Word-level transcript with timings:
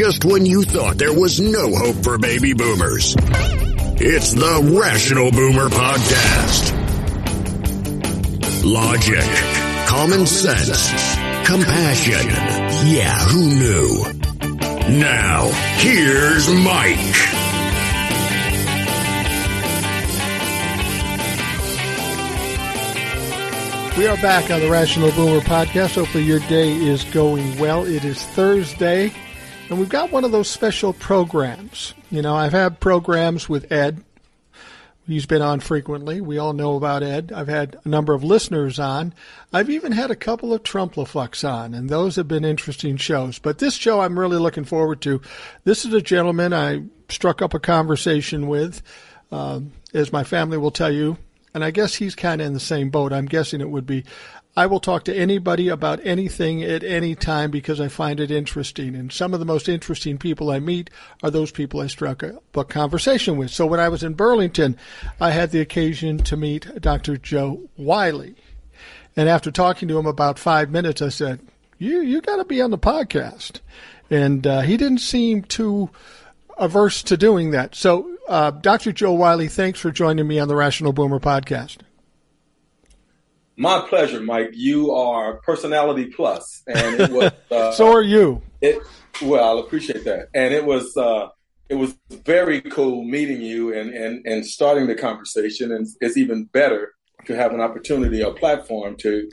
just 0.00 0.24
when 0.24 0.46
you 0.46 0.62
thought 0.62 0.96
there 0.96 1.12
was 1.12 1.38
no 1.40 1.76
hope 1.76 2.02
for 2.02 2.16
baby 2.16 2.54
boomers. 2.54 3.14
It's 4.00 4.32
the 4.32 4.80
Rational 4.80 5.30
Boomer 5.30 5.68
Podcast. 5.68 6.72
Logic, 8.64 9.86
common 9.86 10.24
sense, 10.24 10.88
compassion. 11.46 12.26
Yeah, 12.88 13.14
who 13.14 13.46
knew? 13.46 14.98
Now, 14.98 15.50
here's 15.76 16.48
Mike. 16.48 16.96
We 23.98 24.06
are 24.06 24.16
back 24.22 24.50
on 24.50 24.60
the 24.60 24.70
Rational 24.70 25.12
Boomer 25.12 25.40
podcast. 25.40 25.96
Hopefully, 25.96 26.24
your 26.24 26.40
day 26.48 26.72
is 26.72 27.04
going 27.04 27.58
well. 27.58 27.84
It 27.84 28.06
is 28.06 28.24
Thursday, 28.24 29.12
and 29.70 29.78
we've 29.78 29.88
got 29.88 30.10
one 30.10 30.24
of 30.24 30.32
those 30.32 30.48
special 30.48 30.92
programs. 30.92 31.94
You 32.10 32.22
know, 32.22 32.34
I've 32.34 32.52
had 32.52 32.80
programs 32.80 33.48
with 33.48 33.70
Ed. 33.70 34.02
He's 35.06 35.26
been 35.26 35.42
on 35.42 35.60
frequently. 35.60 36.20
We 36.20 36.38
all 36.38 36.52
know 36.52 36.76
about 36.76 37.02
Ed. 37.02 37.32
I've 37.34 37.48
had 37.48 37.78
a 37.84 37.88
number 37.88 38.12
of 38.12 38.22
listeners 38.22 38.78
on. 38.78 39.14
I've 39.52 39.70
even 39.70 39.92
had 39.92 40.10
a 40.10 40.16
couple 40.16 40.52
of 40.52 40.64
Trumplafucks 40.64 41.48
on, 41.48 41.72
and 41.74 41.88
those 41.88 42.16
have 42.16 42.28
been 42.28 42.44
interesting 42.44 42.96
shows. 42.96 43.38
But 43.38 43.58
this 43.58 43.74
show 43.74 44.00
I'm 44.00 44.18
really 44.18 44.38
looking 44.38 44.64
forward 44.64 45.00
to. 45.02 45.22
This 45.64 45.84
is 45.84 45.94
a 45.94 46.02
gentleman 46.02 46.52
I 46.52 46.82
struck 47.08 47.40
up 47.40 47.54
a 47.54 47.60
conversation 47.60 48.48
with. 48.48 48.82
Um, 49.32 49.72
as 49.94 50.12
my 50.12 50.24
family 50.24 50.58
will 50.58 50.70
tell 50.70 50.92
you, 50.92 51.16
and 51.54 51.64
I 51.64 51.70
guess 51.70 51.94
he's 51.94 52.14
kind 52.14 52.40
of 52.40 52.46
in 52.46 52.54
the 52.54 52.60
same 52.60 52.90
boat. 52.90 53.12
I'm 53.12 53.26
guessing 53.26 53.60
it 53.60 53.70
would 53.70 53.86
be. 53.86 54.04
I 54.56 54.66
will 54.66 54.80
talk 54.80 55.04
to 55.04 55.16
anybody 55.16 55.68
about 55.68 56.04
anything 56.04 56.62
at 56.62 56.82
any 56.82 57.14
time 57.14 57.50
because 57.50 57.80
I 57.80 57.88
find 57.88 58.18
it 58.18 58.32
interesting. 58.32 58.96
And 58.96 59.12
some 59.12 59.32
of 59.32 59.38
the 59.38 59.46
most 59.46 59.68
interesting 59.68 60.18
people 60.18 60.50
I 60.50 60.58
meet 60.58 60.90
are 61.22 61.30
those 61.30 61.52
people 61.52 61.80
I 61.80 61.86
struck 61.86 62.24
up 62.24 62.42
a 62.56 62.64
conversation 62.64 63.36
with. 63.36 63.50
So 63.50 63.64
when 63.66 63.78
I 63.78 63.88
was 63.88 64.02
in 64.02 64.14
Burlington, 64.14 64.76
I 65.20 65.30
had 65.30 65.52
the 65.52 65.60
occasion 65.60 66.18
to 66.18 66.36
meet 66.36 66.80
Dr. 66.80 67.16
Joe 67.16 67.68
Wiley. 67.76 68.34
And 69.16 69.28
after 69.28 69.50
talking 69.52 69.86
to 69.88 69.98
him 69.98 70.06
about 70.06 70.38
five 70.38 70.70
minutes, 70.70 71.02
I 71.02 71.08
said, 71.08 71.40
"You 71.78 72.00
you 72.00 72.20
got 72.20 72.36
to 72.36 72.44
be 72.44 72.60
on 72.60 72.70
the 72.70 72.78
podcast." 72.78 73.60
And 74.08 74.46
uh, 74.46 74.60
he 74.62 74.76
didn't 74.76 74.98
seem 74.98 75.42
too 75.42 75.90
averse 76.58 77.02
to 77.04 77.16
doing 77.16 77.50
that. 77.52 77.74
So 77.74 78.16
uh, 78.28 78.50
Dr. 78.50 78.92
Joe 78.92 79.12
Wiley, 79.12 79.48
thanks 79.48 79.80
for 79.80 79.90
joining 79.90 80.26
me 80.26 80.38
on 80.38 80.48
the 80.48 80.56
Rational 80.56 80.92
Boomer 80.92 81.20
podcast. 81.20 81.78
My 83.60 83.86
pleasure, 83.86 84.20
Mike. 84.20 84.52
You 84.54 84.90
are 84.92 85.34
personality 85.42 86.06
plus, 86.06 86.62
and 86.66 86.98
it 86.98 87.10
was. 87.10 87.30
Uh, 87.50 87.72
so 87.72 87.90
are 87.90 88.02
you. 88.02 88.40
It 88.60 88.78
well, 89.20 89.58
I 89.58 89.60
appreciate 89.60 90.04
that, 90.04 90.28
and 90.32 90.54
it 90.54 90.64
was. 90.64 90.96
Uh, 90.96 91.28
it 91.68 91.74
was 91.74 91.94
very 92.10 92.60
cool 92.60 93.04
meeting 93.04 93.42
you 93.42 93.72
and, 93.74 93.92
and, 93.92 94.26
and 94.26 94.46
starting 94.46 94.86
the 94.86 94.94
conversation, 94.94 95.72
and 95.72 95.86
it's 96.00 96.16
even 96.16 96.44
better 96.44 96.94
to 97.26 97.36
have 97.36 97.52
an 97.52 97.60
opportunity, 97.60 98.22
a 98.22 98.30
platform 98.30 98.96
to 98.98 99.28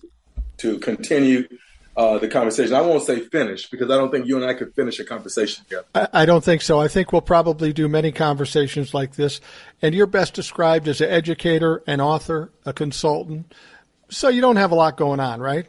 to 0.57 0.79
continue 0.79 1.47
uh, 1.95 2.17
the 2.17 2.27
conversation. 2.27 2.73
I 2.75 2.81
won't 2.81 3.03
say 3.03 3.21
finish 3.21 3.69
because 3.69 3.89
I 3.89 3.95
don't 3.97 4.11
think 4.11 4.27
you 4.27 4.35
and 4.35 4.45
I 4.45 4.55
could 4.55 4.73
finish 4.75 4.99
a 4.99 5.05
conversation 5.05 5.63
together. 5.63 5.87
I, 5.95 6.23
I, 6.23 6.25
don't 6.25 6.43
think 6.43 6.61
so. 6.63 6.79
I 6.79 6.87
think 6.87 7.11
we'll 7.11 7.21
probably 7.21 7.71
do 7.71 7.87
many 7.87 8.11
conversations 8.11 8.93
like 8.93 9.15
this. 9.15 9.41
And 9.81 9.95
you're 9.95 10.05
best 10.05 10.33
described 10.33 10.87
as 10.87 11.01
an 11.01 11.09
educator, 11.09 11.83
an 11.87 12.01
author, 12.01 12.51
a 12.65 12.73
consultant. 12.73 13.53
So 14.09 14.29
you 14.29 14.41
don't 14.41 14.55
have 14.55 14.71
a 14.71 14.75
lot 14.75 14.97
going 14.97 15.19
on, 15.19 15.39
right? 15.39 15.65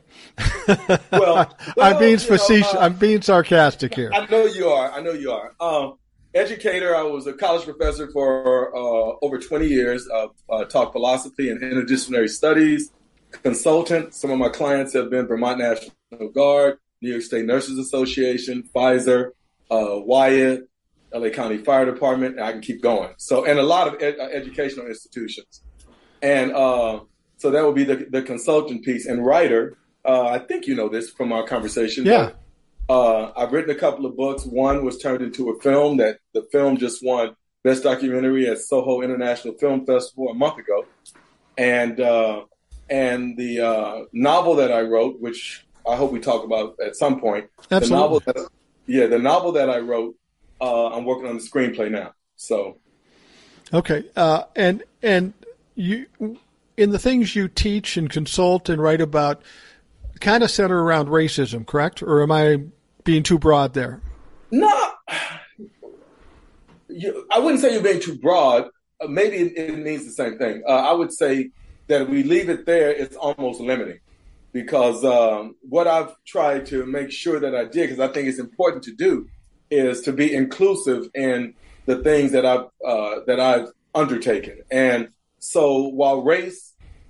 Well, 0.67 0.97
well 1.12 1.56
I'm 1.78 1.98
being 1.98 2.19
facetious. 2.19 2.72
Know, 2.72 2.81
uh, 2.81 2.84
I'm 2.84 2.94
being 2.94 3.22
sarcastic 3.22 3.94
here. 3.94 4.11
I 4.12 4.27
know 4.27 4.44
you 4.44 4.69
are. 4.69 4.92
I 4.92 5.00
know 5.00 5.12
you 5.12 5.33
are. 5.33 5.55
Um, 5.61 5.98
educator. 6.34 6.94
I 6.94 7.03
was 7.03 7.27
a 7.27 7.33
college 7.33 7.64
professor 7.64 8.11
for 8.12 8.77
uh, 8.77 9.16
over 9.22 9.39
20 9.39 9.66
years. 9.66 10.09
Uh, 10.09 10.64
taught 10.66 10.92
philosophy 10.92 11.50
and 11.50 11.61
interdisciplinary 11.61 12.28
studies 12.28 12.93
consultant. 13.31 14.15
Some 14.15 14.31
of 14.31 14.38
my 14.38 14.48
clients 14.48 14.93
have 14.94 15.10
been 15.10 15.27
Vermont 15.27 15.59
National 15.59 16.28
Guard, 16.32 16.78
New 17.00 17.10
York 17.10 17.22
State 17.22 17.44
Nurses 17.44 17.78
Association, 17.78 18.69
Pfizer, 18.75 19.31
uh, 19.71 19.98
Wyeth, 19.98 20.62
LA 21.12 21.31
County 21.31 21.59
Fire 21.59 21.87
Department, 21.87 22.37
and 22.37 22.44
I 22.44 22.53
can 22.53 22.60
keep 22.60 22.82
going. 22.82 23.15
So, 23.19 23.44
and 23.44 23.59
a 23.59 23.62
lot 23.62 23.88
of 23.88 24.03
ed- 24.03 24.19
uh, 24.19 24.25
educational 24.25 24.87
institutions. 24.87 25.62
And 26.22 26.53
uh, 26.53 27.00
so 27.38 27.50
that 27.50 27.65
would 27.65 27.75
be 27.75 27.84
the, 27.84 28.06
the 28.10 28.22
consultant 28.22 28.84
piece. 28.84 29.06
And 29.06 29.25
writer, 29.25 29.76
uh, 30.04 30.26
I 30.26 30.38
think 30.38 30.66
you 30.66 30.75
know 30.75 30.88
this 30.88 31.09
from 31.10 31.32
our 31.32 31.44
conversation. 31.47 32.04
Yeah. 32.04 32.32
But, 32.87 32.94
uh, 32.94 33.32
I've 33.37 33.53
written 33.53 33.71
a 33.71 33.78
couple 33.78 34.06
of 34.06 34.16
books. 34.16 34.44
One 34.44 34.84
was 34.84 34.99
turned 34.99 35.22
into 35.22 35.50
a 35.50 35.60
film 35.60 35.97
that 35.98 36.19
the 36.34 36.43
film 36.53 36.77
just 36.77 37.04
won 37.04 37.34
Best 37.65 37.82
Documentary 37.82 38.48
at 38.48 38.59
Soho 38.59 39.03
International 39.03 39.54
Film 39.54 39.84
Festival 39.87 40.28
a 40.28 40.34
month 40.34 40.59
ago. 40.59 40.87
And 41.56 42.00
uh, 42.00 42.44
and 42.88 43.37
the 43.37 43.60
uh, 43.60 44.04
novel 44.12 44.56
that 44.56 44.72
I 44.72 44.82
wrote, 44.82 45.21
which 45.21 45.66
I 45.88 45.97
hope 45.97 46.12
we 46.12 46.21
talk 46.21 46.44
about 46.44 46.77
at 46.84 46.97
some 46.97 47.21
point. 47.21 47.50
Absolutely. 47.71 47.88
The 47.88 47.94
novel 47.94 48.21
that, 48.21 48.48
yeah, 48.87 49.06
the 49.06 49.19
novel 49.19 49.53
that 49.53 49.69
I 49.69 49.78
wrote, 49.78 50.16
uh, 50.60 50.88
I'm 50.88 51.04
working 51.04 51.27
on 51.27 51.37
the 51.37 51.43
screenplay 51.43 51.91
now. 51.91 52.15
So, 52.37 52.78
okay, 53.75 54.04
uh, 54.16 54.44
and 54.56 54.82
and 55.03 55.34
you 55.75 56.06
in 56.78 56.91
the 56.91 56.99
things 56.99 57.34
you 57.34 57.49
teach 57.49 57.97
and 57.97 58.09
consult 58.09 58.69
and 58.69 58.81
write 58.81 59.00
about, 59.00 59.43
kind 60.21 60.44
of 60.44 60.50
center 60.50 60.81
around 60.81 61.09
racism, 61.09 61.66
correct? 61.66 62.03
Or 62.03 62.22
am 62.22 62.31
I 62.31 62.62
being 63.03 63.25
too 63.25 63.39
broad 63.39 63.75
there? 63.75 64.00
No, 64.53 64.93
you, 66.89 67.27
I 67.31 67.41
wouldn't 67.41 67.61
say 67.61 67.72
you're 67.72 67.83
being 67.83 68.00
too 68.00 68.16
broad. 68.16 68.69
Uh, 69.00 69.09
maybe 69.09 69.37
it, 69.37 69.56
it, 69.56 69.78
means 69.78 70.05
the 70.05 70.12
same 70.12 70.39
thing. 70.39 70.62
Uh, 70.66 70.72
I 70.72 70.93
would 70.93 71.12
say 71.12 71.50
that 71.89 72.03
if 72.03 72.09
we 72.09 72.22
leave 72.22 72.49
it 72.49 72.65
there, 72.65 72.91
it's 72.91 73.16
almost 73.16 73.60
limiting. 73.60 73.99
Because 74.53 75.05
um, 75.05 75.56
what 75.69 75.87
I've 75.87 76.15
tried 76.25 76.66
to 76.66 76.87
make 76.87 77.10
sure 77.10 77.39
that 77.41 77.55
I 77.55 77.65
did, 77.65 77.91
because 77.91 78.00
I 78.00 78.09
think 78.09 78.28
it's 78.28 78.39
important 78.39 78.84
to 78.84 78.95
do, 78.95 79.28
is 79.71 80.00
to 80.03 80.12
be 80.12 80.33
inclusive 80.33 81.09
in 81.15 81.55
the 81.87 82.03
things 82.03 82.33
that 82.33 82.47
I've 82.47 82.66
uh, 82.84 83.21
that 83.27 83.41
I've 83.41 83.69
undertaken. 83.95 84.62
And 84.71 85.09
so, 85.39 85.89
while 85.89 86.22
race 86.22 86.67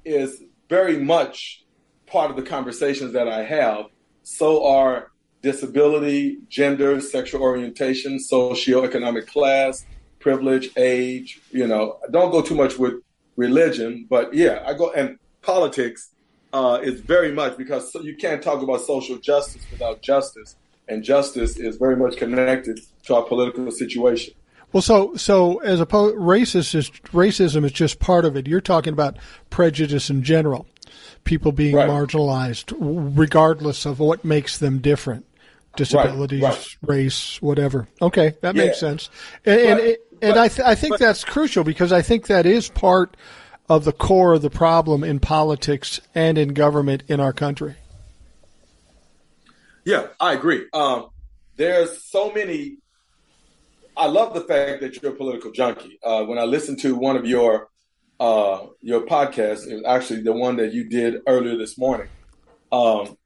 is 0.08 0.42
very 0.68 0.98
much 0.98 1.64
part 2.06 2.30
of 2.30 2.36
the 2.36 2.42
conversations 2.42 3.12
that 3.12 3.28
I 3.28 3.44
have, 3.44 3.86
so 4.22 4.66
are 4.66 5.10
disability, 5.42 6.38
gender, 6.48 7.00
sexual 7.00 7.42
orientation, 7.42 8.18
socioeconomic 8.18 9.26
class, 9.26 9.84
privilege, 10.18 10.70
age. 10.76 11.40
You 11.50 11.66
know, 11.66 11.98
I 12.06 12.10
don't 12.10 12.30
go 12.30 12.42
too 12.42 12.54
much 12.54 12.78
with 12.78 12.94
religion, 13.36 14.06
but 14.08 14.34
yeah, 14.34 14.64
I 14.66 14.74
go 14.74 14.90
and 14.92 15.18
politics 15.42 16.10
uh, 16.52 16.80
is 16.82 17.00
very 17.00 17.32
much 17.32 17.56
because 17.56 17.94
you 17.94 18.16
can't 18.16 18.42
talk 18.42 18.62
about 18.62 18.80
social 18.80 19.18
justice 19.18 19.64
without 19.70 20.02
justice, 20.02 20.56
and 20.88 21.02
justice 21.02 21.56
is 21.56 21.76
very 21.76 21.96
much 21.96 22.16
connected 22.16 22.80
to 23.04 23.14
our 23.14 23.22
political 23.22 23.70
situation. 23.70 24.34
Well, 24.72 24.82
so 24.82 25.16
so 25.16 25.58
as 25.58 25.80
opposed 25.80 26.16
racist 26.16 26.74
is 26.74 26.90
racism 26.90 27.64
is 27.64 27.72
just 27.72 28.00
part 28.00 28.24
of 28.24 28.36
it. 28.36 28.46
You're 28.46 28.60
talking 28.60 28.92
about 28.92 29.16
prejudice 29.50 30.10
in 30.10 30.22
general, 30.22 30.66
people 31.24 31.52
being 31.52 31.74
right. 31.74 31.88
marginalized 31.88 32.74
regardless 32.78 33.86
of 33.86 33.98
what 33.98 34.24
makes 34.24 34.58
them 34.58 34.78
different, 34.78 35.24
disabilities, 35.76 36.42
right. 36.42 36.52
Right. 36.52 36.96
race, 36.96 37.40
whatever. 37.40 37.88
Okay, 38.02 38.34
that 38.42 38.54
yeah. 38.54 38.64
makes 38.64 38.78
sense. 38.78 39.08
And, 39.44 39.60
and 39.60 39.80
it, 39.80 40.00
and 40.20 40.38
I, 40.38 40.48
th- 40.48 40.66
I 40.66 40.74
think 40.74 40.94
but, 40.94 41.00
that's 41.00 41.24
crucial 41.24 41.64
because 41.64 41.92
I 41.92 42.02
think 42.02 42.26
that 42.26 42.44
is 42.44 42.68
part 42.68 43.16
of 43.68 43.84
the 43.84 43.92
core 43.92 44.34
of 44.34 44.42
the 44.42 44.50
problem 44.50 45.04
in 45.04 45.20
politics 45.20 46.00
and 46.14 46.38
in 46.38 46.54
government 46.54 47.04
in 47.08 47.20
our 47.20 47.32
country. 47.32 47.76
Yeah, 49.84 50.08
I 50.20 50.34
agree. 50.34 50.66
Um, 50.72 51.08
there's 51.56 52.04
so 52.04 52.32
many. 52.32 52.78
I 53.98 54.06
love 54.06 54.32
the 54.32 54.42
fact 54.42 54.80
that 54.80 55.02
you're 55.02 55.12
a 55.12 55.16
political 55.16 55.50
junkie. 55.50 55.98
Uh, 56.04 56.24
when 56.24 56.38
I 56.38 56.44
listened 56.44 56.78
to 56.80 56.94
one 56.94 57.16
of 57.16 57.26
your 57.26 57.68
uh, 58.20 58.66
your 58.80 59.02
podcasts, 59.02 59.66
it 59.66 59.74
was 59.74 59.84
actually 59.86 60.22
the 60.22 60.32
one 60.32 60.56
that 60.56 60.72
you 60.72 60.88
did 60.88 61.20
earlier 61.26 61.56
this 61.56 61.76
morning. 61.76 62.08
Um, 62.70 63.16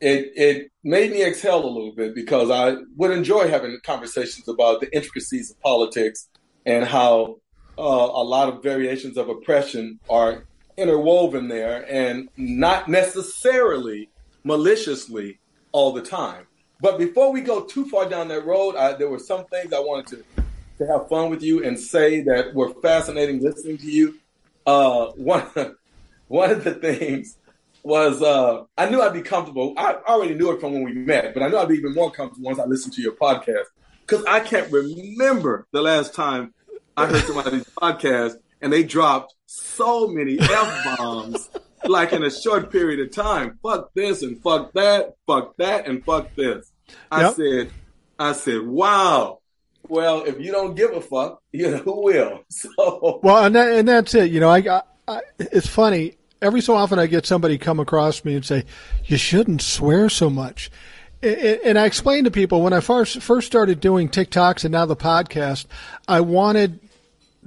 it 0.00 0.32
it 0.36 0.72
made 0.82 1.10
me 1.10 1.22
exhale 1.22 1.64
a 1.64 1.66
little 1.66 1.92
bit 1.94 2.14
because 2.14 2.50
I 2.50 2.76
would 2.96 3.10
enjoy 3.10 3.48
having 3.48 3.78
conversations 3.84 4.48
about 4.48 4.80
the 4.80 4.94
intricacies 4.94 5.50
of 5.50 5.60
politics 5.60 6.28
and 6.64 6.84
how 6.84 7.36
uh, 7.78 7.82
a 7.82 8.24
lot 8.24 8.48
of 8.48 8.62
variations 8.62 9.18
of 9.18 9.28
oppression 9.28 10.00
are 10.08 10.44
interwoven 10.78 11.48
there 11.48 11.86
and 11.90 12.28
not 12.36 12.88
necessarily 12.88 14.08
maliciously 14.44 15.38
all 15.72 15.92
the 15.92 16.02
time. 16.02 16.46
But 16.84 16.98
before 16.98 17.32
we 17.32 17.40
go 17.40 17.64
too 17.64 17.86
far 17.86 18.06
down 18.06 18.28
that 18.28 18.44
road, 18.44 18.76
I, 18.76 18.92
there 18.92 19.08
were 19.08 19.18
some 19.18 19.46
things 19.46 19.72
I 19.72 19.78
wanted 19.78 20.06
to, 20.08 20.44
to 20.76 20.86
have 20.86 21.08
fun 21.08 21.30
with 21.30 21.42
you 21.42 21.64
and 21.64 21.80
say 21.80 22.20
that 22.24 22.52
were 22.52 22.74
fascinating 22.82 23.40
listening 23.40 23.78
to 23.78 23.90
you. 23.90 24.16
Uh, 24.66 25.06
one, 25.12 25.46
one 26.28 26.50
of 26.50 26.62
the 26.62 26.74
things 26.74 27.38
was 27.82 28.20
uh, 28.20 28.64
I 28.76 28.90
knew 28.90 29.00
I'd 29.00 29.14
be 29.14 29.22
comfortable. 29.22 29.72
I 29.78 29.94
already 30.06 30.34
knew 30.34 30.52
it 30.52 30.60
from 30.60 30.74
when 30.74 30.84
we 30.84 30.92
met, 30.92 31.32
but 31.32 31.42
I 31.42 31.48
knew 31.48 31.56
I'd 31.56 31.68
be 31.68 31.76
even 31.76 31.94
more 31.94 32.10
comfortable 32.10 32.44
once 32.44 32.58
I 32.58 32.66
listened 32.66 32.92
to 32.96 33.00
your 33.00 33.12
podcast 33.12 33.64
because 34.06 34.22
I 34.26 34.40
can't 34.40 34.70
remember 34.70 35.66
the 35.72 35.80
last 35.80 36.12
time 36.12 36.52
I 36.98 37.06
heard 37.06 37.24
somebody's 37.24 37.64
podcast 37.80 38.34
and 38.60 38.70
they 38.70 38.82
dropped 38.82 39.34
so 39.46 40.06
many 40.06 40.38
f 40.38 40.98
bombs 40.98 41.48
like 41.86 42.12
in 42.12 42.24
a 42.24 42.30
short 42.30 42.70
period 42.70 43.00
of 43.00 43.10
time. 43.10 43.58
Fuck 43.62 43.94
this 43.94 44.22
and 44.22 44.38
fuck 44.42 44.74
that, 44.74 45.14
fuck 45.26 45.56
that 45.56 45.88
and 45.88 46.04
fuck 46.04 46.34
this. 46.34 46.72
I 47.10 47.22
yep. 47.22 47.34
said, 47.34 47.70
I 48.18 48.32
said, 48.32 48.62
wow. 48.62 49.40
Well, 49.86 50.24
if 50.24 50.40
you 50.40 50.50
don't 50.50 50.74
give 50.74 50.92
a 50.92 51.00
fuck, 51.00 51.42
you 51.52 51.70
know 51.70 51.78
who 51.78 52.04
will. 52.04 52.44
So 52.50 53.20
well, 53.22 53.44
and 53.44 53.54
that, 53.54 53.72
and 53.72 53.88
that's 53.88 54.14
it. 54.14 54.30
You 54.30 54.40
know, 54.40 54.50
I, 54.50 54.82
I 55.06 55.20
it's 55.38 55.66
funny 55.66 56.16
every 56.44 56.60
so 56.60 56.74
often 56.74 56.98
I 56.98 57.06
get 57.06 57.26
somebody 57.26 57.58
come 57.58 57.80
across 57.80 58.24
me 58.24 58.34
and 58.34 58.44
say, 58.44 58.64
"You 59.06 59.16
shouldn't 59.16 59.62
swear 59.62 60.08
so 60.08 60.30
much." 60.30 60.70
And 61.22 61.78
I 61.78 61.86
explain 61.86 62.24
to 62.24 62.30
people 62.30 62.60
when 62.60 62.74
I 62.74 62.80
first 62.80 63.22
first 63.22 63.46
started 63.46 63.80
doing 63.80 64.08
TikToks 64.08 64.64
and 64.64 64.72
now 64.72 64.84
the 64.84 64.96
podcast, 64.96 65.66
I 66.06 66.20
wanted 66.20 66.80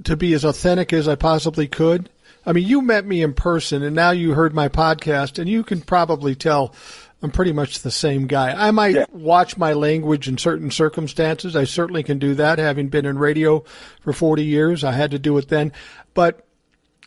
to 0.04 0.16
be 0.16 0.34
as 0.34 0.44
authentic 0.44 0.92
as 0.92 1.06
I 1.06 1.14
possibly 1.14 1.68
could. 1.68 2.10
I 2.44 2.52
mean, 2.52 2.66
you 2.66 2.82
met 2.82 3.06
me 3.06 3.22
in 3.22 3.34
person 3.34 3.82
and 3.82 3.94
now 3.94 4.10
you 4.10 4.32
heard 4.32 4.54
my 4.54 4.68
podcast 4.68 5.38
and 5.38 5.48
you 5.48 5.62
can 5.62 5.80
probably 5.80 6.34
tell 6.34 6.74
I'm 7.20 7.30
pretty 7.32 7.52
much 7.52 7.80
the 7.80 7.90
same 7.90 8.26
guy. 8.26 8.52
I 8.52 8.70
might 8.70 8.94
yeah. 8.94 9.06
watch 9.10 9.56
my 9.56 9.72
language 9.72 10.28
in 10.28 10.38
certain 10.38 10.70
circumstances. 10.70 11.56
I 11.56 11.64
certainly 11.64 12.04
can 12.04 12.18
do 12.18 12.34
that 12.36 12.58
having 12.58 12.88
been 12.88 13.06
in 13.06 13.18
radio 13.18 13.64
for 14.02 14.12
40 14.12 14.44
years. 14.44 14.84
I 14.84 14.92
had 14.92 15.10
to 15.10 15.18
do 15.18 15.36
it 15.38 15.48
then. 15.48 15.72
But 16.14 16.46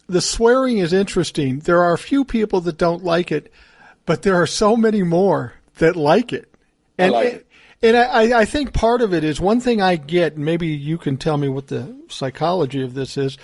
the 0.07 0.21
swearing 0.21 0.79
is 0.79 0.91
interesting. 0.91 1.59
There 1.59 1.81
are 1.81 1.93
a 1.93 1.97
few 1.97 2.25
people 2.25 2.59
that 2.61 2.77
don't 2.77 3.03
like 3.03 3.31
it, 3.31 3.53
but 4.05 4.23
there 4.23 4.35
are 4.35 4.47
so 4.47 4.75
many 4.75 5.01
more 5.01 5.53
that 5.77 5.95
like 5.95 6.33
it. 6.33 6.53
And, 6.97 7.15
I 7.15 7.17
like 7.17 7.33
it. 7.33 7.47
And 7.81 7.95
I, 7.95 8.41
I 8.41 8.45
think 8.45 8.73
part 8.73 9.01
of 9.01 9.13
it 9.13 9.23
is 9.23 9.39
one 9.39 9.61
thing 9.61 9.81
I 9.81 9.95
get, 9.95 10.35
and 10.35 10.43
maybe 10.43 10.67
you 10.67 10.97
can 10.97 11.15
tell 11.15 11.37
me 11.37 11.47
what 11.47 11.67
the 11.67 11.95
psychology 12.09 12.83
of 12.83 12.93
this 12.93 13.17
is. 13.17 13.37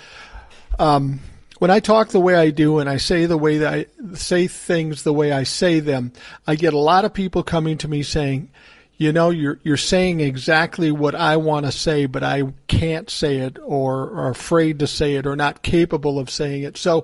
Um, 0.78 1.20
when 1.58 1.70
I 1.70 1.80
talk 1.80 2.08
the 2.08 2.20
way 2.20 2.34
I 2.34 2.50
do 2.50 2.78
and 2.78 2.88
I 2.88 2.96
say 2.96 3.26
the 3.26 3.36
way 3.36 3.58
that 3.58 3.74
I 3.74 3.86
say 4.14 4.46
things 4.46 5.02
the 5.02 5.12
way 5.12 5.32
I 5.32 5.42
say 5.42 5.80
them, 5.80 6.12
I 6.46 6.54
get 6.54 6.72
a 6.72 6.78
lot 6.78 7.04
of 7.04 7.12
people 7.12 7.42
coming 7.42 7.78
to 7.78 7.88
me 7.88 8.02
saying, 8.02 8.50
you 8.96 9.12
know, 9.12 9.30
you're 9.30 9.60
you're 9.62 9.76
saying 9.76 10.20
exactly 10.20 10.90
what 10.90 11.14
I 11.14 11.36
want 11.36 11.66
to 11.66 11.72
say, 11.72 12.06
but 12.06 12.24
I 12.24 12.52
can't 12.66 13.08
say 13.08 13.38
it, 13.38 13.56
or 13.62 14.12
are 14.12 14.30
afraid 14.30 14.80
to 14.80 14.88
say 14.88 15.14
it, 15.14 15.26
or 15.26 15.36
not 15.36 15.62
capable 15.62 16.18
of 16.18 16.30
saying 16.30 16.64
it. 16.64 16.76
So, 16.76 17.02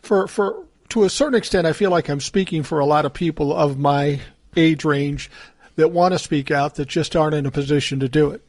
for 0.00 0.28
for 0.28 0.64
to 0.90 1.02
a 1.02 1.10
certain 1.10 1.34
extent, 1.34 1.66
I 1.66 1.72
feel 1.72 1.90
like 1.90 2.08
I'm 2.08 2.20
speaking 2.20 2.62
for 2.62 2.78
a 2.78 2.86
lot 2.86 3.04
of 3.04 3.12
people 3.12 3.52
of 3.52 3.76
my 3.76 4.20
age 4.56 4.84
range 4.84 5.30
that 5.74 5.90
want 5.90 6.12
to 6.12 6.18
speak 6.18 6.52
out 6.52 6.76
that 6.76 6.86
just 6.86 7.16
aren't 7.16 7.34
in 7.34 7.46
a 7.46 7.50
position 7.50 7.98
to 8.00 8.08
do 8.08 8.30
it. 8.30 8.42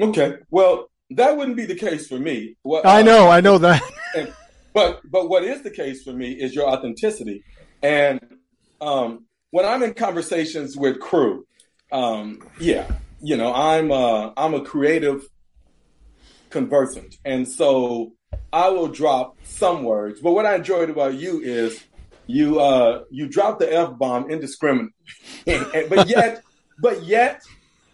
Okay, 0.00 0.36
well, 0.50 0.88
that 1.10 1.36
wouldn't 1.36 1.56
be 1.56 1.64
the 1.64 1.74
case 1.74 2.06
for 2.06 2.18
me. 2.18 2.56
Well, 2.64 2.82
I 2.84 3.02
know, 3.02 3.28
uh, 3.28 3.30
I 3.30 3.40
know 3.40 3.58
that. 3.58 3.82
and, 4.16 4.32
but 4.74 5.00
but 5.10 5.28
what 5.28 5.44
is 5.44 5.62
the 5.62 5.70
case 5.70 6.02
for 6.02 6.12
me 6.12 6.32
is 6.32 6.54
your 6.54 6.68
authenticity, 6.68 7.42
and 7.82 8.20
um, 8.80 9.24
when 9.50 9.64
I'm 9.64 9.82
in 9.82 9.94
conversations 9.94 10.76
with 10.76 11.00
crew, 11.00 11.46
um, 11.90 12.40
yeah, 12.60 12.90
you 13.20 13.36
know, 13.36 13.54
I'm 13.54 13.90
uh, 13.90 14.30
I'm 14.36 14.54
a 14.54 14.60
creative 14.60 15.26
conversant, 16.50 17.16
and 17.24 17.48
so 17.48 18.12
I 18.52 18.68
will 18.68 18.88
drop 18.88 19.36
some 19.44 19.84
words. 19.84 20.20
But 20.20 20.32
what 20.32 20.46
I 20.46 20.56
enjoyed 20.56 20.90
about 20.90 21.14
you 21.14 21.40
is 21.40 21.82
you 22.26 22.60
uh, 22.60 23.04
you 23.10 23.28
drop 23.28 23.58
the 23.58 23.72
f 23.72 23.96
bomb 23.98 24.30
indiscriminately, 24.30 24.92
but 25.46 26.08
yet, 26.08 26.42
but 26.80 27.02
yet, 27.04 27.42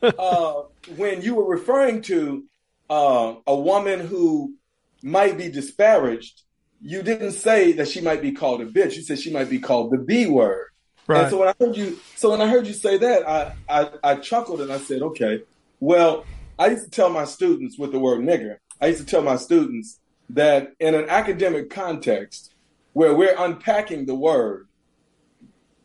uh, 0.02 0.62
when 0.96 1.22
you 1.22 1.36
were 1.36 1.48
referring 1.48 2.02
to 2.02 2.44
uh, 2.90 3.34
a 3.46 3.56
woman 3.56 4.00
who 4.00 4.54
might 5.02 5.36
be 5.36 5.48
disparaged, 5.50 6.42
you 6.80 7.02
didn't 7.02 7.32
say 7.32 7.72
that 7.72 7.88
she 7.88 8.00
might 8.00 8.22
be 8.22 8.32
called 8.32 8.60
a 8.60 8.66
bitch. 8.66 8.96
You 8.96 9.02
said 9.02 9.18
she 9.18 9.32
might 9.32 9.50
be 9.50 9.58
called 9.58 9.90
the 9.90 9.98
B 9.98 10.26
word. 10.26 10.68
Right. 11.06 11.22
And 11.22 11.30
so 11.30 11.38
when 11.38 11.48
I 11.48 11.54
heard 11.60 11.76
you, 11.76 11.98
so 12.16 12.30
when 12.30 12.40
I 12.40 12.48
heard 12.48 12.66
you 12.66 12.72
say 12.72 12.96
that, 12.98 13.28
I, 13.28 13.54
I, 13.68 13.90
I 14.02 14.14
chuckled 14.16 14.60
and 14.60 14.72
I 14.72 14.78
said, 14.78 15.02
okay, 15.02 15.42
well, 15.80 16.24
I 16.58 16.68
used 16.68 16.84
to 16.84 16.90
tell 16.90 17.10
my 17.10 17.24
students 17.24 17.78
with 17.78 17.92
the 17.92 17.98
word 17.98 18.20
nigger, 18.20 18.56
I 18.80 18.86
used 18.86 19.00
to 19.00 19.06
tell 19.06 19.22
my 19.22 19.36
students 19.36 20.00
that 20.30 20.72
in 20.80 20.94
an 20.94 21.08
academic 21.08 21.70
context 21.70 22.54
where 22.92 23.14
we're 23.14 23.34
unpacking 23.36 24.06
the 24.06 24.14
word, 24.14 24.68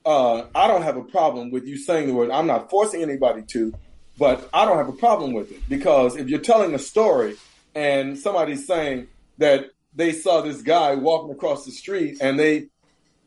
uh, 0.06 0.46
I 0.56 0.68
don't 0.68 0.84
have 0.84 0.96
a 0.96 1.04
problem 1.04 1.52
with 1.52 1.68
you 1.68 1.78
saying 1.78 2.08
the 2.08 2.14
word. 2.14 2.32
I'm 2.32 2.48
not 2.48 2.70
forcing 2.70 3.02
anybody 3.02 3.44
to, 3.50 3.74
but 4.20 4.50
I 4.54 4.66
don't 4.66 4.78
have 4.78 4.90
a 4.90 4.94
problem 4.94 5.34
with 5.34 5.52
it 5.52 5.68
because 5.70 6.18
if 6.18 6.28
you're 6.28 6.42
telling 6.42 6.76
a 6.76 6.80
story 6.80 7.38
and 7.74 8.20
somebody's 8.20 8.68
saying 8.68 9.08
that 9.38 9.72
they 9.96 10.12
saw 10.12 10.42
this 10.42 10.62
guy 10.62 10.96
walking 10.96 11.32
across 11.32 11.66
the 11.66 11.72
street 11.72 12.18
and 12.22 12.38
they 12.38 12.68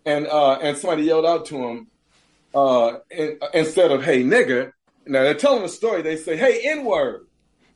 and 0.04 0.26
uh, 0.26 0.58
and 0.60 0.76
somebody 0.76 1.04
yelled 1.04 1.26
out 1.26 1.46
to 1.46 1.56
him 1.56 1.86
uh, 2.54 2.98
in, 3.10 3.38
instead 3.54 3.90
of 3.90 4.04
"Hey 4.04 4.22
nigga." 4.22 4.72
Now 5.06 5.22
they're 5.22 5.34
telling 5.34 5.64
a 5.64 5.68
story. 5.68 6.02
They 6.02 6.16
say 6.16 6.36
"Hey 6.36 6.60
n 6.64 6.84
word." 6.84 7.26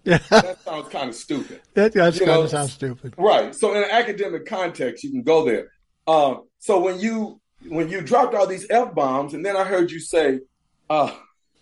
Yeah. 0.05 0.19
that 0.31 0.63
sounds 0.63 0.89
kind 0.89 1.09
of 1.09 1.17
stupid. 1.17 1.61
That 1.75 1.93
does 1.93 2.19
kind 2.19 2.31
of 2.31 2.51
sound 2.51 2.71
stupid, 2.71 3.15
right? 3.17 3.55
So 3.55 3.73
in 3.73 3.83
an 3.83 3.91
academic 3.91 4.47
context, 4.47 5.03
you 5.03 5.11
can 5.11 5.23
go 5.23 5.45
there. 5.45 5.73
Uh, 6.07 6.37
so 6.59 6.81
when 6.81 7.01
you 7.01 7.41
when 7.69 7.89
you 7.89 8.01
dropped 8.01 8.35
all 8.35 8.47
these 8.47 8.67
f 8.71 8.95
bombs, 8.95 9.35
and 9.35 9.45
then 9.45 9.57
I 9.57 9.65
heard 9.65 9.91
you 9.91 10.01
say 10.01 10.41
uh, 10.89 11.13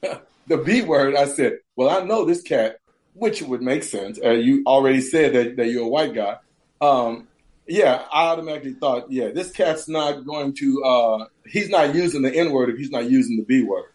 the 0.47 0.59
b 0.59 0.83
word, 0.83 1.15
I 1.15 1.27
said, 1.27 1.59
"Well, 1.77 1.91
I 1.91 2.05
know 2.05 2.25
this 2.25 2.43
cat," 2.43 2.79
which 3.15 3.43
would 3.43 3.63
make 3.63 3.83
sense. 3.83 4.19
Uh, 4.23 4.31
you 4.31 4.63
already 4.67 5.01
said 5.01 5.35
that, 5.35 5.57
that 5.57 5.69
you're 5.69 5.85
a 5.85 5.89
white 5.89 6.15
guy. 6.15 6.37
Um, 6.81 7.29
yeah, 7.67 8.05
I 8.13 8.27
automatically 8.27 8.75
thought, 8.75 9.11
yeah, 9.11 9.29
this 9.29 9.51
cat's 9.51 9.89
not 9.89 10.27
going 10.27 10.55
to. 10.55 10.85
Uh, 10.85 11.27
he's 11.47 11.71
not 11.71 11.95
using 11.95 12.23
the 12.23 12.35
N 12.35 12.53
word 12.53 12.71
if 12.71 12.77
he's 12.77 12.91
not 12.91 13.09
using 13.09 13.37
the 13.37 13.45
B 13.45 13.63
word. 13.63 13.87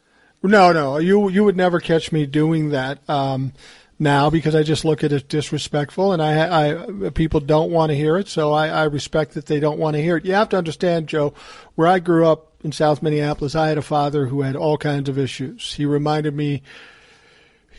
No, 0.41 0.71
no, 0.71 0.97
you 0.97 1.29
you 1.29 1.43
would 1.43 1.57
never 1.57 1.79
catch 1.79 2.11
me 2.11 2.25
doing 2.25 2.69
that 2.69 3.07
um, 3.09 3.53
now 3.99 4.29
because 4.29 4.55
I 4.55 4.63
just 4.63 4.85
look 4.85 5.03
at 5.03 5.11
it 5.11 5.27
disrespectful, 5.27 6.13
and 6.13 6.21
I, 6.21 6.71
I 6.71 7.09
people 7.09 7.41
don't 7.41 7.71
want 7.71 7.91
to 7.91 7.95
hear 7.95 8.17
it, 8.17 8.27
so 8.27 8.53
I, 8.53 8.69
I 8.69 8.83
respect 8.85 9.33
that 9.33 9.45
they 9.45 9.59
don't 9.59 9.77
want 9.77 9.95
to 9.97 10.01
hear 10.01 10.17
it. 10.17 10.25
You 10.25 10.33
have 10.33 10.49
to 10.49 10.57
understand, 10.57 11.07
Joe, 11.07 11.33
where 11.75 11.87
I 11.87 11.99
grew 11.99 12.25
up 12.25 12.48
in 12.63 12.71
South 12.71 13.01
Minneapolis, 13.01 13.55
I 13.55 13.69
had 13.69 13.77
a 13.77 13.83
father 13.83 14.27
who 14.27 14.41
had 14.41 14.55
all 14.55 14.77
kinds 14.77 15.09
of 15.09 15.17
issues. 15.17 15.73
He 15.73 15.85
reminded 15.85 16.35
me 16.35 16.61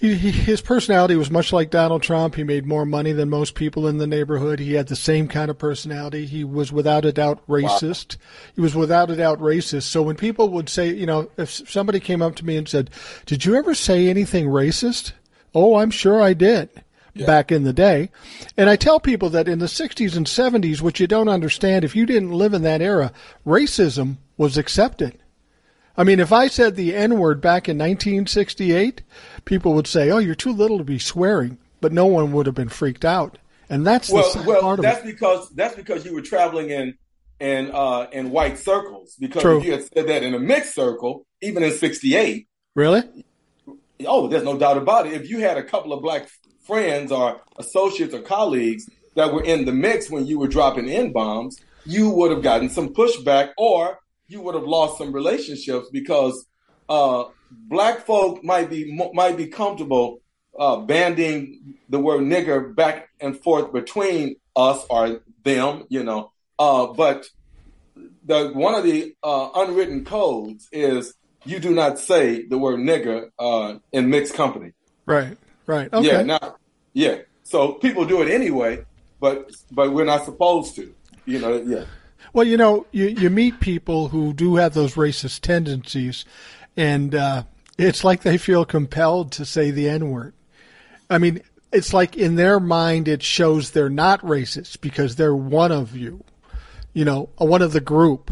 he, 0.00 0.14
he, 0.14 0.30
his 0.30 0.62
personality 0.62 1.14
was 1.14 1.30
much 1.30 1.52
like 1.52 1.68
Donald 1.68 2.02
Trump. 2.02 2.34
He 2.34 2.42
made 2.42 2.64
more 2.64 2.86
money 2.86 3.12
than 3.12 3.28
most 3.28 3.54
people 3.54 3.86
in 3.86 3.98
the 3.98 4.06
neighborhood. 4.06 4.58
He 4.58 4.72
had 4.72 4.88
the 4.88 4.96
same 4.96 5.28
kind 5.28 5.50
of 5.50 5.58
personality. 5.58 6.24
He 6.24 6.42
was 6.42 6.72
without 6.72 7.04
a 7.04 7.12
doubt 7.12 7.46
racist. 7.46 8.16
Wow. 8.16 8.22
He 8.54 8.60
was 8.62 8.74
without 8.74 9.10
a 9.10 9.16
doubt 9.16 9.40
racist. 9.40 9.82
So 9.82 10.00
when 10.00 10.16
people 10.16 10.48
would 10.48 10.70
say, 10.70 10.88
you 10.88 11.04
know, 11.04 11.30
if 11.36 11.50
somebody 11.50 12.00
came 12.00 12.22
up 12.22 12.34
to 12.36 12.46
me 12.46 12.56
and 12.56 12.66
said, 12.66 12.88
"Did 13.26 13.44
you 13.44 13.56
ever 13.56 13.74
say 13.74 14.08
anything 14.08 14.46
racist?" 14.46 15.12
Oh, 15.54 15.76
I'm 15.76 15.90
sure 15.90 16.22
I 16.22 16.32
did. 16.32 16.70
Yeah. 17.12 17.26
Back 17.26 17.52
in 17.52 17.64
the 17.64 17.72
day. 17.72 18.08
And 18.56 18.70
I 18.70 18.76
tell 18.76 19.00
people 19.00 19.30
that 19.30 19.48
in 19.48 19.58
the 19.58 19.66
60s 19.66 20.16
and 20.16 20.26
70s, 20.26 20.80
which 20.80 21.00
you 21.00 21.08
don't 21.08 21.28
understand, 21.28 21.84
if 21.84 21.96
you 21.96 22.06
didn't 22.06 22.30
live 22.30 22.54
in 22.54 22.62
that 22.62 22.80
era, 22.80 23.12
racism 23.44 24.18
was 24.40 24.56
accepted. 24.56 25.18
I 25.98 26.02
mean, 26.02 26.18
if 26.18 26.32
I 26.32 26.48
said 26.48 26.74
the 26.74 26.96
N 26.96 27.18
word 27.18 27.42
back 27.42 27.68
in 27.68 27.76
1968, 27.76 29.02
people 29.44 29.74
would 29.74 29.86
say, 29.86 30.10
"Oh, 30.10 30.16
you're 30.16 30.34
too 30.34 30.52
little 30.52 30.78
to 30.78 30.84
be 30.84 30.98
swearing," 30.98 31.58
but 31.82 31.92
no 31.92 32.06
one 32.06 32.32
would 32.32 32.46
have 32.46 32.54
been 32.54 32.70
freaked 32.70 33.04
out. 33.04 33.36
And 33.68 33.86
that's 33.86 34.08
well, 34.10 34.32
the 34.32 34.42
well, 34.44 34.62
part 34.62 34.78
of 34.78 34.82
that's 34.82 35.04
it. 35.04 35.12
because 35.12 35.50
that's 35.50 35.76
because 35.76 36.06
you 36.06 36.14
were 36.14 36.22
traveling 36.22 36.70
in 36.70 36.94
in 37.38 37.70
uh, 37.70 38.06
in 38.12 38.30
white 38.30 38.56
circles. 38.56 39.14
Because 39.20 39.42
True. 39.42 39.58
if 39.58 39.64
you 39.66 39.72
had 39.72 39.84
said 39.92 40.08
that 40.08 40.22
in 40.22 40.32
a 40.32 40.38
mixed 40.38 40.74
circle, 40.74 41.26
even 41.42 41.62
in 41.62 41.72
'68, 41.72 42.48
really, 42.74 43.02
oh, 44.06 44.26
there's 44.26 44.44
no 44.44 44.56
doubt 44.56 44.78
about 44.78 45.06
it. 45.06 45.12
If 45.12 45.28
you 45.28 45.40
had 45.40 45.58
a 45.58 45.62
couple 45.62 45.92
of 45.92 46.00
black 46.00 46.30
friends 46.66 47.12
or 47.12 47.42
associates 47.58 48.14
or 48.14 48.22
colleagues 48.22 48.88
that 49.16 49.34
were 49.34 49.44
in 49.44 49.66
the 49.66 49.72
mix 49.72 50.08
when 50.08 50.24
you 50.24 50.38
were 50.38 50.48
dropping 50.48 50.88
n 50.88 51.12
bombs, 51.12 51.60
you 51.84 52.08
would 52.08 52.30
have 52.30 52.42
gotten 52.42 52.70
some 52.70 52.94
pushback, 52.94 53.50
or 53.58 53.98
you 54.30 54.40
would 54.40 54.54
have 54.54 54.64
lost 54.64 54.98
some 54.98 55.12
relationships 55.12 55.88
because 55.92 56.46
uh, 56.88 57.24
black 57.50 58.06
folk 58.06 58.42
might 58.44 58.70
be 58.70 58.96
might 59.12 59.36
be 59.36 59.46
comfortable 59.46 60.20
uh, 60.58 60.76
banding 60.76 61.76
the 61.88 61.98
word 61.98 62.20
nigger 62.22 62.74
back 62.74 63.08
and 63.20 63.38
forth 63.38 63.72
between 63.72 64.36
us 64.56 64.84
or 64.88 65.20
them, 65.42 65.84
you 65.88 66.04
know. 66.04 66.32
Uh, 66.58 66.86
but 66.86 67.26
the 68.24 68.50
one 68.54 68.74
of 68.74 68.84
the 68.84 69.14
uh, 69.22 69.50
unwritten 69.54 70.04
codes 70.04 70.68
is 70.72 71.14
you 71.44 71.58
do 71.58 71.74
not 71.74 71.98
say 71.98 72.46
the 72.46 72.58
word 72.58 72.78
nigger 72.78 73.30
uh, 73.38 73.78
in 73.92 74.10
mixed 74.10 74.34
company. 74.34 74.72
Right. 75.06 75.36
Right. 75.66 75.92
Okay. 75.92 76.06
Yeah. 76.06 76.22
Now, 76.22 76.56
yeah. 76.92 77.18
So 77.42 77.72
people 77.72 78.04
do 78.04 78.22
it 78.22 78.28
anyway, 78.28 78.84
but 79.20 79.50
but 79.72 79.92
we're 79.92 80.04
not 80.04 80.24
supposed 80.24 80.76
to. 80.76 80.94
You 81.24 81.38
know. 81.40 81.62
Yeah. 81.62 81.84
Well, 82.32 82.46
you 82.46 82.56
know, 82.56 82.86
you, 82.92 83.06
you 83.06 83.30
meet 83.30 83.60
people 83.60 84.08
who 84.08 84.32
do 84.32 84.56
have 84.56 84.74
those 84.74 84.94
racist 84.94 85.40
tendencies, 85.40 86.24
and 86.76 87.14
uh, 87.14 87.42
it's 87.78 88.04
like 88.04 88.22
they 88.22 88.38
feel 88.38 88.64
compelled 88.64 89.32
to 89.32 89.44
say 89.44 89.70
the 89.70 89.88
N 89.88 90.10
word. 90.10 90.34
I 91.08 91.18
mean, 91.18 91.42
it's 91.72 91.92
like 91.92 92.16
in 92.16 92.36
their 92.36 92.60
mind, 92.60 93.08
it 93.08 93.22
shows 93.22 93.70
they're 93.70 93.88
not 93.88 94.20
racist 94.22 94.80
because 94.80 95.16
they're 95.16 95.34
one 95.34 95.72
of 95.72 95.96
you, 95.96 96.24
you 96.92 97.04
know, 97.04 97.30
one 97.36 97.62
of 97.62 97.72
the 97.72 97.80
group. 97.80 98.30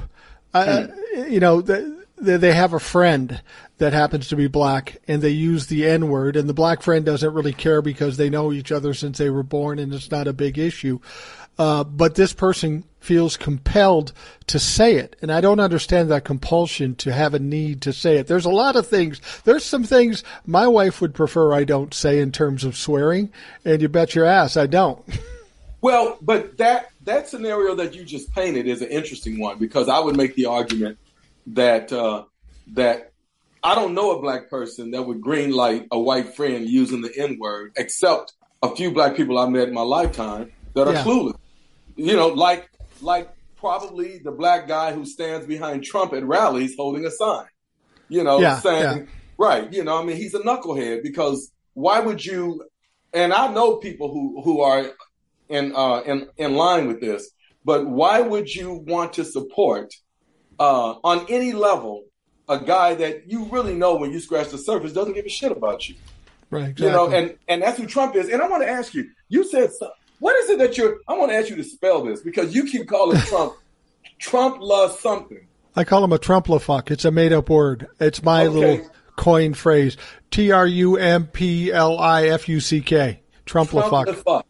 Uh, 0.54 0.86
hmm. 0.86 1.32
you 1.32 1.40
know, 1.40 1.60
they, 1.60 2.36
they 2.36 2.52
have 2.52 2.72
a 2.72 2.80
friend 2.80 3.42
that 3.78 3.92
happens 3.92 4.28
to 4.28 4.36
be 4.36 4.48
black 4.48 4.96
and 5.06 5.22
they 5.22 5.30
use 5.30 5.66
the 5.66 5.86
N 5.86 6.08
word, 6.08 6.36
and 6.36 6.48
the 6.48 6.54
black 6.54 6.82
friend 6.82 7.04
doesn't 7.04 7.34
really 7.34 7.52
care 7.52 7.82
because 7.82 8.16
they 8.16 8.30
know 8.30 8.52
each 8.52 8.72
other 8.72 8.94
since 8.94 9.18
they 9.18 9.30
were 9.30 9.42
born 9.42 9.78
and 9.78 9.92
it's 9.92 10.10
not 10.10 10.28
a 10.28 10.32
big 10.32 10.58
issue. 10.58 11.00
Uh, 11.58 11.82
but 11.84 12.14
this 12.14 12.32
person 12.32 12.84
feels 13.00 13.36
compelled 13.36 14.12
to 14.46 14.58
say 14.58 14.96
it. 14.96 15.16
And 15.22 15.32
I 15.32 15.40
don't 15.40 15.60
understand 15.60 16.10
that 16.10 16.24
compulsion 16.24 16.94
to 16.96 17.12
have 17.12 17.34
a 17.34 17.38
need 17.38 17.82
to 17.82 17.92
say 17.92 18.18
it. 18.18 18.26
There's 18.26 18.44
a 18.44 18.50
lot 18.50 18.76
of 18.76 18.86
things. 18.86 19.20
There's 19.44 19.64
some 19.64 19.84
things 19.84 20.22
my 20.46 20.66
wife 20.66 21.00
would 21.00 21.14
prefer 21.14 21.52
I 21.54 21.64
don't 21.64 21.94
say 21.94 22.20
in 22.20 22.32
terms 22.32 22.64
of 22.64 22.76
swearing, 22.76 23.32
and 23.64 23.80
you 23.80 23.88
bet 23.88 24.14
your 24.14 24.24
ass 24.24 24.56
I 24.56 24.66
don't. 24.66 25.04
Well, 25.80 26.18
but 26.20 26.58
that 26.58 26.90
that 27.04 27.28
scenario 27.28 27.76
that 27.76 27.94
you 27.94 28.04
just 28.04 28.32
painted 28.34 28.66
is 28.66 28.82
an 28.82 28.88
interesting 28.88 29.38
one 29.38 29.58
because 29.58 29.88
I 29.88 30.00
would 30.00 30.16
make 30.16 30.34
the 30.34 30.46
argument 30.46 30.98
that 31.46 31.92
uh, 31.92 32.24
that 32.72 33.12
I 33.62 33.76
don't 33.76 33.94
know 33.94 34.10
a 34.10 34.20
black 34.20 34.50
person 34.50 34.90
that 34.90 35.02
would 35.04 35.20
green 35.20 35.52
light 35.52 35.86
a 35.92 35.98
white 35.98 36.34
friend 36.34 36.68
using 36.68 37.00
the 37.00 37.16
N 37.16 37.38
word, 37.38 37.74
except 37.76 38.32
a 38.60 38.74
few 38.74 38.90
black 38.90 39.14
people 39.14 39.38
I 39.38 39.48
met 39.48 39.68
in 39.68 39.74
my 39.74 39.82
lifetime 39.82 40.50
that 40.74 40.88
are 40.88 40.94
yeah. 40.94 41.04
clueless 41.04 41.38
you 41.98 42.14
know, 42.16 42.28
like 42.28 42.70
like 43.02 43.30
probably 43.56 44.18
the 44.18 44.30
black 44.30 44.68
guy 44.68 44.92
who 44.92 45.04
stands 45.04 45.46
behind 45.46 45.82
Trump 45.84 46.12
at 46.12 46.24
rallies 46.24 46.74
holding 46.76 47.04
a 47.04 47.10
sign, 47.10 47.46
you 48.08 48.22
know, 48.22 48.40
yeah, 48.40 48.58
saying, 48.60 48.98
yeah. 48.98 49.06
right, 49.36 49.72
you 49.72 49.82
know, 49.82 50.00
I 50.00 50.04
mean, 50.04 50.16
he's 50.16 50.34
a 50.34 50.38
knucklehead 50.38 51.02
because 51.02 51.50
why 51.74 52.00
would 52.00 52.24
you? 52.24 52.64
And 53.12 53.32
I 53.32 53.52
know 53.52 53.76
people 53.76 54.12
who 54.12 54.42
who 54.42 54.60
are 54.60 54.92
in 55.48 55.74
uh, 55.74 56.02
in 56.06 56.28
in 56.36 56.54
line 56.54 56.86
with 56.86 57.00
this, 57.00 57.30
but 57.64 57.86
why 57.86 58.20
would 58.20 58.54
you 58.54 58.84
want 58.86 59.14
to 59.14 59.24
support 59.24 59.92
uh, 60.58 60.94
on 61.02 61.26
any 61.28 61.52
level 61.52 62.04
a 62.48 62.60
guy 62.60 62.94
that 62.94 63.30
you 63.30 63.44
really 63.46 63.74
know 63.74 63.96
when 63.96 64.12
you 64.12 64.20
scratch 64.20 64.50
the 64.50 64.58
surface 64.58 64.92
doesn't 64.92 65.14
give 65.14 65.26
a 65.26 65.30
shit 65.30 65.50
about 65.50 65.88
you? 65.88 65.96
Right. 66.50 66.70
Exactly. 66.70 66.86
You 66.86 66.92
know, 66.92 67.10
and 67.10 67.36
and 67.48 67.62
that's 67.62 67.78
who 67.78 67.86
Trump 67.86 68.14
is. 68.14 68.28
And 68.28 68.40
I 68.40 68.48
want 68.48 68.62
to 68.62 68.68
ask 68.68 68.94
you, 68.94 69.10
you 69.28 69.44
said 69.44 69.70
what 70.18 70.36
is 70.36 70.50
it 70.50 70.58
that 70.58 70.76
you're? 70.76 70.98
I 71.08 71.14
want 71.14 71.30
to 71.30 71.36
ask 71.36 71.48
you 71.48 71.56
to 71.56 71.64
spell 71.64 72.04
this 72.04 72.20
because 72.20 72.54
you 72.54 72.64
keep 72.64 72.88
calling 72.88 73.18
Trump 73.26 73.54
Trump 74.18 74.60
loves 74.60 74.98
something. 74.98 75.46
I 75.76 75.84
call 75.84 76.02
him 76.02 76.12
a 76.12 76.18
Trumplafuck. 76.18 76.90
It's 76.90 77.04
a 77.04 77.10
made 77.10 77.32
up 77.32 77.48
word. 77.48 77.88
It's 78.00 78.22
my 78.22 78.46
okay. 78.46 78.58
little 78.58 78.90
coin 79.16 79.54
phrase. 79.54 79.96
T 80.30 80.50
R 80.50 80.66
U 80.66 80.96
M 80.96 81.26
P 81.26 81.72
L 81.72 81.98
I 81.98 82.26
F 82.28 82.48
U 82.48 82.60
C 82.60 82.80
K. 82.80 83.20
Trumplafuck. 83.46 84.42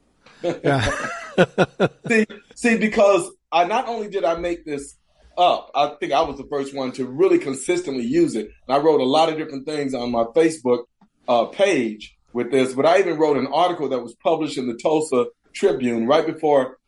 yeah. 0.42 1.08
see, 2.08 2.26
see, 2.54 2.78
because 2.78 3.30
I 3.52 3.64
not 3.64 3.88
only 3.88 4.08
did 4.08 4.24
I 4.24 4.36
make 4.36 4.64
this 4.64 4.96
up, 5.36 5.70
I 5.74 5.94
think 6.00 6.12
I 6.12 6.22
was 6.22 6.36
the 6.36 6.46
first 6.50 6.74
one 6.74 6.92
to 6.92 7.06
really 7.06 7.38
consistently 7.38 8.04
use 8.04 8.34
it. 8.34 8.50
And 8.66 8.76
I 8.76 8.78
wrote 8.78 9.00
a 9.00 9.04
lot 9.04 9.28
of 9.28 9.36
different 9.36 9.66
things 9.66 9.94
on 9.94 10.10
my 10.10 10.24
Facebook 10.34 10.84
uh, 11.28 11.44
page 11.46 12.16
with 12.32 12.50
this, 12.50 12.74
but 12.74 12.86
I 12.86 12.98
even 12.98 13.18
wrote 13.18 13.36
an 13.36 13.46
article 13.46 13.88
that 13.90 14.02
was 14.02 14.14
published 14.16 14.58
in 14.58 14.66
the 14.66 14.76
Tulsa 14.76 15.26
Tribune 15.58 16.06
right 16.06 16.24
before 16.24 16.78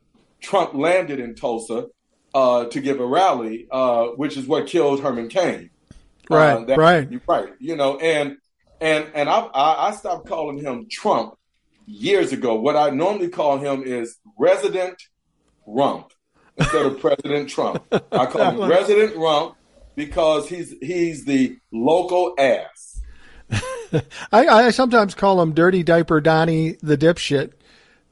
Trump 0.41 0.75
landed 0.75 1.19
in 1.19 1.35
Tulsa 1.35 1.87
uh, 2.33 2.67
to 2.67 2.81
give 2.81 3.01
a 3.01 3.07
rally, 3.07 3.67
uh, 3.71 4.07
which 4.17 4.37
is 4.37 4.47
what 4.47 4.69
killed 4.69 5.01
Herman 5.01 5.29
Cain. 5.29 5.71
Right, 6.29 6.53
uh, 6.53 6.65
that, 6.67 6.79
right, 6.79 7.21
right. 7.27 7.53
You 7.59 7.75
know, 7.75 7.99
and 7.99 8.37
and 8.81 9.09
and 9.15 9.29
I, 9.29 9.49
I 9.53 9.91
stopped 9.91 10.29
calling 10.29 10.59
him 10.59 10.87
Trump 10.89 11.35
years 11.87 12.33
ago. 12.33 12.55
What 12.55 12.77
I 12.77 12.91
normally 12.91 13.29
call 13.29 13.59
him 13.59 13.83
is 13.83 14.17
Resident 14.39 15.03
Rump 15.67 16.13
instead 16.57 16.87
of 16.87 17.01
President 17.01 17.49
Trump. 17.49 17.83
I 18.13 18.27
call 18.27 18.53
him 18.53 18.71
Resident 18.71 19.17
Rump 19.17 19.57
because 19.97 20.49
he's 20.49 20.73
he's 20.81 21.25
the 21.25 21.59
local 21.73 22.37
ass. 22.39 23.03
I, 24.31 24.47
I 24.47 24.71
sometimes 24.71 25.17
call 25.17 25.43
him 25.43 25.55
Dirty 25.55 25.83
Diaper 25.83 26.21
Donnie 26.21 26.77
the 26.81 26.97
dipshit 26.97 27.55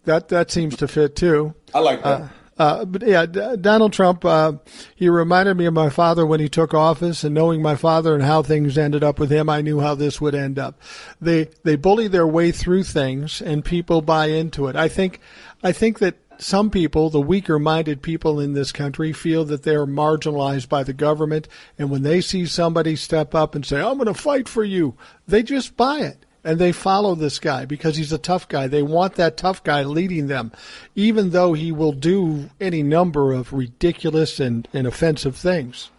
that 0.09 0.29
that 0.29 0.51
seems 0.51 0.77
to 0.79 0.89
fit 0.89 1.15
too. 1.15 1.55
I 1.75 1.81
like 1.81 2.03
that. 2.03 2.21
Uh, 2.23 2.29
uh, 2.59 2.85
but 2.85 3.07
yeah, 3.07 3.25
D- 3.25 3.57
Donald 3.61 3.93
Trump, 3.93 4.25
uh, 4.25 4.55
he 4.97 5.09
reminded 5.09 5.57
me 5.57 5.67
of 5.67 5.75
my 5.75 5.91
father 5.91 6.27
when 6.27 6.41
he 6.41 6.49
took 6.49 6.75
office, 6.75 7.23
and 7.23 7.35
knowing 7.35 7.63
my 7.63 7.77
father 7.77 8.15
and 8.15 8.23
how 8.25 8.43
things 8.43 8.77
ended 8.77 9.05
up 9.05 9.21
with 9.21 9.31
him, 9.31 9.49
I 9.49 9.61
knew 9.61 9.79
how 9.79 9.95
this 9.95 10.21
would 10.21 10.35
end 10.35 10.59
up. 10.59 10.81
They 11.21 11.51
they 11.63 11.77
bully 11.77 12.09
their 12.09 12.27
way 12.27 12.51
through 12.51 12.85
things, 12.85 13.41
and 13.41 13.65
people 13.65 14.03
buy 14.03 14.27
into 14.27 14.67
it. 14.67 14.75
I 14.75 14.89
think, 14.89 15.21
I 15.63 15.73
think 15.73 16.01
that 16.01 16.17
some 16.39 16.71
people, 16.71 17.11
the 17.11 17.21
weaker-minded 17.21 18.01
people 18.01 18.41
in 18.41 18.55
this 18.55 18.73
country, 18.73 19.13
feel 19.13 19.45
that 19.45 19.63
they 19.63 19.75
are 19.75 19.87
marginalized 19.87 20.69
by 20.69 20.83
the 20.83 20.93
government, 20.93 21.49
and 21.79 21.91
when 21.91 22.03
they 22.03 22.21
see 22.21 22.47
somebody 22.47 22.97
step 22.97 23.35
up 23.35 23.55
and 23.55 23.65
say, 23.65 23.81
"I'm 23.81 23.99
going 23.99 24.07
to 24.07 24.15
fight 24.15 24.49
for 24.49 24.65
you," 24.65 24.95
they 25.29 25.43
just 25.43 25.77
buy 25.77 25.99
it 26.01 26.25
and 26.45 26.59
they 26.59 26.73
follow 26.73 27.15
this 27.15 27.39
guy 27.39 27.65
because 27.65 27.97
he's 27.97 28.13
a 28.13 28.19
tough 28.19 28.49
guy. 28.49 28.67
They 28.69 28.83
want 28.83 29.15
that 29.15 29.37
tough 29.37 29.63
guy 29.65 29.83
leading 29.83 30.29
them, 30.29 30.53
even 30.95 31.31
though 31.31 31.53
he 31.53 31.73
will 31.73 31.93
do 31.93 32.51
any 32.61 32.83
number 32.83 33.33
of 33.33 33.53
ridiculous 33.53 34.41
and, 34.41 34.69
and 34.73 34.87
offensive 34.87 35.37
things. 35.37 35.91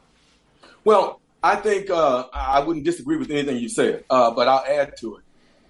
Well, 0.84 1.20
I 1.44 1.56
think 1.56 1.90
uh, 1.90 2.26
I 2.34 2.60
wouldn't 2.60 2.86
disagree 2.86 3.18
with 3.18 3.32
anything 3.32 3.58
you 3.58 3.70
said, 3.70 4.04
uh, 4.10 4.32
but 4.32 4.48
I'll 4.48 4.66
add 4.66 4.98
to 4.98 5.18
it 5.18 5.24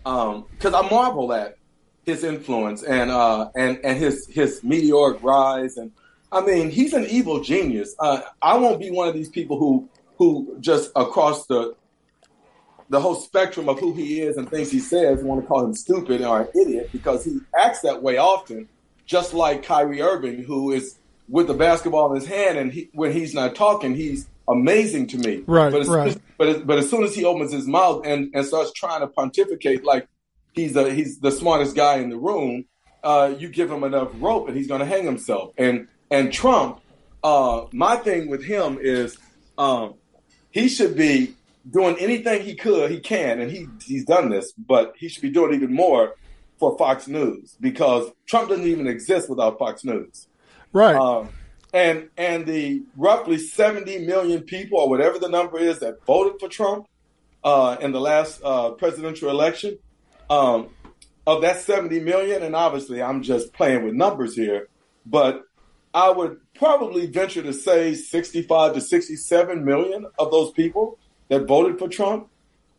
because 0.04 0.74
um, 0.74 0.76
I 0.76 0.90
marvel 0.90 1.34
at 1.34 1.58
his 2.06 2.24
influence 2.24 2.84
and 2.84 3.12
uh, 3.12 3.50
and 3.56 3.80
and 3.84 3.98
his 3.98 4.28
his 4.28 4.64
meteoric 4.64 5.22
rise. 5.22 5.78
And 5.78 5.92
I 6.32 6.42
mean, 6.42 6.70
he's 6.70 6.94
an 6.94 7.06
evil 7.06 7.42
genius. 7.42 7.96
Uh, 8.00 8.22
I 8.42 8.58
won't 8.58 8.80
be 8.80 8.90
one 8.90 9.08
of 9.08 9.14
these 9.14 9.30
people 9.30 9.60
who 9.60 9.90
who 10.18 10.58
just 10.60 10.92
across 10.96 11.46
the 11.48 11.76
the 12.90 13.00
whole 13.00 13.16
spectrum 13.16 13.70
of 13.70 13.80
who 13.80 13.94
he 13.94 14.22
is 14.22 14.38
and 14.38 14.50
things 14.50 14.72
he 14.72 14.80
says 14.80 15.24
want 15.24 15.42
to 15.42 15.48
call 15.48 15.64
him 15.64 15.74
stupid 15.74 16.22
or 16.22 16.42
an 16.42 16.48
idiot 16.60 16.90
because 16.92 17.24
he 17.24 17.40
acts 17.56 17.82
that 17.82 18.02
way 18.02 18.18
often, 18.18 18.68
just 19.06 19.34
like 19.34 19.64
Kyrie 19.64 20.02
Irving, 20.02 20.44
who 20.44 20.72
is 20.72 20.98
with 21.28 21.48
the 21.48 21.54
basketball 21.54 22.12
in 22.12 22.20
his 22.20 22.28
hand 22.28 22.58
and 22.58 22.74
he, 22.74 22.90
when 22.94 23.12
he's 23.12 23.34
not 23.36 23.56
talking, 23.56 23.96
he's 23.96 24.28
amazing 24.48 25.06
to 25.08 25.18
me. 25.20 25.44
Right, 25.46 25.72
but 25.72 25.82
as, 25.82 25.88
right. 25.88 26.18
But 26.38 26.48
as, 26.48 26.58
but 26.64 26.80
as 26.80 26.90
soon 26.90 27.04
as 27.04 27.14
he 27.14 27.24
opens 27.26 27.52
his 27.52 27.68
mouth 27.68 28.06
and, 28.06 28.32
and 28.34 28.44
starts 28.46 28.72
trying 28.74 29.02
to 29.02 29.08
pontificate 29.08 29.84
like 29.86 30.08
he's 30.54 30.76
a, 30.76 30.92
he's 30.92 31.20
the 31.20 31.32
smartest 31.32 31.76
guy 31.76 31.98
in 31.98 32.10
the 32.10 32.18
room, 32.18 32.66
uh, 33.04 33.34
you 33.38 33.50
give 33.50 33.72
him 33.72 33.84
enough 33.84 34.10
rope 34.16 34.48
and 34.48 34.58
he's 34.58 34.68
going 34.68 34.80
to 34.80 34.86
hang 34.86 35.06
himself. 35.06 35.54
And 35.58 35.88
and 36.10 36.34
Trump, 36.34 36.82
uh, 37.24 37.66
my 37.72 37.98
thing 37.98 38.30
with 38.30 38.44
him 38.44 38.80
is 38.82 39.16
um, 39.60 39.94
he 40.50 40.68
should 40.68 40.98
be 40.98 41.36
doing 41.70 41.98
anything 42.00 42.42
he 42.42 42.56
could, 42.56 42.92
he 42.92 43.00
can, 43.00 43.40
and 43.40 43.52
he 43.52 43.68
he's 43.84 44.06
done 44.06 44.30
this, 44.30 44.54
but 44.54 44.94
he 44.98 45.08
should 45.08 45.22
be 45.22 45.30
doing 45.30 45.54
even 45.54 45.74
more 45.74 46.16
for 46.58 46.78
Fox 46.78 47.08
News 47.08 47.56
because 47.60 48.12
Trump 48.26 48.50
doesn't 48.50 48.68
even 48.68 48.88
exist 48.88 49.30
without 49.30 49.58
Fox 49.58 49.84
News. 49.84 50.28
Right. 50.74 50.96
Um, 50.96 51.30
and 51.74 52.10
and 52.18 52.46
the 52.46 52.84
roughly 52.98 53.38
70 53.38 54.06
million 54.06 54.42
people 54.42 54.80
or 54.80 54.90
whatever 54.90 55.20
the 55.20 55.30
number 55.30 55.60
is 55.60 55.80
that 55.80 56.06
voted 56.06 56.40
for 56.40 56.50
Trump 56.50 56.88
uh, 57.44 57.78
in 57.80 57.92
the 57.92 58.02
last 58.02 58.42
uh, 58.44 58.72
presidential 58.72 59.30
election, 59.30 59.78
um, 60.30 60.70
of 61.26 61.42
that 61.42 61.58
70 61.58 62.00
million, 62.02 62.44
and 62.44 62.56
obviously 62.56 63.02
I'm 63.02 63.22
just 63.22 63.54
playing 63.54 63.86
with 63.86 63.94
numbers 63.94 64.36
here, 64.36 64.68
but 65.06 65.44
I 65.94 66.10
would 66.10 66.38
probably 66.56 67.08
venture 67.08 67.42
to 67.42 67.54
say 67.54 67.96
65 67.96 68.74
to 68.74 68.82
67 68.82 69.66
million 69.66 70.06
of 70.18 70.32
those 70.32 70.52
people 70.52 71.00
that 71.30 71.48
voted 71.48 71.80
for 71.80 71.88
Trump 71.88 72.28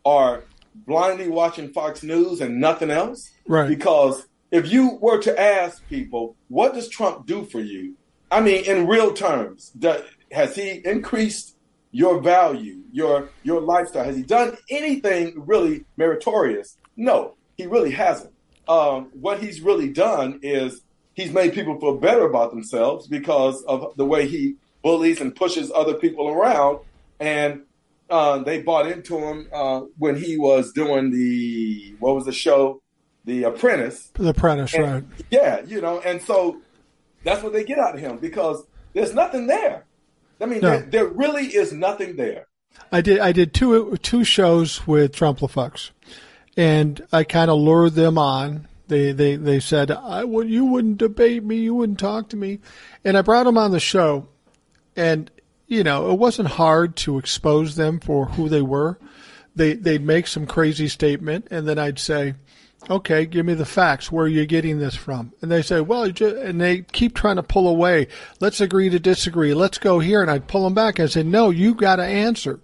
are 0.05 0.43
blindly 0.75 1.27
watching 1.27 1.71
Fox 1.73 2.03
News 2.03 2.41
and 2.41 2.59
nothing 2.59 2.91
else. 2.91 3.31
Right. 3.47 3.67
Because 3.67 4.27
if 4.51 4.71
you 4.71 4.97
were 5.01 5.19
to 5.21 5.39
ask 5.39 5.87
people, 5.87 6.35
what 6.49 6.73
does 6.73 6.87
Trump 6.87 7.25
do 7.25 7.45
for 7.45 7.59
you? 7.59 7.95
I 8.29 8.41
mean, 8.41 8.63
in 8.65 8.87
real 8.87 9.13
terms, 9.13 9.69
does, 9.77 10.03
has 10.31 10.55
he 10.55 10.81
increased 10.85 11.55
your 11.91 12.21
value, 12.21 12.81
your 12.91 13.29
your 13.43 13.59
lifestyle? 13.61 14.05
Has 14.05 14.15
he 14.15 14.23
done 14.23 14.57
anything 14.69 15.33
really 15.45 15.83
meritorious? 15.97 16.77
No, 16.95 17.35
he 17.57 17.67
really 17.67 17.91
hasn't. 17.91 18.33
Um, 18.67 19.09
what 19.13 19.41
he's 19.41 19.59
really 19.61 19.89
done 19.89 20.39
is 20.41 20.81
he's 21.13 21.33
made 21.33 21.53
people 21.53 21.79
feel 21.79 21.97
better 21.97 22.25
about 22.25 22.51
themselves 22.51 23.07
because 23.07 23.61
of 23.63 23.93
the 23.97 24.05
way 24.05 24.27
he 24.27 24.55
bullies 24.81 25.19
and 25.19 25.35
pushes 25.35 25.71
other 25.75 25.95
people 25.95 26.29
around. 26.29 26.79
And 27.19 27.63
uh, 28.11 28.39
they 28.39 28.61
bought 28.61 28.87
into 28.87 29.17
him 29.17 29.47
uh, 29.53 29.81
when 29.97 30.15
he 30.15 30.37
was 30.37 30.73
doing 30.73 31.11
the 31.11 31.95
what 31.99 32.13
was 32.13 32.25
the 32.25 32.33
show, 32.33 32.81
The 33.25 33.43
Apprentice. 33.43 34.11
The 34.15 34.29
Apprentice, 34.29 34.73
and, 34.73 34.83
right? 34.83 35.03
Yeah, 35.31 35.61
you 35.65 35.81
know, 35.81 35.99
and 36.01 36.21
so 36.21 36.61
that's 37.23 37.41
what 37.41 37.53
they 37.53 37.63
get 37.63 37.79
out 37.79 37.95
of 37.95 38.01
him 38.01 38.17
because 38.17 38.65
there's 38.93 39.13
nothing 39.13 39.47
there. 39.47 39.85
I 40.41 40.45
mean, 40.45 40.61
no. 40.61 40.69
there, 40.69 40.81
there 40.81 41.07
really 41.07 41.47
is 41.47 41.71
nothing 41.71 42.17
there. 42.17 42.47
I 42.91 43.01
did 43.01 43.19
I 43.19 43.31
did 43.31 43.53
two 43.53 43.97
two 43.97 44.23
shows 44.23 44.85
with 44.85 45.15
Trumplafucks, 45.15 45.91
and 46.57 47.01
I 47.11 47.23
kind 47.23 47.49
of 47.49 47.59
lured 47.59 47.93
them 47.93 48.17
on. 48.17 48.67
They 48.87 49.13
they 49.13 49.37
they 49.37 49.59
said 49.61 49.89
I 49.91 50.25
would 50.25 50.49
you 50.49 50.65
wouldn't 50.65 50.97
debate 50.97 51.43
me, 51.43 51.57
you 51.57 51.75
wouldn't 51.75 51.99
talk 51.99 52.29
to 52.29 52.37
me, 52.37 52.59
and 53.05 53.17
I 53.17 53.21
brought 53.21 53.45
them 53.45 53.57
on 53.57 53.71
the 53.71 53.79
show, 53.79 54.27
and 54.95 55.31
you 55.71 55.83
know 55.85 56.11
it 56.11 56.19
wasn't 56.19 56.49
hard 56.49 56.97
to 56.97 57.17
expose 57.17 57.75
them 57.75 57.99
for 57.99 58.25
who 58.25 58.49
they 58.49 58.61
were. 58.61 58.99
They 59.55 59.73
they'd 59.73 60.03
make 60.03 60.27
some 60.27 60.45
crazy 60.45 60.89
statement, 60.89 61.47
and 61.49 61.67
then 61.67 61.79
I'd 61.79 61.97
say, 61.97 62.35
okay, 62.89 63.25
give 63.25 63.45
me 63.45 63.53
the 63.53 63.65
facts. 63.65 64.11
Where 64.11 64.25
are 64.25 64.29
you 64.29 64.45
getting 64.45 64.79
this 64.79 64.95
from? 64.95 65.31
And 65.41 65.49
they 65.49 65.61
say, 65.61 65.81
well, 65.81 66.03
and 66.03 66.59
they 66.59 66.81
keep 66.81 67.15
trying 67.15 67.37
to 67.37 67.43
pull 67.43 67.67
away. 67.67 68.07
Let's 68.39 68.59
agree 68.59 68.89
to 68.89 68.99
disagree. 68.99 69.53
Let's 69.53 69.77
go 69.77 69.99
here. 69.99 70.21
And 70.21 70.29
I'd 70.29 70.47
pull 70.47 70.65
them 70.65 70.73
back. 70.73 70.99
I 70.99 71.05
say, 71.05 71.23
no, 71.23 71.49
you 71.49 71.73
got 71.73 71.97
to 71.97 72.03
answer. 72.03 72.59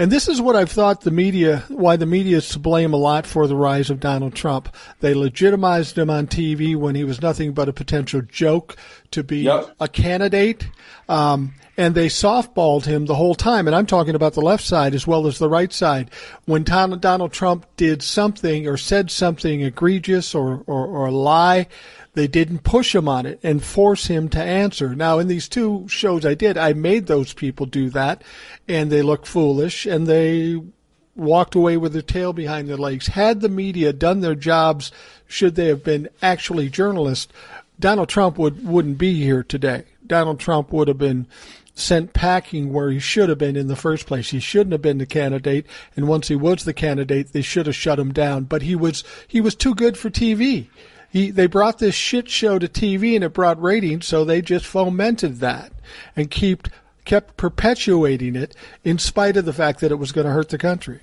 And 0.00 0.10
this 0.10 0.28
is 0.28 0.40
what 0.40 0.56
I've 0.56 0.70
thought 0.70 1.02
the 1.02 1.10
media, 1.10 1.62
why 1.68 1.96
the 1.96 2.06
media 2.06 2.38
is 2.38 2.48
to 2.48 2.58
blame 2.58 2.94
a 2.94 2.96
lot 2.96 3.26
for 3.26 3.46
the 3.46 3.54
rise 3.54 3.90
of 3.90 4.00
Donald 4.00 4.34
Trump. 4.34 4.74
They 5.00 5.12
legitimized 5.12 5.98
him 5.98 6.08
on 6.08 6.26
TV 6.26 6.74
when 6.74 6.94
he 6.94 7.04
was 7.04 7.20
nothing 7.20 7.52
but 7.52 7.68
a 7.68 7.74
potential 7.74 8.22
joke 8.22 8.76
to 9.10 9.22
be 9.22 9.42
yep. 9.42 9.76
a 9.78 9.88
candidate. 9.88 10.66
Um, 11.06 11.52
and 11.76 11.94
they 11.94 12.06
softballed 12.06 12.86
him 12.86 13.04
the 13.04 13.14
whole 13.14 13.34
time. 13.34 13.66
And 13.66 13.76
I'm 13.76 13.84
talking 13.84 14.14
about 14.14 14.32
the 14.32 14.40
left 14.40 14.64
side 14.64 14.94
as 14.94 15.06
well 15.06 15.26
as 15.26 15.38
the 15.38 15.50
right 15.50 15.70
side. 15.70 16.10
When 16.46 16.64
Donald 16.64 17.32
Trump 17.34 17.66
did 17.76 18.02
something 18.02 18.66
or 18.66 18.78
said 18.78 19.10
something 19.10 19.60
egregious 19.60 20.34
or, 20.34 20.64
or, 20.66 20.86
or 20.86 21.06
a 21.08 21.12
lie, 21.12 21.66
they 22.14 22.26
didn't 22.26 22.64
push 22.64 22.94
him 22.94 23.08
on 23.08 23.26
it 23.26 23.38
and 23.42 23.62
force 23.62 24.06
him 24.06 24.28
to 24.30 24.42
answer. 24.42 24.94
Now, 24.94 25.18
in 25.18 25.28
these 25.28 25.48
two 25.48 25.86
shows 25.88 26.26
I 26.26 26.34
did, 26.34 26.58
I 26.58 26.72
made 26.72 27.06
those 27.06 27.32
people 27.32 27.66
do 27.66 27.90
that, 27.90 28.22
and 28.68 28.90
they 28.90 29.02
looked 29.02 29.26
foolish, 29.26 29.86
and 29.86 30.06
they 30.06 30.60
walked 31.14 31.54
away 31.54 31.76
with 31.76 31.92
their 31.92 32.02
tail 32.02 32.32
behind 32.32 32.68
their 32.68 32.76
legs. 32.76 33.08
Had 33.08 33.40
the 33.40 33.48
media 33.48 33.92
done 33.92 34.20
their 34.20 34.34
jobs, 34.34 34.90
should 35.26 35.54
they 35.54 35.66
have 35.66 35.84
been 35.84 36.08
actually 36.22 36.68
journalists, 36.68 37.32
Donald 37.78 38.08
Trump 38.08 38.38
would, 38.38 38.66
wouldn't 38.66 38.98
be 38.98 39.22
here 39.22 39.42
today. 39.42 39.84
Donald 40.06 40.40
Trump 40.40 40.72
would 40.72 40.88
have 40.88 40.98
been 40.98 41.26
sent 41.74 42.12
packing 42.12 42.72
where 42.72 42.90
he 42.90 42.98
should 42.98 43.28
have 43.28 43.38
been 43.38 43.56
in 43.56 43.68
the 43.68 43.76
first 43.76 44.06
place. 44.06 44.30
He 44.30 44.40
shouldn't 44.40 44.72
have 44.72 44.82
been 44.82 44.98
the 44.98 45.06
candidate, 45.06 45.66
and 45.96 46.08
once 46.08 46.28
he 46.28 46.36
was 46.36 46.64
the 46.64 46.74
candidate, 46.74 47.32
they 47.32 47.42
should 47.42 47.66
have 47.66 47.76
shut 47.76 47.98
him 47.98 48.12
down. 48.12 48.44
But 48.44 48.62
he 48.62 48.74
was 48.74 49.04
he 49.26 49.40
was 49.40 49.54
too 49.54 49.74
good 49.74 49.96
for 49.96 50.10
TV. 50.10 50.68
He 51.10 51.30
they 51.30 51.46
brought 51.46 51.78
this 51.78 51.94
shit 51.94 52.28
show 52.28 52.58
to 52.58 52.68
TV 52.68 53.14
and 53.14 53.24
it 53.24 53.32
brought 53.32 53.60
ratings, 53.60 54.06
so 54.06 54.24
they 54.24 54.40
just 54.40 54.64
fomented 54.64 55.40
that 55.40 55.72
and 56.14 56.30
kept 56.30 56.70
kept 57.04 57.36
perpetuating 57.36 58.36
it 58.36 58.54
in 58.84 58.98
spite 58.98 59.36
of 59.36 59.44
the 59.44 59.52
fact 59.52 59.80
that 59.80 59.90
it 59.90 59.96
was 59.96 60.12
going 60.12 60.26
to 60.26 60.32
hurt 60.32 60.50
the 60.50 60.58
country. 60.58 61.00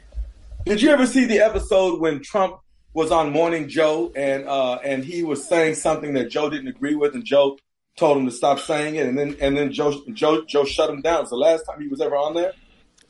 Did 0.66 0.82
you 0.82 0.90
ever 0.92 1.06
see 1.06 1.26
the 1.26 1.40
episode 1.40 2.00
when 2.00 2.22
Trump 2.22 2.60
was 2.94 3.12
on 3.12 3.32
Morning 3.32 3.68
Joe 3.68 4.12
and 4.16 4.48
uh, 4.48 4.76
and 4.76 5.04
he 5.04 5.24
was 5.24 5.48
saying 5.48 5.76
something 5.76 6.14
that 6.14 6.30
Joe 6.30 6.50
didn't 6.50 6.70
agree 6.70 6.96
with, 6.96 7.14
and 7.14 7.26
Joe 7.26 7.58
told 7.98 8.18
him 8.18 8.26
to 8.26 8.32
stop 8.32 8.60
saying 8.60 8.96
it, 8.96 9.08
and 9.08 9.18
then 9.18 9.36
and 9.42 9.58
then 9.58 9.74
Joe 9.74 10.02
Joe 10.14 10.46
Joe 10.46 10.64
shut 10.64 10.90
him 10.90 11.02
down. 11.02 11.22
It's 11.22 11.30
the 11.30 11.36
last 11.36 11.64
time 11.64 11.82
he 11.82 11.88
was 11.88 12.00
ever 12.00 12.16
on 12.16 12.34
there. 12.34 12.54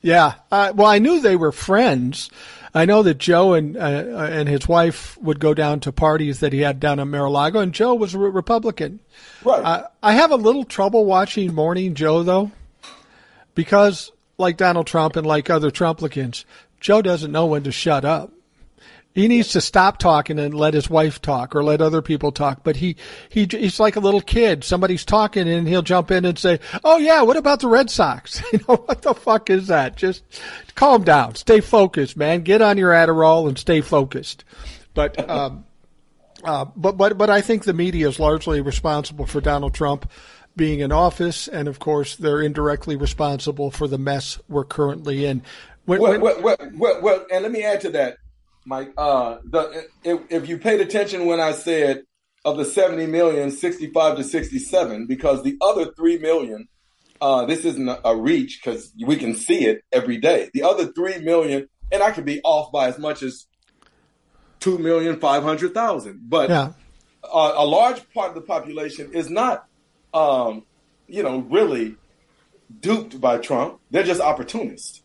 Yeah, 0.02 0.36
uh, 0.52 0.74
well, 0.76 0.88
I 0.88 1.00
knew 1.00 1.22
they 1.22 1.36
were 1.36 1.52
friends. 1.52 2.30
I 2.78 2.86
know 2.86 3.02
that 3.02 3.18
Joe 3.18 3.56
and 3.56 3.76
uh, 3.76 3.80
and 3.80 4.48
his 4.48 4.68
wife 4.68 5.18
would 5.18 5.40
go 5.40 5.56
down 5.56 5.80
to 5.80 5.92
parties 5.92 6.42
that 6.42 6.54
he 6.54 6.60
had 6.60 6.80
down 6.80 7.00
in 7.00 7.10
Mar-a-Lago, 7.10 7.60
and 7.60 7.74
Joe 7.74 7.96
was 7.96 8.14
a 8.14 8.20
Republican. 8.20 9.00
Right. 9.44 9.64
Uh, 9.64 9.88
I 10.04 10.14
have 10.14 10.30
a 10.30 10.36
little 10.36 10.64
trouble 10.64 11.04
watching 11.04 11.56
Morning 11.56 11.96
Joe 11.96 12.22
though, 12.22 12.52
because 13.56 14.12
like 14.38 14.58
Donald 14.58 14.86
Trump 14.86 15.16
and 15.16 15.26
like 15.26 15.50
other 15.50 15.72
Trumplicans, 15.72 16.46
Joe 16.80 17.02
doesn't 17.02 17.32
know 17.32 17.48
when 17.48 17.64
to 17.64 17.72
shut 17.72 18.06
up. 18.06 18.32
He 19.18 19.28
needs 19.28 19.48
to 19.54 19.62
stop 19.62 19.98
talking 19.98 20.38
and 20.38 20.54
let 20.54 20.76
his 20.76 20.92
wife 20.92 21.20
talk 21.20 21.56
or 21.56 21.64
let 21.64 21.82
other 21.82 22.04
people 22.04 22.32
talk. 22.32 22.64
But 22.64 22.76
he, 22.76 22.98
he, 23.30 23.48
he's 23.50 23.80
like 23.80 23.96
a 23.96 24.00
little 24.00 24.22
kid. 24.22 24.64
Somebody's 24.64 25.04
talking 25.04 25.50
and 25.50 25.68
he'll 25.68 25.82
jump 25.82 26.12
in 26.12 26.24
and 26.24 26.38
say, 26.38 26.60
Oh 26.84 27.00
yeah, 27.00 27.24
what 27.24 27.36
about 27.36 27.62
the 27.62 27.68
Red 27.68 27.90
Sox? 27.90 28.44
You 28.54 28.60
know, 28.70 28.76
what 28.76 29.02
the 29.02 29.16
fuck 29.16 29.50
is 29.50 29.68
that? 29.68 29.96
Just 29.96 30.24
calm 30.76 31.04
down. 31.04 31.34
Stay 31.34 31.62
focused, 31.62 32.16
man. 32.16 32.44
Get 32.44 32.62
on 32.62 32.78
your 32.78 32.92
Adderall 32.92 33.48
and 33.48 33.58
stay 33.58 33.82
focused. 33.82 34.44
But, 34.94 35.28
um, 35.28 35.66
uh, 36.44 36.66
but, 36.76 36.96
but, 36.96 37.18
but 37.18 37.32
I 37.32 37.42
think 37.42 37.64
the 37.64 37.74
media 37.74 38.08
is 38.08 38.20
largely 38.20 38.62
responsible 38.62 39.26
for 39.26 39.42
Donald 39.42 39.74
Trump 39.74 40.12
being 40.56 40.82
in 40.82 40.92
office. 40.92 41.48
And 41.48 41.68
of 41.68 41.80
course, 41.80 42.16
they're 42.16 42.44
indirectly 42.44 42.96
responsible 42.96 43.72
for 43.72 43.88
the 43.88 43.98
mess 43.98 44.40
we're 44.48 44.64
currently 44.64 45.26
in. 45.26 45.42
When, 45.86 46.02
well, 46.02 46.12
when, 46.12 46.44
well, 46.44 46.58
well, 46.76 47.02
well, 47.02 47.26
and 47.32 47.42
let 47.42 47.52
me 47.52 47.64
add 47.64 47.82
to 47.82 47.90
that 47.90 48.20
Mike. 48.68 48.92
Uh, 48.98 49.38
the 49.46 49.88
if, 50.04 50.20
if 50.30 50.50
you 50.50 50.58
paid 50.58 50.82
attention 50.82 51.26
when 51.26 51.40
I 51.40 51.54
said 51.54 52.04
of 52.44 52.58
the 52.58 52.66
70 52.66 53.08
million, 53.08 53.50
65 53.50 54.18
to 54.18 54.24
67, 54.24 55.08
because 55.08 55.44
the 55.44 55.58
other 55.62 55.92
3 55.94 56.20
million, 56.20 56.68
uh, 57.22 57.46
this 57.46 57.66
isn't 57.66 57.88
a, 57.88 58.08
a 58.08 58.16
reach 58.16 58.62
because 58.62 58.92
we 59.06 59.16
can 59.16 59.36
see 59.36 59.66
it 59.66 59.84
every 59.92 60.18
day. 60.18 60.50
The 60.54 60.64
other 60.64 60.92
3 60.92 61.20
million, 61.20 61.68
and 61.92 62.04
I 62.04 62.12
could 62.12 62.26
be 62.26 62.42
off 62.44 62.72
by 62.72 62.90
as 62.90 63.00
much 63.00 63.24
as 63.24 63.48
2,500,000, 64.60 66.20
But 66.24 66.50
yeah. 66.50 66.74
a, 67.24 67.54
a, 67.58 67.66
large 67.66 68.02
part 68.14 68.30
of 68.30 68.36
the 68.36 68.42
population 68.42 69.12
is 69.14 69.30
not, 69.30 69.66
um, 70.14 70.66
you 71.08 71.24
know, 71.24 71.40
really 71.40 71.96
duped 72.82 73.22
by 73.22 73.38
Trump. 73.38 73.80
They're 73.92 74.04
just 74.04 74.20
opportunists. 74.20 75.02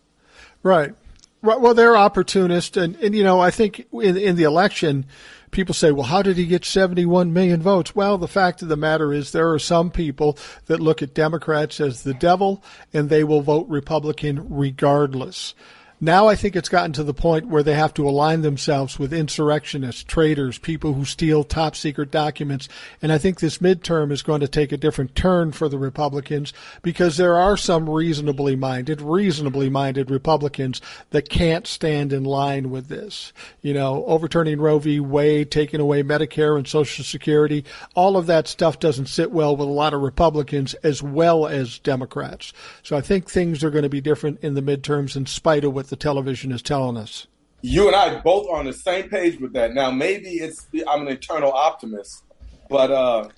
Right. 0.62 0.94
Well, 1.42 1.74
they're 1.74 1.96
opportunists, 1.96 2.76
and, 2.76 2.94
and 2.96 3.16
you 3.16 3.24
know, 3.24 3.40
I 3.40 3.50
think 3.50 3.86
in 3.92 4.16
in 4.16 4.36
the 4.36 4.44
election, 4.44 5.06
people 5.50 5.74
say, 5.74 5.90
well, 5.90 6.04
how 6.04 6.22
did 6.22 6.36
he 6.36 6.46
get 6.46 6.64
71 6.64 7.32
million 7.32 7.60
votes? 7.60 7.96
Well, 7.96 8.16
the 8.16 8.28
fact 8.28 8.62
of 8.62 8.68
the 8.68 8.76
matter 8.76 9.12
is 9.12 9.32
there 9.32 9.52
are 9.52 9.58
some 9.58 9.90
people 9.90 10.38
that 10.66 10.80
look 10.80 11.02
at 11.02 11.14
Democrats 11.14 11.80
as 11.80 12.02
the 12.02 12.14
devil, 12.14 12.62
and 12.92 13.08
they 13.08 13.24
will 13.24 13.42
vote 13.42 13.68
Republican 13.68 14.46
regardless. 14.48 15.54
Now 16.04 16.26
I 16.26 16.34
think 16.34 16.56
it's 16.56 16.68
gotten 16.68 16.92
to 16.94 17.04
the 17.04 17.14
point 17.14 17.46
where 17.46 17.62
they 17.62 17.74
have 17.74 17.94
to 17.94 18.08
align 18.08 18.42
themselves 18.42 18.98
with 18.98 19.12
insurrectionists, 19.12 20.02
traitors, 20.02 20.58
people 20.58 20.94
who 20.94 21.04
steal 21.04 21.44
top 21.44 21.76
secret 21.76 22.10
documents. 22.10 22.68
And 23.00 23.12
I 23.12 23.18
think 23.18 23.38
this 23.38 23.58
midterm 23.58 24.10
is 24.10 24.20
going 24.20 24.40
to 24.40 24.48
take 24.48 24.72
a 24.72 24.76
different 24.76 25.14
turn 25.14 25.52
for 25.52 25.68
the 25.68 25.78
Republicans 25.78 26.52
because 26.82 27.18
there 27.18 27.36
are 27.36 27.56
some 27.56 27.88
reasonably 27.88 28.56
minded, 28.56 29.00
reasonably 29.00 29.70
minded 29.70 30.10
Republicans 30.10 30.80
that 31.10 31.28
can't 31.28 31.68
stand 31.68 32.12
in 32.12 32.24
line 32.24 32.70
with 32.70 32.88
this. 32.88 33.32
You 33.60 33.72
know, 33.72 34.04
overturning 34.06 34.60
Roe 34.60 34.80
v. 34.80 34.98
Wade, 34.98 35.52
taking 35.52 35.78
away 35.78 36.02
Medicare 36.02 36.58
and 36.58 36.66
Social 36.66 37.04
Security, 37.04 37.64
all 37.94 38.16
of 38.16 38.26
that 38.26 38.48
stuff 38.48 38.80
doesn't 38.80 39.06
sit 39.06 39.30
well 39.30 39.56
with 39.56 39.68
a 39.68 39.70
lot 39.70 39.94
of 39.94 40.00
Republicans 40.00 40.74
as 40.82 41.00
well 41.00 41.46
as 41.46 41.78
Democrats. 41.78 42.52
So 42.82 42.96
I 42.96 43.02
think 43.02 43.30
things 43.30 43.62
are 43.62 43.70
going 43.70 43.84
to 43.84 43.88
be 43.88 44.00
different 44.00 44.40
in 44.40 44.54
the 44.54 44.62
midterms 44.62 45.14
in 45.14 45.26
spite 45.26 45.62
of 45.62 45.72
what 45.72 45.91
the 45.92 45.96
television 45.96 46.52
is 46.52 46.62
telling 46.62 46.96
us. 46.96 47.26
You 47.60 47.86
and 47.86 47.94
I 47.94 48.18
both 48.20 48.48
are 48.48 48.56
on 48.56 48.64
the 48.64 48.72
same 48.72 49.10
page 49.10 49.38
with 49.38 49.52
that. 49.52 49.74
Now, 49.74 49.90
maybe 49.90 50.30
it's 50.30 50.66
I'm 50.88 51.06
an 51.06 51.12
eternal 51.12 51.52
optimist, 51.52 52.24
but 52.70 52.90
uh, 52.90 53.28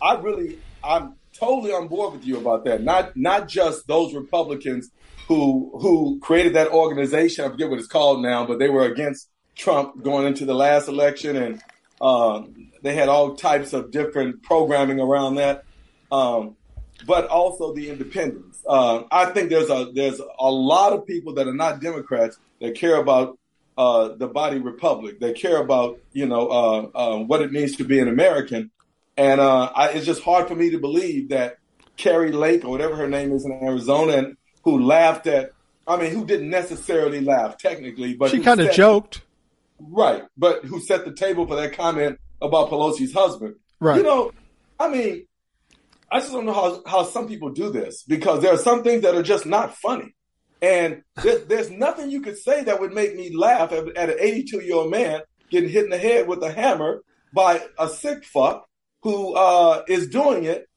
I 0.00 0.14
really 0.14 0.60
I'm 0.84 1.16
totally 1.32 1.72
on 1.72 1.88
board 1.88 2.12
with 2.12 2.24
you 2.24 2.38
about 2.38 2.64
that. 2.66 2.84
Not 2.84 3.16
not 3.16 3.48
just 3.48 3.88
those 3.88 4.14
Republicans 4.14 4.92
who 5.26 5.76
who 5.80 6.20
created 6.20 6.54
that 6.54 6.68
organization. 6.68 7.44
I 7.44 7.48
forget 7.48 7.68
what 7.68 7.80
it's 7.80 7.88
called 7.88 8.22
now, 8.22 8.46
but 8.46 8.60
they 8.60 8.68
were 8.68 8.84
against 8.84 9.28
Trump 9.56 10.00
going 10.04 10.28
into 10.28 10.44
the 10.44 10.54
last 10.54 10.86
election, 10.86 11.34
and 11.34 11.60
um, 12.00 12.70
they 12.84 12.94
had 12.94 13.08
all 13.08 13.34
types 13.34 13.72
of 13.72 13.90
different 13.90 14.44
programming 14.44 15.00
around 15.00 15.34
that. 15.34 15.64
Um, 16.12 16.55
but 17.04 17.26
also 17.26 17.74
the 17.74 17.90
independents. 17.90 18.62
Uh, 18.66 19.04
I 19.10 19.26
think 19.26 19.50
there's 19.50 19.70
a 19.70 19.90
there's 19.92 20.20
a 20.20 20.50
lot 20.50 20.92
of 20.92 21.06
people 21.06 21.34
that 21.34 21.46
are 21.46 21.54
not 21.54 21.80
Democrats 21.80 22.38
that 22.60 22.74
care 22.74 22.96
about 22.96 23.38
uh, 23.76 24.08
the 24.08 24.26
body 24.26 24.58
republic. 24.58 25.20
They 25.20 25.32
care 25.32 25.58
about 25.58 25.98
you 26.12 26.26
know 26.26 26.48
uh, 26.48 26.90
uh 26.94 27.18
what 27.18 27.42
it 27.42 27.52
means 27.52 27.76
to 27.76 27.84
be 27.84 27.98
an 27.98 28.08
American, 28.08 28.70
and 29.16 29.40
uh, 29.40 29.70
I, 29.74 29.90
it's 29.90 30.06
just 30.06 30.22
hard 30.22 30.48
for 30.48 30.54
me 30.54 30.70
to 30.70 30.78
believe 30.78 31.30
that 31.30 31.58
Kari 31.96 32.32
Lake 32.32 32.64
or 32.64 32.70
whatever 32.70 32.96
her 32.96 33.08
name 33.08 33.32
is 33.32 33.44
in 33.44 33.52
Arizona, 33.52 34.12
and 34.12 34.36
who 34.62 34.82
laughed 34.82 35.26
at. 35.26 35.52
I 35.88 35.96
mean, 35.96 36.10
who 36.10 36.24
didn't 36.24 36.50
necessarily 36.50 37.20
laugh 37.20 37.58
technically, 37.58 38.14
but 38.14 38.32
she 38.32 38.40
kind 38.40 38.60
of 38.60 38.72
joked, 38.72 39.22
right? 39.78 40.24
But 40.36 40.64
who 40.64 40.80
set 40.80 41.04
the 41.04 41.12
table 41.12 41.46
for 41.46 41.54
that 41.56 41.74
comment 41.74 42.18
about 42.42 42.70
Pelosi's 42.70 43.12
husband? 43.12 43.54
Right. 43.78 43.98
You 43.98 44.02
know, 44.02 44.32
I 44.80 44.88
mean, 44.88 45.26
I 46.10 46.20
just 46.20 46.32
don't 46.32 46.46
know 46.46 46.52
how, 46.52 46.82
how 46.86 47.04
some 47.04 47.26
people 47.26 47.50
do 47.50 47.70
this 47.70 48.02
because 48.04 48.42
there 48.42 48.52
are 48.52 48.58
some 48.58 48.82
things 48.82 49.02
that 49.02 49.14
are 49.14 49.22
just 49.22 49.46
not 49.46 49.76
funny. 49.76 50.14
And 50.62 51.02
there, 51.22 51.38
there's 51.38 51.70
nothing 51.70 52.10
you 52.10 52.22
could 52.22 52.38
say 52.38 52.64
that 52.64 52.80
would 52.80 52.92
make 52.92 53.14
me 53.14 53.36
laugh 53.36 53.72
at, 53.72 53.88
at 53.96 54.10
an 54.10 54.16
82 54.18 54.60
year 54.60 54.76
old 54.76 54.90
man 54.90 55.22
getting 55.50 55.68
hit 55.68 55.84
in 55.84 55.90
the 55.90 55.98
head 55.98 56.28
with 56.28 56.42
a 56.42 56.52
hammer 56.52 57.02
by 57.32 57.62
a 57.78 57.88
sick 57.88 58.24
fuck 58.24 58.66
who 59.02 59.34
uh, 59.34 59.82
is 59.88 60.08
doing 60.08 60.44
it 60.44 60.68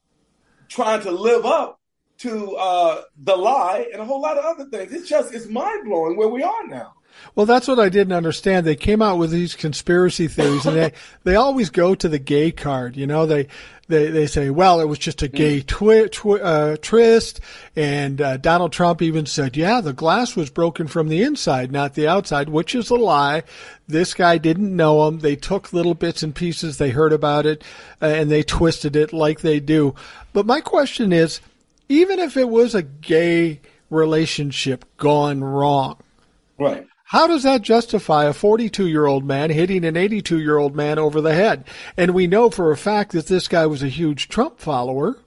trying 0.68 1.02
to 1.02 1.10
live 1.10 1.46
up 1.46 1.80
to 2.18 2.54
uh, 2.56 3.02
the 3.22 3.34
lie 3.34 3.88
and 3.92 4.02
a 4.02 4.04
whole 4.04 4.20
lot 4.20 4.36
of 4.36 4.44
other 4.44 4.68
things. 4.70 4.92
It's 4.92 5.08
just 5.08 5.32
it's 5.32 5.46
mind 5.46 5.84
blowing 5.84 6.16
where 6.16 6.28
we 6.28 6.42
are 6.42 6.66
now. 6.66 6.92
Well, 7.34 7.46
that's 7.46 7.68
what 7.68 7.78
I 7.78 7.88
didn't 7.88 8.12
understand. 8.12 8.66
They 8.66 8.76
came 8.76 9.02
out 9.02 9.18
with 9.18 9.30
these 9.30 9.54
conspiracy 9.54 10.28
theories, 10.28 10.66
and 10.66 10.76
they 10.76 10.92
they 11.24 11.36
always 11.36 11.70
go 11.70 11.94
to 11.94 12.08
the 12.08 12.18
gay 12.18 12.50
card. 12.50 12.96
You 12.96 13.06
know, 13.06 13.26
they 13.26 13.48
they 13.88 14.08
they 14.10 14.26
say, 14.26 14.50
well, 14.50 14.80
it 14.80 14.86
was 14.86 14.98
just 14.98 15.22
a 15.22 15.28
gay 15.28 15.60
mm. 15.60 15.66
twi- 15.66 16.08
twi- 16.08 16.40
uh, 16.40 16.76
tryst, 16.80 17.40
and 17.76 18.20
uh, 18.20 18.36
Donald 18.38 18.72
Trump 18.72 19.02
even 19.02 19.26
said, 19.26 19.56
yeah, 19.56 19.80
the 19.80 19.92
glass 19.92 20.34
was 20.34 20.50
broken 20.50 20.86
from 20.86 21.08
the 21.08 21.22
inside, 21.22 21.70
not 21.70 21.94
the 21.94 22.08
outside, 22.08 22.48
which 22.48 22.74
is 22.74 22.90
a 22.90 22.96
lie. 22.96 23.42
This 23.86 24.14
guy 24.14 24.38
didn't 24.38 24.74
know 24.74 25.06
him. 25.06 25.18
They 25.18 25.36
took 25.36 25.72
little 25.72 25.94
bits 25.94 26.22
and 26.22 26.34
pieces. 26.34 26.78
They 26.78 26.90
heard 26.90 27.12
about 27.12 27.46
it, 27.46 27.62
uh, 28.00 28.06
and 28.06 28.30
they 28.30 28.42
twisted 28.42 28.96
it 28.96 29.12
like 29.12 29.40
they 29.40 29.60
do. 29.60 29.94
But 30.32 30.46
my 30.46 30.60
question 30.60 31.12
is, 31.12 31.40
even 31.88 32.18
if 32.18 32.36
it 32.36 32.48
was 32.48 32.74
a 32.74 32.82
gay 32.82 33.60
relationship 33.90 34.84
gone 34.96 35.42
wrong, 35.42 35.98
right? 36.58 36.86
How 37.10 37.26
does 37.26 37.42
that 37.42 37.62
justify 37.62 38.26
a 38.26 38.32
42 38.32 38.86
year 38.86 39.06
old 39.06 39.24
man 39.24 39.50
hitting 39.50 39.84
an 39.84 39.96
82 39.96 40.38
year 40.38 40.58
old 40.58 40.76
man 40.76 40.96
over 40.96 41.20
the 41.20 41.34
head? 41.34 41.64
And 41.96 42.14
we 42.14 42.28
know 42.28 42.50
for 42.50 42.70
a 42.70 42.76
fact 42.76 43.10
that 43.10 43.26
this 43.26 43.48
guy 43.48 43.66
was 43.66 43.82
a 43.82 43.88
huge 43.88 44.28
Trump 44.28 44.60
follower 44.60 45.18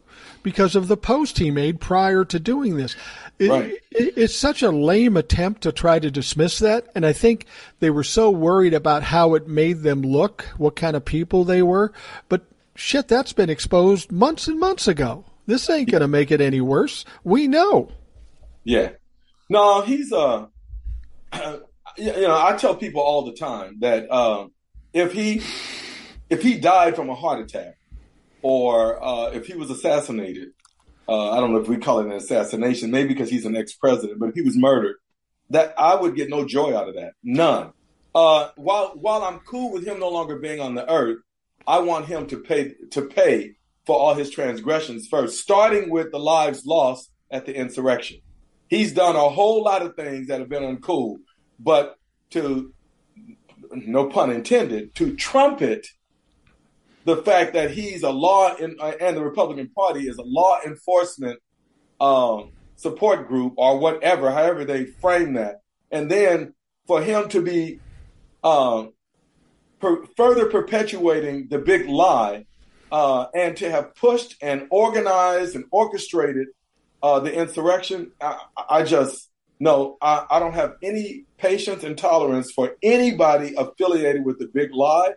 because 0.44 0.78
of 0.78 0.88
the 0.88 0.96
post 0.96 1.40
he 1.40 1.52
made 1.52 1.82
prior 1.82 2.24
to 2.24 2.40
doing 2.40 2.78
this. 2.78 2.96
Right. 3.38 3.74
It, 3.92 4.18
it's 4.18 4.34
such 4.34 4.64
a 4.64 4.72
lame 4.72 5.18
attempt 5.18 5.64
to 5.64 5.74
try 5.74 6.00
to 6.00 6.10
dismiss 6.10 6.60
that. 6.60 6.88
And 6.96 7.06
I 7.06 7.12
think 7.12 7.48
they 7.82 7.90
were 7.90 8.06
so 8.06 8.30
worried 8.30 8.74
about 8.74 9.04
how 9.04 9.34
it 9.34 9.50
made 9.50 9.82
them 9.82 10.04
look, 10.04 10.44
what 10.56 10.78
kind 10.78 10.96
of 10.96 11.04
people 11.04 11.44
they 11.44 11.64
were. 11.64 11.92
But 12.30 12.46
shit, 12.76 13.10
that's 13.10 13.34
been 13.34 13.50
exposed 13.50 14.10
months 14.10 14.48
and 14.48 14.58
months 14.58 14.88
ago. 14.88 15.26
This 15.48 15.70
ain't 15.70 15.92
going 15.92 16.00
to 16.00 16.08
make 16.08 16.32
it 16.32 16.40
any 16.40 16.62
worse. 16.62 17.04
We 17.26 17.50
know. 17.50 17.92
Yeah. 18.64 18.92
No, 19.50 19.82
he's, 19.82 20.14
uh, 20.14 20.46
you 21.98 22.28
know, 22.28 22.38
I 22.38 22.56
tell 22.58 22.76
people 22.76 23.02
all 23.02 23.26
the 23.26 23.34
time 23.34 23.78
that 23.80 24.10
um, 24.12 24.52
if 24.94 25.12
he 25.12 25.42
if 26.30 26.42
he 26.42 26.58
died 26.58 26.96
from 26.96 27.10
a 27.10 27.16
heart 27.16 27.42
attack 27.42 27.78
or 28.42 29.04
uh, 29.04 29.32
if 29.32 29.48
he 29.48 29.56
was 29.56 29.70
assassinated, 29.70 30.50
uh, 31.08 31.32
I 31.32 31.40
don't 31.40 31.54
know 31.54 31.60
if 31.60 31.68
we 31.68 31.78
call 31.78 32.00
it 32.00 32.06
an 32.06 32.14
assassination, 32.14 32.92
maybe 32.92 33.10
because 33.10 33.30
he's 33.30 33.46
an 33.46 33.56
ex-president, 33.56 34.20
but 34.20 34.30
if 34.30 34.36
he 34.36 34.42
was 34.42 34.58
murdered, 34.58 34.96
that 35.50 35.74
I 35.78 35.96
would 35.96 36.16
get 36.16 36.30
no 36.30 36.46
joy 36.46 36.76
out 36.76 36.88
of 36.88 36.96
that, 36.96 37.14
none. 37.24 37.74
Uh, 38.16 38.50
while 38.56 38.94
while 38.96 39.24
I'm 39.24 39.40
cool 39.40 39.72
with 39.72 39.86
him 39.86 40.00
no 40.00 40.10
longer 40.10 40.38
being 40.38 40.60
on 40.60 40.76
the 40.76 40.90
earth, 40.90 41.20
I 41.68 41.80
want 41.80 42.06
him 42.06 42.28
to 42.28 42.38
pay 42.38 42.76
to 42.92 43.02
pay 43.02 43.56
for 43.86 43.98
all 43.98 44.14
his 44.14 44.30
transgressions 44.30 45.08
first, 45.08 45.40
starting 45.40 45.90
with 45.90 46.12
the 46.12 46.20
lives 46.20 46.66
lost 46.66 47.12
at 47.32 47.46
the 47.46 47.56
insurrection. 47.56 48.20
He's 48.68 48.94
done 48.94 49.16
a 49.16 49.30
whole 49.30 49.64
lot 49.64 49.82
of 49.82 49.96
things 49.96 50.28
that 50.28 50.40
have 50.40 50.50
been 50.50 50.64
uncool 50.64 51.18
but 51.60 51.98
to 52.32 52.74
no 53.72 54.08
pun 54.08 54.32
intended 54.32 54.94
to 54.96 55.16
trumpet 55.16 55.88
the 57.06 57.18
fact 57.18 57.54
that 57.54 57.72
he's 57.72 58.04
a 58.04 58.10
law 58.10 58.56
in, 58.56 58.78
uh, 58.80 58.94
and 59.00 59.18
the 59.18 59.24
Republican 59.24 59.70
Party 59.70 60.08
is 60.08 60.18
a 60.18 60.24
law 60.24 60.60
enforcement 60.66 61.40
um, 62.00 62.52
support 62.76 63.28
group 63.28 63.54
or 63.58 63.80
whatever, 63.80 64.32
however 64.32 64.64
they 64.64 64.86
frame 64.86 65.34
that, 65.34 65.62
and 65.92 66.10
then 66.10 66.54
for 66.88 67.02
him 67.02 67.30
to 67.30 67.42
be 67.42 67.80
um, 68.44 68.94
per- 69.80 70.06
further 70.18 70.46
perpetuating 70.48 71.48
the 71.50 71.60
big 71.60 71.88
lie 71.88 72.46
uh, 72.92 73.26
and 73.34 73.58
to 73.58 73.70
have 73.70 73.96
pushed 73.96 74.36
and 74.42 74.68
organized 74.70 75.56
and 75.56 75.66
orchestrated 75.72 76.48
uh, 77.02 77.20
the 77.20 77.34
insurrection, 77.34 78.12
I, 78.22 78.40
I 78.70 78.84
just 78.84 79.30
no, 79.60 79.98
I, 80.02 80.26
I, 80.30 80.40
don't 80.40 80.54
have 80.54 80.76
any 80.82 81.26
patience 81.38 81.84
and 81.84 81.98
tolerance 81.98 82.52
for 82.52 82.76
anybody 82.82 83.54
affiliated 83.58 84.26
with 84.26 84.40
the 84.40 84.48
big 84.48 84.74
lie. 84.74 85.14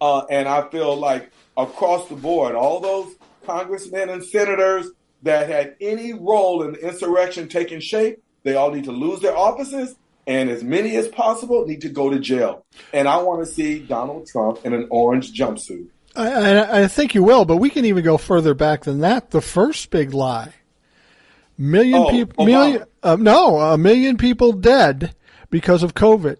Uh, 0.00 0.24
and 0.30 0.48
I 0.48 0.68
feel 0.68 0.96
like 0.96 1.30
across 1.56 2.08
the 2.08 2.16
board, 2.16 2.54
all 2.54 2.80
those 2.80 3.14
congressmen 3.44 4.10
and 4.10 4.22
senators 4.22 4.88
that 5.22 5.48
had 5.48 5.76
any 5.80 6.12
role 6.12 6.62
in 6.62 6.72
the 6.72 6.86
insurrection 6.86 7.48
taking 7.48 7.80
shape, 7.80 8.22
they 8.42 8.54
all 8.54 8.70
need 8.70 8.84
to 8.84 8.92
lose 8.92 9.20
their 9.20 9.36
offices. 9.36 9.96
And 10.26 10.50
as 10.50 10.62
many 10.64 10.96
as 10.96 11.06
possible 11.08 11.64
need 11.66 11.82
to 11.82 11.88
go 11.88 12.10
to 12.10 12.18
jail. 12.18 12.66
And 12.92 13.06
I 13.06 13.18
want 13.18 13.46
to 13.46 13.50
see 13.50 13.78
Donald 13.78 14.26
Trump 14.26 14.66
in 14.66 14.74
an 14.74 14.88
orange 14.90 15.32
jumpsuit. 15.32 15.86
I, 16.16 16.82
I 16.82 16.88
think 16.88 17.14
you 17.14 17.22
will, 17.22 17.44
but 17.44 17.58
we 17.58 17.70
can 17.70 17.84
even 17.84 18.02
go 18.02 18.18
further 18.18 18.54
back 18.54 18.84
than 18.84 19.00
that. 19.00 19.30
The 19.30 19.40
first 19.40 19.90
big 19.90 20.12
lie 20.14 20.54
Million 21.58 22.02
oh, 22.02 22.10
people, 22.10 22.44
million, 22.44 22.84
uh, 23.02 23.16
no, 23.16 23.58
a 23.58 23.78
million 23.78 24.16
people 24.16 24.52
dead 24.52 25.14
because 25.50 25.82
of 25.82 25.94
COVID. 25.94 26.36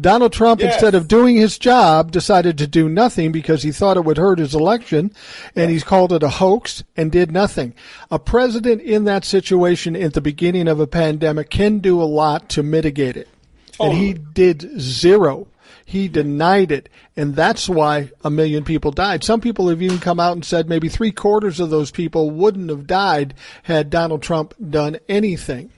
Donald 0.00 0.32
Trump, 0.32 0.60
yes. 0.60 0.74
instead 0.74 0.94
of 0.94 1.08
doing 1.08 1.36
his 1.36 1.58
job, 1.58 2.10
decided 2.10 2.56
to 2.58 2.66
do 2.66 2.88
nothing 2.88 3.32
because 3.32 3.62
he 3.62 3.70
thought 3.70 3.98
it 3.98 4.04
would 4.04 4.16
hurt 4.16 4.38
his 4.38 4.54
election, 4.54 5.12
and 5.54 5.70
he's 5.70 5.84
called 5.84 6.12
it 6.12 6.22
a 6.22 6.28
hoax 6.28 6.82
and 6.96 7.12
did 7.12 7.30
nothing. 7.30 7.74
A 8.10 8.18
president 8.18 8.80
in 8.80 9.04
that 9.04 9.24
situation 9.24 9.94
at 9.94 10.14
the 10.14 10.20
beginning 10.22 10.68
of 10.68 10.80
a 10.80 10.86
pandemic 10.86 11.50
can 11.50 11.80
do 11.80 12.00
a 12.00 12.04
lot 12.04 12.48
to 12.50 12.62
mitigate 12.62 13.16
it. 13.16 13.28
Totally. 13.72 13.90
And 13.90 13.98
he 13.98 14.14
did 14.14 14.80
zero. 14.80 15.48
He 15.90 16.06
denied 16.06 16.70
it. 16.70 16.88
And 17.16 17.34
that's 17.34 17.68
why 17.68 18.12
a 18.22 18.30
million 18.30 18.62
people 18.62 18.92
died. 18.92 19.24
Some 19.24 19.40
people 19.40 19.68
have 19.68 19.82
even 19.82 19.98
come 19.98 20.20
out 20.20 20.34
and 20.34 20.44
said 20.44 20.68
maybe 20.68 20.88
three 20.88 21.10
quarters 21.10 21.58
of 21.58 21.70
those 21.70 21.90
people 21.90 22.30
wouldn't 22.30 22.70
have 22.70 22.86
died 22.86 23.34
had 23.64 23.90
Donald 23.90 24.22
Trump 24.22 24.54
done 24.70 24.98
anything. 25.08 25.72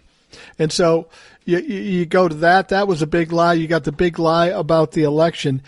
And 0.59 0.71
so 0.71 1.09
you, 1.47 1.61
you 1.61 2.05
go 2.05 2.29
to 2.29 2.35
that. 2.35 2.69
That 2.69 2.87
was 2.87 3.01
a 3.01 3.07
big 3.07 3.33
lie. 3.33 3.55
You 3.55 3.67
got 3.67 3.85
the 3.85 3.91
big 3.91 4.19
lie 4.19 4.49
about 4.49 4.93
the 4.93 5.03
election. 5.03 5.63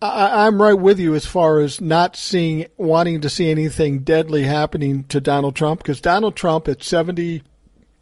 I, 0.00 0.46
I'm 0.46 0.62
right 0.62 0.72
with 0.72 0.98
you 0.98 1.14
as 1.14 1.26
far 1.26 1.58
as 1.58 1.82
not 1.82 2.16
seeing, 2.16 2.64
wanting 2.78 3.20
to 3.20 3.28
see 3.28 3.50
anything 3.50 4.04
deadly 4.04 4.44
happening 4.44 5.04
to 5.08 5.20
Donald 5.20 5.54
Trump 5.54 5.80
because 5.80 6.00
Donald 6.00 6.34
Trump 6.34 6.66
at 6.66 6.82
70, 6.82 7.42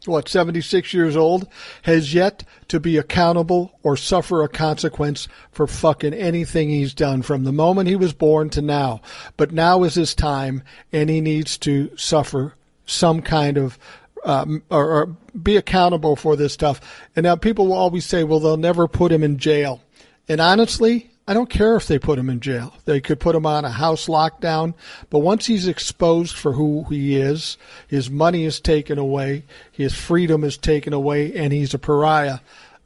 what, 0.07 0.27
76 0.27 0.93
years 0.93 1.15
old, 1.15 1.47
has 1.83 2.13
yet 2.13 2.43
to 2.67 2.79
be 2.79 2.97
accountable 2.97 3.77
or 3.83 3.95
suffer 3.95 4.43
a 4.43 4.49
consequence 4.49 5.27
for 5.51 5.67
fucking 5.67 6.13
anything 6.13 6.69
he's 6.69 6.93
done 6.93 7.21
from 7.21 7.43
the 7.43 7.51
moment 7.51 7.89
he 7.89 7.95
was 7.95 8.13
born 8.13 8.49
to 8.51 8.61
now. 8.61 9.01
But 9.37 9.51
now 9.51 9.83
is 9.83 9.95
his 9.95 10.15
time, 10.15 10.63
and 10.91 11.09
he 11.09 11.21
needs 11.21 11.57
to 11.59 11.95
suffer 11.97 12.55
some 12.85 13.21
kind 13.21 13.57
of 13.57 13.79
um, 14.25 14.63
or, 14.69 14.91
or, 14.91 15.17
be 15.41 15.57
accountable 15.57 16.15
for 16.15 16.35
this 16.35 16.53
stuff. 16.53 16.79
And 17.15 17.25
now 17.25 17.35
people 17.35 17.65
will 17.67 17.73
always 17.73 18.05
say, 18.05 18.23
well, 18.23 18.39
they'll 18.39 18.55
never 18.55 18.87
put 18.87 19.11
him 19.11 19.21
in 19.21 19.37
jail. 19.37 19.81
And 20.29 20.39
honestly, 20.39 21.11
I 21.25 21.33
don't 21.33 21.49
care 21.49 21.77
if 21.77 21.87
they 21.87 21.99
put 21.99 22.19
him 22.19 22.29
in 22.29 22.41
jail. 22.41 22.73
They 22.83 22.99
could 22.99 23.19
put 23.19 23.35
him 23.35 23.45
on 23.45 23.63
a 23.63 23.69
house 23.69 24.07
lockdown, 24.07 24.73
but 25.09 25.19
once 25.19 25.45
he's 25.45 25.67
exposed 25.67 26.35
for 26.35 26.51
who 26.51 26.83
he 26.89 27.15
is, 27.15 27.57
his 27.87 28.09
money 28.09 28.43
is 28.43 28.59
taken 28.59 28.97
away, 28.97 29.43
his 29.71 29.93
freedom 29.93 30.43
is 30.43 30.57
taken 30.57 30.91
away, 30.91 31.33
and 31.33 31.53
he's 31.53 31.73
a 31.73 31.79
pariah. 31.79 32.39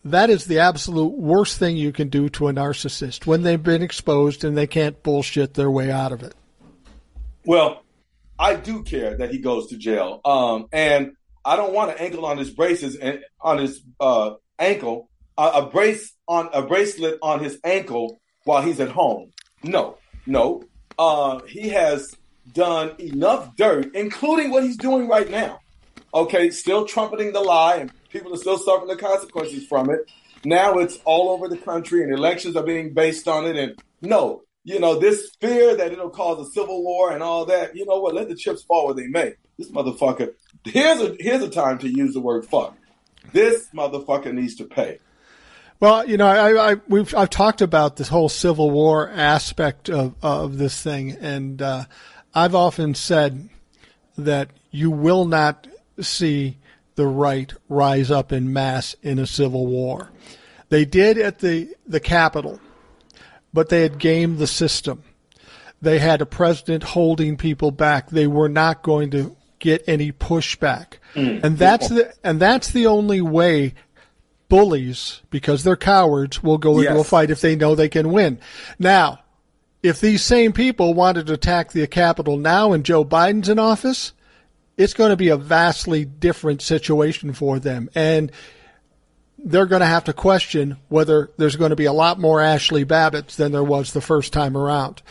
That 0.06 0.30
is 0.30 0.46
the 0.46 0.60
absolute 0.60 1.18
worst 1.18 1.58
thing 1.58 1.78
you 1.78 1.92
can 1.92 2.10
do 2.10 2.30
to 2.30 2.48
a 2.48 2.54
narcissist 2.54 3.26
when 3.26 3.42
they've 3.42 3.62
been 3.62 3.82
exposed 3.82 4.44
and 4.44 4.56
they 4.56 4.68
can't 4.68 5.02
bullshit 5.02 5.56
their 5.56 5.72
way 5.72 5.90
out 5.90 6.12
of 6.12 6.22
it. 6.22 6.36
Well, 7.44 7.84
I 8.38 8.54
do 8.54 8.84
care 8.84 9.18
that 9.18 9.32
he 9.32 9.40
goes 9.40 9.68
to 9.68 9.78
jail, 9.78 10.22
um, 10.24 10.68
and 10.72 11.14
I 11.44 11.56
don't 11.56 11.74
want 11.74 11.90
an 11.92 11.98
ankle 11.98 12.26
on 12.26 12.38
his 12.38 12.52
braces 12.52 12.98
and 12.98 13.22
on 13.42 13.58
his 13.58 13.82
uh, 14.00 14.36
ankle, 14.60 15.10
uh, 15.40 15.64
a 15.64 15.66
brace 15.66 16.14
on 16.28 16.50
a 16.54 16.62
bracelet 16.62 17.18
on 17.24 17.44
his 17.44 17.60
ankle 17.64 18.20
while 18.48 18.62
he's 18.62 18.80
at 18.80 18.90
home. 18.90 19.32
No, 19.64 19.98
no. 20.26 20.64
Uh, 20.98 21.42
he 21.48 21.70
has 21.70 22.16
done 22.54 22.96
enough 23.00 23.56
dirt, 23.56 23.94
including 23.94 24.52
what 24.52 24.64
he's 24.64 24.78
doing 24.78 25.08
right 25.08 25.30
now. 25.30 25.60
Okay, 26.14 26.50
still 26.50 26.86
trumpeting 26.86 27.34
the 27.34 27.42
lie, 27.42 27.76
and 27.76 27.92
people 28.10 28.34
are 28.34 28.38
still 28.38 28.58
suffering 28.58 28.88
the 28.88 28.96
consequences 28.96 29.68
from 29.68 29.90
it. 29.90 30.10
Now 30.46 30.78
it's 30.78 30.98
all 31.04 31.30
over 31.30 31.48
the 31.48 31.58
country, 31.58 32.04
and 32.04 32.14
elections 32.14 32.56
are 32.56 32.64
being 32.64 32.94
based 32.94 33.28
on 33.28 33.46
it. 33.46 33.58
And 33.58 33.76
no, 34.02 34.44
you 34.64 34.80
know, 34.80 34.98
this 34.98 35.30
fear 35.42 35.76
that 35.76 35.92
it'll 35.92 36.10
cause 36.10 36.48
a 36.48 36.50
civil 36.52 36.84
war 36.84 37.12
and 37.12 37.22
all 37.22 37.46
that, 37.46 37.76
you 37.76 37.86
know 37.86 38.00
what? 38.00 38.16
Let 38.16 38.30
the 38.30 38.36
chips 38.36 38.64
fall 38.64 38.86
where 38.86 38.96
they 38.96 39.08
may. 39.08 39.34
This 39.58 39.72
motherfucker, 39.72 40.34
here's 40.64 41.02
a 41.02 41.16
here's 41.20 41.44
a 41.44 41.50
time 41.50 41.80
to 41.80 41.90
use 41.90 42.14
the 42.14 42.22
word 42.22 42.46
fuck. 42.46 42.78
This 43.34 43.68
motherfucker 43.76 44.34
needs 44.34 44.56
to 44.56 44.66
pay. 44.66 45.00
Well, 45.80 46.08
you 46.08 46.18
know, 46.18 46.28
I, 46.28 46.72
I 46.72 46.76
we've 46.88 47.14
I've 47.14 47.30
talked 47.30 47.62
about 47.62 47.98
this 47.98 48.08
whole 48.08 48.30
Civil 48.30 48.72
War 48.72 49.10
aspect 49.10 49.90
of 49.90 50.16
of 50.24 50.58
this 50.58 50.82
thing, 50.82 51.12
and 51.12 51.62
uh, 51.62 51.86
I've 52.34 52.56
often 52.56 52.96
said 52.96 53.50
that 54.18 54.50
you 54.72 54.90
will 54.90 55.26
not 55.26 55.68
see 56.00 56.58
the 56.96 57.06
right 57.06 57.54
rise 57.70 58.10
up 58.10 58.32
in 58.32 58.52
mass 58.52 58.96
in 59.04 59.20
a 59.20 59.28
civil 59.28 59.68
war. 59.68 60.12
They 60.70 60.84
did 60.84 61.20
at 61.20 61.40
the 61.40 61.76
the 61.86 62.00
Capitol, 62.00 62.60
but 63.54 63.70
they 63.70 63.84
had 63.84 64.00
gamed 64.00 64.40
the 64.40 64.48
system. 64.48 65.04
they 65.82 66.00
had 66.00 66.22
a 66.22 66.26
president 66.26 66.84
holding 66.84 67.38
people 67.38 67.72
back. 67.72 68.10
They 68.10 68.28
were 68.28 68.50
not 68.50 68.82
going 68.82 69.12
to 69.12 69.36
get 69.60 69.84
any 69.88 70.12
pushback. 70.12 70.94
Mm. 71.14 71.44
And 71.44 71.58
that's 71.58 71.90
the 71.90 72.14
and 72.24 72.40
that's 72.40 72.72
the 72.72 72.88
only 72.88 73.22
way 73.22 73.74
bullies, 74.50 75.22
because 75.30 75.64
they're 75.64 75.76
cowards, 75.76 76.42
will 76.42 76.58
go 76.58 76.80
yes. 76.80 76.90
into 76.90 77.02
a 77.02 77.04
fight 77.04 77.32
if 77.32 77.42
they 77.42 77.56
know 77.56 77.76
they 77.76 77.90
can 77.90 78.12
win. 78.12 78.40
Now, 78.80 79.20
if 79.84 80.02
these 80.02 80.24
same 80.24 80.54
people 80.54 80.94
wanted 80.94 81.28
to 81.28 81.34
attack 81.34 81.72
the 81.72 81.86
Capitol 81.88 82.38
now 82.38 82.74
and 82.74 82.84
Joe 82.84 83.06
Biden's 83.06 83.50
in 83.50 83.60
office, 83.60 84.14
it's 84.78 84.94
going 84.94 85.10
to 85.10 85.18
be 85.18 85.30
a 85.30 85.38
vastly 85.38 86.06
different 86.06 86.62
situation 86.62 87.34
for 87.34 87.60
them. 87.60 87.90
And 87.96 88.32
they're 89.38 89.66
going 89.66 89.82
to 89.82 89.86
have 89.86 90.06
to 90.06 90.14
question 90.14 90.78
whether 90.90 91.32
there's 91.38 91.56
going 91.56 91.70
to 91.70 91.76
be 91.76 91.86
a 91.86 91.94
lot 91.94 92.20
more 92.20 92.42
Ashley 92.42 92.86
Babbitts 92.86 93.36
than 93.36 93.52
there 93.52 93.64
was 93.64 93.94
the 93.94 94.02
first 94.02 94.34
time 94.34 94.58
around. 94.58 95.02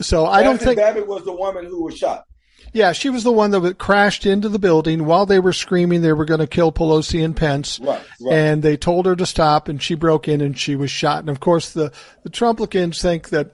So 0.00 0.26
I 0.26 0.42
don't 0.42 0.60
think 0.60 0.78
Babbitt 0.78 1.06
was 1.06 1.24
the 1.24 1.32
woman 1.32 1.64
who 1.64 1.84
was 1.84 1.96
shot. 1.96 2.26
Yeah, 2.72 2.92
she 2.92 3.08
was 3.08 3.24
the 3.24 3.32
one 3.32 3.50
that 3.52 3.78
crashed 3.78 4.26
into 4.26 4.48
the 4.48 4.58
building 4.58 5.06
while 5.06 5.26
they 5.26 5.40
were 5.40 5.52
screaming 5.52 6.02
they 6.02 6.12
were 6.12 6.24
going 6.24 6.40
to 6.40 6.46
kill 6.46 6.72
Pelosi 6.72 7.24
and 7.24 7.34
Pence. 7.34 7.78
Right, 7.80 8.02
right. 8.20 8.34
And 8.34 8.62
they 8.62 8.76
told 8.76 9.06
her 9.06 9.16
to 9.16 9.26
stop, 9.26 9.68
and 9.68 9.82
she 9.82 9.94
broke 9.94 10.28
in 10.28 10.40
and 10.40 10.58
she 10.58 10.76
was 10.76 10.90
shot. 10.90 11.20
And 11.20 11.30
of 11.30 11.40
course, 11.40 11.72
the 11.72 11.92
the 12.22 12.30
Trumplicans 12.30 13.00
think 13.00 13.30
that 13.30 13.52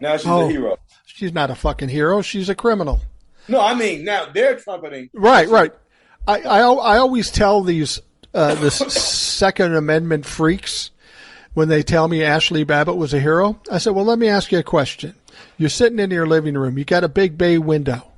now 0.00 0.16
she's 0.16 0.26
oh, 0.26 0.46
a 0.46 0.50
hero. 0.50 0.78
She's 1.06 1.32
not 1.32 1.50
a 1.50 1.54
fucking 1.54 1.88
hero. 1.88 2.22
She's 2.22 2.48
a 2.48 2.54
criminal. 2.54 3.00
No, 3.48 3.60
I 3.60 3.74
mean 3.74 4.04
now 4.04 4.26
they're 4.32 4.58
trumpeting. 4.58 5.10
Right, 5.12 5.48
right. 5.48 5.72
I 6.26 6.40
I, 6.42 6.58
I 6.60 6.98
always 6.98 7.30
tell 7.30 7.62
these 7.62 8.00
uh, 8.34 8.54
the 8.56 8.70
Second 8.70 9.74
Amendment 9.74 10.26
freaks 10.26 10.90
when 11.54 11.68
they 11.68 11.82
tell 11.82 12.06
me 12.06 12.22
Ashley 12.22 12.64
Babbitt 12.64 12.98
was 12.98 13.14
a 13.14 13.20
hero. 13.20 13.58
I 13.72 13.78
said, 13.78 13.94
well, 13.94 14.04
let 14.04 14.18
me 14.18 14.28
ask 14.28 14.52
you 14.52 14.58
a 14.58 14.62
question. 14.62 15.14
You're 15.56 15.70
sitting 15.70 15.98
in 15.98 16.10
your 16.10 16.26
living 16.26 16.54
room. 16.54 16.76
You 16.76 16.84
got 16.84 17.02
a 17.02 17.08
big 17.08 17.38
bay 17.38 17.56
window. 17.56 18.12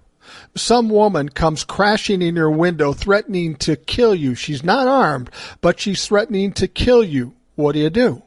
Some 0.55 0.89
woman 0.89 1.29
comes 1.29 1.65
crashing 1.65 2.23
in 2.23 2.37
your 2.37 2.51
window, 2.51 2.93
threatening 2.93 3.57
to 3.57 3.77
kill 3.77 4.15
you. 4.15 4.35
She's 4.35 4.63
not 4.63 4.87
armed, 4.87 5.31
but 5.61 5.81
she's 5.81 6.07
threatening 6.07 6.53
to 6.53 6.69
kill 6.69 7.05
you. 7.05 7.35
What 7.55 7.73
do 7.73 7.81
you 7.81 7.91
do? 7.91 8.23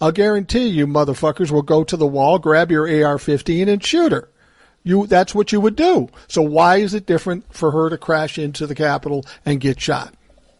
I'll 0.00 0.12
guarantee 0.12 0.66
you, 0.66 0.86
motherfuckers 0.86 1.50
will 1.50 1.62
go 1.62 1.84
to 1.84 1.96
the 1.96 2.06
wall, 2.06 2.38
grab 2.38 2.72
your 2.72 2.86
AR-15, 2.86 3.68
and 3.68 3.84
shoot 3.84 4.10
her. 4.10 4.28
You, 4.82 5.06
that's 5.06 5.34
what 5.34 5.52
you 5.52 5.60
would 5.60 5.76
do. 5.76 6.08
So 6.26 6.42
why 6.42 6.78
is 6.78 6.92
it 6.92 7.06
different 7.06 7.52
for 7.54 7.70
her 7.70 7.88
to 7.88 7.96
crash 7.96 8.36
into 8.36 8.66
the 8.66 8.74
Capitol 8.74 9.24
and 9.46 9.60
get 9.60 9.80
shot? 9.80 10.12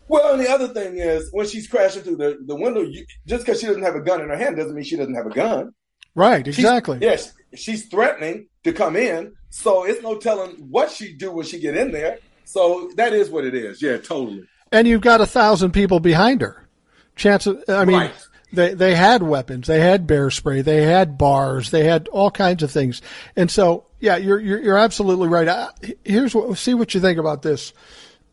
Well, 0.06 0.34
and 0.34 0.40
the 0.40 0.48
other 0.48 0.68
thing 0.68 0.98
is 0.98 1.28
when 1.32 1.46
she's 1.48 1.66
crashing 1.66 2.02
through 2.02 2.16
the, 2.16 2.38
the 2.46 2.54
window, 2.54 2.82
you, 2.82 3.04
just 3.26 3.44
because 3.44 3.60
she 3.60 3.66
doesn't 3.66 3.82
have 3.82 3.96
a 3.96 4.00
gun 4.00 4.20
in 4.20 4.28
her 4.28 4.36
hand 4.36 4.56
doesn't 4.56 4.74
mean 4.74 4.84
she 4.84 4.96
doesn't 4.96 5.14
have 5.14 5.26
a 5.26 5.30
gun. 5.30 5.72
Right, 6.14 6.46
exactly. 6.46 6.98
She's, 6.98 7.02
yes, 7.02 7.32
she's 7.54 7.88
threatening 7.88 8.48
to 8.64 8.72
come 8.72 8.94
in, 8.94 9.32
so 9.52 9.84
it's 9.84 10.02
no 10.02 10.16
telling 10.16 10.52
what 10.70 10.90
she 10.90 11.12
do 11.12 11.30
when 11.30 11.44
she 11.44 11.60
get 11.60 11.76
in 11.76 11.92
there. 11.92 12.18
So 12.44 12.90
that 12.96 13.12
is 13.12 13.30
what 13.30 13.44
it 13.44 13.54
is. 13.54 13.80
Yeah, 13.82 13.98
totally. 13.98 14.44
And 14.72 14.88
you've 14.88 15.02
got 15.02 15.20
a 15.20 15.26
thousand 15.26 15.72
people 15.72 16.00
behind 16.00 16.40
her. 16.40 16.66
Chances, 17.14 17.62
I 17.68 17.84
mean, 17.84 17.96
right. 17.96 18.28
they 18.52 18.72
they 18.72 18.94
had 18.94 19.22
weapons, 19.22 19.66
they 19.66 19.80
had 19.80 20.06
bear 20.06 20.30
spray, 20.30 20.62
they 20.62 20.82
had 20.82 21.18
bars, 21.18 21.70
they 21.70 21.84
had 21.84 22.08
all 22.08 22.30
kinds 22.30 22.62
of 22.62 22.70
things, 22.70 23.02
and 23.36 23.50
so 23.50 23.84
yeah, 24.00 24.16
you're 24.16 24.40
you're, 24.40 24.58
you're 24.58 24.78
absolutely 24.78 25.28
right. 25.28 25.68
Here's 26.04 26.34
what 26.34 26.56
see 26.56 26.72
what 26.72 26.94
you 26.94 27.00
think 27.02 27.18
about 27.18 27.42
this 27.42 27.74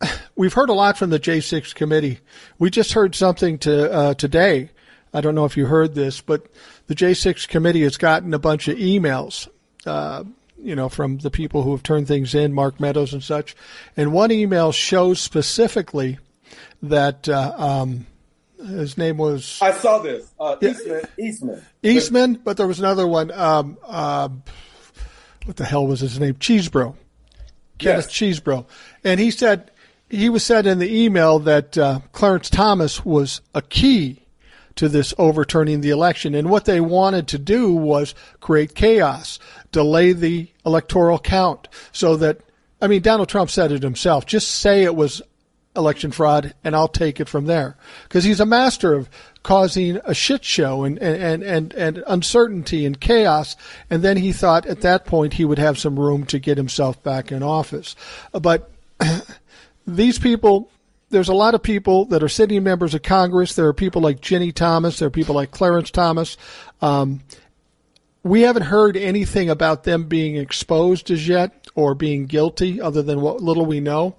we've 0.35 0.53
heard 0.53 0.69
a 0.69 0.73
lot 0.73 0.97
from 0.97 1.09
the 1.09 1.19
J6 1.19 1.75
committee. 1.75 2.19
We 2.57 2.69
just 2.69 2.93
heard 2.93 3.15
something 3.15 3.57
to 3.59 3.91
uh, 3.91 4.13
today. 4.13 4.71
I 5.13 5.21
don't 5.21 5.35
know 5.35 5.45
if 5.45 5.57
you 5.57 5.65
heard 5.65 5.95
this, 5.95 6.21
but 6.21 6.47
the 6.87 6.95
J6 6.95 7.47
committee 7.47 7.83
has 7.83 7.97
gotten 7.97 8.33
a 8.33 8.39
bunch 8.39 8.67
of 8.67 8.77
emails, 8.77 9.47
uh, 9.85 10.23
you 10.61 10.75
know, 10.75 10.89
from 10.89 11.19
the 11.19 11.31
people 11.31 11.63
who 11.63 11.71
have 11.71 11.83
turned 11.83 12.07
things 12.07 12.35
in, 12.35 12.53
Mark 12.53 12.79
Meadows 12.79 13.13
and 13.13 13.23
such. 13.23 13.55
And 13.95 14.11
one 14.11 14.31
email 14.31 14.71
shows 14.71 15.19
specifically 15.19 16.17
that 16.81 17.27
uh, 17.29 17.53
um, 17.57 18.05
his 18.57 18.97
name 18.97 19.17
was. 19.17 19.59
I 19.61 19.71
saw 19.71 19.99
this. 19.99 20.29
Uh, 20.39 20.55
Eastman. 20.61 21.01
Eastman. 21.17 21.65
Eastman, 21.83 22.33
but 22.43 22.57
there 22.57 22.67
was 22.67 22.79
another 22.79 23.07
one. 23.07 23.31
Um, 23.31 23.77
uh, 23.85 24.29
what 25.45 25.57
the 25.57 25.65
hell 25.65 25.87
was 25.87 26.01
his 26.01 26.19
name? 26.19 26.35
Chesebro. 26.35 26.95
Kenneth 27.77 28.09
yes. 28.19 28.39
Chesebro. 28.39 28.65
And 29.03 29.19
he 29.19 29.31
said 29.31 29.71
he 30.09 30.29
was 30.29 30.43
said 30.43 30.65
in 30.65 30.79
the 30.79 31.03
email 31.03 31.39
that 31.39 31.77
uh, 31.77 32.01
Clarence 32.11 32.49
Thomas 32.49 33.05
was 33.05 33.41
a 33.55 33.61
key 33.61 34.25
to 34.79 34.87
this 34.87 35.13
overturning 35.17 35.81
the 35.81 35.89
election. 35.89 36.33
And 36.33 36.49
what 36.49 36.63
they 36.63 36.79
wanted 36.79 37.27
to 37.27 37.37
do 37.37 37.73
was 37.73 38.15
create 38.39 38.75
chaos, 38.75 39.37
delay 39.73 40.13
the 40.13 40.47
electoral 40.65 41.19
count 41.19 41.67
so 41.91 42.15
that, 42.15 42.39
I 42.81 42.87
mean, 42.87 43.01
Donald 43.01 43.27
Trump 43.27 43.49
said 43.49 43.73
it 43.73 43.83
himself. 43.83 44.25
Just 44.25 44.49
say 44.49 44.85
it 44.85 44.95
was 44.95 45.21
election 45.75 46.11
fraud 46.11 46.53
and 46.63 46.77
I'll 46.77 46.87
take 46.87 47.19
it 47.19 47.27
from 47.27 47.45
there. 47.45 47.75
Because 48.03 48.23
he's 48.23 48.39
a 48.39 48.45
master 48.45 48.93
of 48.93 49.09
causing 49.43 49.99
a 50.05 50.13
shit 50.13 50.45
show 50.45 50.85
and, 50.85 50.97
and, 50.97 51.43
and, 51.43 51.73
and 51.73 52.01
uncertainty 52.07 52.85
and 52.85 53.01
chaos. 53.01 53.57
And 53.89 54.01
then 54.01 54.15
he 54.15 54.31
thought 54.31 54.65
at 54.65 54.79
that 54.79 55.03
point 55.03 55.33
he 55.33 55.43
would 55.43 55.59
have 55.59 55.77
some 55.77 55.99
room 55.99 56.25
to 56.27 56.39
get 56.39 56.55
himself 56.55 57.03
back 57.03 57.33
in 57.33 57.43
office. 57.43 57.97
But 58.31 58.71
these 59.85 60.19
people, 60.19 60.71
there's 61.09 61.29
a 61.29 61.33
lot 61.33 61.55
of 61.55 61.63
people 61.63 62.05
that 62.05 62.23
are 62.23 62.29
sitting 62.29 62.63
members 62.63 62.93
of 62.93 63.01
Congress. 63.01 63.55
There 63.55 63.67
are 63.67 63.73
people 63.73 64.01
like 64.01 64.21
Ginny 64.21 64.51
Thomas. 64.51 64.99
There 64.99 65.07
are 65.07 65.11
people 65.11 65.35
like 65.35 65.51
Clarence 65.51 65.91
Thomas. 65.91 66.37
Um, 66.81 67.21
we 68.23 68.41
haven't 68.41 68.63
heard 68.63 68.97
anything 68.97 69.49
about 69.49 69.83
them 69.83 70.05
being 70.05 70.35
exposed 70.35 71.09
as 71.09 71.27
yet 71.27 71.67
or 71.75 71.95
being 71.95 72.25
guilty, 72.25 72.81
other 72.81 73.01
than 73.01 73.21
what 73.21 73.41
little 73.41 73.65
we 73.65 73.79
know. 73.79 74.15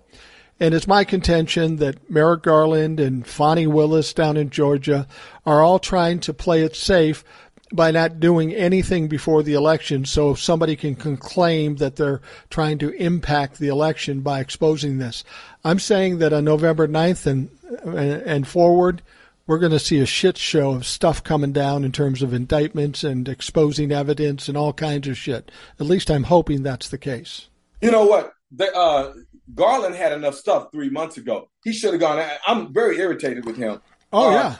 And 0.58 0.74
it's 0.74 0.86
my 0.86 1.04
contention 1.04 1.76
that 1.76 2.10
Merrick 2.10 2.42
Garland 2.42 3.00
and 3.00 3.26
Fani 3.26 3.66
Willis 3.66 4.12
down 4.12 4.36
in 4.36 4.50
Georgia 4.50 5.06
are 5.46 5.62
all 5.62 5.78
trying 5.78 6.20
to 6.20 6.34
play 6.34 6.62
it 6.62 6.76
safe 6.76 7.24
by 7.72 7.90
not 7.90 8.20
doing 8.20 8.54
anything 8.54 9.08
before 9.08 9.42
the 9.42 9.54
election 9.54 10.04
so 10.04 10.34
somebody 10.34 10.76
can, 10.76 10.96
claim 11.16 11.76
that 11.76 11.96
they're 11.96 12.20
trying 12.48 12.78
to 12.78 12.90
impact 12.90 13.58
the 13.58 13.68
election 13.68 14.20
by 14.20 14.40
exposing 14.40 14.98
this. 14.98 15.24
I'm 15.64 15.78
saying 15.78 16.18
that 16.18 16.32
on 16.32 16.44
November 16.44 16.88
9th 16.88 17.26
and, 17.26 17.50
and 17.96 18.46
forward, 18.46 19.02
we're 19.46 19.58
going 19.58 19.72
to 19.72 19.78
see 19.78 20.00
a 20.00 20.06
shit 20.06 20.36
show 20.36 20.72
of 20.72 20.86
stuff 20.86 21.22
coming 21.22 21.52
down 21.52 21.84
in 21.84 21.92
terms 21.92 22.22
of 22.22 22.34
indictments 22.34 23.04
and 23.04 23.28
exposing 23.28 23.92
evidence 23.92 24.48
and 24.48 24.56
all 24.56 24.72
kinds 24.72 25.08
of 25.08 25.16
shit. 25.16 25.50
At 25.78 25.86
least 25.86 26.10
I'm 26.10 26.24
hoping 26.24 26.62
that's 26.62 26.88
the 26.88 26.98
case. 26.98 27.48
You 27.80 27.90
know 27.90 28.04
what? 28.04 28.34
The, 28.52 28.72
uh, 28.74 29.12
Garland 29.54 29.94
had 29.94 30.12
enough 30.12 30.34
stuff 30.34 30.70
three 30.72 30.90
months 30.90 31.16
ago. 31.16 31.48
He 31.64 31.72
should 31.72 31.92
have 31.92 32.00
gone. 32.00 32.24
I'm 32.46 32.72
very 32.72 32.98
irritated 32.98 33.44
with 33.44 33.56
him. 33.56 33.80
Oh 34.12 34.30
uh, 34.30 34.32
yeah 34.32 34.56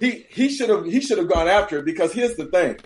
he 0.00 0.26
he 0.30 0.48
should 0.48 0.70
have 0.70 0.84
he 0.86 1.00
should 1.00 1.18
have 1.18 1.28
gone 1.28 1.48
after 1.48 1.78
it 1.78 1.84
because 1.84 2.12
here's 2.12 2.36
the 2.36 2.46
thing. 2.46 2.78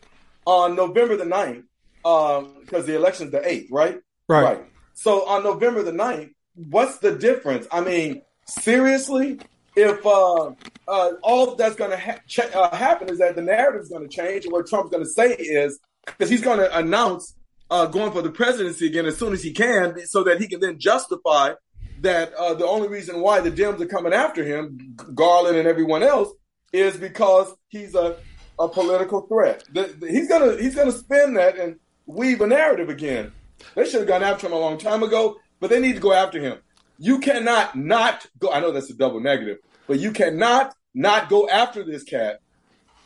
On 0.46 0.77
November 0.77 1.16
the 1.16 1.24
9th, 1.24 1.64
um, 2.05 2.57
because 2.61 2.85
the 2.85 2.94
election's 2.94 3.31
the 3.31 3.46
eighth, 3.48 3.70
right? 3.70 3.98
Right. 4.29 4.42
Right. 4.42 4.64
So 4.92 5.27
on 5.27 5.42
November 5.42 5.83
the 5.83 5.92
9th, 5.92 6.35
what's 6.55 6.98
the 6.98 7.12
difference? 7.16 7.66
I 7.72 7.81
mean, 7.81 8.22
seriously, 8.46 9.38
if 9.74 10.05
uh, 10.05 10.53
uh, 10.87 11.11
all 11.22 11.55
that's 11.55 11.77
going 11.77 11.92
to 11.92 11.96
ha- 11.96 12.20
ch- 12.27 12.40
uh, 12.40 12.74
happen 12.77 13.09
is 13.09 13.18
that 13.18 13.37
the 13.37 13.42
narrative 13.42 13.83
is 13.83 13.88
going 13.88 14.07
to 14.07 14.14
change, 14.14 14.44
and 14.44 14.53
what 14.53 14.66
Trump's 14.66 14.90
going 14.90 15.05
to 15.05 15.11
say 15.11 15.35
is 15.35 15.81
because 16.07 16.29
he's 16.29 16.42
going 16.42 16.59
to 16.59 16.77
announce 16.77 17.35
uh, 17.70 17.87
going 17.87 18.12
for 18.12 18.22
the 18.22 18.31
presidency 18.31 18.87
again 18.87 19.07
as 19.07 19.16
soon 19.16 19.33
as 19.33 19.42
he 19.42 19.53
can, 19.53 19.98
so 20.07 20.22
that 20.24 20.40
he 20.40 20.46
can 20.46 20.61
then 20.61 20.79
justify 20.79 21.55
that 22.00 22.35
uh, 22.35 22.55
the 22.55 22.66
only 22.66 22.88
reason 22.88 23.20
why 23.20 23.40
the 23.40 23.50
Dems 23.50 23.81
are 23.81 23.87
coming 23.87 24.12
after 24.12 24.44
him, 24.44 24.94
Garland 25.14 25.57
and 25.57 25.66
everyone 25.66 26.03
else, 26.03 26.29
is 26.74 26.96
because 26.96 27.54
he's 27.68 27.94
a, 27.94 28.16
a 28.58 28.68
political 28.68 29.22
threat. 29.22 29.64
The, 29.72 29.94
the, 29.98 30.08
he's 30.08 30.28
gonna 30.28 30.56
he's 30.56 30.74
gonna 30.74 30.92
spin 30.92 31.34
that 31.34 31.56
and 31.56 31.76
weave 32.06 32.40
a 32.40 32.46
narrative 32.46 32.88
again. 32.88 33.32
They 33.74 33.84
should 33.84 34.00
have 34.00 34.08
gone 34.08 34.22
after 34.22 34.46
him 34.46 34.52
a 34.52 34.58
long 34.58 34.76
time 34.76 35.02
ago, 35.02 35.37
but 35.60 35.70
they 35.70 35.80
need 35.80 35.94
to 35.94 36.00
go 36.00 36.12
after 36.12 36.40
him. 36.40 36.58
You 36.98 37.20
cannot 37.20 37.76
not 37.76 38.26
go. 38.38 38.50
I 38.50 38.60
know 38.60 38.72
that's 38.72 38.90
a 38.90 38.94
double 38.94 39.20
negative, 39.20 39.58
but 39.87 40.00
you 40.00 40.12
cannot 40.12 40.74
not 40.94 41.28
go 41.28 41.48
after 41.48 41.84
this 41.84 42.02
cat 42.02 42.40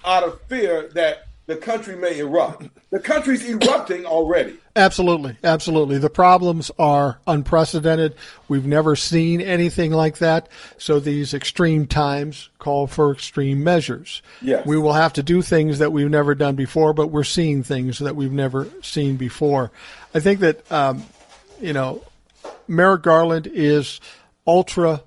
out 0.05 0.25
of 0.25 0.41
fear 0.49 0.89
that 0.95 1.28
the 1.49 1.57
country 1.57 1.97
may 1.97 2.19
erupt. 2.19 2.69
The 2.91 3.01
country's 3.01 3.49
erupting 3.49 4.05
already. 4.05 4.59
Absolutely. 4.77 5.39
Absolutely. 5.43 5.97
The 5.97 6.11
problems 6.11 6.71
are 6.79 7.21
unprecedented. 7.27 8.15
We've 8.49 8.67
never 8.67 8.95
seen 8.95 9.41
anything 9.41 9.91
like 9.91 10.19
that. 10.19 10.51
So 10.77 11.01
these 11.01 11.33
extreme 11.33 11.87
times 11.87 12.51
call 12.59 12.87
for 12.87 13.11
extreme 13.11 13.65
measures. 13.65 14.21
Yes. 14.43 14.67
We 14.67 14.77
will 14.77 14.93
have 14.93 15.15
to 15.15 15.23
do 15.23 15.41
things 15.41 15.79
that 15.79 15.91
we've 15.91 16.11
never 16.11 16.35
done 16.35 16.55
before, 16.55 16.93
but 16.93 17.07
we're 17.07 17.25
seeing 17.25 17.63
things 17.63 17.99
that 18.01 18.15
we've 18.15 18.31
never 18.31 18.69
seen 18.83 19.17
before. 19.17 19.73
I 20.15 20.21
think 20.21 20.41
that, 20.41 20.71
um, 20.71 21.03
you 21.63 21.73
know, 21.73 22.05
Merrick 22.69 23.03
Garland 23.03 23.47
is 23.47 24.03
ultra 24.47 25.03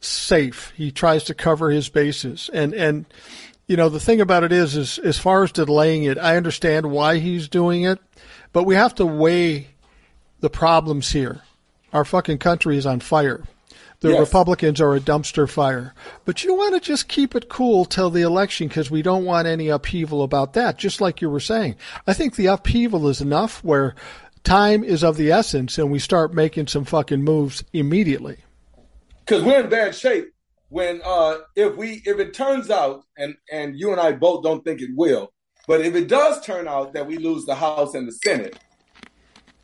safe. 0.00 0.72
He 0.76 0.90
tries 0.90 1.24
to 1.24 1.34
cover 1.34 1.70
his 1.70 1.90
bases. 1.90 2.48
And, 2.54 2.72
and, 2.72 3.04
you 3.68 3.76
know, 3.76 3.88
the 3.88 4.00
thing 4.00 4.20
about 4.20 4.44
it 4.44 4.52
is, 4.52 4.76
is 4.76 4.98
as 4.98 5.18
far 5.18 5.42
as 5.44 5.52
delaying 5.52 6.04
it, 6.04 6.18
I 6.18 6.36
understand 6.36 6.90
why 6.90 7.18
he's 7.18 7.48
doing 7.48 7.82
it, 7.82 7.98
but 8.52 8.64
we 8.64 8.74
have 8.74 8.94
to 8.96 9.06
weigh 9.06 9.68
the 10.40 10.50
problems 10.50 11.10
here. 11.12 11.40
Our 11.92 12.04
fucking 12.04 12.38
country 12.38 12.76
is 12.76 12.86
on 12.86 13.00
fire. 13.00 13.42
The 14.00 14.10
Yes. 14.10 14.20
Republicans 14.20 14.80
are 14.80 14.94
a 14.94 15.00
dumpster 15.00 15.48
fire. 15.48 15.94
But 16.26 16.44
you 16.44 16.54
want 16.54 16.74
to 16.74 16.80
just 16.80 17.08
keep 17.08 17.34
it 17.34 17.48
cool 17.48 17.86
till 17.86 18.10
the 18.10 18.20
election 18.22 18.68
because 18.68 18.90
we 18.90 19.00
don't 19.00 19.24
want 19.24 19.48
any 19.48 19.68
upheaval 19.68 20.22
about 20.22 20.52
that, 20.52 20.76
just 20.76 21.00
like 21.00 21.22
you 21.22 21.30
were 21.30 21.40
saying. 21.40 21.76
I 22.06 22.12
think 22.12 22.36
the 22.36 22.46
upheaval 22.46 23.08
is 23.08 23.22
enough 23.22 23.64
where 23.64 23.94
time 24.44 24.84
is 24.84 25.02
of 25.02 25.16
the 25.16 25.32
essence 25.32 25.78
and 25.78 25.90
we 25.90 25.98
start 25.98 26.34
making 26.34 26.66
some 26.66 26.84
fucking 26.84 27.24
moves 27.24 27.64
immediately. 27.72 28.36
because 29.24 29.42
we're 29.42 29.62
in 29.64 29.70
bad 29.70 29.94
shape 29.94 30.30
when 30.68 31.00
uh 31.04 31.38
if 31.54 31.76
we 31.76 32.02
if 32.04 32.18
it 32.18 32.34
turns 32.34 32.70
out 32.70 33.04
and 33.16 33.36
and 33.52 33.78
you 33.78 33.92
and 33.92 34.00
I 34.00 34.12
both 34.12 34.42
don't 34.42 34.64
think 34.64 34.80
it 34.80 34.90
will, 34.94 35.32
but 35.66 35.80
if 35.80 35.94
it 35.94 36.08
does 36.08 36.44
turn 36.44 36.68
out 36.68 36.92
that 36.94 37.06
we 37.06 37.18
lose 37.18 37.44
the 37.44 37.54
House 37.54 37.94
and 37.94 38.08
the 38.08 38.12
Senate, 38.12 38.58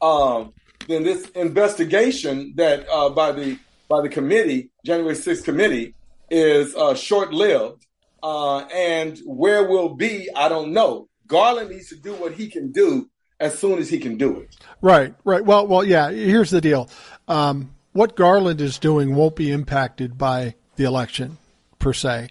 um, 0.00 0.52
then 0.88 1.02
this 1.04 1.28
investigation 1.30 2.52
that 2.56 2.86
uh, 2.88 3.08
by 3.10 3.32
the 3.32 3.58
by 3.88 4.00
the 4.00 4.08
committee, 4.08 4.70
January 4.86 5.14
6th 5.14 5.44
committee, 5.44 5.94
is 6.30 6.74
uh, 6.74 6.94
short 6.94 7.32
lived, 7.32 7.86
uh, 8.22 8.60
and 8.74 9.18
where 9.26 9.68
we'll 9.68 9.94
be, 9.94 10.30
I 10.34 10.48
don't 10.48 10.72
know. 10.72 11.08
Garland 11.26 11.70
needs 11.70 11.88
to 11.90 11.96
do 11.96 12.14
what 12.14 12.32
he 12.32 12.48
can 12.48 12.72
do 12.72 13.10
as 13.38 13.58
soon 13.58 13.78
as 13.78 13.90
he 13.90 13.98
can 13.98 14.16
do 14.16 14.40
it. 14.40 14.56
Right, 14.80 15.14
right. 15.24 15.44
Well, 15.44 15.66
well, 15.66 15.84
yeah. 15.84 16.10
Here's 16.10 16.50
the 16.50 16.60
deal. 16.60 16.88
Um, 17.28 17.74
what 17.92 18.16
Garland 18.16 18.60
is 18.60 18.78
doing 18.78 19.14
won't 19.14 19.36
be 19.36 19.50
impacted 19.50 20.16
by 20.16 20.54
the 20.76 20.84
election 20.84 21.38
per 21.78 21.92
se. 21.92 22.28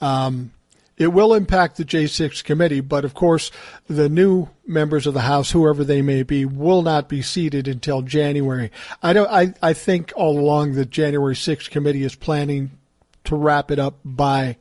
Um, 0.00 0.52
it 0.96 1.08
will 1.08 1.34
impact 1.34 1.76
the 1.76 1.84
J6 1.84 2.44
committee, 2.44 2.80
but 2.80 3.04
of 3.04 3.14
course, 3.14 3.50
the 3.88 4.08
new 4.08 4.48
members 4.66 5.06
of 5.08 5.14
the 5.14 5.22
House, 5.22 5.50
whoever 5.50 5.82
they 5.82 6.02
may 6.02 6.22
be, 6.22 6.44
will 6.44 6.82
not 6.82 7.08
be 7.08 7.20
seated 7.20 7.66
until 7.66 8.02
January. 8.02 8.70
I 9.02 9.12
don't. 9.12 9.28
I, 9.28 9.54
I 9.60 9.72
think 9.72 10.12
all 10.14 10.38
along 10.38 10.74
the 10.74 10.86
January 10.86 11.34
6th 11.34 11.68
committee 11.70 12.04
is 12.04 12.14
planning 12.14 12.70
to 13.24 13.34
wrap 13.34 13.70
it 13.72 13.78
up 13.80 13.98
by 14.04 14.56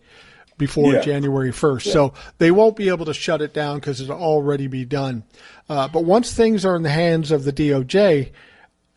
before 0.58 0.94
Yeah. 0.94 1.02
January 1.02 1.52
1st. 1.52 1.92
So 1.92 2.14
they 2.38 2.50
won't 2.52 2.76
be 2.76 2.90
able 2.90 3.06
to 3.06 3.14
shut 3.14 3.42
it 3.42 3.54
down 3.54 3.80
because 3.80 4.02
it'll 4.02 4.20
already 4.20 4.68
be 4.68 4.86
done. 4.86 5.24
Uh, 5.70 5.88
but 5.88 6.04
once 6.04 6.34
things 6.34 6.66
are 6.66 6.76
in 6.76 6.84
the 6.84 6.90
hands 6.90 7.32
of 7.32 7.44
the 7.44 7.54
DOJ, 7.54 8.32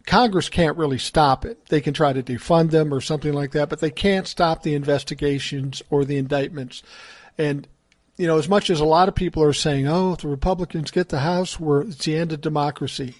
Congress 0.06 0.48
can't 0.48 0.76
really 0.76 0.98
stop 0.98 1.44
it. 1.44 1.66
They 1.66 1.80
can 1.80 1.92
try 1.92 2.12
to 2.12 2.22
defund 2.22 2.70
them 2.70 2.94
or 2.94 3.00
something 3.00 3.32
like 3.32 3.50
that, 3.52 3.68
but 3.68 3.80
they 3.80 3.90
can't 3.90 4.26
stop 4.26 4.62
the 4.62 4.74
investigations 4.74 5.82
or 5.90 6.04
the 6.04 6.16
indictments. 6.16 6.82
And 7.36 7.66
you 8.16 8.26
know, 8.26 8.38
as 8.38 8.48
much 8.48 8.70
as 8.70 8.80
a 8.80 8.84
lot 8.84 9.08
of 9.08 9.14
people 9.14 9.42
are 9.42 9.52
saying, 9.52 9.86
"Oh, 9.86 10.14
if 10.14 10.20
the 10.20 10.28
Republicans 10.28 10.90
get 10.90 11.10
the 11.10 11.18
House, 11.18 11.60
we're 11.60 11.82
it's 11.82 12.04
the 12.04 12.16
end 12.16 12.32
of 12.32 12.40
democracy," 12.40 13.16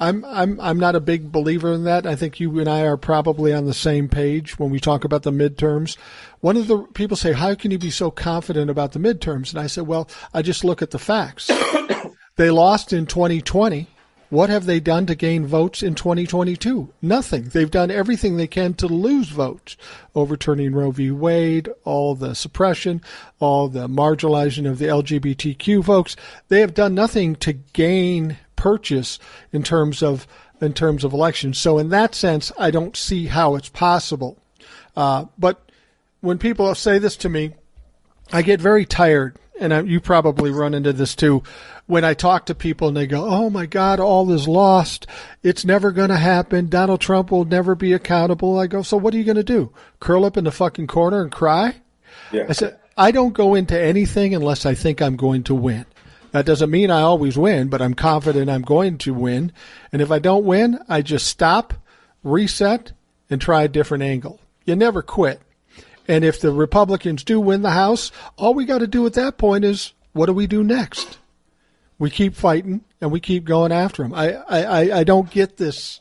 I'm 0.00 0.24
I'm 0.24 0.60
I'm 0.60 0.80
not 0.80 0.96
a 0.96 1.00
big 1.00 1.30
believer 1.30 1.72
in 1.72 1.84
that. 1.84 2.06
I 2.06 2.16
think 2.16 2.40
you 2.40 2.58
and 2.58 2.68
I 2.68 2.82
are 2.82 2.96
probably 2.96 3.52
on 3.52 3.66
the 3.66 3.74
same 3.74 4.08
page 4.08 4.58
when 4.58 4.70
we 4.70 4.80
talk 4.80 5.04
about 5.04 5.22
the 5.22 5.30
midterms. 5.30 5.96
One 6.40 6.56
of 6.56 6.66
the 6.66 6.78
people 6.94 7.16
say, 7.16 7.32
"How 7.34 7.54
can 7.54 7.70
you 7.70 7.78
be 7.78 7.90
so 7.90 8.10
confident 8.10 8.68
about 8.68 8.92
the 8.92 8.98
midterms?" 8.98 9.50
And 9.50 9.60
I 9.60 9.68
said, 9.68 9.86
"Well, 9.86 10.08
I 10.34 10.42
just 10.42 10.64
look 10.64 10.82
at 10.82 10.90
the 10.90 10.98
facts. 10.98 11.48
they 12.36 12.50
lost 12.50 12.92
in 12.92 13.06
2020." 13.06 13.86
What 14.32 14.48
have 14.48 14.64
they 14.64 14.80
done 14.80 15.04
to 15.08 15.14
gain 15.14 15.44
votes 15.44 15.82
in 15.82 15.94
2022? 15.94 16.88
Nothing. 17.02 17.50
They've 17.50 17.70
done 17.70 17.90
everything 17.90 18.38
they 18.38 18.46
can 18.46 18.72
to 18.76 18.86
lose 18.86 19.28
votes. 19.28 19.76
Overturning 20.14 20.72
Roe 20.72 20.90
v. 20.90 21.10
Wade, 21.10 21.68
all 21.84 22.14
the 22.14 22.34
suppression, 22.34 23.02
all 23.40 23.68
the 23.68 23.88
marginalizing 23.88 24.66
of 24.66 24.78
the 24.78 24.86
LGBTQ 24.86 25.84
folks. 25.84 26.16
They 26.48 26.60
have 26.60 26.72
done 26.72 26.94
nothing 26.94 27.36
to 27.36 27.52
gain 27.52 28.38
purchase 28.56 29.18
in 29.52 29.62
terms 29.62 30.02
of 30.02 30.26
in 30.62 30.72
terms 30.72 31.04
of 31.04 31.12
elections. 31.12 31.58
So 31.58 31.76
in 31.76 31.90
that 31.90 32.14
sense, 32.14 32.50
I 32.58 32.70
don't 32.70 32.96
see 32.96 33.26
how 33.26 33.54
it's 33.54 33.68
possible. 33.68 34.38
Uh, 34.96 35.26
but 35.38 35.60
when 36.22 36.38
people 36.38 36.74
say 36.74 36.98
this 36.98 37.18
to 37.18 37.28
me, 37.28 37.52
I 38.32 38.40
get 38.40 38.62
very 38.62 38.86
tired, 38.86 39.36
and 39.62 39.72
I, 39.72 39.80
you 39.80 40.00
probably 40.00 40.50
run 40.50 40.74
into 40.74 40.92
this 40.92 41.14
too. 41.14 41.42
When 41.86 42.04
I 42.04 42.14
talk 42.14 42.46
to 42.46 42.54
people 42.54 42.88
and 42.88 42.96
they 42.96 43.06
go, 43.06 43.24
"Oh 43.24 43.48
my 43.48 43.66
God, 43.66 44.00
all 44.00 44.30
is 44.32 44.48
lost. 44.48 45.06
It's 45.42 45.64
never 45.64 45.90
going 45.92 46.10
to 46.10 46.16
happen. 46.16 46.68
Donald 46.68 47.00
Trump 47.00 47.30
will 47.30 47.44
never 47.44 47.74
be 47.74 47.92
accountable." 47.92 48.58
I 48.58 48.66
go, 48.66 48.82
"So 48.82 48.96
what 48.96 49.14
are 49.14 49.18
you 49.18 49.24
going 49.24 49.36
to 49.36 49.42
do? 49.42 49.72
Curl 50.00 50.24
up 50.24 50.36
in 50.36 50.44
the 50.44 50.50
fucking 50.50 50.88
corner 50.88 51.22
and 51.22 51.32
cry?" 51.32 51.76
Yeah. 52.30 52.46
I 52.48 52.52
said, 52.52 52.78
"I 52.96 53.10
don't 53.10 53.32
go 53.32 53.54
into 53.54 53.78
anything 53.78 54.34
unless 54.34 54.66
I 54.66 54.74
think 54.74 55.00
I'm 55.00 55.16
going 55.16 55.44
to 55.44 55.54
win." 55.54 55.86
That 56.32 56.46
doesn't 56.46 56.70
mean 56.70 56.90
I 56.90 57.02
always 57.02 57.36
win, 57.36 57.68
but 57.68 57.82
I'm 57.82 57.94
confident 57.94 58.50
I'm 58.50 58.62
going 58.62 58.98
to 58.98 59.12
win. 59.12 59.52
And 59.92 60.00
if 60.00 60.10
I 60.10 60.18
don't 60.18 60.46
win, 60.46 60.78
I 60.88 61.02
just 61.02 61.26
stop, 61.26 61.74
reset, 62.24 62.92
and 63.28 63.40
try 63.40 63.62
a 63.62 63.68
different 63.68 64.02
angle. 64.02 64.40
You 64.64 64.74
never 64.74 65.02
quit. 65.02 65.40
And 66.12 66.26
if 66.26 66.42
the 66.42 66.52
Republicans 66.52 67.24
do 67.24 67.40
win 67.40 67.62
the 67.62 67.70
House, 67.70 68.12
all 68.36 68.52
we 68.52 68.66
got 68.66 68.78
to 68.80 68.86
do 68.86 69.06
at 69.06 69.14
that 69.14 69.38
point 69.38 69.64
is 69.64 69.94
what 70.12 70.26
do 70.26 70.34
we 70.34 70.46
do 70.46 70.62
next? 70.62 71.16
We 71.98 72.10
keep 72.10 72.34
fighting 72.34 72.84
and 73.00 73.10
we 73.10 73.18
keep 73.18 73.44
going 73.44 73.72
after 73.72 74.02
them. 74.02 74.12
I, 74.12 74.34
I, 74.34 74.98
I- 74.98 75.04
don't 75.04 75.30
get 75.30 75.56
this 75.56 76.00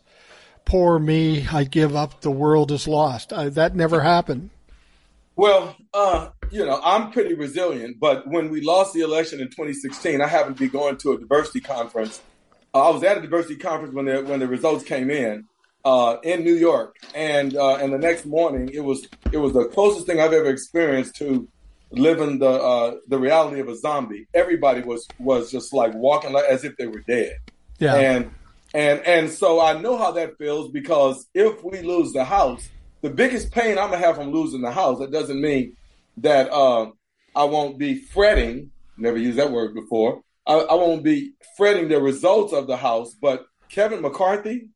poor 0.66 1.00
me, 1.00 1.48
I 1.48 1.64
give 1.64 1.96
up, 1.96 2.20
the 2.20 2.30
world 2.30 2.74
is 2.74 2.90
lost. 2.90 3.32
I, 3.32 3.48
that 3.50 3.74
never 3.74 4.02
happened. 4.02 4.50
Well, 5.38 5.78
uh, 5.94 6.32
you 6.52 6.66
know, 6.66 6.82
I'm 6.84 7.12
pretty 7.12 7.34
resilient, 7.34 7.98
but 7.98 8.28
when 8.28 8.50
we 8.50 8.60
lost 8.60 8.94
the 8.94 9.00
election 9.00 9.40
in 9.40 9.48
2016, 9.48 10.20
I 10.20 10.28
happened 10.28 10.58
to 10.58 10.62
be 10.64 10.68
going 10.68 10.98
to 10.98 11.14
a 11.14 11.18
diversity 11.18 11.62
conference. 11.62 12.22
Uh, 12.74 12.90
I 12.90 12.92
was 12.92 13.02
at 13.04 13.18
a 13.18 13.22
diversity 13.22 13.56
conference 13.56 13.94
when 13.96 14.06
the 14.06 14.22
when 14.24 14.42
the 14.42 14.48
results 14.48 14.84
came 14.84 15.10
in 15.10 15.48
uh, 15.84 16.18
in 16.24 16.44
New 16.44 16.54
York, 16.54 16.96
and 17.16 17.56
uh, 17.56 17.76
and 17.76 17.94
the 17.94 17.98
next 17.98 18.26
morning 18.26 18.70
it 18.74 18.82
was 18.82 19.08
it 19.32 19.38
was 19.38 19.54
the 19.54 19.66
closest 19.66 20.06
thing 20.06 20.20
I've 20.20 20.34
ever 20.34 20.50
experienced 20.50 21.16
to 21.18 21.48
living 21.92 22.40
the 22.40 22.50
uh, 22.50 22.96
the 23.08 23.20
reality 23.20 23.60
of 23.60 23.68
a 23.68 23.76
zombie. 23.76 24.28
Everybody 24.34 24.82
was 24.82 25.08
was 25.20 25.52
just 25.52 25.74
like 25.74 25.94
walking 25.94 26.34
like 26.34 26.46
as 26.46 26.64
if 26.64 26.76
they 26.78 26.88
were 26.88 27.02
dead. 27.02 27.38
Yeah. 27.80 27.96
And 27.96 28.32
and 28.74 29.00
and 29.06 29.30
so 29.30 29.60
I 29.60 29.80
know 29.80 29.98
how 29.98 30.12
that 30.12 30.38
feels 30.38 30.72
because 30.72 31.28
if 31.34 31.64
we 31.64 31.82
lose 31.82 32.14
the 32.14 32.24
house, 32.24 32.70
the 33.02 33.10
biggest 33.10 33.52
pain 33.52 33.78
I'm 33.78 33.90
gonna 33.90 33.98
have 33.98 34.16
from 34.16 34.32
losing 34.32 34.62
the 34.62 34.72
house. 34.72 35.00
That 35.00 35.12
doesn't 35.12 35.42
mean 35.42 35.76
that 36.18 36.52
uh, 36.52 36.92
I 37.36 37.44
won't 37.46 37.78
be 37.78 37.96
fretting. 37.96 38.72
Never 38.98 39.18
used 39.18 39.40
that 39.40 39.52
word 39.52 39.74
before. 39.74 40.22
I, 40.46 40.54
I 40.54 40.74
won't 40.76 41.04
be 41.04 41.34
fretting 41.58 41.90
the 41.90 42.02
results 42.02 42.54
of 42.54 42.68
the 42.68 42.78
house. 42.78 43.14
But 43.14 43.46
Kevin 43.70 44.02
McCarthy, 44.02 44.70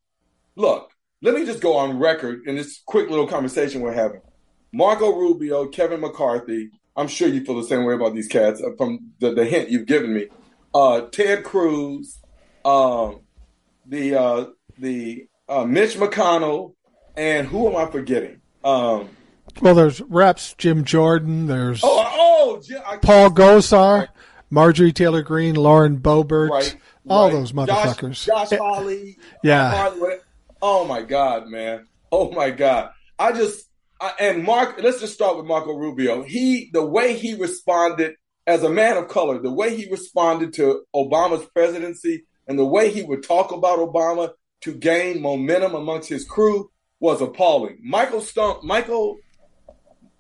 look, 0.56 0.92
let 1.26 1.36
me 1.36 1.46
just 1.46 1.62
go 1.62 1.76
on 1.78 2.00
record 2.00 2.42
in 2.48 2.56
this 2.56 2.82
quick 2.86 3.10
little 3.10 3.28
conversation 3.28 3.82
we're 3.82 3.94
having. 3.94 4.22
Marco 4.74 5.12
Rubio, 5.16 5.68
Kevin 5.68 6.02
McCarthy. 6.02 6.70
I'm 6.96 7.08
sure 7.08 7.28
you 7.28 7.44
feel 7.44 7.56
the 7.56 7.68
same 7.68 7.84
way 7.86 7.94
about 7.94 8.14
these 8.14 8.28
cats 8.28 8.62
uh, 8.62 8.70
from 8.78 9.12
the, 9.20 9.34
the 9.34 9.46
hint 9.46 9.70
you've 9.70 9.86
given 9.88 10.14
me. 10.14 10.28
Uh, 10.74 11.02
Ted 11.12 11.44
Cruz, 11.44 12.20
um, 12.64 13.22
the 13.86 14.16
uh, 14.16 14.46
the 14.78 15.28
uh, 15.48 15.66
Mitch 15.66 15.96
McConnell, 15.96 16.74
and 17.18 17.48
who 17.48 17.68
am 17.70 17.76
I 17.76 17.90
forgetting? 17.92 18.42
Um, 18.64 19.10
Well, 19.62 19.76
there's 19.76 20.02
reps, 20.02 20.54
Jim 20.58 20.84
Jordan, 20.84 21.48
there's 21.48 21.82
oh, 21.84 22.60
oh, 22.70 22.82
I- 22.86 22.98
Paul 22.98 23.30
Gosar, 23.30 24.08
Marjorie 24.50 24.92
Taylor 24.94 25.22
Greene, 25.22 25.56
Lauren 25.56 25.98
Boebert, 26.00 26.50
right, 26.50 26.78
all 27.08 27.26
right. 27.28 27.32
those 27.34 27.52
motherfuckers. 27.54 28.26
Josh, 28.26 28.50
Josh 28.50 28.58
Hawley, 28.60 29.18
Yeah. 29.44 29.72
Harley, 29.72 30.16
oh 30.68 30.84
my 30.86 31.02
God, 31.04 31.48
man. 31.48 31.86
Oh 32.12 32.32
my 32.32 32.50
God. 32.50 32.90
I 33.20 33.32
just 33.32 33.70
I, 34.02 34.12
and 34.20 34.44
Mark. 34.44 34.80
Let's 34.82 35.00
just 35.00 35.14
start 35.14 35.38
with 35.38 35.46
Marco 35.46 35.74
Rubio. 35.74 36.24
He, 36.24 36.70
the 36.74 36.86
way 36.86 37.16
he 37.18 37.36
responded 37.36 38.16
as 38.48 38.64
a 38.64 38.70
man 38.70 38.98
of 38.98 39.08
color, 39.08 39.40
the 39.42 39.52
way 39.52 39.76
he 39.76 39.90
responded 39.90 40.54
to 40.54 40.82
Obama's 40.94 41.46
presidency, 41.54 42.26
and 42.48 42.58
the 42.60 42.66
way 42.66 42.92
he 42.92 43.04
would 43.04 43.24
talk 43.24 43.52
about 43.52 43.80
Obama 43.80 44.32
to 44.62 44.74
gain 44.74 45.22
momentum 45.22 45.76
amongst 45.76 46.10
his 46.10 46.26
crew 46.26 46.70
was 47.00 47.22
appalling. 47.22 47.78
Michael 47.84 48.22
Stone, 48.22 48.58
Michael, 48.64 49.18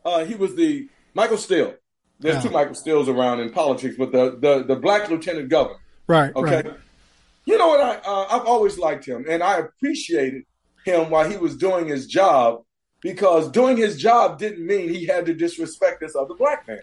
uh, 0.05 0.23
he 0.25 0.35
was 0.35 0.55
the 0.55 0.87
Michael 1.13 1.37
Steele. 1.37 1.73
There's 2.19 2.35
Yeah. 2.35 2.41
two 2.43 2.49
Michael 2.51 2.75
Steels 2.75 3.09
around 3.09 3.39
in 3.41 3.49
politics, 3.51 3.95
but 3.97 4.11
the 4.11 4.37
the, 4.39 4.63
the 4.63 4.75
black 4.75 5.09
lieutenant 5.09 5.49
governor. 5.49 5.79
right, 6.07 6.33
Okay. 6.35 6.61
right. 6.61 6.77
You 7.45 7.57
know 7.57 7.67
what? 7.67 7.79
I 7.79 7.95
uh, 7.97 8.27
I've 8.31 8.45
always 8.47 8.77
liked 8.77 9.05
him, 9.05 9.25
and 9.29 9.43
I 9.43 9.57
appreciated 9.57 10.43
him 10.85 11.09
while 11.09 11.29
he 11.29 11.37
was 11.37 11.57
doing 11.57 11.87
his 11.87 12.07
job 12.07 12.63
because 13.01 13.49
doing 13.51 13.77
his 13.77 13.97
job 13.97 14.39
didn't 14.39 14.65
mean 14.65 14.89
he 14.89 15.05
had 15.05 15.25
to 15.27 15.33
disrespect 15.33 15.99
this 15.99 16.15
other 16.15 16.33
black 16.35 16.67
man. 16.67 16.81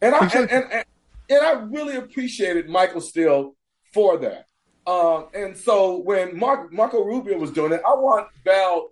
And 0.00 0.14
I 0.14 0.26
and, 0.26 0.50
and, 0.50 0.72
and, 0.72 0.84
and 1.30 1.40
I 1.46 1.52
really 1.52 1.96
appreciated 1.96 2.68
Michael 2.68 3.00
Steele 3.00 3.54
for 3.92 4.18
that. 4.18 4.46
Um, 4.86 5.28
and 5.34 5.56
so 5.56 5.98
when 5.98 6.36
Mark, 6.38 6.72
Marco 6.72 7.04
Rubio 7.04 7.38
was 7.38 7.50
doing 7.52 7.72
it, 7.72 7.80
I 7.86 7.94
want 7.94 8.28
Val. 8.44 8.88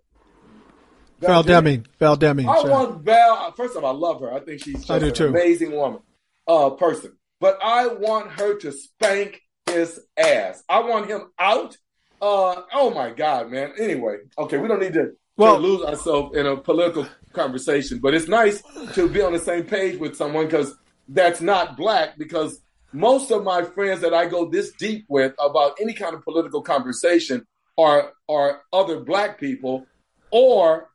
Val 1.18 1.42
Deming, 1.42 1.86
Val 1.98 2.16
Deming. 2.16 2.48
I 2.48 2.56
sorry. 2.60 2.70
want 2.70 3.02
Val. 3.02 3.52
First 3.52 3.76
of 3.76 3.84
all, 3.84 3.94
I 3.94 3.98
love 3.98 4.20
her. 4.20 4.32
I 4.32 4.40
think 4.40 4.62
she's 4.62 4.88
I 4.88 4.98
just 4.98 5.16
do 5.16 5.26
an 5.26 5.32
too. 5.32 5.38
amazing 5.38 5.72
woman. 5.72 6.00
uh, 6.46 6.70
person, 6.70 7.12
but 7.40 7.58
I 7.62 7.86
want 7.88 8.30
her 8.32 8.56
to 8.58 8.72
spank 8.72 9.42
his 9.72 10.00
ass. 10.16 10.62
I 10.68 10.80
want 10.80 11.06
him 11.06 11.30
out. 11.38 11.76
Uh, 12.20 12.62
oh 12.74 12.90
my 12.90 13.10
God, 13.10 13.50
man. 13.50 13.72
Anyway, 13.78 14.18
okay, 14.38 14.58
we 14.58 14.68
don't 14.68 14.80
need 14.80 14.92
to, 14.94 15.12
well, 15.36 15.58
lose 15.58 15.82
ourselves 15.82 16.36
in 16.36 16.46
a 16.46 16.56
political 16.56 17.06
conversation, 17.32 17.98
but 17.98 18.14
it's 18.14 18.28
nice 18.28 18.62
to 18.94 19.08
be 19.08 19.22
on 19.22 19.32
the 19.32 19.38
same 19.38 19.64
page 19.64 19.98
with 19.98 20.16
someone 20.16 20.44
because 20.44 20.74
that's 21.08 21.40
not 21.40 21.76
black. 21.76 22.18
Because 22.18 22.60
most 22.92 23.30
of 23.30 23.42
my 23.44 23.62
friends 23.62 24.00
that 24.02 24.12
I 24.12 24.26
go 24.26 24.48
this 24.48 24.72
deep 24.72 25.06
with 25.08 25.32
about 25.38 25.76
any 25.80 25.94
kind 25.94 26.14
of 26.14 26.24
political 26.24 26.62
conversation 26.62 27.46
are 27.78 28.12
are 28.28 28.62
other 28.72 29.00
black 29.00 29.40
people 29.40 29.86
or 30.30 30.90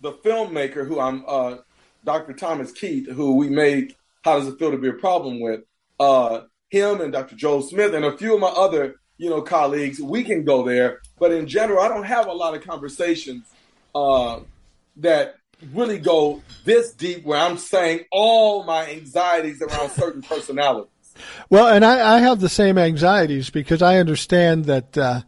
the 0.00 0.12
filmmaker 0.12 0.86
who 0.86 0.98
I'm 0.98 1.24
uh, 1.26 1.56
Dr. 2.04 2.32
Thomas 2.32 2.72
Keith, 2.72 3.08
who 3.08 3.36
we 3.36 3.48
made 3.48 3.94
How 4.24 4.38
Does 4.38 4.48
It 4.48 4.58
Feel 4.58 4.72
to 4.72 4.78
Be 4.78 4.88
a 4.88 4.94
Problem 4.94 5.40
with, 5.40 5.60
uh, 6.00 6.42
him 6.72 7.02
and 7.02 7.12
Dr. 7.12 7.36
Joel 7.36 7.60
Smith 7.60 7.92
and 7.92 8.02
a 8.02 8.16
few 8.16 8.34
of 8.34 8.40
my 8.40 8.48
other, 8.48 8.96
you 9.18 9.28
know, 9.28 9.42
colleagues, 9.42 10.00
we 10.00 10.24
can 10.24 10.42
go 10.42 10.64
there. 10.64 11.02
But 11.18 11.30
in 11.30 11.46
general, 11.46 11.80
I 11.80 11.88
don't 11.88 12.04
have 12.04 12.26
a 12.26 12.32
lot 12.32 12.54
of 12.54 12.64
conversations 12.64 13.44
uh, 13.94 14.40
that 14.96 15.36
really 15.74 15.98
go 15.98 16.42
this 16.64 16.92
deep 16.92 17.24
where 17.24 17.38
I'm 17.38 17.58
saying 17.58 18.06
all 18.10 18.64
my 18.64 18.88
anxieties 18.90 19.60
around 19.60 19.90
certain 19.90 20.22
personalities. 20.22 20.88
Well, 21.50 21.68
and 21.68 21.84
I, 21.84 22.16
I, 22.16 22.20
have 22.20 22.40
the 22.40 22.48
same 22.48 22.78
anxieties 22.78 23.50
because 23.50 23.82
I 23.82 23.98
understand 23.98 24.64
that 24.64 24.96
uh, 24.96 25.20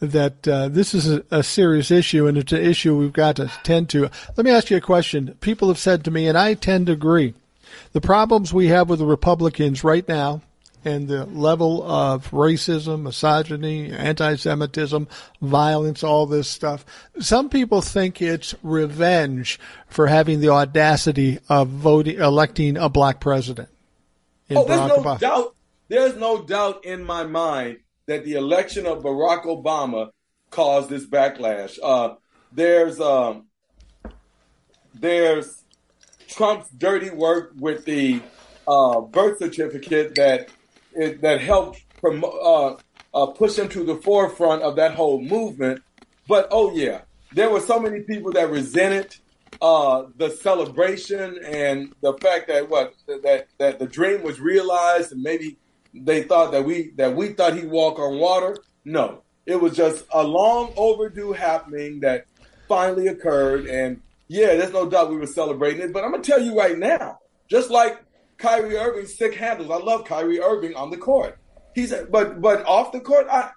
that 0.00 0.48
uh, 0.48 0.68
this 0.68 0.94
is 0.94 1.10
a, 1.10 1.22
a, 1.30 1.42
serious 1.42 1.90
issue 1.90 2.26
and 2.26 2.38
it's 2.38 2.52
an 2.52 2.62
issue 2.62 2.96
we've 2.96 3.12
got 3.12 3.36
to 3.36 3.52
tend 3.62 3.90
to. 3.90 4.10
Let 4.34 4.44
me 4.44 4.50
ask 4.50 4.70
you 4.70 4.78
a 4.78 4.80
question. 4.80 5.36
People 5.42 5.68
have 5.68 5.78
said 5.78 6.04
to 6.04 6.10
me, 6.10 6.26
and 6.26 6.38
I 6.38 6.54
tend 6.54 6.86
to 6.86 6.94
agree, 6.94 7.34
the 7.92 8.00
problems 8.00 8.54
we 8.54 8.68
have 8.68 8.88
with 8.88 8.98
the 8.98 9.06
Republicans 9.06 9.84
right 9.84 10.08
now 10.08 10.40
and 10.86 11.08
the 11.08 11.26
level 11.26 11.82
of 11.82 12.30
racism, 12.30 13.02
misogyny, 13.02 13.92
anti-Semitism, 13.92 15.08
violence, 15.42 16.04
all 16.04 16.26
this 16.26 16.48
stuff. 16.48 16.86
Some 17.18 17.48
people 17.48 17.80
think 17.80 18.22
it's 18.22 18.54
revenge 18.62 19.58
for 19.88 20.06
having 20.06 20.40
the 20.40 20.50
audacity 20.50 21.40
of 21.48 21.68
voting, 21.68 22.18
electing 22.18 22.76
a 22.76 22.88
black 22.88 23.20
president. 23.20 23.68
Oh, 24.50 24.64
there's 24.64 24.88
no 24.88 24.98
Obama. 24.98 25.18
doubt. 25.18 25.56
There's 25.88 26.16
no 26.16 26.42
doubt 26.42 26.84
in 26.84 27.04
my 27.04 27.24
mind 27.24 27.78
that 28.06 28.24
the 28.24 28.34
election 28.34 28.86
of 28.86 29.02
Barack 29.02 29.44
Obama 29.44 30.10
caused 30.50 30.88
this 30.88 31.04
backlash. 31.04 31.78
Uh, 31.82 32.14
there's 32.52 33.00
um, 33.00 33.46
there's 34.94 35.62
Trump's 36.28 36.68
dirty 36.70 37.10
work 37.10 37.52
with 37.56 37.84
the 37.84 38.20
uh, 38.68 39.00
birth 39.00 39.38
certificate 39.38 40.14
that 40.16 40.48
it, 40.96 41.20
that 41.22 41.40
helped 41.40 41.84
uh, 42.04 42.74
uh, 43.14 43.26
push 43.26 43.58
him 43.58 43.68
to 43.70 43.84
the 43.84 43.96
forefront 43.96 44.62
of 44.62 44.76
that 44.76 44.94
whole 44.94 45.20
movement. 45.20 45.82
But 46.28 46.48
oh 46.50 46.74
yeah, 46.74 47.02
there 47.32 47.50
were 47.50 47.60
so 47.60 47.78
many 47.78 48.00
people 48.00 48.32
that 48.32 48.50
resented 48.50 49.16
uh, 49.60 50.04
the 50.16 50.30
celebration 50.30 51.38
and 51.44 51.94
the 52.02 52.14
fact 52.14 52.48
that 52.48 52.68
what 52.68 52.94
that 53.06 53.46
that 53.58 53.78
the 53.78 53.86
dream 53.86 54.22
was 54.22 54.40
realized 54.40 55.12
and 55.12 55.22
maybe 55.22 55.56
they 55.94 56.22
thought 56.22 56.52
that 56.52 56.64
we 56.64 56.90
that 56.96 57.14
we 57.14 57.28
thought 57.28 57.54
he'd 57.54 57.70
walk 57.70 57.98
on 57.98 58.18
water. 58.18 58.58
No, 58.84 59.22
it 59.46 59.56
was 59.56 59.76
just 59.76 60.04
a 60.12 60.22
long 60.22 60.72
overdue 60.76 61.32
happening 61.32 62.00
that 62.00 62.26
finally 62.68 63.06
occurred. 63.06 63.66
And 63.66 64.02
yeah, 64.28 64.56
there's 64.56 64.72
no 64.72 64.88
doubt 64.88 65.10
we 65.10 65.16
were 65.16 65.26
celebrating 65.26 65.82
it. 65.82 65.92
But 65.92 66.04
I'm 66.04 66.10
gonna 66.10 66.22
tell 66.22 66.40
you 66.40 66.56
right 66.56 66.78
now, 66.78 67.18
just 67.48 67.70
like 67.70 68.02
Kyrie 68.38 68.76
Irving 68.76 69.06
sick 69.06 69.34
handles, 69.34 69.70
I 69.70 69.76
love 69.76 70.04
Kyrie 70.04 70.40
Irving 70.40 70.74
on 70.74 70.90
the 70.90 70.96
court. 70.96 71.38
He's 71.74 71.92
but 72.10 72.40
but 72.40 72.64
off 72.66 72.92
the 72.92 73.00
court, 73.00 73.26
I 73.30 73.50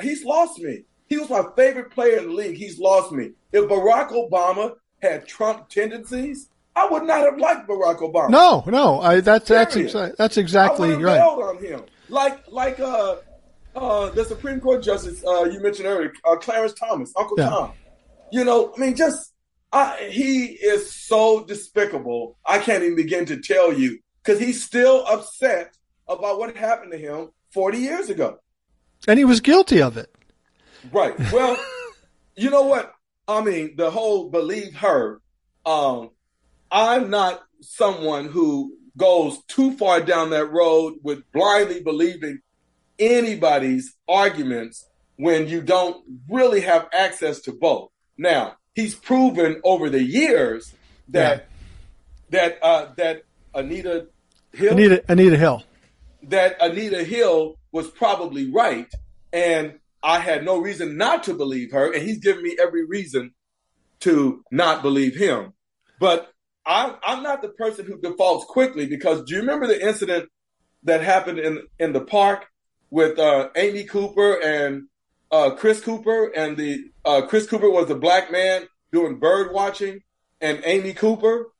he's 0.00 0.24
lost 0.24 0.60
me. 0.60 0.84
He 1.08 1.18
was 1.18 1.28
my 1.28 1.44
favorite 1.56 1.90
player 1.90 2.18
in 2.18 2.28
the 2.28 2.34
league. 2.34 2.56
He's 2.56 2.78
lost 2.78 3.12
me. 3.12 3.32
If 3.52 3.68
Barack 3.68 4.10
Obama 4.10 4.74
had 5.02 5.28
Trump 5.28 5.68
tendencies, 5.68 6.48
I 6.76 6.88
would 6.88 7.04
not 7.04 7.20
have 7.20 7.38
liked 7.38 7.68
Barack 7.68 7.98
Obama. 7.98 8.30
No, 8.30 8.64
no, 8.66 9.00
I, 9.00 9.20
that's 9.20 9.48
that's 9.48 9.76
exa- 9.76 10.16
that's 10.16 10.36
exactly 10.36 10.94
I 10.94 10.96
right. 10.96 11.20
on 11.20 11.62
him, 11.62 11.82
like 12.08 12.44
like 12.50 12.80
uh, 12.80 13.16
uh, 13.76 14.10
the 14.10 14.24
Supreme 14.24 14.60
Court 14.60 14.82
Justice 14.82 15.24
uh, 15.24 15.44
you 15.44 15.60
mentioned 15.60 15.86
earlier, 15.86 16.12
uh, 16.24 16.36
Clarence 16.36 16.74
Thomas, 16.74 17.12
Uncle 17.16 17.36
yeah. 17.38 17.48
Tom. 17.48 17.72
You 18.32 18.44
know, 18.44 18.72
I 18.76 18.80
mean, 18.80 18.96
just 18.96 19.32
I, 19.72 20.08
he 20.10 20.46
is 20.46 20.92
so 20.92 21.44
despicable. 21.44 22.36
I 22.44 22.58
can't 22.58 22.82
even 22.82 22.96
begin 22.96 23.26
to 23.26 23.40
tell 23.40 23.72
you 23.72 23.98
because 24.24 24.40
he's 24.40 24.64
still 24.64 25.04
upset 25.06 25.76
about 26.08 26.38
what 26.38 26.56
happened 26.56 26.92
to 26.92 26.98
him 26.98 27.30
40 27.52 27.78
years 27.78 28.08
ago, 28.08 28.38
and 29.06 29.18
he 29.18 29.24
was 29.24 29.40
guilty 29.40 29.82
of 29.82 29.96
it. 29.96 30.14
Right. 30.92 31.18
Well, 31.32 31.56
you 32.36 32.50
know 32.50 32.62
what? 32.62 32.94
I 33.28 33.42
mean, 33.42 33.76
the 33.76 33.90
whole 33.90 34.30
believe 34.30 34.74
her. 34.76 35.20
Um, 35.64 36.10
I'm 36.70 37.08
not 37.08 37.42
someone 37.60 38.26
who 38.26 38.76
goes 38.96 39.42
too 39.48 39.76
far 39.76 40.00
down 40.00 40.30
that 40.30 40.46
road 40.46 40.94
with 41.02 41.30
blindly 41.32 41.82
believing 41.82 42.40
anybody's 42.98 43.94
arguments 44.08 44.86
when 45.16 45.48
you 45.48 45.62
don't 45.62 46.04
really 46.28 46.60
have 46.60 46.88
access 46.92 47.40
to 47.40 47.52
both. 47.52 47.90
Now, 48.18 48.56
he's 48.74 48.94
proven 48.94 49.60
over 49.64 49.88
the 49.88 50.02
years 50.02 50.74
that 51.08 51.48
yeah. 52.30 52.38
that 52.38 52.58
uh, 52.62 52.86
that 52.96 53.22
Anita 53.54 54.08
Hill 54.54 54.72
Anita 54.72 55.04
Anita 55.08 55.36
Hill 55.36 55.62
that 56.24 56.56
Anita 56.60 57.04
Hill 57.04 57.56
was 57.72 57.88
probably 57.90 58.50
right 58.50 58.92
and 59.32 59.78
I 60.02 60.18
had 60.18 60.44
no 60.44 60.58
reason 60.58 60.96
not 60.96 61.24
to 61.24 61.34
believe 61.34 61.72
her 61.72 61.92
and 61.92 62.02
he's 62.02 62.18
given 62.18 62.42
me 62.42 62.56
every 62.60 62.84
reason 62.86 63.32
to 64.00 64.44
not 64.50 64.82
believe 64.82 65.16
him. 65.16 65.54
But 65.98 66.30
I'm 66.66 66.96
I'm 67.04 67.22
not 67.22 67.42
the 67.42 67.48
person 67.48 67.86
who 67.86 68.00
defaults 68.00 68.46
quickly 68.46 68.86
because 68.86 69.24
do 69.24 69.34
you 69.34 69.40
remember 69.40 69.66
the 69.66 69.86
incident 69.86 70.28
that 70.84 71.02
happened 71.02 71.38
in 71.38 71.62
in 71.78 71.92
the 71.92 72.00
park 72.00 72.46
with 72.90 73.18
uh, 73.18 73.48
Amy 73.56 73.84
Cooper 73.84 74.40
and 74.42 74.84
uh, 75.30 75.50
Chris 75.50 75.80
Cooper 75.80 76.26
and 76.34 76.56
the 76.56 76.84
uh, 77.04 77.22
Chris 77.22 77.46
Cooper 77.46 77.70
was 77.70 77.90
a 77.90 77.94
black 77.94 78.30
man 78.30 78.66
doing 78.92 79.18
bird 79.18 79.52
watching 79.52 80.00
and 80.40 80.60
Amy 80.64 80.92
Cooper 80.92 81.50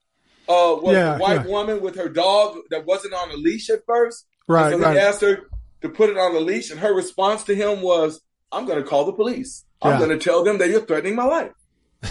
uh, 0.48 0.76
was 0.80 0.94
yeah, 0.94 1.16
a 1.16 1.18
white 1.18 1.46
yeah. 1.46 1.52
woman 1.52 1.80
with 1.80 1.96
her 1.96 2.08
dog 2.08 2.58
that 2.70 2.86
wasn't 2.86 3.14
on 3.14 3.30
a 3.30 3.34
leash 3.34 3.70
at 3.70 3.84
first. 3.86 4.26
Right. 4.46 4.72
And 4.72 4.82
so 4.82 4.90
he 4.90 4.96
right. 4.96 5.04
asked 5.04 5.20
her 5.22 5.48
to 5.82 5.88
put 5.88 6.10
it 6.10 6.18
on 6.18 6.34
a 6.34 6.40
leash, 6.40 6.70
and 6.70 6.80
her 6.80 6.94
response 6.94 7.44
to 7.44 7.54
him 7.54 7.82
was, 7.82 8.20
"I'm 8.52 8.66
going 8.66 8.82
to 8.82 8.88
call 8.88 9.04
the 9.04 9.12
police. 9.12 9.64
I'm 9.82 9.92
yeah. 9.92 10.06
going 10.06 10.18
to 10.18 10.24
tell 10.24 10.44
them 10.44 10.58
that 10.58 10.68
you're 10.68 10.84
threatening 10.84 11.14
my 11.14 11.24
life." 11.24 11.52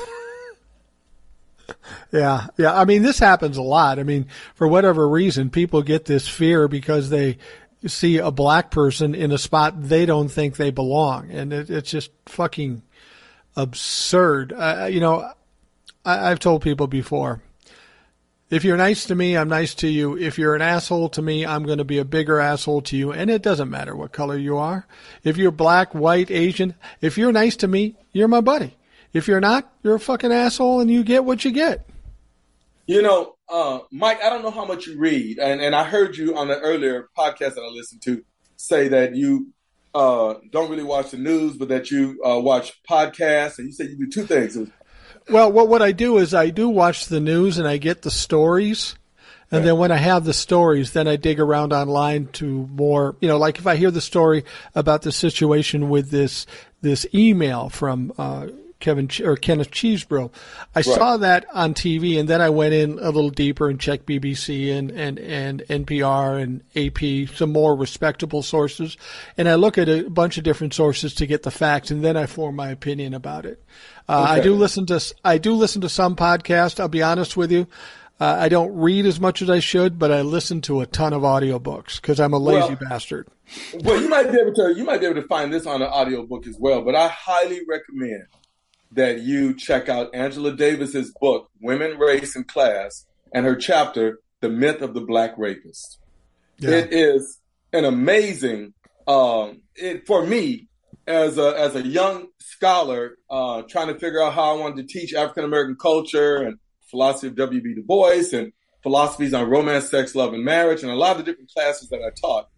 Yeah, 2.11 2.47
yeah. 2.57 2.79
I 2.79 2.85
mean, 2.85 3.01
this 3.01 3.17
happens 3.17 3.57
a 3.57 3.61
lot. 3.63 3.97
I 3.97 4.03
mean, 4.03 4.27
for 4.53 4.67
whatever 4.67 5.07
reason, 5.07 5.49
people 5.49 5.81
get 5.81 6.05
this 6.05 6.27
fear 6.27 6.67
because 6.67 7.09
they 7.09 7.39
see 7.87 8.17
a 8.17 8.31
black 8.31 8.69
person 8.69 9.15
in 9.15 9.31
a 9.31 9.37
spot 9.37 9.81
they 9.81 10.05
don't 10.05 10.29
think 10.29 10.55
they 10.55 10.69
belong, 10.69 11.31
and 11.31 11.51
it, 11.51 11.69
it's 11.71 11.89
just 11.89 12.11
fucking 12.27 12.83
absurd. 13.55 14.53
Uh, 14.53 14.87
you 14.91 14.99
know, 14.99 15.31
I, 16.05 16.31
I've 16.31 16.39
told 16.39 16.61
people 16.61 16.87
before. 16.87 17.41
If 18.53 18.63
you're 18.63 18.77
nice 18.77 19.05
to 19.05 19.15
me, 19.15 19.35
I'm 19.35 19.49
nice 19.49 19.73
to 19.75 19.87
you. 19.87 20.15
If 20.15 20.37
you're 20.37 20.53
an 20.53 20.61
asshole 20.61 21.09
to 21.09 21.23
me, 21.23 21.43
I'm 21.43 21.63
going 21.63 21.79
to 21.79 21.83
be 21.83 21.97
a 21.97 22.05
bigger 22.05 22.39
asshole 22.39 22.83
to 22.83 22.95
you. 22.95 23.11
And 23.11 23.31
it 23.31 23.41
doesn't 23.41 23.67
matter 23.67 23.95
what 23.95 24.11
color 24.11 24.37
you 24.37 24.57
are. 24.57 24.85
If 25.23 25.37
you're 25.37 25.49
black, 25.49 25.95
white, 25.95 26.29
Asian, 26.29 26.75
if 27.01 27.17
you're 27.17 27.31
nice 27.31 27.55
to 27.57 27.67
me, 27.67 27.95
you're 28.11 28.27
my 28.27 28.41
buddy. 28.41 28.77
If 29.11 29.27
you're 29.27 29.39
not, 29.39 29.73
you're 29.81 29.95
a 29.95 29.99
fucking 29.99 30.31
asshole 30.31 30.81
and 30.81 30.91
you 30.91 31.03
get 31.03 31.25
what 31.25 31.43
you 31.43 31.49
get. 31.49 31.89
You 32.85 33.01
know, 33.01 33.37
uh, 33.49 33.79
Mike, 33.91 34.23
I 34.23 34.29
don't 34.29 34.43
know 34.43 34.51
how 34.51 34.65
much 34.65 34.85
you 34.85 34.99
read, 34.99 35.39
and, 35.39 35.59
and 35.59 35.73
I 35.73 35.83
heard 35.83 36.15
you 36.15 36.37
on 36.37 36.47
the 36.47 36.59
earlier 36.59 37.09
podcast 37.17 37.55
that 37.55 37.63
I 37.63 37.73
listened 37.73 38.03
to 38.03 38.23
say 38.55 38.87
that 38.89 39.15
you 39.15 39.51
uh, 39.95 40.35
don't 40.51 40.69
really 40.69 40.83
watch 40.83 41.09
the 41.09 41.17
news, 41.17 41.57
but 41.57 41.69
that 41.69 41.89
you 41.89 42.21
uh, 42.23 42.39
watch 42.39 42.83
podcasts, 42.87 43.57
and 43.57 43.65
you 43.65 43.73
said 43.73 43.89
you 43.89 43.97
do 43.97 44.11
two 44.11 44.27
things. 44.27 44.57
Well, 45.29 45.51
what 45.51 45.67
what 45.67 45.81
I 45.81 45.91
do 45.91 46.17
is 46.17 46.33
I 46.33 46.49
do 46.49 46.69
watch 46.69 47.05
the 47.05 47.19
news 47.19 47.57
and 47.57 47.67
I 47.67 47.77
get 47.77 48.01
the 48.01 48.11
stories, 48.11 48.95
and 49.51 49.59
right. 49.59 49.65
then 49.65 49.77
when 49.77 49.91
I 49.91 49.97
have 49.97 50.25
the 50.25 50.33
stories, 50.33 50.91
then 50.91 51.07
I 51.07 51.15
dig 51.15 51.39
around 51.39 51.73
online 51.73 52.27
to 52.33 52.67
more, 52.73 53.15
you 53.21 53.27
know, 53.27 53.37
like 53.37 53.59
if 53.59 53.67
I 53.67 53.75
hear 53.75 53.91
the 53.91 54.01
story 54.01 54.43
about 54.75 55.03
the 55.03 55.11
situation 55.11 55.89
with 55.89 56.09
this 56.09 56.45
this 56.81 57.05
email 57.13 57.69
from 57.69 58.13
uh, 58.17 58.47
Kevin 58.83 59.09
or 59.23 59.37
Kenneth 59.37 59.71
Chesebro. 59.71 60.29
I 60.75 60.79
right. 60.79 60.85
saw 60.85 61.17
that 61.17 61.45
on 61.53 61.73
TV, 61.73 62.19
and 62.19 62.27
then 62.27 62.41
I 62.41 62.49
went 62.49 62.73
in 62.73 62.99
a 62.99 63.09
little 63.09 63.29
deeper 63.29 63.69
and 63.69 63.79
checked 63.79 64.05
BBC 64.05 64.77
and, 64.77 64.91
and, 64.91 65.17
and 65.17 65.63
NPR 65.69 66.41
and 66.41 66.61
AP, 66.75 67.33
some 67.35 67.53
more 67.53 67.75
respectable 67.75 68.43
sources, 68.43 68.97
and 69.37 69.47
I 69.47 69.55
look 69.55 69.77
at 69.77 69.87
a 69.87 70.09
bunch 70.09 70.37
of 70.37 70.43
different 70.43 70.73
sources 70.73 71.13
to 71.15 71.25
get 71.25 71.43
the 71.43 71.51
facts, 71.51 71.91
and 71.91 72.03
then 72.03 72.17
I 72.17 72.25
form 72.25 72.57
my 72.57 72.69
opinion 72.69 73.13
about 73.13 73.45
it. 73.45 73.63
Uh, 74.09 74.23
okay. 74.23 74.31
I 74.33 74.39
do 74.41 74.53
listen 74.53 74.85
to 74.87 75.01
I 75.23 75.37
do 75.37 75.53
listen 75.53 75.81
to 75.81 75.89
some 75.89 76.17
podcasts. 76.17 76.79
I'll 76.79 76.89
be 76.89 77.01
honest 77.01 77.37
with 77.37 77.53
you. 77.53 77.67
Uh, 78.19 78.35
I 78.39 78.49
don't 78.49 78.75
read 78.75 79.05
as 79.05 79.19
much 79.19 79.41
as 79.41 79.49
I 79.49 79.59
should, 79.59 79.97
but 79.97 80.11
I 80.11 80.21
listen 80.21 80.61
to 80.61 80.81
a 80.81 80.85
ton 80.85 81.13
of 81.13 81.21
audiobooks 81.23 82.01
because 82.01 82.19
I'm 82.19 82.33
a 82.33 82.37
lazy 82.37 82.75
well, 82.75 82.89
bastard. 82.89 83.27
Well, 83.81 84.01
you 84.01 84.09
might 84.09 84.29
be 84.29 84.39
able 84.39 84.53
to 84.53 84.73
you 84.75 84.83
might 84.83 84.99
be 84.99 85.05
able 85.05 85.21
to 85.21 85.27
find 85.27 85.53
this 85.53 85.65
on 85.65 85.81
an 85.81 85.87
audiobook 85.87 86.47
as 86.47 86.57
well, 86.59 86.81
but 86.81 86.95
I 86.95 87.07
highly 87.07 87.61
recommend 87.67 88.25
that 88.93 89.21
you 89.21 89.55
check 89.55 89.89
out 89.89 90.13
Angela 90.13 90.55
Davis's 90.55 91.13
book, 91.19 91.49
Women, 91.61 91.97
Race, 91.97 92.35
and 92.35 92.47
Class, 92.47 93.05
and 93.33 93.45
her 93.45 93.55
chapter, 93.55 94.19
The 94.41 94.49
Myth 94.49 94.81
of 94.81 94.93
the 94.93 95.01
Black 95.01 95.33
Rapist. 95.37 95.99
Yeah. 96.57 96.71
It 96.71 96.93
is 96.93 97.39
an 97.71 97.85
amazing 97.85 98.73
um, 99.07 99.61
it 99.75 100.07
for 100.07 100.25
me 100.25 100.67
as 101.07 101.37
a 101.37 101.59
as 101.59 101.75
a 101.75 101.85
young 101.85 102.27
scholar 102.39 103.17
uh, 103.29 103.63
trying 103.63 103.87
to 103.87 103.99
figure 103.99 104.21
out 104.21 104.33
how 104.33 104.55
I 104.55 104.59
wanted 104.59 104.87
to 104.87 104.93
teach 104.93 105.13
African 105.13 105.43
American 105.43 105.75
culture 105.75 106.37
and 106.37 106.57
philosophy 106.89 107.27
of 107.27 107.35
W.B. 107.35 107.73
Du 107.73 107.83
Bois 107.83 108.23
and 108.33 108.53
philosophies 108.83 109.33
on 109.33 109.49
romance, 109.49 109.89
sex, 109.89 110.13
love, 110.15 110.33
and 110.33 110.43
marriage, 110.43 110.83
and 110.83 110.91
a 110.91 110.95
lot 110.95 111.11
of 111.11 111.17
the 111.17 111.31
different 111.31 111.51
classes 111.51 111.89
that 111.89 112.01
I 112.01 112.11
taught. 112.11 112.49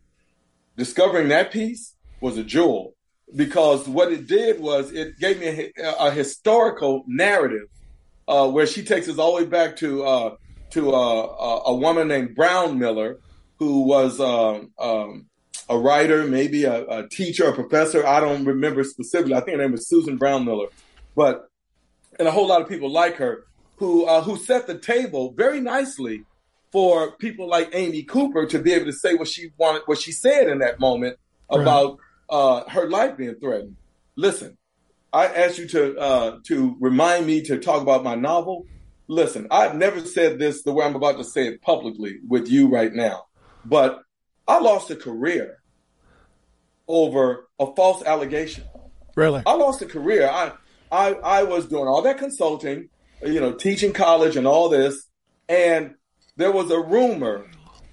Discovering 0.77 1.29
that 1.29 1.51
piece 1.51 1.95
was 2.19 2.37
a 2.37 2.43
jewel 2.43 2.95
because 3.33 3.87
what 3.87 4.11
it 4.11 4.27
did 4.27 4.59
was 4.59 4.91
it 4.91 5.17
gave 5.19 5.39
me 5.39 5.71
a, 5.77 5.91
a 5.99 6.11
historical 6.11 7.03
narrative 7.07 7.67
uh, 8.27 8.49
where 8.49 8.67
she 8.67 8.83
takes 8.83 9.07
us 9.07 9.17
all 9.17 9.35
the 9.35 9.43
way 9.43 9.49
back 9.49 9.75
to 9.77 10.03
uh, 10.03 10.35
to 10.71 10.93
uh, 10.93 11.61
a 11.65 11.75
woman 11.75 12.07
named 12.07 12.35
Brownmiller, 12.35 13.19
who 13.59 13.81
was 13.81 14.19
um, 14.19 14.71
um, 14.79 15.27
a 15.69 15.77
writer, 15.77 16.25
maybe 16.25 16.65
a, 16.65 16.85
a, 16.87 17.07
teacher, 17.07 17.47
a 17.47 17.53
professor. 17.53 18.05
I 18.05 18.19
don't 18.19 18.45
remember 18.45 18.83
specifically. 18.83 19.35
I 19.35 19.41
think 19.41 19.57
her 19.57 19.63
name 19.63 19.71
was 19.71 19.87
Susan 19.87 20.19
Brownmiller, 20.19 20.67
but 21.15 21.49
and 22.19 22.27
a 22.27 22.31
whole 22.31 22.47
lot 22.47 22.61
of 22.61 22.69
people 22.69 22.89
like 22.89 23.15
her 23.17 23.45
who 23.77 24.05
uh, 24.05 24.21
who 24.21 24.37
set 24.37 24.67
the 24.67 24.77
table 24.77 25.33
very 25.33 25.59
nicely 25.59 26.23
for 26.71 27.11
people 27.17 27.47
like 27.47 27.69
Amy 27.73 28.03
Cooper 28.03 28.45
to 28.47 28.59
be 28.59 28.73
able 28.73 28.85
to 28.85 28.93
say 28.93 29.13
what 29.13 29.27
she 29.27 29.51
wanted, 29.57 29.83
what 29.85 29.99
she 29.99 30.11
said 30.11 30.49
in 30.49 30.59
that 30.59 30.79
moment 30.79 31.17
about. 31.49 31.99
Uh, 32.29 32.69
her 32.69 32.89
life 32.89 33.17
being 33.17 33.35
threatened. 33.35 33.75
Listen, 34.15 34.57
I 35.11 35.27
asked 35.27 35.57
you 35.57 35.67
to 35.69 35.97
uh, 35.97 36.39
to 36.45 36.75
remind 36.79 37.25
me 37.25 37.41
to 37.43 37.57
talk 37.57 37.81
about 37.81 38.03
my 38.03 38.15
novel. 38.15 38.65
Listen, 39.07 39.47
I've 39.51 39.75
never 39.75 39.99
said 40.01 40.39
this 40.39 40.63
the 40.63 40.73
way 40.73 40.85
I'm 40.85 40.95
about 40.95 41.17
to 41.17 41.23
say 41.23 41.47
it 41.47 41.61
publicly 41.61 42.17
with 42.27 42.47
you 42.47 42.67
right 42.67 42.91
now, 42.91 43.25
but 43.63 44.01
I 44.47 44.59
lost 44.59 44.89
a 44.91 44.95
career 44.95 45.61
over 46.87 47.47
a 47.59 47.73
false 47.75 48.03
allegation. 48.03 48.63
Really? 49.15 49.43
I 49.45 49.53
lost 49.53 49.81
a 49.81 49.85
career. 49.85 50.27
I 50.27 50.53
I 50.91 51.13
I 51.13 51.43
was 51.43 51.67
doing 51.67 51.87
all 51.87 52.01
that 52.01 52.17
consulting, 52.17 52.89
you 53.23 53.39
know, 53.39 53.53
teaching 53.53 53.93
college 53.93 54.35
and 54.35 54.47
all 54.47 54.69
this, 54.69 55.07
and 55.47 55.95
there 56.35 56.51
was 56.51 56.71
a 56.71 56.79
rumor 56.79 57.45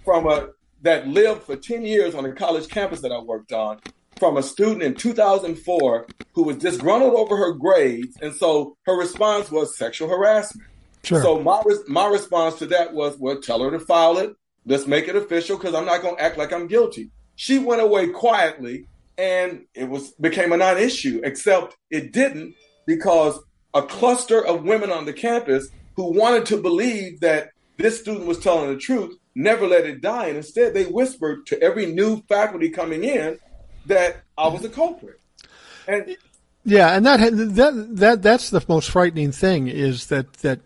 from 0.05 0.27
a 0.27 0.49
that 0.83 1.07
lived 1.07 1.45
for 1.45 1.55
10 1.55 1.85
years 1.85 2.15
on 2.15 2.25
the 2.25 2.33
college 2.33 2.69
campus 2.69 3.01
that 3.03 3.13
I 3.13 3.21
worked 3.21 3.53
on 3.53 3.79
from 4.23 4.37
a 4.37 4.43
student 4.43 4.85
in 4.85 4.95
2004 4.95 6.07
who 6.35 6.45
was 6.45 6.57
disgruntled 6.59 7.15
over 7.15 7.37
her 7.37 7.53
grades 7.53 8.17
and 8.23 8.33
so 8.33 8.77
her 8.87 8.97
response 8.97 9.51
was 9.51 9.77
sexual 9.77 10.09
harassment. 10.09 10.69
Sure. 11.03 11.21
So 11.21 11.41
my 11.41 11.61
my 11.89 12.07
response 12.07 12.55
to 12.61 12.67
that 12.67 12.95
was, 12.95 13.19
well, 13.19 13.41
tell 13.41 13.61
her 13.65 13.73
to 13.73 13.81
file 13.81 14.19
it 14.19 14.37
Let's 14.65 14.87
make 14.87 15.09
it 15.09 15.17
official 15.17 15.57
because 15.57 15.75
I'm 15.75 15.87
not 15.87 16.03
going 16.03 16.17
to 16.17 16.23
act 16.23 16.39
like 16.39 16.53
I'm 16.53 16.69
guilty. 16.69 17.11
She 17.35 17.59
went 17.59 17.83
away 17.83 18.09
quietly 18.11 18.87
and 19.19 19.65
it 19.75 19.89
was 19.89 20.13
became 20.13 20.53
a 20.53 20.57
non-issue, 20.57 21.21
except 21.25 21.77
it 21.91 22.13
didn't 22.13 22.55
because 22.87 23.39
a 23.75 23.83
cluster 23.83 24.45
of 24.45 24.63
women 24.63 24.93
on 24.93 25.05
the 25.05 25.13
campus 25.13 25.69
who 25.97 26.13
wanted 26.13 26.47
to 26.47 26.63
believe 26.63 27.21
that 27.21 27.51
this 27.77 28.01
student 28.01 28.27
was 28.27 28.39
telling 28.39 28.71
the 28.71 28.79
truth 28.79 29.17
never 29.35 29.67
let 29.67 29.85
it 29.85 30.01
die. 30.01 30.29
And 30.29 30.37
instead 30.37 30.75
they 30.75 30.85
whispered 30.85 31.47
to 31.47 31.61
every 31.61 31.87
new 31.87 32.23
faculty 32.29 32.71
coming 32.71 33.03
in 33.03 33.39
that 33.87 34.23
I 34.37 34.49
was 34.49 34.65
a 34.65 34.69
culprit. 34.69 35.21
And 35.87 36.17
yeah, 36.65 36.97
and 36.97 37.05
that 37.07 37.19
that 37.21 37.97
that 37.97 38.23
that's 38.23 38.51
the 38.51 38.65
most 38.69 38.91
frightening 38.91 39.33
thing 39.33 39.69
is 39.69 40.07
that 40.07 40.33
that 40.35 40.61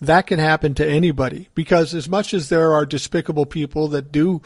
that 0.00 0.26
can 0.26 0.40
happen 0.40 0.74
to 0.74 0.86
anybody 0.86 1.48
because 1.54 1.94
as 1.94 2.08
much 2.08 2.34
as 2.34 2.48
there 2.48 2.72
are 2.72 2.84
despicable 2.84 3.46
people 3.46 3.86
that 3.88 4.10
do 4.10 4.42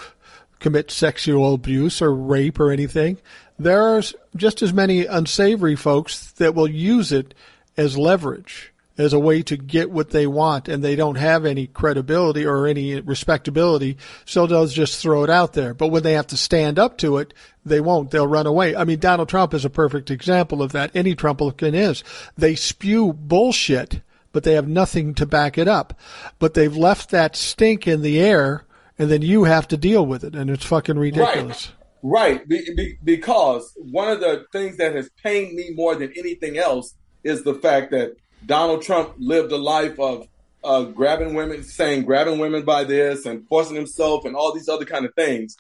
commit 0.59 0.91
sexual 0.91 1.55
abuse 1.55 2.03
or 2.03 2.15
rape 2.15 2.61
or 2.61 2.71
anything, 2.71 3.19
there 3.59 3.83
are 3.83 4.03
just 4.35 4.63
as 4.63 4.73
many 4.73 5.07
unsavory 5.07 5.77
folks 5.77 6.33
that 6.33 6.55
will 6.55 6.69
use 6.69 7.13
it 7.13 7.35
as 7.77 7.97
leverage, 7.97 8.73
as 8.99 9.13
a 9.13 9.19
way 9.19 9.43
to 9.43 9.57
get 9.57 9.91
what 9.91 10.11
they 10.11 10.27
want, 10.27 10.69
and 10.69 10.83
they 10.83 10.97
don't 10.97 11.17
have 11.17 11.45
any 11.45 11.67
credibility 11.67 12.45
or 12.45 12.67
any 12.67 13.01
respectability, 13.01 13.97
so 14.25 14.47
they'll 14.47 14.67
just 14.67 15.01
throw 15.01 15.25
it 15.25 15.31
out 15.31 15.53
there. 15.53 15.75
But 15.75 15.89
when 15.89 16.03
they 16.03 16.15
have 16.15 16.29
to 16.29 16.37
stand 16.37 16.79
up 16.79 16.99
to 16.99 17.19
it, 17.19 17.35
they 17.65 17.81
won't. 17.81 18.11
They'll 18.11 18.27
run 18.27 18.47
away. 18.47 18.77
I 18.77 18.85
mean, 18.85 18.99
Donald 18.99 19.29
Trump 19.29 19.53
is 19.55 19.65
a 19.65 19.71
perfect 19.71 20.11
example 20.11 20.63
of 20.63 20.73
that. 20.73 20.95
Any 20.95 21.15
Trumplican 21.15 21.75
is. 21.75 22.05
They 22.37 22.55
spew 22.55 23.13
bullshit 23.13 24.01
but 24.37 24.43
they 24.43 24.53
have 24.53 24.69
nothing 24.69 25.15
to 25.15 25.25
back 25.25 25.57
it 25.57 25.67
up. 25.67 25.99
But 26.39 26.53
they've 26.53 26.77
left 26.77 27.09
that 27.09 27.35
stink 27.35 27.89
in 27.89 28.03
the 28.03 28.21
air, 28.21 28.67
and 28.99 29.11
then 29.11 29.23
you 29.23 29.45
have 29.45 29.67
to 29.69 29.79
deal 29.79 30.05
with 30.05 30.25
it, 30.25 30.35
and 30.35 30.51
it's 30.51 30.67
fucking 30.67 30.99
ridiculous. 30.99 31.73
Right, 32.03 32.37
right. 32.37 32.47
Be, 32.47 32.75
be, 32.77 32.99
because 33.03 33.73
one 33.79 34.11
of 34.11 34.21
the 34.21 34.45
things 34.53 34.77
that 34.77 34.95
has 34.95 35.09
pained 35.23 35.55
me 35.55 35.71
more 35.75 35.95
than 35.95 36.13
anything 36.19 36.59
else 36.59 36.95
is 37.25 37.45
the 37.45 37.55
fact 37.55 37.93
that 37.93 38.13
Donald 38.47 38.83
Trump 38.83 39.15
lived 39.19 39.53
a 39.53 39.57
life 39.57 39.99
of 39.99 40.29
uh, 40.63 40.85
grabbing 40.85 41.35
women, 41.35 41.63
saying 41.63 42.05
grabbing 42.05 42.39
women 42.39 42.65
by 42.65 42.85
this 42.85 43.27
and 43.27 43.47
forcing 43.49 43.77
himself 43.77 44.25
and 44.25 44.35
all 44.35 44.55
these 44.55 44.69
other 44.69 44.85
kind 44.85 45.05
of 45.05 45.15
things. 45.15 45.57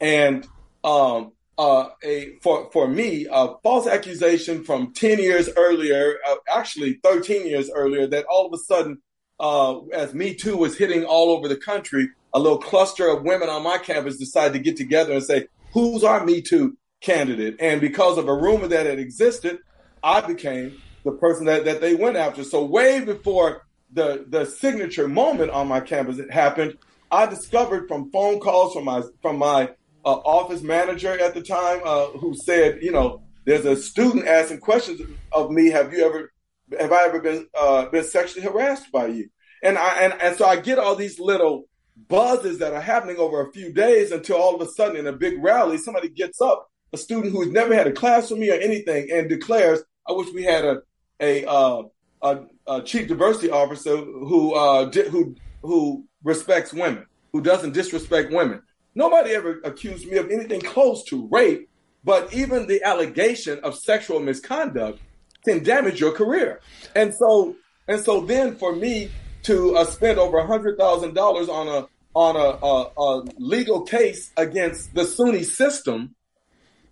And 0.00 0.46
um, 0.82 1.32
uh, 1.56 1.88
a 2.02 2.36
for 2.42 2.70
for 2.72 2.88
me 2.88 3.26
a 3.30 3.54
false 3.62 3.86
accusation 3.86 4.64
from 4.64 4.92
ten 4.92 5.18
years 5.18 5.48
earlier, 5.56 6.18
uh, 6.28 6.36
actually 6.52 7.00
thirteen 7.02 7.46
years 7.46 7.70
earlier, 7.70 8.06
that 8.08 8.24
all 8.26 8.46
of 8.46 8.52
a 8.52 8.58
sudden, 8.58 8.98
uh, 9.40 9.80
as 9.86 10.14
Me 10.14 10.34
Too 10.34 10.56
was 10.56 10.76
hitting 10.76 11.04
all 11.04 11.30
over 11.30 11.48
the 11.48 11.56
country, 11.56 12.08
a 12.32 12.38
little 12.38 12.58
cluster 12.58 13.08
of 13.08 13.22
women 13.22 13.48
on 13.48 13.62
my 13.62 13.78
campus 13.78 14.18
decided 14.18 14.52
to 14.54 14.58
get 14.58 14.76
together 14.76 15.12
and 15.12 15.22
say, 15.22 15.46
"Who's 15.72 16.02
our 16.02 16.24
Me 16.24 16.42
Too 16.42 16.76
candidate?" 17.00 17.56
And 17.60 17.80
because 17.80 18.18
of 18.18 18.28
a 18.28 18.34
rumor 18.34 18.66
that 18.68 18.86
had 18.86 18.98
existed, 18.98 19.58
I 20.02 20.20
became 20.20 20.80
the 21.04 21.12
person 21.12 21.46
that, 21.46 21.64
that 21.64 21.80
they 21.80 21.94
went 21.94 22.16
after. 22.16 22.44
So 22.44 22.64
way 22.64 23.04
before 23.04 23.62
the 23.92 24.24
the 24.28 24.44
signature 24.44 25.06
moment 25.06 25.50
on 25.50 25.68
my 25.68 25.80
campus 25.80 26.18
it 26.18 26.30
happened, 26.32 26.78
I 27.10 27.26
discovered 27.26 27.86
from 27.86 28.10
phone 28.10 28.40
calls 28.40 28.74
from 28.74 28.86
my 28.86 29.02
from 29.22 29.38
my 29.38 29.70
uh, 30.04 30.16
office 30.24 30.62
manager 30.62 31.18
at 31.18 31.34
the 31.34 31.42
time 31.42 31.80
uh, 31.84 32.06
who 32.06 32.34
said, 32.34 32.78
you 32.82 32.92
know, 32.92 33.22
there's 33.44 33.64
a 33.64 33.76
student 33.76 34.26
asking 34.26 34.58
questions 34.60 35.00
of 35.32 35.50
me. 35.50 35.70
Have 35.70 35.92
you 35.92 36.04
ever, 36.04 36.32
have 36.78 36.92
I 36.92 37.04
ever 37.04 37.20
been 37.20 37.46
uh, 37.58 37.86
been 37.86 38.04
sexually 38.04 38.46
harassed 38.46 38.90
by 38.92 39.06
you? 39.06 39.28
And 39.62 39.78
I 39.78 40.00
and, 40.00 40.14
and 40.20 40.36
so 40.36 40.44
I 40.44 40.56
get 40.56 40.78
all 40.78 40.96
these 40.96 41.20
little 41.20 41.68
buzzes 42.08 42.58
that 42.58 42.72
are 42.72 42.80
happening 42.80 43.16
over 43.18 43.40
a 43.40 43.52
few 43.52 43.72
days 43.72 44.10
until 44.10 44.36
all 44.36 44.54
of 44.54 44.60
a 44.60 44.70
sudden 44.72 44.96
in 44.96 45.06
a 45.06 45.12
big 45.12 45.42
rally, 45.42 45.78
somebody 45.78 46.08
gets 46.08 46.40
up, 46.40 46.68
a 46.92 46.96
student 46.96 47.32
who's 47.32 47.52
never 47.52 47.74
had 47.74 47.86
a 47.86 47.92
class 47.92 48.30
with 48.30 48.40
me 48.40 48.50
or 48.50 48.54
anything, 48.54 49.10
and 49.12 49.28
declares, 49.28 49.80
"I 50.08 50.12
wish 50.12 50.32
we 50.34 50.42
had 50.42 50.64
a 50.64 50.82
a, 51.20 51.44
uh, 51.44 51.82
a, 52.22 52.38
a 52.66 52.82
chief 52.82 53.08
diversity 53.08 53.50
officer 53.50 53.96
who 53.96 54.54
uh, 54.54 54.86
di- 54.86 55.08
who 55.08 55.34
who 55.62 56.04
respects 56.22 56.72
women, 56.72 57.06
who 57.32 57.40
doesn't 57.40 57.72
disrespect 57.72 58.32
women." 58.32 58.62
Nobody 58.94 59.32
ever 59.32 59.60
accused 59.64 60.06
me 60.06 60.18
of 60.18 60.30
anything 60.30 60.60
close 60.60 61.04
to 61.06 61.26
rape, 61.28 61.68
but 62.04 62.32
even 62.32 62.66
the 62.66 62.82
allegation 62.84 63.58
of 63.60 63.76
sexual 63.76 64.20
misconduct 64.20 65.00
can 65.44 65.62
damage 65.62 66.00
your 66.00 66.12
career. 66.12 66.60
And 66.94 67.14
so, 67.14 67.56
and 67.88 68.00
so 68.00 68.20
then 68.20 68.56
for 68.56 68.74
me 68.74 69.10
to 69.44 69.76
uh, 69.76 69.84
spend 69.84 70.18
over 70.18 70.38
a 70.38 70.46
hundred 70.46 70.78
thousand 70.78 71.14
dollars 71.14 71.48
on 71.48 71.68
a 71.68 71.88
on 72.14 72.36
a, 72.36 72.64
a, 72.64 72.92
a, 72.96 73.24
legal 73.38 73.82
case 73.82 74.30
against 74.36 74.94
the 74.94 75.02
SUNY 75.02 75.44
system, 75.44 76.14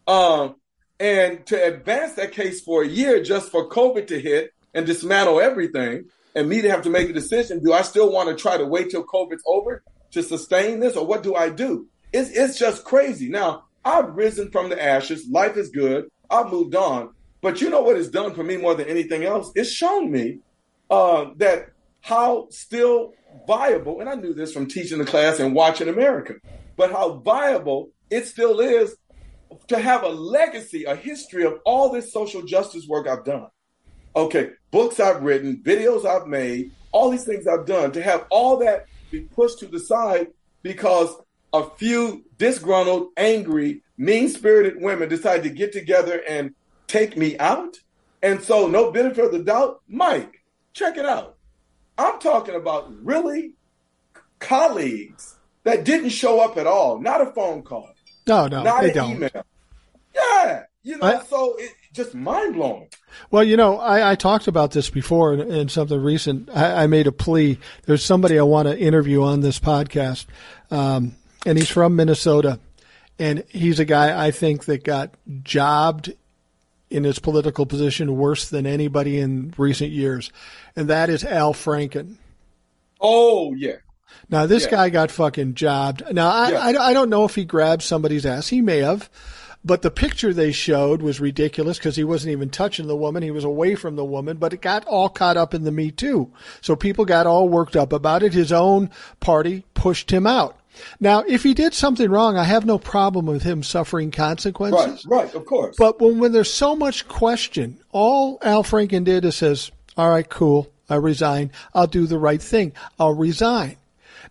um, 0.08 0.56
and 1.02 1.44
to 1.46 1.60
advance 1.60 2.12
that 2.12 2.30
case 2.30 2.60
for 2.60 2.84
a 2.84 2.86
year 2.86 3.24
just 3.24 3.50
for 3.50 3.68
COVID 3.68 4.06
to 4.06 4.20
hit 4.20 4.54
and 4.72 4.86
dismantle 4.86 5.40
everything, 5.40 6.04
and 6.36 6.48
me 6.48 6.62
to 6.62 6.70
have 6.70 6.82
to 6.82 6.90
make 6.90 7.10
a 7.10 7.12
decision: 7.12 7.60
Do 7.60 7.72
I 7.72 7.82
still 7.82 8.12
want 8.12 8.28
to 8.28 8.36
try 8.36 8.56
to 8.56 8.64
wait 8.64 8.90
till 8.90 9.04
COVID's 9.04 9.42
over 9.44 9.82
to 10.12 10.22
sustain 10.22 10.78
this, 10.78 10.96
or 10.96 11.04
what 11.04 11.24
do 11.24 11.34
I 11.34 11.48
do? 11.48 11.88
It's, 12.12 12.30
it's 12.30 12.56
just 12.56 12.84
crazy. 12.84 13.28
Now, 13.28 13.64
I've 13.84 14.14
risen 14.14 14.52
from 14.52 14.68
the 14.68 14.80
ashes. 14.80 15.26
Life 15.28 15.56
is 15.56 15.70
good. 15.70 16.08
I've 16.30 16.52
moved 16.52 16.76
on. 16.76 17.10
But 17.40 17.60
you 17.60 17.68
know 17.68 17.82
what 17.82 17.96
it's 17.96 18.08
done 18.08 18.32
for 18.34 18.44
me 18.44 18.56
more 18.56 18.76
than 18.76 18.88
anything 18.88 19.24
else? 19.24 19.50
It's 19.56 19.72
shown 19.72 20.12
me 20.12 20.38
uh, 20.88 21.30
that 21.38 21.70
how 22.00 22.46
still 22.50 23.14
viable, 23.48 24.00
and 24.00 24.08
I 24.08 24.14
knew 24.14 24.34
this 24.34 24.52
from 24.52 24.68
teaching 24.68 24.98
the 24.98 25.04
class 25.04 25.40
and 25.40 25.52
watching 25.52 25.88
America, 25.88 26.34
but 26.76 26.92
how 26.92 27.14
viable 27.14 27.90
it 28.08 28.26
still 28.26 28.60
is 28.60 28.94
to 29.68 29.78
have 29.78 30.02
a 30.02 30.08
legacy, 30.08 30.84
a 30.84 30.94
history 30.94 31.44
of 31.44 31.60
all 31.64 31.90
this 31.90 32.12
social 32.12 32.42
justice 32.42 32.86
work 32.86 33.06
I've 33.06 33.24
done. 33.24 33.48
Okay, 34.14 34.50
books 34.70 35.00
I've 35.00 35.22
written, 35.22 35.62
videos 35.62 36.04
I've 36.04 36.26
made, 36.26 36.72
all 36.92 37.10
these 37.10 37.24
things 37.24 37.46
I've 37.46 37.66
done, 37.66 37.92
to 37.92 38.02
have 38.02 38.26
all 38.30 38.58
that 38.58 38.86
be 39.10 39.20
pushed 39.20 39.60
to 39.60 39.66
the 39.66 39.80
side 39.80 40.28
because 40.62 41.14
a 41.52 41.68
few 41.76 42.24
disgruntled, 42.38 43.08
angry, 43.16 43.82
mean 43.96 44.28
spirited 44.28 44.80
women 44.80 45.08
decide 45.08 45.42
to 45.42 45.50
get 45.50 45.72
together 45.72 46.22
and 46.28 46.54
take 46.86 47.16
me 47.16 47.38
out. 47.38 47.78
And 48.22 48.42
so, 48.42 48.66
no 48.66 48.92
benefit 48.92 49.24
of 49.24 49.32
the 49.32 49.42
doubt, 49.42 49.80
Mike, 49.88 50.42
check 50.72 50.96
it 50.96 51.06
out. 51.06 51.36
I'm 51.98 52.18
talking 52.20 52.54
about 52.54 52.92
really 53.04 53.54
colleagues 54.38 55.36
that 55.64 55.84
didn't 55.84 56.10
show 56.10 56.40
up 56.40 56.56
at 56.56 56.66
all, 56.66 57.00
not 57.00 57.20
a 57.20 57.32
phone 57.32 57.62
call. 57.62 57.91
No, 58.26 58.46
no, 58.46 58.62
not 58.62 58.82
they 58.82 58.92
don't. 58.92 59.12
email. 59.16 59.44
Yeah, 60.14 60.64
you 60.82 60.98
know, 60.98 61.06
I- 61.06 61.24
so 61.24 61.56
it 61.58 61.72
just 61.92 62.14
mind 62.14 62.54
blowing. 62.54 62.88
Well, 63.30 63.44
you 63.44 63.56
know, 63.56 63.78
I, 63.78 64.12
I 64.12 64.14
talked 64.14 64.48
about 64.48 64.70
this 64.72 64.88
before 64.90 65.34
in, 65.34 65.40
in 65.52 65.68
something 65.68 66.00
recent. 66.00 66.48
I, 66.54 66.84
I 66.84 66.86
made 66.86 67.06
a 67.06 67.12
plea. 67.12 67.58
There's 67.84 68.04
somebody 68.04 68.38
I 68.38 68.42
want 68.42 68.68
to 68.68 68.78
interview 68.78 69.22
on 69.22 69.40
this 69.40 69.58
podcast, 69.60 70.26
um, 70.70 71.16
and 71.44 71.58
he's 71.58 71.68
from 71.68 71.94
Minnesota, 71.96 72.58
and 73.18 73.44
he's 73.48 73.78
a 73.80 73.84
guy 73.84 74.26
I 74.26 74.30
think 74.30 74.64
that 74.66 74.84
got 74.84 75.14
jobbed 75.42 76.12
in 76.90 77.04
his 77.04 77.18
political 77.18 77.64
position 77.66 78.16
worse 78.16 78.48
than 78.48 78.66
anybody 78.66 79.18
in 79.18 79.52
recent 79.58 79.90
years, 79.90 80.30
and 80.76 80.88
that 80.88 81.08
is 81.10 81.24
Al 81.24 81.52
Franken. 81.54 82.16
Oh 83.00 83.52
yeah, 83.54 83.76
Now 84.30 84.46
this 84.46 84.64
Yeah. 84.64 84.70
guy 84.70 84.88
got 84.90 85.10
fucking 85.10 85.54
jobbed. 85.54 86.02
Now 86.12 86.28
I, 86.30 86.50
Yeah. 86.50 86.58
I 86.60 86.90
I 86.90 86.92
don't 86.92 87.10
know 87.10 87.24
if 87.24 87.34
he 87.34 87.44
grabbed 87.44 87.82
somebody's 87.82 88.24
ass. 88.26 88.48
He 88.48 88.60
may 88.60 88.78
have, 88.78 89.08
but 89.64 89.82
the 89.82 89.90
picture 89.90 90.32
they 90.32 90.52
showed 90.52 91.02
was 91.02 91.20
ridiculous 91.20 91.78
because 91.78 91.96
he 91.96 92.04
wasn't 92.04 92.32
even 92.32 92.48
touching 92.50 92.86
the 92.86 92.96
woman. 92.96 93.22
He 93.22 93.30
was 93.30 93.44
away 93.44 93.74
from 93.74 93.96
the 93.96 94.04
woman, 94.04 94.36
but 94.38 94.52
it 94.52 94.60
got 94.62 94.84
all 94.86 95.08
caught 95.08 95.36
up 95.36 95.54
in 95.54 95.64
the 95.64 95.70
Me 95.72 95.90
Too. 95.90 96.30
So 96.60 96.74
people 96.76 97.04
got 97.04 97.26
all 97.26 97.48
worked 97.48 97.76
up 97.76 97.92
about 97.92 98.22
it. 98.22 98.32
His 98.32 98.52
own 98.52 98.90
party 99.20 99.64
pushed 99.74 100.10
him 100.10 100.26
out. 100.26 100.56
Now, 100.98 101.22
if 101.28 101.42
he 101.42 101.52
did 101.52 101.74
something 101.74 102.10
wrong, 102.10 102.38
I 102.38 102.44
have 102.44 102.64
no 102.64 102.78
problem 102.78 103.26
with 103.26 103.42
him 103.42 103.62
suffering 103.62 104.10
consequences. 104.10 105.04
right, 105.06 105.24
right, 105.26 105.34
of 105.34 105.44
course. 105.44 105.76
But 105.78 106.00
when, 106.00 106.18
when 106.18 106.32
there's 106.32 106.52
so 106.52 106.74
much 106.74 107.06
question, 107.08 107.78
all 107.90 108.38
Al 108.42 108.64
Franken 108.64 109.04
did 109.04 109.24
is 109.26 109.36
says, 109.36 109.70
all 109.98 110.08
right, 110.08 110.26
cool. 110.28 110.70
I 110.88 110.94
resign. 110.96 111.52
I'll 111.74 111.86
do 111.86 112.06
the 112.06 112.18
right 112.18 112.40
thing. 112.42 112.72
I'll 112.98 113.14
resign. 113.14 113.76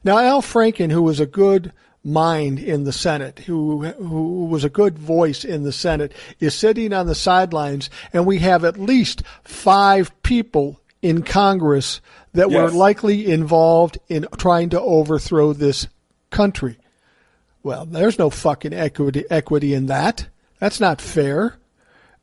Now, 0.04 0.18
Al 0.18 0.42
Franken, 0.42 0.92
who 0.92 1.02
was 1.02 1.20
a 1.20 1.26
good 1.26 1.72
mind 2.04 2.60
in 2.60 2.84
the 2.84 2.94
Senate, 2.94 3.40
who, 3.40 3.84
who 3.84 4.46
was 4.46 4.64
a 4.64 4.70
good 4.70 4.98
voice 4.98 5.44
in 5.44 5.64
the 5.64 5.72
Senate, 5.72 6.14
is 6.40 6.56
sitting 6.56 6.94
on 6.94 7.08
the 7.08 7.16
sidelines 7.16 7.90
and 8.12 8.26
we 8.26 8.40
have 8.40 8.66
at 8.66 8.80
least 8.80 9.22
five 9.44 10.12
people 10.24 10.80
in 11.02 11.24
Congress 11.24 12.02
that 12.34 12.50
were 12.50 12.70
likely 12.70 13.32
involved 13.32 13.98
in 14.08 14.26
trying 14.38 14.70
to 14.70 14.82
overthrow 14.82 15.54
this 15.54 15.88
country. 16.30 16.78
Well, 17.64 17.86
there's 17.86 18.18
no 18.18 18.30
fucking 18.30 18.74
equity 18.74 19.26
equity 19.30 19.74
in 19.74 19.88
that. 19.88 20.28
That's 20.60 20.80
not 20.80 21.02
fair. 21.02 21.56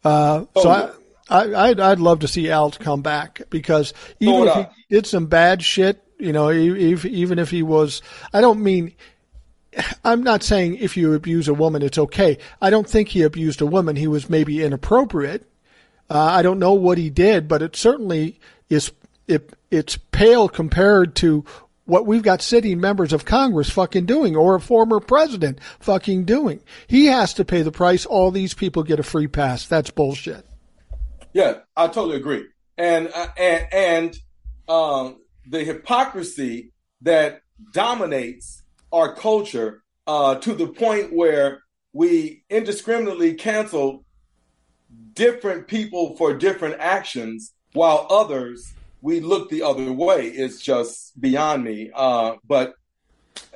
Uh, 0.05 0.47
so 0.57 0.71
I, 0.71 0.91
I, 1.29 1.69
I'd, 1.69 1.81
I'd 1.81 2.01
love 2.01 2.21
to 2.21 2.29
see 2.29 2.51
Al 2.51 2.71
come 2.71 3.03
back 3.03 3.43
because 3.51 3.93
even 4.21 4.49
if 4.49 4.55
he 4.55 4.95
did 4.95 5.07
some 5.07 5.27
bad 5.27 5.63
shit, 5.63 6.03
you 6.19 6.33
know, 6.33 6.49
if, 6.49 7.05
even 7.05 7.39
if 7.39 7.51
he 7.51 7.63
was, 7.63 8.03
I 8.33 8.41
don't 8.41 8.63
mean, 8.63 8.95
I'm 10.05 10.23
not 10.23 10.43
saying 10.43 10.77
if 10.77 10.97
you 10.97 11.15
abuse 11.15 11.49
a 11.49 11.55
woman, 11.55 11.83
it's 11.83 11.99
okay. 11.99 12.39
I 12.61 12.71
don't 12.71 12.89
think 12.89 13.09
he 13.09 13.23
abused 13.23 13.61
a 13.61 13.67
woman. 13.67 13.97
He 13.97 14.09
was 14.09 14.29
maybe 14.29 14.63
inappropriate. 14.63 15.49
Uh, 16.11 16.19
I 16.19 16.43
don't 16.43 16.59
know 16.59 16.73
what 16.73 16.99
he 16.99 17.11
did, 17.11 17.49
but 17.49 17.63
it 17.63 17.77
certainly 17.77 18.41
is. 18.69 18.93
It, 19.27 19.53
it's 19.71 19.99
pale 20.11 20.49
compared 20.49 21.15
to 21.17 21.45
what 21.85 22.07
we've 22.07 22.23
got 22.23 22.43
sitting 22.43 22.81
members 22.81 23.13
of 23.13 23.25
Congress 23.25 23.71
fucking 23.71 24.07
doing, 24.07 24.35
or 24.35 24.55
a 24.55 24.61
former 24.61 25.01
president 25.01 25.59
fucking 25.81 26.25
doing. 26.25 26.61
He 26.87 27.07
has 27.07 27.35
to 27.35 27.45
pay 27.45 27.63
the 27.63 27.73
price. 27.73 28.07
All 28.07 28.31
these 28.31 28.55
people 28.55 28.83
get 28.83 28.99
a 28.99 29.03
free 29.03 29.27
pass. 29.27 29.67
That's 29.67 29.91
bullshit. 29.91 30.47
Yeah, 31.33 31.59
I 31.77 31.87
totally 31.89 32.17
agree. 32.17 32.47
And 32.79 33.11
uh, 33.15 33.29
and 33.37 33.67
and 33.73 34.19
um, 34.69 35.21
the 35.49 35.65
hypocrisy 35.65 36.73
that 37.03 37.43
dominates 37.73 38.63
our 38.93 39.15
culture 39.15 39.83
uh, 40.07 40.37
to 40.37 40.55
the 40.55 40.67
point 40.67 41.13
where 41.13 41.63
we 41.93 42.43
indiscriminately 42.49 43.35
cancel 43.35 44.05
different 45.15 45.67
people 45.67 46.17
for 46.17 46.35
different 46.35 46.77
actions, 46.79 47.53
while 47.73 48.07
others 48.11 48.73
we 49.01 49.21
look 49.21 49.51
the 49.51 49.63
other 49.63 49.93
way 49.93 50.27
is 50.27 50.61
just 50.61 51.19
beyond 51.21 51.65
me. 51.65 51.91
Uh, 51.95 52.35
but 52.47 52.75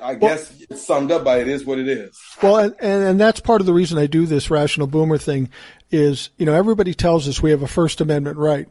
I 0.01 0.15
guess 0.15 0.53
it's 0.61 0.85
summed 0.85 1.11
up 1.11 1.23
by 1.23 1.39
it 1.39 1.47
is 1.47 1.65
what 1.65 1.79
it 1.79 1.87
is. 1.87 2.17
Well, 2.41 2.57
and, 2.57 2.75
and, 2.79 3.03
and 3.03 3.19
that's 3.19 3.39
part 3.39 3.61
of 3.61 3.67
the 3.67 3.73
reason 3.73 3.97
I 3.97 4.07
do 4.07 4.25
this 4.25 4.49
rational 4.49 4.87
boomer 4.87 5.17
thing 5.17 5.49
is, 5.91 6.29
you 6.37 6.45
know, 6.45 6.53
everybody 6.53 6.93
tells 6.93 7.27
us 7.27 7.41
we 7.41 7.51
have 7.51 7.63
a 7.63 7.67
First 7.67 8.01
Amendment 8.01 8.37
right. 8.37 8.67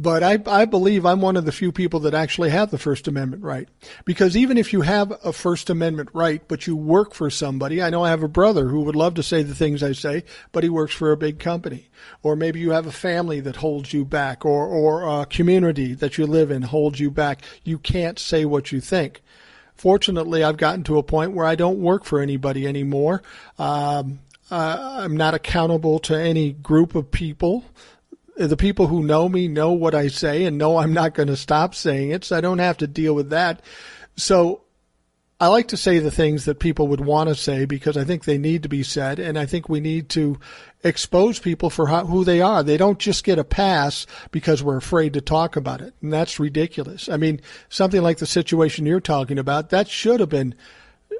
But 0.00 0.22
I, 0.22 0.38
I 0.46 0.64
believe 0.64 1.04
I'm 1.04 1.20
one 1.20 1.36
of 1.36 1.44
the 1.44 1.50
few 1.50 1.72
people 1.72 1.98
that 2.00 2.14
actually 2.14 2.50
have 2.50 2.70
the 2.70 2.78
First 2.78 3.08
Amendment 3.08 3.42
right. 3.42 3.68
Because 4.04 4.36
even 4.36 4.56
if 4.56 4.72
you 4.72 4.82
have 4.82 5.12
a 5.24 5.32
First 5.32 5.70
Amendment 5.70 6.10
right, 6.12 6.40
but 6.46 6.68
you 6.68 6.76
work 6.76 7.14
for 7.14 7.30
somebody, 7.30 7.82
I 7.82 7.90
know 7.90 8.04
I 8.04 8.10
have 8.10 8.22
a 8.22 8.28
brother 8.28 8.68
who 8.68 8.82
would 8.82 8.94
love 8.94 9.14
to 9.14 9.24
say 9.24 9.42
the 9.42 9.56
things 9.56 9.82
I 9.82 9.90
say, 9.90 10.22
but 10.52 10.62
he 10.62 10.68
works 10.68 10.94
for 10.94 11.10
a 11.10 11.16
big 11.16 11.40
company. 11.40 11.88
Or 12.22 12.36
maybe 12.36 12.60
you 12.60 12.70
have 12.70 12.86
a 12.86 12.92
family 12.92 13.40
that 13.40 13.56
holds 13.56 13.92
you 13.92 14.04
back, 14.04 14.44
or, 14.44 14.68
or 14.68 15.22
a 15.22 15.26
community 15.26 15.94
that 15.94 16.16
you 16.16 16.28
live 16.28 16.52
in 16.52 16.62
holds 16.62 17.00
you 17.00 17.10
back. 17.10 17.42
You 17.64 17.76
can't 17.76 18.20
say 18.20 18.44
what 18.44 18.70
you 18.70 18.80
think. 18.80 19.20
Fortunately, 19.74 20.44
I've 20.44 20.58
gotten 20.58 20.84
to 20.84 20.98
a 20.98 21.02
point 21.02 21.32
where 21.32 21.44
I 21.46 21.56
don't 21.56 21.80
work 21.80 22.04
for 22.04 22.20
anybody 22.20 22.68
anymore. 22.68 23.20
Um, 23.58 24.20
uh, 24.48 25.00
I'm 25.02 25.16
not 25.16 25.34
accountable 25.34 25.98
to 26.00 26.14
any 26.16 26.52
group 26.52 26.94
of 26.94 27.10
people. 27.10 27.64
The 28.38 28.56
people 28.56 28.86
who 28.86 29.02
know 29.02 29.28
me 29.28 29.48
know 29.48 29.72
what 29.72 29.94
I 29.94 30.08
say 30.08 30.44
and 30.44 30.56
know 30.56 30.78
I'm 30.78 30.92
not 30.92 31.14
going 31.14 31.26
to 31.26 31.36
stop 31.36 31.74
saying 31.74 32.10
it, 32.10 32.24
so 32.24 32.36
I 32.36 32.40
don't 32.40 32.60
have 32.60 32.76
to 32.78 32.86
deal 32.86 33.14
with 33.14 33.30
that. 33.30 33.62
So 34.16 34.62
I 35.40 35.46
like 35.48 35.68
to 35.68 35.76
say 35.76 36.00
the 36.00 36.10
things 36.10 36.46
that 36.46 36.58
people 36.58 36.88
would 36.88 37.00
want 37.00 37.28
to 37.28 37.34
say 37.34 37.64
because 37.64 37.96
I 37.96 38.02
think 38.02 38.24
they 38.24 38.38
need 38.38 38.64
to 38.64 38.68
be 38.68 38.82
said, 38.82 39.20
and 39.20 39.38
I 39.38 39.46
think 39.46 39.68
we 39.68 39.78
need 39.78 40.08
to 40.10 40.38
expose 40.82 41.38
people 41.38 41.70
for 41.70 41.86
how, 41.86 42.06
who 42.06 42.24
they 42.24 42.40
are. 42.40 42.64
They 42.64 42.76
don't 42.76 42.98
just 42.98 43.22
get 43.22 43.38
a 43.38 43.44
pass 43.44 44.04
because 44.32 44.64
we're 44.64 44.76
afraid 44.76 45.12
to 45.12 45.20
talk 45.20 45.54
about 45.54 45.80
it, 45.80 45.94
and 46.02 46.12
that's 46.12 46.40
ridiculous. 46.40 47.08
I 47.08 47.18
mean, 47.18 47.40
something 47.68 48.02
like 48.02 48.18
the 48.18 48.26
situation 48.26 48.84
you're 48.84 49.00
talking 49.00 49.38
about, 49.38 49.70
that 49.70 49.88
should 49.88 50.18
have 50.18 50.28
been 50.28 50.56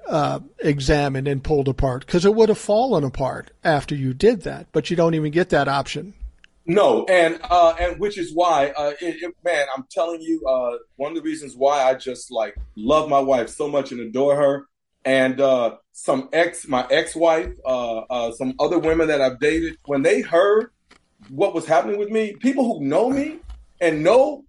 uh, 0.08 0.40
examined 0.58 1.28
and 1.28 1.44
pulled 1.44 1.68
apart 1.68 2.04
because 2.04 2.24
it 2.24 2.34
would 2.34 2.48
have 2.48 2.58
fallen 2.58 3.04
apart 3.04 3.52
after 3.62 3.94
you 3.94 4.14
did 4.14 4.42
that, 4.42 4.66
but 4.72 4.90
you 4.90 4.96
don't 4.96 5.14
even 5.14 5.30
get 5.30 5.50
that 5.50 5.68
option. 5.68 6.14
No, 6.70 7.06
and 7.06 7.40
uh, 7.44 7.74
and 7.80 7.98
which 7.98 8.18
is 8.18 8.34
why, 8.34 8.74
uh, 8.76 8.92
it, 9.00 9.22
it, 9.22 9.34
man, 9.42 9.66
I'm 9.74 9.86
telling 9.90 10.20
you, 10.20 10.44
uh, 10.46 10.76
one 10.96 11.12
of 11.12 11.16
the 11.16 11.22
reasons 11.22 11.54
why 11.56 11.82
I 11.82 11.94
just 11.94 12.30
like 12.30 12.56
love 12.76 13.08
my 13.08 13.18
wife 13.18 13.48
so 13.48 13.68
much 13.68 13.90
and 13.90 14.00
adore 14.02 14.36
her, 14.36 14.66
and 15.02 15.40
uh, 15.40 15.76
some 15.92 16.28
ex, 16.34 16.68
my 16.68 16.86
ex-wife, 16.90 17.54
uh, 17.64 18.00
uh, 18.10 18.32
some 18.32 18.52
other 18.60 18.78
women 18.78 19.08
that 19.08 19.22
I've 19.22 19.40
dated, 19.40 19.78
when 19.86 20.02
they 20.02 20.20
heard 20.20 20.70
what 21.30 21.54
was 21.54 21.64
happening 21.64 21.98
with 21.98 22.10
me, 22.10 22.36
people 22.38 22.64
who 22.64 22.84
know 22.84 23.08
me 23.08 23.38
and 23.80 24.02
know 24.02 24.44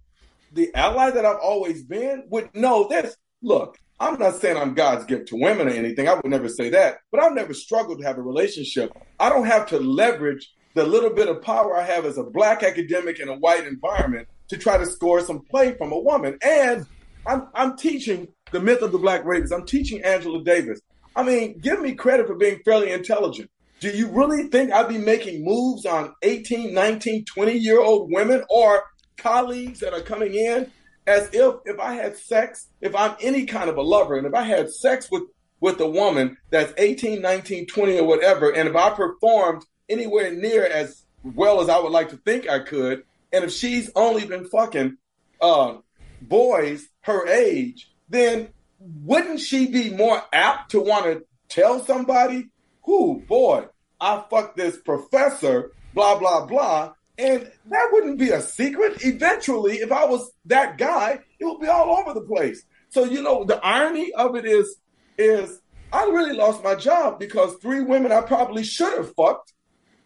the 0.52 0.74
ally 0.74 1.10
that 1.10 1.24
I've 1.24 1.38
always 1.38 1.82
been 1.82 2.24
would 2.28 2.54
know 2.54 2.86
this. 2.86 3.16
Look, 3.42 3.78
I'm 3.98 4.18
not 4.18 4.34
saying 4.34 4.58
I'm 4.58 4.74
God's 4.74 5.06
gift 5.06 5.28
to 5.28 5.36
women 5.36 5.68
or 5.68 5.70
anything. 5.70 6.06
I 6.06 6.14
would 6.14 6.26
never 6.26 6.50
say 6.50 6.68
that, 6.68 6.98
but 7.10 7.22
I've 7.22 7.34
never 7.34 7.54
struggled 7.54 8.00
to 8.00 8.06
have 8.06 8.18
a 8.18 8.22
relationship. 8.22 8.92
I 9.18 9.30
don't 9.30 9.46
have 9.46 9.66
to 9.68 9.78
leverage 9.78 10.52
the 10.74 10.84
little 10.84 11.10
bit 11.10 11.28
of 11.28 11.42
power 11.42 11.76
I 11.76 11.82
have 11.82 12.04
as 12.04 12.18
a 12.18 12.22
black 12.22 12.62
academic 12.62 13.18
in 13.18 13.28
a 13.28 13.36
white 13.36 13.66
environment 13.66 14.28
to 14.48 14.56
try 14.56 14.76
to 14.76 14.86
score 14.86 15.20
some 15.20 15.40
play 15.40 15.74
from 15.74 15.92
a 15.92 15.98
woman. 15.98 16.38
And 16.42 16.86
I'm, 17.26 17.48
I'm 17.54 17.76
teaching 17.76 18.28
the 18.52 18.60
myth 18.60 18.82
of 18.82 18.92
the 18.92 18.98
black 18.98 19.24
rapist. 19.24 19.52
I'm 19.52 19.66
teaching 19.66 20.02
Angela 20.02 20.42
Davis. 20.42 20.80
I 21.14 21.22
mean, 21.22 21.58
give 21.58 21.80
me 21.80 21.94
credit 21.94 22.26
for 22.26 22.34
being 22.34 22.60
fairly 22.64 22.92
intelligent. 22.92 23.50
Do 23.80 23.88
you 23.90 24.08
really 24.08 24.48
think 24.48 24.72
I'd 24.72 24.88
be 24.88 24.98
making 24.98 25.44
moves 25.44 25.86
on 25.86 26.14
18, 26.22 26.74
19, 26.74 27.24
20 27.24 27.52
year 27.52 27.80
old 27.80 28.12
women 28.12 28.44
or 28.50 28.84
colleagues 29.16 29.80
that 29.80 29.94
are 29.94 30.02
coming 30.02 30.34
in 30.34 30.70
as 31.06 31.30
if 31.32 31.54
if 31.64 31.78
I 31.80 31.94
had 31.94 32.16
sex, 32.16 32.68
if 32.80 32.94
I'm 32.94 33.16
any 33.20 33.46
kind 33.46 33.70
of 33.70 33.76
a 33.76 33.82
lover, 33.82 34.16
and 34.16 34.26
if 34.26 34.34
I 34.34 34.42
had 34.42 34.70
sex 34.70 35.10
with 35.10 35.24
with 35.60 35.80
a 35.80 35.86
woman 35.86 36.36
that's 36.50 36.72
18, 36.78 37.20
19, 37.20 37.66
20 37.66 37.98
or 37.98 38.06
whatever, 38.06 38.50
and 38.50 38.68
if 38.68 38.76
I 38.76 38.90
performed 38.90 39.64
anywhere 39.90 40.32
near 40.32 40.64
as 40.64 41.04
well 41.22 41.60
as 41.60 41.68
I 41.68 41.78
would 41.78 41.92
like 41.92 42.10
to 42.10 42.16
think 42.16 42.48
I 42.48 42.60
could, 42.60 43.04
and 43.32 43.44
if 43.44 43.52
she's 43.52 43.90
only 43.94 44.24
been 44.24 44.46
fucking 44.46 44.96
uh, 45.40 45.76
boys 46.22 46.86
her 47.02 47.26
age, 47.26 47.90
then 48.08 48.48
wouldn't 48.78 49.40
she 49.40 49.66
be 49.66 49.90
more 49.90 50.22
apt 50.32 50.70
to 50.70 50.80
want 50.80 51.04
to 51.04 51.24
tell 51.48 51.84
somebody, 51.84 52.48
who, 52.84 53.22
boy, 53.28 53.66
I 54.00 54.24
fucked 54.30 54.56
this 54.56 54.78
professor, 54.78 55.72
blah, 55.94 56.18
blah, 56.18 56.46
blah. 56.46 56.94
And 57.18 57.50
that 57.66 57.88
wouldn't 57.92 58.18
be 58.18 58.30
a 58.30 58.40
secret. 58.40 59.04
Eventually, 59.04 59.76
if 59.76 59.92
I 59.92 60.06
was 60.06 60.32
that 60.46 60.78
guy, 60.78 61.20
it 61.38 61.44
would 61.44 61.60
be 61.60 61.66
all 61.66 61.98
over 61.98 62.14
the 62.14 62.26
place. 62.26 62.64
So 62.88 63.04
you 63.04 63.22
know, 63.22 63.44
the 63.44 63.64
irony 63.64 64.12
of 64.12 64.34
it 64.36 64.46
is, 64.46 64.76
is 65.18 65.60
I 65.92 66.04
really 66.04 66.34
lost 66.34 66.64
my 66.64 66.74
job 66.74 67.18
because 67.18 67.56
three 67.56 67.82
women 67.82 68.10
I 68.10 68.22
probably 68.22 68.64
should 68.64 68.96
have 68.96 69.14
fucked, 69.14 69.52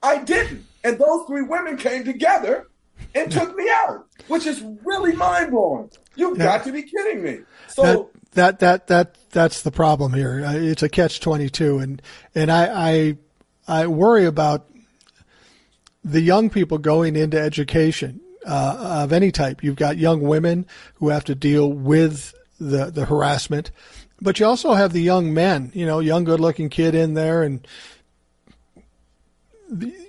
I 0.05 0.23
didn't, 0.23 0.67
and 0.85 0.99
those 0.99 1.27
three 1.27 1.43
women 1.43 1.79
came 1.79 2.05
together 2.05 2.69
and 3.15 3.33
took 3.33 3.57
me 3.57 3.69
out, 3.71 4.07
which 4.29 4.47
is 4.47 4.63
really 4.85 5.17
mind 5.17 5.51
blowing. 5.51 5.91
You've 6.15 6.37
yeah. 6.37 6.45
got 6.45 6.65
to 6.65 6.73
be 6.73 6.83
kidding 6.83 7.23
me. 7.23 7.39
So 7.69 8.11
that 8.33 8.59
that 8.59 8.59
that, 8.61 8.87
that 8.89 9.17
that's 9.31 9.63
the 9.63 9.71
problem 9.71 10.13
here. 10.13 10.45
Uh, 10.45 10.55
it's 10.55 10.83
a 10.83 10.89
catch 10.89 11.21
twenty 11.21 11.49
two, 11.49 11.79
and 11.79 12.03
and 12.35 12.53
I, 12.53 12.91
I 12.91 13.17
I 13.67 13.87
worry 13.87 14.27
about 14.27 14.69
the 16.05 16.21
young 16.21 16.51
people 16.51 16.79
going 16.79 17.17
into 17.17 17.41
education 17.41 18.21
uh, 18.47 19.03
of 19.05 19.13
any 19.13 19.33
type. 19.33 19.65
You've 19.65 19.77
got 19.77 19.97
young 19.97 20.21
women 20.21 20.67
who 20.97 21.09
have 21.09 21.25
to 21.25 21.35
deal 21.35 21.73
with 21.73 22.35
the 22.61 22.91
the 22.91 23.07
harassment, 23.07 23.71
but 24.21 24.39
you 24.39 24.47
also 24.47 24.75
have 24.75 24.93
the 24.93 25.03
young 25.03 25.33
men. 25.33 25.73
You 25.75 25.87
know, 25.87 26.01
young, 26.01 26.25
good-looking 26.25 26.69
kid 26.69 26.95
in 26.95 27.15
there, 27.15 27.43
and 27.43 27.67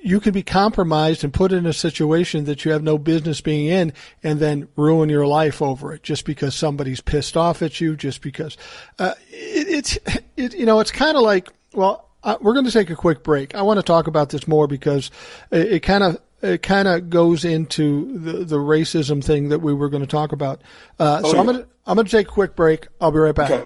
you 0.04 0.20
can 0.20 0.34
be 0.34 0.44
compromised 0.44 1.24
and 1.24 1.34
put 1.34 1.52
in 1.52 1.66
a 1.66 1.74
situation 1.74 2.46
that 2.46 2.66
you 2.66 2.72
have 2.72 2.84
no 2.84 2.98
business 2.98 3.42
being 3.42 3.68
in, 3.68 3.94
and 4.24 4.40
then 4.40 4.68
ruin 4.76 5.10
your 5.10 5.28
life 5.28 5.62
over 5.62 5.94
it 5.94 6.04
just 6.04 6.26
because 6.26 6.56
somebody's 6.56 7.02
pissed 7.02 7.38
off 7.38 7.62
at 7.62 7.82
you. 7.82 7.96
Just 7.96 8.22
because 8.22 8.58
uh, 9.00 9.14
it, 9.30 9.68
it's 9.68 10.00
it, 10.36 10.56
you 10.56 10.66
know, 10.66 10.80
it's 10.80 10.92
kind 10.92 11.18
of 11.18 11.24
like 11.24 11.50
well. 11.74 12.04
Uh, 12.24 12.38
we're 12.42 12.54
going 12.54 12.66
to 12.66 12.72
take 12.72 12.90
a 12.90 12.96
quick 12.96 13.22
break. 13.22 13.54
I 13.54 13.62
want 13.62 13.78
to 13.78 13.84
talk 13.84 14.08
about 14.08 14.30
this 14.32 14.48
more 14.48 14.66
because 14.66 15.12
it 15.52 15.82
kind 15.84 16.04
of 16.04 16.20
it 16.42 16.64
kind 16.64 16.88
of 16.88 17.10
goes 17.10 17.46
into 17.46 18.18
the, 18.18 18.44
the 18.44 18.58
racism 18.58 19.24
thing 19.24 19.50
that 19.50 19.60
we 19.60 19.76
were 19.76 19.90
going 19.90 20.02
to 20.02 20.08
talk 20.08 20.32
about. 20.32 20.62
Uh, 21.00 21.22
oh, 21.24 21.30
so 21.30 21.34
yeah. 21.36 21.40
I'm 21.40 21.46
going 21.46 21.58
to 21.60 21.68
I'm 21.86 21.96
going 21.96 22.06
to 22.06 22.12
take 22.12 22.28
a 22.28 22.32
quick 22.32 22.56
break. 22.56 22.88
I'll 23.00 23.12
be 23.12 23.20
right 23.20 23.36
back. 23.36 23.52
Okay. 23.52 23.66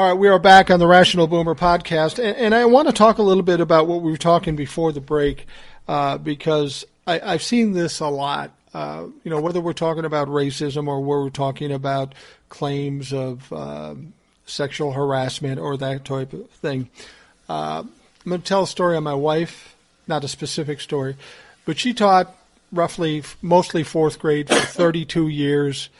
All 0.00 0.06
right, 0.06 0.14
we 0.14 0.28
are 0.28 0.38
back 0.38 0.70
on 0.70 0.78
the 0.78 0.86
Rational 0.86 1.26
Boomer 1.26 1.54
podcast, 1.54 2.18
and, 2.18 2.34
and 2.38 2.54
I 2.54 2.64
want 2.64 2.88
to 2.88 2.94
talk 2.94 3.18
a 3.18 3.22
little 3.22 3.42
bit 3.42 3.60
about 3.60 3.86
what 3.86 4.00
we 4.00 4.10
were 4.10 4.16
talking 4.16 4.56
before 4.56 4.92
the 4.92 5.00
break, 5.02 5.46
uh, 5.86 6.16
because 6.16 6.86
I, 7.06 7.18
have 7.18 7.42
seen 7.42 7.72
this 7.74 8.00
a 8.00 8.06
lot. 8.06 8.50
Uh, 8.72 9.08
you 9.24 9.30
know, 9.30 9.42
whether 9.42 9.60
we're 9.60 9.74
talking 9.74 10.06
about 10.06 10.28
racism 10.28 10.88
or 10.88 11.02
we're 11.02 11.28
talking 11.28 11.70
about 11.70 12.14
claims 12.48 13.12
of 13.12 13.52
um, 13.52 14.14
sexual 14.46 14.92
harassment 14.92 15.60
or 15.60 15.76
that 15.76 16.06
type 16.06 16.32
of 16.32 16.48
thing. 16.48 16.88
Uh, 17.46 17.82
I'm 17.84 18.26
going 18.26 18.40
to 18.40 18.48
tell 18.48 18.62
a 18.62 18.66
story 18.66 18.96
on 18.96 19.02
my 19.02 19.12
wife, 19.12 19.76
not 20.08 20.24
a 20.24 20.28
specific 20.28 20.80
story, 20.80 21.14
but 21.66 21.78
she 21.78 21.92
taught 21.92 22.34
roughly, 22.72 23.22
mostly 23.42 23.82
fourth 23.82 24.18
grade 24.18 24.48
for 24.48 24.54
32 24.54 25.28
years 25.28 25.90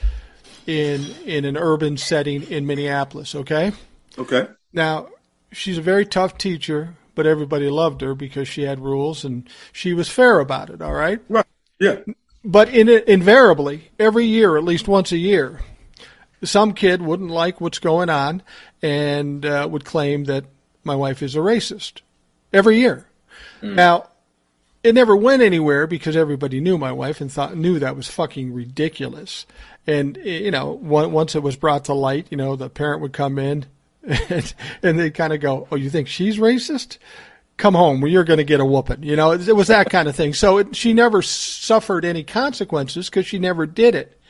in 0.66 1.04
in 1.26 1.44
an 1.44 1.58
urban 1.58 1.98
setting 1.98 2.44
in 2.44 2.66
Minneapolis. 2.66 3.34
Okay. 3.34 3.72
Okay. 4.20 4.48
Now 4.72 5.08
she's 5.50 5.78
a 5.78 5.82
very 5.82 6.06
tough 6.06 6.38
teacher, 6.38 6.94
but 7.14 7.26
everybody 7.26 7.68
loved 7.70 8.02
her 8.02 8.14
because 8.14 8.48
she 8.48 8.62
had 8.62 8.80
rules 8.80 9.24
and 9.24 9.48
she 9.72 9.94
was 9.94 10.08
fair 10.08 10.40
about 10.40 10.70
it. 10.70 10.82
All 10.82 10.92
right. 10.92 11.20
Right. 11.28 11.46
Yeah. 11.78 12.00
But 12.44 12.68
in 12.68 12.88
invariably, 12.88 13.90
every 13.98 14.26
year, 14.26 14.56
at 14.56 14.64
least 14.64 14.88
once 14.88 15.12
a 15.12 15.18
year, 15.18 15.60
some 16.42 16.72
kid 16.72 17.02
wouldn't 17.02 17.30
like 17.30 17.60
what's 17.60 17.78
going 17.78 18.08
on 18.08 18.42
and 18.82 19.44
uh, 19.44 19.68
would 19.70 19.84
claim 19.84 20.24
that 20.24 20.44
my 20.84 20.94
wife 20.94 21.22
is 21.22 21.36
a 21.36 21.40
racist. 21.40 22.00
Every 22.52 22.78
year. 22.78 23.06
Mm. 23.62 23.74
Now, 23.74 24.08
it 24.82 24.94
never 24.94 25.14
went 25.14 25.42
anywhere 25.42 25.86
because 25.86 26.16
everybody 26.16 26.60
knew 26.60 26.78
my 26.78 26.92
wife 26.92 27.20
and 27.20 27.30
thought 27.30 27.56
knew 27.56 27.78
that 27.78 27.96
was 27.96 28.08
fucking 28.08 28.54
ridiculous. 28.54 29.46
And 29.86 30.16
you 30.16 30.50
know, 30.50 30.72
once 30.72 31.34
it 31.34 31.42
was 31.42 31.56
brought 31.56 31.84
to 31.86 31.94
light, 31.94 32.26
you 32.30 32.36
know, 32.36 32.56
the 32.56 32.70
parent 32.70 33.02
would 33.02 33.12
come 33.12 33.38
in 33.38 33.66
and, 34.02 34.54
and 34.82 34.98
they 34.98 35.10
kind 35.10 35.32
of 35.32 35.40
go, 35.40 35.68
"Oh, 35.70 35.76
you 35.76 35.90
think 35.90 36.08
she's 36.08 36.38
racist? 36.38 36.98
Come 37.56 37.74
home, 37.74 38.06
you're 38.06 38.24
going 38.24 38.38
to 38.38 38.44
get 38.44 38.60
a 38.60 38.64
whooping." 38.64 39.02
You 39.02 39.16
know, 39.16 39.32
it, 39.32 39.48
it 39.48 39.56
was 39.56 39.68
that 39.68 39.90
kind 39.90 40.08
of 40.08 40.16
thing. 40.16 40.34
So 40.34 40.58
it, 40.58 40.76
she 40.76 40.92
never 40.92 41.22
suffered 41.22 42.04
any 42.04 42.24
consequences 42.24 43.08
because 43.08 43.26
she 43.26 43.38
never 43.38 43.66
did 43.66 43.94
it. 43.94 44.20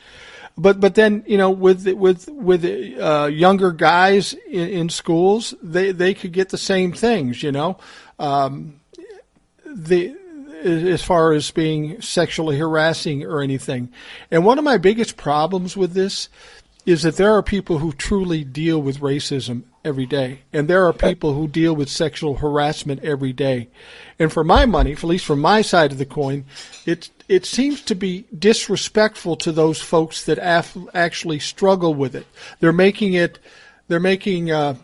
But 0.57 0.79
but 0.79 0.95
then 0.95 1.23
you 1.27 1.37
know 1.37 1.49
with 1.49 1.87
with 1.87 2.27
with 2.29 2.65
uh, 2.99 3.29
younger 3.31 3.71
guys 3.71 4.33
in, 4.33 4.69
in 4.69 4.89
schools, 4.89 5.53
they 5.63 5.91
they 5.91 6.13
could 6.13 6.33
get 6.33 6.49
the 6.49 6.57
same 6.57 6.91
things. 6.91 7.41
You 7.41 7.51
know, 7.51 7.77
um, 8.19 8.81
the 9.65 10.15
as 10.63 11.03
far 11.03 11.33
as 11.33 11.49
being 11.51 12.01
sexually 12.01 12.57
harassing 12.57 13.23
or 13.23 13.41
anything. 13.41 13.91
And 14.29 14.45
one 14.45 14.57
of 14.57 14.63
my 14.63 14.77
biggest 14.77 15.17
problems 15.17 15.75
with 15.75 15.93
this 15.93 16.29
is 16.85 17.03
that 17.03 17.15
there 17.15 17.33
are 17.33 17.43
people 17.43 17.77
who 17.77 17.91
truly 17.91 18.43
deal 18.43 18.81
with 18.81 18.99
racism 18.99 19.63
every 19.85 20.05
day, 20.05 20.41
and 20.51 20.67
there 20.67 20.85
are 20.87 20.93
people 20.93 21.33
who 21.33 21.47
deal 21.47 21.75
with 21.75 21.89
sexual 21.89 22.35
harassment 22.35 23.03
every 23.03 23.33
day. 23.33 23.67
And 24.17 24.31
for 24.31 24.43
my 24.43 24.65
money, 24.65 24.91
at 24.91 25.03
least 25.03 25.25
from 25.25 25.39
my 25.39 25.61
side 25.61 25.91
of 25.91 25.97
the 25.97 26.05
coin, 26.05 26.45
it 26.85 27.09
it 27.27 27.45
seems 27.45 27.81
to 27.83 27.95
be 27.95 28.25
disrespectful 28.37 29.35
to 29.37 29.51
those 29.51 29.81
folks 29.81 30.25
that 30.25 30.39
af- 30.41 30.77
actually 30.93 31.39
struggle 31.39 31.93
with 31.93 32.15
it. 32.15 32.27
They're 32.59 32.73
making 32.73 33.13
it, 33.13 33.39
they're 33.87 33.99
making, 33.99 34.51
uh, 34.51 34.75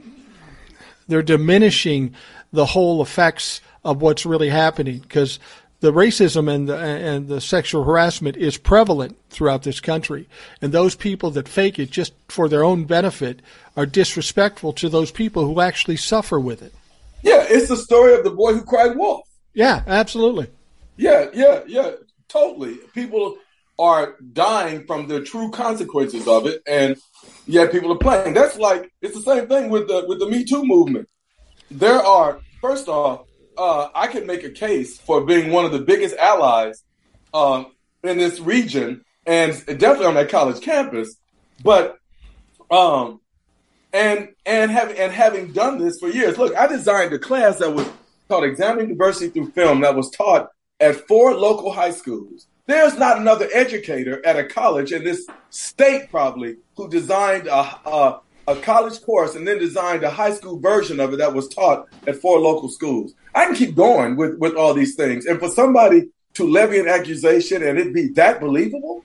they're 1.08 1.24
diminishing 1.24 2.14
the 2.54 2.68
whole 2.68 3.02
effects 3.02 3.60
of 3.84 4.02
what's 4.02 4.26
really 4.26 4.50
happening 4.50 5.00
because 5.00 5.40
the 5.80 5.94
racism 5.94 6.54
and 6.54 6.68
the, 6.68 6.78
and 6.78 7.28
the 7.28 7.40
sexual 7.40 7.84
harassment 7.84 8.36
is 8.36 8.58
prevalent 8.58 9.18
throughout 9.30 9.64
this 9.64 9.80
country. 9.80 10.28
And 10.62 10.72
those 10.72 10.96
people 10.96 11.30
that 11.32 11.48
fake 11.48 11.78
it 11.78 11.92
just 11.92 12.14
for 12.28 12.50
their 12.50 12.64
own 12.64 12.86
benefit 12.86 13.42
are 13.76 13.86
disrespectful 13.86 14.74
to 14.74 14.90
those 14.90 15.12
people 15.12 15.46
who 15.46 15.62
actually 15.62 15.98
suffer 15.98 16.40
with 16.40 16.62
it. 16.62 16.74
Yeah, 17.22 17.46
it's 17.48 17.68
the 17.68 17.78
story 17.78 18.14
of 18.16 18.24
the 18.24 18.32
boy 18.32 18.54
who 18.54 18.64
cried 18.64 18.98
wolf. 18.98 19.28
Yeah, 19.54 19.84
absolutely. 19.88 20.48
Yeah, 20.98 21.28
yeah, 21.34 21.62
yeah, 21.68 21.92
totally. 22.28 22.76
People 22.94 23.38
are 23.80 24.16
dying 24.34 24.86
from 24.86 25.08
the 25.08 25.22
true 25.22 25.52
consequences 25.52 26.28
of 26.28 26.48
it, 26.48 26.62
and 26.68 26.98
yet 27.46 27.72
people 27.72 27.92
are 27.92 27.98
playing. 27.98 28.34
That's 28.34 28.58
like 28.58 28.92
it's 29.02 29.16
the 29.16 29.22
same 29.22 29.48
thing 29.48 29.70
with 29.70 29.88
the 29.88 30.06
with 30.08 30.20
the 30.20 30.30
Me 30.30 30.44
Too 30.44 30.64
movement. 30.64 31.08
There 31.70 32.02
are 32.02 32.40
first 32.62 32.88
off, 32.88 33.27
uh, 33.58 33.90
I 33.94 34.08
can 34.08 34.26
make 34.26 34.44
a 34.44 34.50
case 34.50 34.98
for 34.98 35.22
being 35.22 35.52
one 35.52 35.66
of 35.66 35.72
the 35.72 35.80
biggest 35.80 36.16
allies 36.18 36.84
um, 37.34 37.68
in 38.04 38.18
this 38.18 38.40
region, 38.40 39.04
and 39.26 39.54
definitely 39.66 40.06
on 40.06 40.16
that 40.16 40.30
college 40.30 40.62
campus. 40.62 41.16
But 41.64 41.98
um, 42.70 43.22
and 43.94 44.30
and 44.46 44.72
having 44.72 44.98
and 44.98 45.12
having 45.12 45.54
done 45.54 45.80
this 45.80 46.00
for 46.00 46.10
years, 46.10 46.38
look, 46.38 46.56
I 46.56 46.68
designed 46.68 47.14
a 47.14 47.20
class 47.20 47.60
that 47.60 47.74
was 47.74 47.90
called 48.28 48.44
Examining 48.44 48.90
Diversity 48.90 49.30
Through 49.30 49.52
Film 49.52 49.82
that 49.82 49.96
was 49.96 50.10
taught 50.12 50.50
at 50.80 51.08
four 51.08 51.34
local 51.34 51.72
high 51.72 51.92
schools. 51.92 52.48
There's 52.68 52.98
not 52.98 53.18
another 53.18 53.48
educator 53.54 54.24
at 54.26 54.38
a 54.38 54.44
college 54.44 54.92
in 54.92 55.04
this 55.04 55.26
state 55.50 56.10
probably 56.12 56.58
who 56.76 56.90
designed 56.90 57.48
a, 57.48 57.62
a, 57.90 58.20
a 58.48 58.56
college 58.58 59.02
course 59.02 59.36
and 59.36 59.48
then 59.48 59.58
designed 59.58 60.04
a 60.04 60.10
high 60.10 60.34
school 60.34 60.60
version 60.60 61.00
of 61.00 61.14
it 61.14 61.18
that 61.18 61.34
was 61.34 61.48
taught 61.48 61.88
at 62.06 62.18
four 62.18 62.40
local 62.40 62.70
schools. 62.70 63.14
I 63.38 63.46
can 63.46 63.56
keep 63.56 63.76
going 63.76 64.16
with, 64.16 64.38
with 64.38 64.56
all 64.56 64.74
these 64.74 64.96
things. 64.96 65.26
And 65.26 65.40
for 65.40 65.50
somebody 65.50 66.10
to 66.34 66.48
levy 66.48 66.80
an 66.80 66.88
accusation 66.88 67.64
and 67.64 67.78
it 67.78 67.94
be 67.94 68.10
that 68.10 68.40
believable, 68.40 69.04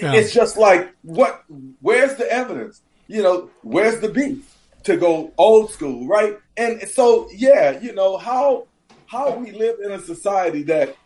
yeah. 0.00 0.12
it's 0.14 0.32
just 0.32 0.56
like, 0.56 0.94
what, 1.02 1.44
where's 1.80 2.16
the 2.16 2.30
evidence? 2.30 2.82
You 3.06 3.22
know, 3.22 3.50
where's 3.62 4.00
the 4.00 4.08
beef 4.08 4.56
to 4.84 4.96
go 4.96 5.32
old 5.36 5.70
school, 5.70 6.06
right? 6.06 6.38
And 6.56 6.88
so, 6.88 7.28
yeah, 7.32 7.78
you 7.80 7.92
know, 7.92 8.16
how, 8.16 8.66
how 9.06 9.34
we 9.34 9.52
live 9.52 9.80
in 9.84 9.92
a 9.92 10.00
society 10.00 10.62
that, 10.64 10.96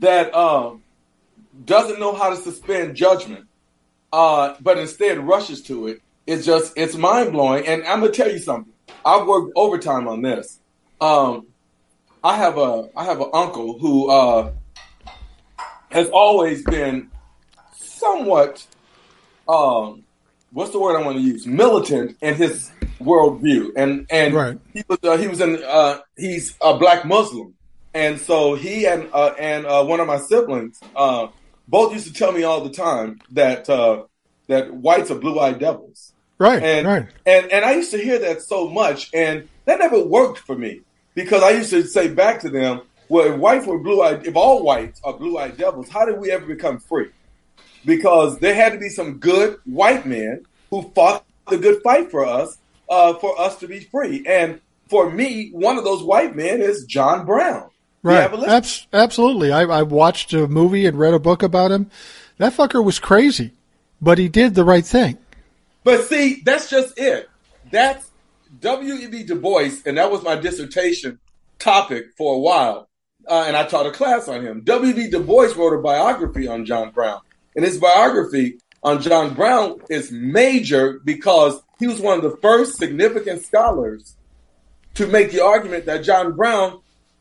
that, 0.00 0.34
um, 0.34 0.82
doesn't 1.64 1.98
know 1.98 2.14
how 2.14 2.30
to 2.30 2.36
suspend 2.36 2.96
judgment, 2.96 3.46
uh, 4.12 4.54
but 4.60 4.78
instead 4.78 5.18
rushes 5.18 5.62
to 5.62 5.86
it 5.88 6.02
it's 6.26 6.44
just 6.44 6.72
it's 6.76 6.94
mind 6.96 7.32
blowing. 7.32 7.66
And 7.66 7.84
I'm 7.84 8.00
gonna 8.00 8.12
tell 8.12 8.30
you 8.30 8.38
something. 8.38 8.72
I've 9.04 9.26
worked 9.26 9.52
overtime 9.56 10.08
on 10.08 10.22
this. 10.22 10.58
Um, 11.00 11.46
I 12.26 12.34
have 12.34 12.58
a 12.58 12.88
I 12.96 13.04
have 13.04 13.20
an 13.20 13.30
uncle 13.32 13.78
who 13.78 14.10
uh, 14.10 14.50
has 15.92 16.08
always 16.08 16.64
been 16.64 17.08
somewhat 17.76 18.66
um, 19.48 20.02
what's 20.50 20.72
the 20.72 20.80
word 20.80 21.00
I 21.00 21.04
want 21.04 21.18
to 21.18 21.22
use? 21.22 21.46
Militant 21.46 22.16
in 22.20 22.34
his 22.34 22.72
worldview, 22.98 23.70
and 23.76 24.08
and 24.10 24.34
Right. 24.34 24.58
he 24.74 24.82
was 24.88 24.98
uh, 25.04 25.16
he 25.18 25.28
was 25.28 25.40
in 25.40 25.62
uh, 25.62 26.00
he's 26.16 26.56
a 26.60 26.76
black 26.76 27.04
Muslim, 27.04 27.54
and 27.94 28.20
so 28.20 28.56
he 28.56 28.88
and 28.88 29.08
uh, 29.12 29.34
and 29.38 29.64
uh, 29.64 29.84
one 29.84 30.00
of 30.00 30.08
my 30.08 30.18
siblings 30.18 30.80
uh, 30.96 31.28
both 31.68 31.92
used 31.92 32.08
to 32.08 32.12
tell 32.12 32.32
me 32.32 32.42
all 32.42 32.60
the 32.60 32.72
time 32.72 33.20
that 33.30 33.70
uh, 33.70 34.02
that 34.48 34.74
whites 34.74 35.12
are 35.12 35.18
blue 35.20 35.38
eyed 35.38 35.60
devils. 35.60 36.12
Right. 36.38 36.60
And, 36.60 36.88
right. 36.88 37.06
and 37.24 37.52
and 37.52 37.64
I 37.64 37.74
used 37.74 37.92
to 37.92 37.98
hear 37.98 38.18
that 38.18 38.42
so 38.42 38.68
much, 38.68 39.10
and 39.14 39.48
that 39.66 39.78
never 39.78 40.02
worked 40.02 40.40
for 40.40 40.58
me 40.58 40.82
because 41.16 41.42
I 41.42 41.50
used 41.50 41.70
to 41.70 41.82
say 41.82 42.06
back 42.06 42.40
to 42.42 42.48
them, 42.48 42.82
"Well, 43.08 43.32
if 43.32 43.40
whites 43.40 43.66
were 43.66 43.80
blue 43.80 44.00
eyed, 44.02 44.24
if 44.24 44.36
all 44.36 44.62
whites 44.62 45.00
are 45.02 45.12
blue 45.12 45.36
eyed 45.36 45.56
devils, 45.56 45.88
how 45.88 46.04
did 46.04 46.18
we 46.18 46.30
ever 46.30 46.46
become 46.46 46.78
free?" 46.78 47.08
Because 47.84 48.38
there 48.38 48.54
had 48.54 48.72
to 48.72 48.78
be 48.78 48.88
some 48.88 49.14
good 49.14 49.58
white 49.64 50.06
men 50.06 50.46
who 50.70 50.92
fought 50.94 51.24
the 51.48 51.58
good 51.58 51.82
fight 51.82 52.12
for 52.12 52.24
us, 52.24 52.58
uh, 52.88 53.14
for 53.14 53.40
us 53.40 53.56
to 53.56 53.66
be 53.66 53.80
free. 53.80 54.24
And 54.28 54.60
for 54.88 55.10
me, 55.10 55.50
one 55.52 55.78
of 55.78 55.84
those 55.84 56.04
white 56.04 56.36
men 56.36 56.60
is 56.60 56.84
John 56.84 57.26
Brown, 57.26 57.70
Right. 58.06 58.30
Abs- 58.48 58.86
absolutely. 58.92 59.50
I, 59.50 59.62
I 59.62 59.82
watched 59.82 60.32
a 60.32 60.46
movie 60.46 60.86
and 60.86 60.96
read 60.96 61.12
a 61.12 61.18
book 61.18 61.42
about 61.42 61.72
him. 61.72 61.90
That 62.38 62.52
fucker 62.52 62.84
was 62.84 63.00
crazy, 63.00 63.52
but 64.00 64.18
he 64.18 64.28
did 64.28 64.54
the 64.54 64.64
right 64.64 64.86
thing. 64.86 65.18
But 65.82 66.04
see, 66.04 66.40
that's 66.44 66.70
just 66.70 66.96
it. 66.98 67.28
That's 67.72 68.08
W.E.B. 68.60 69.24
Du 69.24 69.34
Bois, 69.34 69.70
and 69.84 69.98
that 69.98 70.10
was 70.10 70.22
my 70.22 70.36
dissertation 70.36 71.18
topic 71.58 72.06
for 72.16 72.34
a 72.34 72.38
while. 72.38 72.88
Uh, 73.28 73.44
and 73.46 73.56
I 73.56 73.64
taught 73.64 73.86
a 73.86 73.90
class 73.90 74.28
on 74.28 74.42
him. 74.42 74.62
W.E.B. 74.62 75.10
Du 75.10 75.20
Bois 75.20 75.52
wrote 75.56 75.78
a 75.78 75.82
biography 75.82 76.46
on 76.46 76.64
John 76.64 76.90
Brown. 76.90 77.20
And 77.54 77.64
his 77.64 77.78
biography 77.78 78.58
on 78.82 79.00
John 79.00 79.34
Brown 79.34 79.80
is 79.90 80.12
major 80.12 81.00
because 81.04 81.60
he 81.78 81.86
was 81.86 82.00
one 82.00 82.16
of 82.16 82.22
the 82.22 82.36
first 82.42 82.76
significant 82.76 83.44
scholars 83.44 84.16
to 84.94 85.06
make 85.06 85.32
the 85.32 85.42
argument 85.42 85.86
that 85.86 86.04
John 86.04 86.36
Brown 86.36 86.80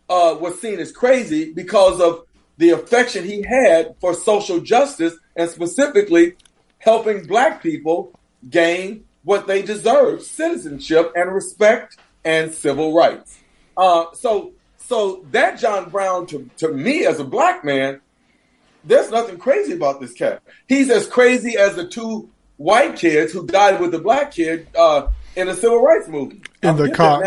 uh, 0.09 0.37
was 0.39 0.61
seen 0.61 0.79
as 0.79 0.91
crazy 0.91 1.53
because 1.53 1.99
of 1.99 2.23
the 2.57 2.69
affection 2.71 3.25
he 3.25 3.41
had 3.41 3.95
for 3.99 4.13
social 4.13 4.59
justice 4.59 5.15
and 5.35 5.49
specifically 5.49 6.35
helping 6.77 7.25
black 7.25 7.63
people 7.63 8.13
gain 8.49 9.04
what 9.25 9.47
they 9.47 9.61
deserve 9.61 10.21
citizenship 10.21 11.11
and 11.15 11.33
respect 11.33 11.97
and 12.23 12.53
civil 12.53 12.93
rights. 12.95 13.39
Uh, 13.75 14.05
so, 14.13 14.53
so 14.77 15.25
that 15.31 15.59
John 15.59 15.89
Brown 15.89 16.27
to, 16.27 16.49
to 16.57 16.69
me 16.69 17.05
as 17.05 17.19
a 17.19 17.23
black 17.23 17.65
man, 17.65 17.99
there's 18.85 19.11
nothing 19.11 19.37
crazy 19.37 19.73
about 19.73 19.99
this 19.99 20.13
cat. 20.13 20.41
He's 20.67 20.89
as 20.89 21.07
crazy 21.07 21.57
as 21.57 21.75
the 21.75 21.87
two 21.87 22.29
white 22.57 22.95
kids 22.95 23.33
who 23.33 23.45
died 23.45 23.81
with 23.81 23.91
the 23.91 23.99
black 23.99 24.31
kid 24.31 24.67
uh, 24.77 25.07
in 25.35 25.47
the 25.47 25.55
civil 25.55 25.81
rights 25.81 26.07
movement. 26.07 26.47
I 26.63 26.69
In 26.69 26.77
the 26.77 26.91
car. 26.91 27.23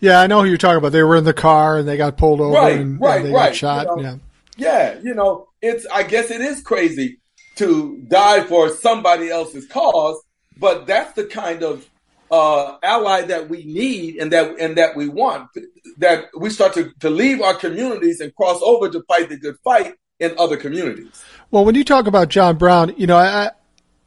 Yeah, 0.00 0.20
I 0.20 0.26
know 0.26 0.42
who 0.42 0.48
you're 0.48 0.58
talking 0.58 0.78
about. 0.78 0.92
They 0.92 1.02
were 1.02 1.16
in 1.16 1.24
the 1.24 1.32
car 1.32 1.78
and 1.78 1.88
they 1.88 1.96
got 1.96 2.16
pulled 2.16 2.40
over 2.40 2.52
Right, 2.52 2.78
and, 2.78 3.00
right, 3.00 3.18
and 3.18 3.26
they 3.26 3.32
right. 3.32 3.48
got 3.48 3.56
shot. 3.56 3.86
You 3.96 4.02
know, 4.02 4.02
yeah. 4.02 4.16
Yeah, 4.58 4.98
you 5.02 5.14
know, 5.14 5.48
it's 5.60 5.86
I 5.86 6.02
guess 6.02 6.30
it 6.30 6.40
is 6.40 6.62
crazy 6.62 7.18
to 7.56 8.04
die 8.08 8.42
for 8.42 8.70
somebody 8.70 9.28
else's 9.28 9.66
cause, 9.66 10.20
but 10.56 10.86
that's 10.86 11.12
the 11.12 11.24
kind 11.24 11.62
of 11.62 11.88
uh, 12.30 12.76
ally 12.82 13.22
that 13.22 13.48
we 13.48 13.64
need 13.64 14.16
and 14.16 14.32
that 14.32 14.58
and 14.58 14.76
that 14.76 14.96
we 14.96 15.08
want. 15.08 15.50
That 15.98 16.26
we 16.36 16.50
start 16.50 16.74
to, 16.74 16.92
to 17.00 17.10
leave 17.10 17.40
our 17.40 17.54
communities 17.54 18.20
and 18.20 18.34
cross 18.34 18.60
over 18.62 18.88
to 18.90 19.02
fight 19.04 19.28
the 19.28 19.36
good 19.36 19.56
fight 19.62 19.94
in 20.18 20.34
other 20.38 20.56
communities. 20.56 21.22
Well, 21.50 21.64
when 21.64 21.74
you 21.74 21.84
talk 21.84 22.06
about 22.06 22.28
John 22.28 22.56
Brown, 22.56 22.94
you 22.96 23.06
know, 23.06 23.16
I, 23.16 23.50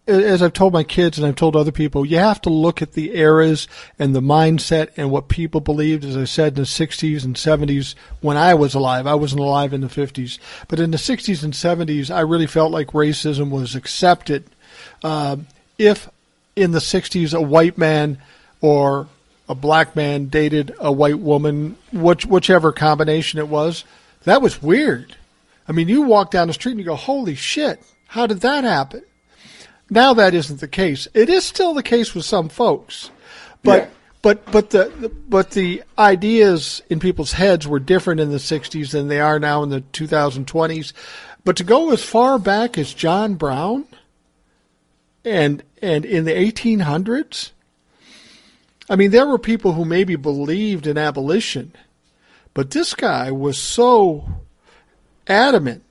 as 0.07 0.41
I've 0.41 0.53
told 0.53 0.73
my 0.73 0.83
kids 0.83 1.17
and 1.17 1.27
I've 1.27 1.35
told 1.35 1.55
other 1.55 1.71
people, 1.71 2.05
you 2.05 2.17
have 2.17 2.41
to 2.41 2.49
look 2.49 2.81
at 2.81 2.93
the 2.93 3.15
eras 3.15 3.67
and 3.97 4.15
the 4.15 4.21
mindset 4.21 4.89
and 4.97 5.11
what 5.11 5.27
people 5.27 5.61
believed, 5.61 6.03
as 6.03 6.17
I 6.17 6.25
said, 6.25 6.53
in 6.53 6.55
the 6.55 6.61
60s 6.63 7.23
and 7.23 7.35
70s 7.35 7.95
when 8.21 8.35
I 8.35 8.55
was 8.55 8.73
alive. 8.73 9.05
I 9.05 9.15
wasn't 9.15 9.41
alive 9.41 9.71
in 9.71 9.81
the 9.81 9.87
50s. 9.87 10.39
But 10.67 10.79
in 10.79 10.91
the 10.91 10.97
60s 10.97 11.43
and 11.43 11.53
70s, 11.53 12.13
I 12.13 12.21
really 12.21 12.47
felt 12.47 12.71
like 12.71 12.87
racism 12.87 13.51
was 13.51 13.75
accepted. 13.75 14.45
Um, 15.03 15.47
if 15.77 16.09
in 16.55 16.71
the 16.71 16.79
60s 16.79 17.33
a 17.33 17.41
white 17.41 17.77
man 17.77 18.17
or 18.61 19.07
a 19.47 19.55
black 19.55 19.95
man 19.95 20.25
dated 20.25 20.73
a 20.79 20.91
white 20.91 21.19
woman, 21.19 21.77
which, 21.91 22.25
whichever 22.25 22.71
combination 22.71 23.39
it 23.39 23.47
was, 23.47 23.83
that 24.23 24.41
was 24.41 24.61
weird. 24.61 25.15
I 25.67 25.71
mean, 25.71 25.87
you 25.87 26.01
walk 26.01 26.31
down 26.31 26.47
the 26.47 26.53
street 26.53 26.73
and 26.73 26.79
you 26.79 26.85
go, 26.85 26.95
holy 26.95 27.35
shit, 27.35 27.81
how 28.07 28.27
did 28.27 28.41
that 28.41 28.63
happen? 28.63 29.03
Now 29.89 30.13
that 30.13 30.33
isn't 30.33 30.59
the 30.59 30.67
case. 30.67 31.07
It 31.13 31.29
is 31.29 31.45
still 31.45 31.73
the 31.73 31.81
case 31.83 32.13
with 32.13 32.25
some 32.25 32.49
folks, 32.49 33.09
but 33.63 33.83
Yeah. 33.83 33.89
but 34.21 34.51
but 34.51 34.69
the, 34.69 34.91
the 34.99 35.09
but 35.09 35.51
the 35.51 35.81
ideas 35.97 36.83
in 36.89 36.99
people's 36.99 37.31
heads 37.33 37.67
were 37.67 37.79
different 37.79 38.19
in 38.19 38.29
the 38.29 38.37
'60s 38.37 38.91
than 38.91 39.07
they 39.07 39.19
are 39.19 39.39
now 39.39 39.63
in 39.63 39.69
the 39.69 39.81
2020s. 39.81 40.93
But 41.43 41.55
to 41.57 41.63
go 41.63 41.91
as 41.91 42.03
far 42.03 42.37
back 42.37 42.77
as 42.77 42.93
John 42.93 43.33
Brown, 43.33 43.85
and 45.25 45.63
and 45.81 46.05
in 46.05 46.25
the 46.25 46.31
1800s, 46.31 47.51
I 48.89 48.95
mean, 48.95 49.11
there 49.11 49.27
were 49.27 49.37
people 49.37 49.73
who 49.73 49.85
maybe 49.85 50.15
believed 50.15 50.87
in 50.87 50.97
abolition, 50.97 51.73
but 52.53 52.71
this 52.71 52.93
guy 52.93 53.31
was 53.31 53.57
so 53.57 54.27
adamant 55.27 55.83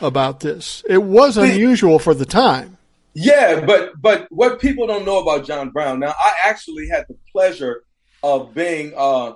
about 0.00 0.40
this. 0.40 0.82
It 0.88 1.02
was 1.02 1.36
unusual 1.36 1.98
for 1.98 2.14
the 2.14 2.26
time. 2.26 2.76
Yeah, 3.12 3.64
but 3.64 4.00
but 4.00 4.26
what 4.30 4.60
people 4.60 4.86
don't 4.86 5.04
know 5.04 5.20
about 5.20 5.44
John 5.44 5.70
Brown 5.70 6.00
now, 6.00 6.14
I 6.18 6.34
actually 6.44 6.88
had 6.88 7.06
the 7.08 7.16
pleasure 7.32 7.82
of 8.22 8.54
being 8.54 8.92
uh, 8.96 9.34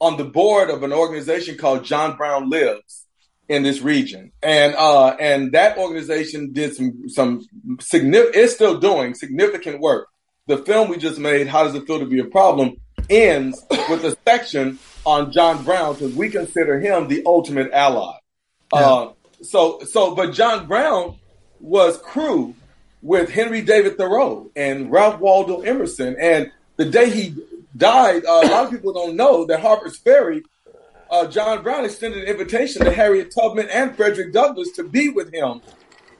on 0.00 0.16
the 0.16 0.24
board 0.24 0.70
of 0.70 0.82
an 0.82 0.92
organization 0.92 1.56
called 1.56 1.84
John 1.84 2.16
Brown 2.16 2.50
Lives 2.50 3.01
in 3.52 3.62
this 3.62 3.82
region, 3.82 4.32
and 4.42 4.74
uh, 4.74 5.08
and 5.20 5.52
that 5.52 5.76
organization 5.76 6.52
did 6.52 6.74
some 6.74 7.08
some 7.08 7.46
significant. 7.80 8.36
It's 8.36 8.54
still 8.54 8.80
doing 8.80 9.14
significant 9.14 9.80
work. 9.80 10.08
The 10.46 10.58
film 10.58 10.88
we 10.88 10.96
just 10.96 11.18
made, 11.18 11.48
"How 11.48 11.64
Does 11.64 11.74
It 11.74 11.86
Feel 11.86 11.98
to 11.98 12.06
Be 12.06 12.20
a 12.20 12.24
Problem," 12.24 12.76
ends 13.10 13.62
with 13.90 14.04
a 14.04 14.16
section 14.26 14.78
on 15.04 15.32
John 15.32 15.62
Brown 15.64 15.94
because 15.94 16.14
we 16.14 16.30
consider 16.30 16.80
him 16.80 17.08
the 17.08 17.22
ultimate 17.26 17.70
ally. 17.72 18.16
Uh, 18.72 19.10
so 19.42 19.80
so, 19.84 20.14
but 20.14 20.32
John 20.32 20.66
Brown 20.66 21.16
was 21.60 21.98
crew 21.98 22.54
with 23.02 23.28
Henry 23.28 23.60
David 23.60 23.98
Thoreau 23.98 24.50
and 24.56 24.90
Ralph 24.90 25.20
Waldo 25.20 25.60
Emerson. 25.60 26.16
And 26.18 26.50
the 26.76 26.86
day 26.86 27.10
he 27.10 27.34
died, 27.76 28.24
uh, 28.24 28.40
a 28.44 28.48
lot 28.48 28.64
of 28.64 28.70
people 28.70 28.94
don't 28.94 29.16
know 29.16 29.44
that 29.46 29.60
Harper's 29.60 29.98
Ferry, 29.98 30.42
uh, 31.12 31.26
John 31.26 31.62
Brown 31.62 31.84
extended 31.84 32.22
an 32.22 32.28
invitation 32.28 32.84
to 32.84 32.90
Harriet 32.90 33.32
Tubman 33.38 33.68
and 33.68 33.94
Frederick 33.94 34.32
Douglass 34.32 34.72
to 34.72 34.82
be 34.82 35.10
with 35.10 35.32
him 35.32 35.60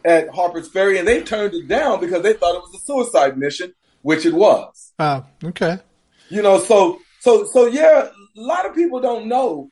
at 0.05 0.29
Harper's 0.29 0.69
Ferry, 0.69 0.99
and 0.99 1.09
they 1.09 1.23
turned 1.23 1.55
it 1.55 1.67
down 1.67 1.99
because 1.99 2.23
they 2.23 2.35
thought 2.35 2.55
it 2.55 2.63
was 2.63 2.75
a 2.75 2.85
suicide 2.85 3.39
mission, 3.39 3.73
which 4.03 4.27
it 4.27 4.35
was. 4.35 4.93
Oh, 4.99 5.25
okay. 5.43 5.79
You 6.29 6.43
know, 6.43 6.59
so 6.59 7.01
so 7.21 7.47
so 7.47 7.67
yeah, 7.67 8.09
a 8.37 8.41
lot 8.41 8.67
of 8.67 8.75
people 8.75 9.01
don't 9.01 9.27
know, 9.27 9.71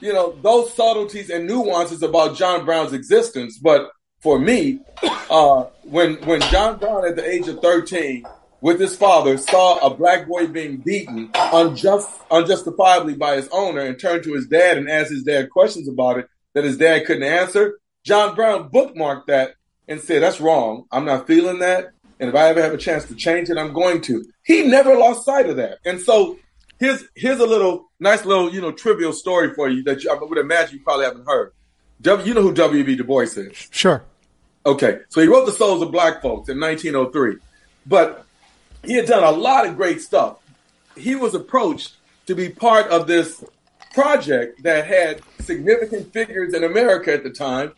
you 0.00 0.12
know, 0.12 0.36
those 0.42 0.72
subtleties 0.74 1.28
and 1.28 1.46
nuances 1.46 2.02
about 2.02 2.36
John 2.36 2.64
Brown's 2.64 2.94
existence. 2.94 3.58
But 3.58 3.90
for 4.20 4.38
me, 4.38 4.80
uh, 5.30 5.64
when 5.82 6.14
when 6.24 6.40
John 6.42 6.78
Brown 6.78 7.06
at 7.06 7.16
the 7.16 7.28
age 7.28 7.46
of 7.48 7.60
thirteen 7.60 8.24
with 8.62 8.80
his 8.80 8.96
father 8.96 9.36
saw 9.36 9.76
a 9.78 9.94
black 9.94 10.26
boy 10.26 10.46
being 10.46 10.78
beaten 10.78 11.28
unjust 11.34 12.08
unjustifiably 12.30 13.14
by 13.14 13.36
his 13.36 13.48
owner 13.52 13.80
and 13.80 13.98
turned 13.98 14.22
to 14.22 14.32
his 14.32 14.46
dad 14.46 14.78
and 14.78 14.88
asked 14.88 15.10
his 15.10 15.24
dad 15.24 15.50
questions 15.50 15.88
about 15.88 16.18
it 16.18 16.28
that 16.54 16.64
his 16.64 16.78
dad 16.78 17.04
couldn't 17.04 17.24
answer, 17.24 17.78
John 18.04 18.34
Brown 18.34 18.70
bookmarked 18.70 19.26
that 19.26 19.56
and 19.88 20.00
said, 20.00 20.22
That's 20.22 20.40
wrong. 20.40 20.84
I'm 20.90 21.04
not 21.04 21.26
feeling 21.26 21.58
that. 21.58 21.90
And 22.20 22.28
if 22.28 22.36
I 22.36 22.48
ever 22.48 22.62
have 22.62 22.72
a 22.72 22.78
chance 22.78 23.04
to 23.06 23.16
change 23.16 23.50
it, 23.50 23.58
I'm 23.58 23.72
going 23.72 24.00
to. 24.02 24.24
He 24.44 24.62
never 24.62 24.96
lost 24.96 25.24
sight 25.24 25.50
of 25.50 25.56
that. 25.56 25.78
And 25.84 26.00
so 26.00 26.38
here's 26.78 27.04
here's 27.16 27.40
a 27.40 27.46
little 27.46 27.90
nice 27.98 28.24
little, 28.24 28.52
you 28.52 28.60
know, 28.60 28.70
trivial 28.70 29.12
story 29.12 29.52
for 29.54 29.68
you 29.68 29.82
that 29.84 30.04
you, 30.04 30.10
I 30.10 30.14
would 30.14 30.38
imagine 30.38 30.78
you 30.78 30.84
probably 30.84 31.06
haven't 31.06 31.26
heard. 31.26 31.52
W, 32.02 32.26
you 32.26 32.34
know 32.34 32.42
who 32.42 32.54
W.B. 32.54 32.96
Du 32.96 33.04
Bois 33.04 33.22
is? 33.22 33.68
Sure. 33.70 34.04
Okay, 34.64 35.00
so 35.08 35.20
he 35.20 35.26
wrote 35.26 35.46
The 35.46 35.52
Souls 35.52 35.82
of 35.82 35.90
Black 35.90 36.22
Folks 36.22 36.48
in 36.48 36.60
1903, 36.60 37.36
but 37.86 38.24
he 38.84 38.94
had 38.94 39.06
done 39.06 39.22
a 39.22 39.30
lot 39.30 39.66
of 39.66 39.76
great 39.76 40.00
stuff. 40.00 40.38
He 40.96 41.14
was 41.14 41.34
approached 41.34 41.94
to 42.26 42.34
be 42.34 42.48
part 42.48 42.86
of 42.88 43.06
this 43.06 43.44
project 43.94 44.62
that 44.62 44.86
had 44.86 45.20
significant 45.40 46.12
figures 46.12 46.54
in 46.54 46.64
America 46.64 47.12
at 47.12 47.24
the 47.24 47.30
time 47.30 47.72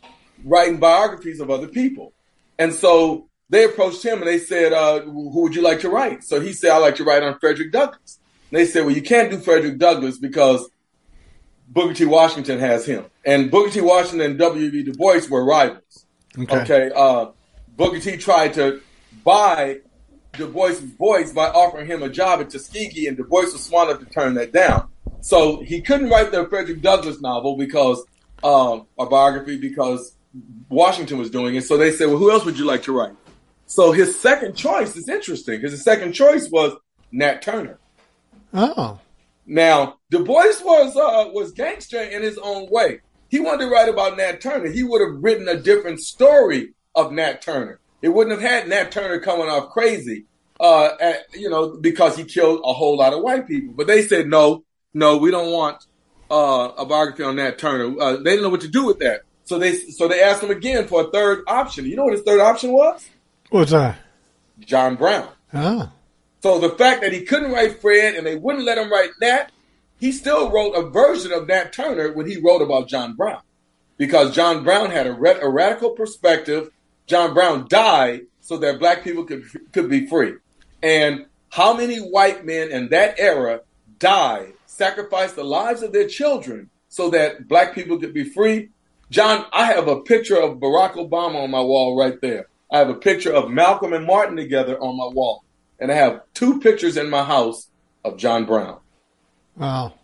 writing 0.44 0.78
biographies 0.78 1.40
of 1.40 1.50
other 1.50 1.68
people. 1.68 2.12
And 2.58 2.72
so 2.72 3.28
they 3.48 3.64
approached 3.64 4.04
him 4.04 4.18
and 4.18 4.26
they 4.26 4.38
said, 4.38 4.72
uh, 4.72 5.00
Who 5.00 5.42
would 5.42 5.54
you 5.54 5.62
like 5.62 5.80
to 5.80 5.90
write? 5.90 6.24
So 6.24 6.40
he 6.40 6.52
said, 6.52 6.70
I'd 6.70 6.78
like 6.78 6.96
to 6.96 7.04
write 7.04 7.22
on 7.22 7.38
Frederick 7.38 7.72
Douglass. 7.72 8.18
And 8.50 8.58
they 8.58 8.66
said, 8.66 8.84
Well, 8.84 8.94
you 8.94 9.02
can't 9.02 9.30
do 9.30 9.38
Frederick 9.38 9.78
Douglass 9.78 10.18
because 10.18 10.68
Booker 11.68 11.94
T. 11.94 12.04
Washington 12.04 12.58
has 12.60 12.86
him. 12.86 13.04
And 13.24 13.50
Booker 13.50 13.70
T. 13.70 13.80
Washington 13.80 14.30
and 14.30 14.38
W.B. 14.38 14.82
Du 14.84 14.92
Bois 14.92 15.20
were 15.30 15.44
rivals. 15.44 16.06
Okay. 16.38 16.60
Okay. 16.62 16.90
Uh, 16.94 17.26
Booker 17.76 18.00
T 18.00 18.16
tried 18.16 18.54
to 18.54 18.80
buy 19.24 19.80
Du 20.36 20.48
Bois' 20.48 20.80
voice 20.98 21.32
by 21.32 21.48
offering 21.48 21.86
him 21.86 22.02
a 22.02 22.08
job 22.08 22.40
at 22.40 22.50
Tuskegee, 22.50 23.06
and 23.06 23.16
Du 23.16 23.24
Bois 23.24 23.42
was 23.42 23.62
smart 23.62 23.88
enough 23.88 24.00
to 24.00 24.06
turn 24.06 24.34
that 24.34 24.52
down. 24.52 24.88
So 25.20 25.60
he 25.62 25.80
couldn't 25.80 26.10
write 26.10 26.32
the 26.32 26.46
Frederick 26.48 26.82
Douglass 26.82 27.20
novel 27.20 27.56
because 27.56 28.04
um, 28.42 28.86
a 28.98 29.06
biography 29.06 29.56
because 29.56 30.16
Washington 30.68 31.18
was 31.18 31.30
doing 31.30 31.54
it. 31.54 31.62
So 31.62 31.76
they 31.76 31.90
said, 31.92 32.08
"Well, 32.08 32.18
who 32.18 32.30
else 32.30 32.44
would 32.44 32.58
you 32.58 32.64
like 32.64 32.82
to 32.84 32.92
write?" 32.92 33.14
So 33.66 33.92
his 33.92 34.20
second 34.20 34.54
choice 34.56 34.96
is 34.96 35.08
interesting 35.08 35.56
because 35.56 35.72
his 35.72 35.82
second 35.82 36.12
choice 36.12 36.48
was 36.50 36.76
Nat 37.10 37.40
Turner. 37.42 37.78
Oh, 38.52 39.00
Now, 39.46 39.96
Du 40.10 40.24
Bois 40.24 40.52
was 40.62 40.96
uh, 40.96 41.30
was 41.32 41.52
gangster 41.52 42.02
in 42.02 42.22
his 42.22 42.38
own 42.38 42.68
way. 42.70 43.00
He 43.28 43.40
wanted 43.40 43.64
to 43.64 43.70
write 43.70 43.88
about 43.88 44.16
Nat 44.16 44.40
Turner. 44.40 44.70
He 44.70 44.82
would 44.82 45.00
have 45.00 45.22
written 45.22 45.48
a 45.48 45.56
different 45.56 46.00
story 46.00 46.74
of 46.94 47.12
Nat 47.12 47.42
Turner. 47.42 47.80
It 48.02 48.08
wouldn't 48.08 48.40
have 48.40 48.50
had 48.50 48.68
Nat 48.68 48.90
Turner 48.92 49.18
coming 49.20 49.48
off 49.48 49.70
crazy, 49.70 50.26
uh, 50.60 50.90
at, 51.00 51.24
you 51.32 51.48
know, 51.48 51.76
because 51.80 52.16
he 52.16 52.24
killed 52.24 52.60
a 52.64 52.72
whole 52.72 52.96
lot 52.96 53.12
of 53.14 53.22
white 53.22 53.46
people. 53.46 53.74
But 53.74 53.86
they 53.86 54.02
said 54.02 54.26
no, 54.26 54.64
no, 54.92 55.16
we 55.16 55.30
don't 55.30 55.52
want 55.52 55.84
uh, 56.30 56.70
a 56.76 56.84
biography 56.84 57.22
on 57.22 57.36
Nat 57.36 57.58
Turner. 57.58 57.98
Uh, 57.98 58.16
they 58.16 58.30
didn't 58.30 58.42
know 58.42 58.50
what 58.50 58.60
to 58.62 58.68
do 58.68 58.84
with 58.84 58.98
that, 58.98 59.22
so 59.44 59.58
they 59.58 59.74
so 59.74 60.08
they 60.08 60.22
asked 60.22 60.42
him 60.42 60.50
again 60.50 60.86
for 60.86 61.02
a 61.02 61.10
third 61.10 61.44
option. 61.46 61.86
You 61.86 61.96
know 61.96 62.04
what 62.04 62.12
his 62.14 62.22
third 62.22 62.40
option 62.40 62.72
was? 62.72 63.08
what's 63.50 63.70
that? 63.70 63.98
John 64.60 64.96
Brown. 64.96 65.28
Oh, 65.52 65.90
So 66.42 66.58
the 66.58 66.70
fact 66.70 67.02
that 67.02 67.12
he 67.12 67.22
couldn't 67.22 67.52
write 67.52 67.80
Fred 67.80 68.14
and 68.14 68.26
they 68.26 68.36
wouldn't 68.36 68.64
let 68.64 68.78
him 68.78 68.90
write 68.90 69.10
Nat, 69.20 69.52
he 70.00 70.12
still 70.12 70.50
wrote 70.50 70.72
a 70.72 70.90
version 70.90 71.32
of 71.32 71.46
Nat 71.46 71.72
Turner 71.72 72.12
when 72.12 72.26
he 72.26 72.40
wrote 72.40 72.62
about 72.62 72.88
John 72.88 73.14
Brown. 73.14 73.40
Because 73.96 74.34
John 74.34 74.64
Brown 74.64 74.90
had 74.90 75.06
a, 75.06 75.12
ra- 75.12 75.38
a 75.40 75.48
radical 75.48 75.90
perspective. 75.90 76.70
John 77.06 77.34
Brown 77.34 77.66
died 77.68 78.22
so 78.40 78.56
that 78.58 78.78
black 78.78 79.04
people 79.04 79.24
could 79.24 79.44
could 79.72 79.88
be 79.88 80.06
free. 80.06 80.34
And 80.82 81.26
how 81.50 81.74
many 81.74 81.98
white 81.98 82.44
men 82.44 82.70
in 82.70 82.88
that 82.90 83.18
era 83.18 83.60
died, 83.98 84.54
sacrificed 84.66 85.36
the 85.36 85.44
lives 85.44 85.82
of 85.82 85.92
their 85.92 86.08
children 86.08 86.68
so 86.88 87.10
that 87.10 87.48
black 87.48 87.74
people 87.74 87.98
could 87.98 88.14
be 88.14 88.24
free? 88.24 88.70
John, 89.10 89.46
I 89.52 89.66
have 89.66 89.88
a 89.88 90.00
picture 90.00 90.40
of 90.40 90.58
Barack 90.58 90.94
Obama 90.94 91.44
on 91.44 91.50
my 91.50 91.60
wall 91.60 91.96
right 91.96 92.20
there. 92.20 92.48
I 92.72 92.78
have 92.78 92.88
a 92.88 92.94
picture 92.94 93.32
of 93.32 93.50
Malcolm 93.50 93.92
and 93.92 94.04
Martin 94.04 94.36
together 94.36 94.76
on 94.80 94.96
my 94.96 95.06
wall. 95.06 95.44
And 95.78 95.92
I 95.92 95.94
have 95.94 96.22
two 96.34 96.60
pictures 96.60 96.96
in 96.96 97.10
my 97.10 97.22
house 97.22 97.68
of 98.04 98.16
John 98.16 98.44
Brown. 98.46 98.78
wow. 99.56 99.94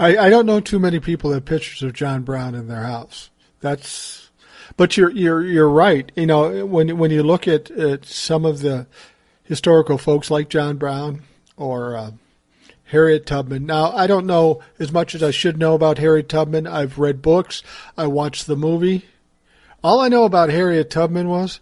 I, 0.00 0.16
I 0.16 0.30
don't 0.30 0.46
know 0.46 0.60
too 0.60 0.78
many 0.78 1.00
people 1.00 1.30
that 1.30 1.36
have 1.36 1.44
pictures 1.44 1.82
of 1.82 1.92
John 1.92 2.22
Brown 2.22 2.54
in 2.54 2.68
their 2.68 2.84
house. 2.84 3.30
That's, 3.60 4.27
but 4.78 4.96
you're 4.96 5.10
you're 5.10 5.44
you're 5.44 5.68
right. 5.68 6.10
You 6.16 6.24
know, 6.24 6.64
when 6.64 6.96
when 6.96 7.10
you 7.10 7.22
look 7.22 7.46
at, 7.46 7.70
at 7.72 8.06
some 8.06 8.46
of 8.46 8.60
the 8.60 8.86
historical 9.42 9.98
folks 9.98 10.30
like 10.30 10.48
John 10.48 10.78
Brown 10.78 11.24
or 11.58 11.96
uh, 11.96 12.10
Harriet 12.84 13.26
Tubman. 13.26 13.66
Now, 13.66 13.90
I 13.92 14.06
don't 14.06 14.26
know 14.26 14.62
as 14.78 14.90
much 14.90 15.14
as 15.14 15.22
I 15.22 15.32
should 15.32 15.58
know 15.58 15.74
about 15.74 15.98
Harriet 15.98 16.28
Tubman. 16.28 16.66
I've 16.66 16.98
read 16.98 17.20
books. 17.20 17.62
I 17.98 18.06
watched 18.06 18.46
the 18.46 18.56
movie. 18.56 19.04
All 19.82 20.00
I 20.00 20.08
know 20.08 20.24
about 20.24 20.48
Harriet 20.48 20.90
Tubman 20.90 21.28
was 21.28 21.60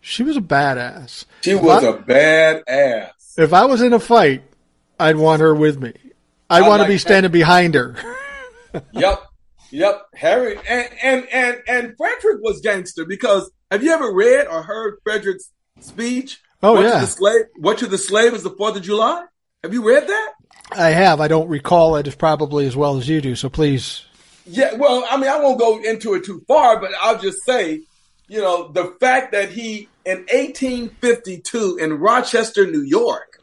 she 0.00 0.22
was 0.22 0.36
a 0.36 0.40
badass. 0.42 1.24
She 1.40 1.54
was 1.54 1.82
a 1.82 1.94
badass. 1.94 3.38
If 3.38 3.52
I 3.52 3.64
was 3.64 3.80
in 3.80 3.92
a 3.92 4.00
fight, 4.00 4.42
I'd 5.00 5.16
want 5.16 5.40
her 5.40 5.54
with 5.54 5.80
me. 5.80 5.94
I'd 6.50 6.64
I 6.64 6.68
want 6.68 6.80
to 6.80 6.82
like 6.84 6.88
be 6.88 6.94
that. 6.94 7.00
standing 7.00 7.32
behind 7.32 7.74
her. 7.74 7.96
yep. 8.92 9.27
Yep. 9.70 10.02
Harry 10.14 10.58
and, 10.68 10.88
and 11.02 11.28
and 11.32 11.62
and 11.68 11.94
Frederick 11.96 12.38
was 12.40 12.60
gangster 12.60 13.04
because 13.04 13.50
have 13.70 13.82
you 13.82 13.92
ever 13.92 14.12
read 14.12 14.46
or 14.46 14.62
heard 14.62 14.98
Frederick's 15.04 15.50
speech? 15.80 16.40
Oh, 16.62 16.74
what 16.74 16.84
yeah. 16.84 17.00
The 17.00 17.06
slave, 17.06 17.44
what 17.56 17.78
to 17.78 17.86
the 17.86 17.98
slave 17.98 18.34
is 18.34 18.42
the 18.42 18.50
Fourth 18.50 18.76
of 18.76 18.82
July? 18.82 19.24
Have 19.62 19.72
you 19.74 19.86
read 19.86 20.06
that? 20.08 20.32
I 20.72 20.88
have. 20.90 21.20
I 21.20 21.28
don't 21.28 21.48
recall 21.48 21.96
it 21.96 22.06
as 22.06 22.14
probably 22.14 22.66
as 22.66 22.76
well 22.76 22.96
as 22.96 23.08
you 23.08 23.20
do. 23.20 23.34
So 23.36 23.48
please. 23.48 24.04
Yeah, 24.46 24.74
well, 24.76 25.04
I 25.10 25.16
mean, 25.18 25.28
I 25.28 25.38
won't 25.38 25.58
go 25.58 25.78
into 25.82 26.14
it 26.14 26.24
too 26.24 26.42
far, 26.48 26.80
but 26.80 26.90
I'll 27.02 27.18
just 27.18 27.44
say, 27.44 27.82
you 28.28 28.40
know, 28.40 28.68
the 28.72 28.96
fact 28.98 29.32
that 29.32 29.50
he 29.50 29.88
in 30.06 30.18
1852 30.30 31.76
in 31.80 31.92
Rochester, 31.98 32.66
New 32.70 32.80
York, 32.82 33.40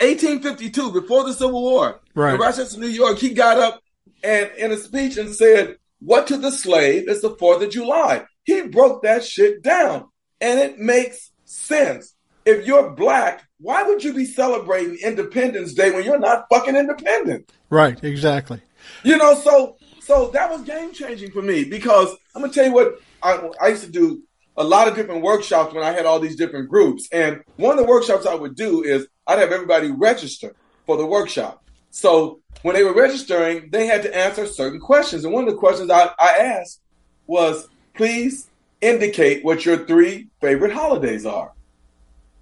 1852 0.00 0.92
before 0.92 1.24
the 1.24 1.32
Civil 1.32 1.62
War, 1.62 2.00
Right. 2.14 2.34
in 2.34 2.40
Rochester, 2.40 2.80
New 2.80 2.88
York, 2.88 3.18
he 3.18 3.32
got 3.32 3.58
up 3.58 3.80
and 4.22 4.50
in 4.56 4.72
a 4.72 4.76
speech 4.76 5.16
and 5.16 5.34
said, 5.34 5.76
"What 6.00 6.26
to 6.28 6.36
the 6.36 6.50
slave 6.50 7.08
is 7.08 7.22
the 7.22 7.36
Fourth 7.36 7.62
of 7.62 7.70
July." 7.70 8.24
He 8.44 8.62
broke 8.62 9.02
that 9.02 9.24
shit 9.24 9.62
down, 9.62 10.06
and 10.40 10.58
it 10.58 10.78
makes 10.78 11.30
sense. 11.44 12.14
If 12.44 12.66
you're 12.66 12.90
black, 12.90 13.42
why 13.60 13.84
would 13.84 14.02
you 14.02 14.12
be 14.12 14.24
celebrating 14.24 14.98
Independence 15.02 15.74
Day 15.74 15.92
when 15.92 16.04
you're 16.04 16.18
not 16.18 16.46
fucking 16.50 16.74
independent? 16.74 17.52
Right. 17.70 18.02
Exactly. 18.02 18.60
You 19.04 19.16
know, 19.16 19.34
so 19.34 19.76
so 20.00 20.28
that 20.32 20.50
was 20.50 20.62
game 20.62 20.92
changing 20.92 21.30
for 21.30 21.42
me 21.42 21.64
because 21.64 22.14
I'm 22.34 22.42
gonna 22.42 22.52
tell 22.52 22.66
you 22.66 22.72
what 22.72 23.00
I, 23.22 23.50
I 23.60 23.68
used 23.68 23.84
to 23.84 23.90
do 23.90 24.22
a 24.56 24.64
lot 24.64 24.88
of 24.88 24.94
different 24.94 25.22
workshops 25.22 25.72
when 25.72 25.84
I 25.84 25.92
had 25.92 26.04
all 26.04 26.18
these 26.18 26.36
different 26.36 26.68
groups, 26.68 27.08
and 27.12 27.42
one 27.56 27.78
of 27.78 27.84
the 27.84 27.88
workshops 27.88 28.26
I 28.26 28.34
would 28.34 28.56
do 28.56 28.82
is 28.82 29.06
I'd 29.26 29.38
have 29.38 29.52
everybody 29.52 29.90
register 29.90 30.54
for 30.86 30.96
the 30.96 31.06
workshop. 31.06 31.61
So 31.92 32.40
when 32.62 32.74
they 32.74 32.82
were 32.82 32.94
registering, 32.94 33.68
they 33.70 33.86
had 33.86 34.02
to 34.02 34.16
answer 34.16 34.46
certain 34.46 34.80
questions, 34.80 35.24
and 35.24 35.32
one 35.32 35.46
of 35.46 35.50
the 35.50 35.60
questions 35.60 35.90
I, 35.90 36.10
I 36.18 36.38
asked 36.38 36.80
was, 37.26 37.68
"Please 37.94 38.48
indicate 38.80 39.44
what 39.44 39.66
your 39.66 39.86
three 39.86 40.28
favorite 40.40 40.72
holidays 40.72 41.26
are." 41.26 41.52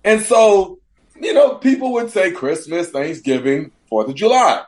And 0.04 0.22
so, 0.22 0.78
you 1.20 1.34
know, 1.34 1.56
people 1.56 1.92
would 1.94 2.10
say 2.10 2.30
Christmas, 2.30 2.90
Thanksgiving, 2.90 3.72
Fourth 3.88 4.08
of 4.08 4.14
July. 4.14 4.62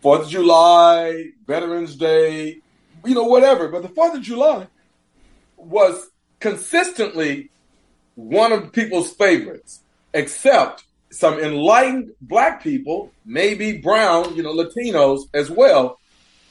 Fourth 0.00 0.22
of 0.22 0.28
July, 0.30 1.32
Veterans 1.46 1.94
Day, 1.94 2.60
you 3.04 3.14
know, 3.14 3.24
whatever. 3.24 3.68
But 3.68 3.82
the 3.82 3.90
Fourth 3.90 4.14
of 4.14 4.22
July 4.22 4.66
was 5.58 6.08
consistently 6.40 7.50
one 8.14 8.50
of 8.50 8.72
people's 8.72 9.12
favorites, 9.12 9.80
except 10.14 10.84
some 11.10 11.38
enlightened 11.38 12.10
black 12.20 12.62
people, 12.62 13.12
maybe 13.24 13.78
brown, 13.78 14.34
you 14.34 14.42
know, 14.42 14.52
Latinos 14.52 15.22
as 15.34 15.50
well. 15.50 15.98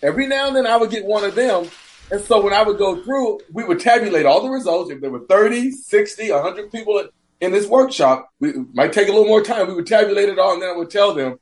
Every 0.02 0.28
now 0.28 0.48
and 0.48 0.56
then 0.56 0.68
I 0.68 0.78
would 0.78 0.92
get 0.92 1.06
one 1.06 1.24
of 1.24 1.36
them. 1.36 1.68
And 2.12 2.22
so 2.22 2.42
when 2.42 2.54
I 2.54 2.64
would 2.64 2.78
go 2.78 3.04
through, 3.04 3.40
we 3.52 3.64
would 3.64 3.80
tabulate 3.80 4.26
all 4.26 4.42
the 4.42 4.50
results. 4.50 4.92
If 4.92 5.02
there 5.02 5.10
were 5.10 5.26
30, 5.28 5.72
60, 5.72 6.32
100 6.32 6.72
people 6.72 7.00
in- 7.00 7.52
this 7.52 7.68
workshop, 7.68 8.32
we 8.40 8.54
might 8.74 8.92
take 8.92 9.08
a 9.08 9.12
little 9.12 9.28
more 9.28 9.44
time. 9.44 9.68
We 9.68 9.76
would 9.76 9.86
tabulate 9.86 10.30
it 10.30 10.40
all, 10.40 10.54
and 10.54 10.62
then 10.62 10.70
I 10.70 10.76
would 10.76 10.90
tell 10.90 11.14
them, 11.14 11.40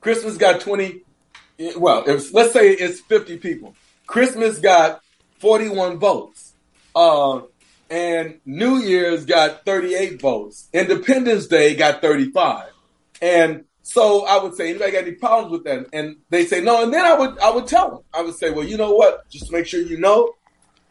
Christmas 0.00 0.38
got 0.38 0.60
20, 0.60 1.02
well, 1.76 2.04
let's 2.06 2.52
say 2.52 2.70
it's 2.70 3.00
50 3.00 3.36
people. 3.36 3.74
Christmas 4.06 4.58
got 4.58 5.02
41 5.40 5.98
votes. 5.98 6.54
Uh, 6.94 7.42
and 7.90 8.40
New 8.44 8.78
Year's 8.78 9.24
got 9.24 9.64
38 9.64 10.20
votes. 10.20 10.68
Independence 10.72 11.46
Day 11.46 11.74
got 11.74 12.00
35. 12.00 12.70
And 13.20 13.64
so 13.82 14.24
I 14.26 14.42
would 14.42 14.54
say, 14.54 14.70
anybody 14.70 14.92
got 14.92 15.02
any 15.02 15.12
problems 15.12 15.52
with 15.52 15.64
that? 15.64 15.86
And 15.92 16.16
they 16.30 16.46
say 16.46 16.60
no. 16.60 16.82
And 16.82 16.92
then 16.92 17.04
I 17.04 17.14
would 17.14 17.38
I 17.38 17.50
would 17.50 17.66
tell 17.66 17.90
them. 17.90 18.00
I 18.12 18.22
would 18.22 18.34
say, 18.34 18.50
well, 18.50 18.64
you 18.64 18.76
know 18.76 18.94
what? 18.94 19.28
Just 19.28 19.46
to 19.46 19.52
make 19.52 19.66
sure 19.66 19.80
you 19.80 19.98
know, 19.98 20.32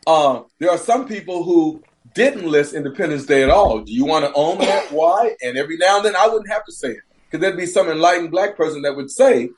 uh, 0.06 0.44
there 0.60 0.70
are 0.70 0.78
some 0.78 1.08
people 1.08 1.44
who 1.44 1.84
didn't 2.14 2.46
list 2.46 2.74
Independence 2.74 3.26
Day 3.26 3.44
at 3.44 3.50
all. 3.50 3.80
Do 3.82 3.92
you 3.92 4.06
want 4.06 4.26
to 4.26 4.34
own 4.34 4.60
that? 4.60 4.92
Why? 4.92 5.36
And 5.42 5.58
every 5.58 5.78
now 5.78 5.98
and 5.98 6.06
then 6.06 6.16
I 6.16 6.28
wouldn't 6.28 6.52
have 6.52 6.66
to 6.66 6.72
say 6.72 6.92
it 6.92 7.02
because 7.26 7.42
there'd 7.42 7.58
be 7.58 7.66
some 7.66 7.90
enlightened 7.90 8.32
black 8.32 8.56
person 8.56 8.84
that 8.84 8.96
would 8.96 9.10
say 9.10 9.50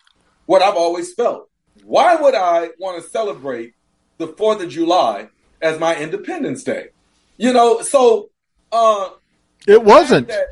what 0.46 0.62
I've 0.62 0.76
always 0.76 1.14
felt. 1.14 1.50
Why 1.84 2.16
would 2.16 2.36
I 2.36 2.70
want 2.80 3.04
to 3.04 3.10
celebrate 3.10 3.74
the 4.18 4.28
Fourth 4.28 4.64
of 4.64 4.70
July 4.70 5.28
as 5.62 5.78
my 5.78 5.96
Independence 5.98 6.64
Day? 6.64 6.90
You 7.38 7.54
know, 7.54 7.82
so 7.82 8.30
uh, 8.72 9.10
It 9.68 9.84
wasn't. 9.84 10.28
that 10.28 10.48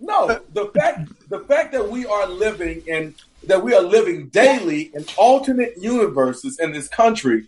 no 0.00 0.40
the 0.52 0.66
fact 0.66 1.28
the 1.28 1.40
fact 1.40 1.72
that 1.72 1.90
we 1.90 2.06
are 2.06 2.28
living 2.28 2.82
and 2.88 3.14
that 3.44 3.62
we 3.62 3.74
are 3.74 3.82
living 3.82 4.28
daily 4.28 4.90
in 4.94 5.04
alternate 5.16 5.74
universes 5.78 6.58
in 6.58 6.72
this 6.72 6.88
country 6.88 7.46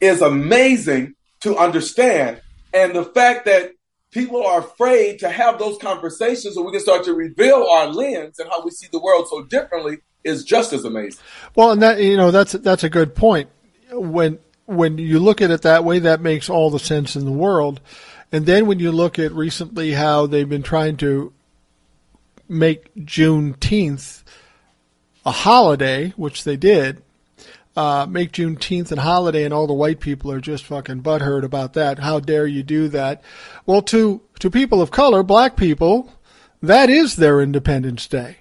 is 0.00 0.20
amazing 0.20 1.14
to 1.40 1.56
understand 1.56 2.40
and 2.72 2.94
the 2.94 3.04
fact 3.04 3.44
that 3.44 3.72
people 4.10 4.44
are 4.44 4.60
afraid 4.60 5.18
to 5.20 5.28
have 5.28 5.58
those 5.58 5.78
conversations 5.78 6.54
so 6.54 6.62
we 6.62 6.72
can 6.72 6.80
start 6.80 7.04
to 7.04 7.14
reveal 7.14 7.64
our 7.70 7.86
lens 7.86 8.38
and 8.38 8.48
how 8.48 8.64
we 8.64 8.70
see 8.70 8.88
the 8.90 8.98
world 8.98 9.28
so 9.28 9.44
differently 9.44 9.98
is 10.24 10.42
just 10.42 10.72
as 10.72 10.84
amazing 10.84 11.22
Well, 11.54 11.70
and 11.70 11.82
that 11.82 12.00
you 12.00 12.16
know 12.16 12.30
that's 12.30 12.52
that's 12.52 12.82
a 12.82 12.90
good 12.90 13.14
point. 13.14 13.48
When 13.92 14.38
when 14.66 14.98
you 14.98 15.18
look 15.18 15.42
at 15.42 15.50
it 15.50 15.62
that 15.62 15.84
way, 15.84 15.98
that 16.00 16.20
makes 16.20 16.48
all 16.48 16.70
the 16.70 16.78
sense 16.78 17.16
in 17.16 17.24
the 17.24 17.32
world. 17.32 17.80
And 18.32 18.46
then 18.46 18.66
when 18.66 18.78
you 18.78 18.90
look 18.90 19.18
at 19.18 19.32
recently 19.32 19.92
how 19.92 20.26
they've 20.26 20.48
been 20.48 20.62
trying 20.62 20.96
to 20.98 21.32
make 22.48 22.94
Juneteenth 22.94 24.22
a 25.24 25.30
holiday, 25.30 26.10
which 26.16 26.44
they 26.44 26.56
did, 26.56 27.02
uh, 27.76 28.06
make 28.08 28.32
Juneteenth 28.32 28.92
a 28.92 29.00
holiday, 29.00 29.44
and 29.44 29.52
all 29.52 29.66
the 29.66 29.72
white 29.72 30.00
people 30.00 30.30
are 30.30 30.40
just 30.40 30.64
fucking 30.64 31.02
butthurt 31.02 31.44
about 31.44 31.72
that. 31.74 31.98
How 31.98 32.20
dare 32.20 32.46
you 32.46 32.62
do 32.62 32.88
that? 32.88 33.22
Well, 33.66 33.82
to 33.82 34.20
to 34.40 34.50
people 34.50 34.80
of 34.82 34.90
color, 34.90 35.22
black 35.22 35.56
people, 35.56 36.12
that 36.62 36.90
is 36.90 37.16
their 37.16 37.40
Independence 37.40 38.06
Day. 38.06 38.38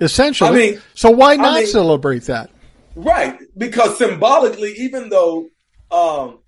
Essentially. 0.00 0.50
I 0.50 0.52
mean- 0.72 0.82
so 0.94 1.10
why 1.10 1.32
I 1.32 1.36
not 1.36 1.58
mean- 1.58 1.66
celebrate 1.66 2.24
that? 2.24 2.50
Right, 2.94 3.38
because 3.58 3.98
symbolically, 3.98 4.72
even 4.78 5.08
though 5.10 5.48
um, 5.90 6.38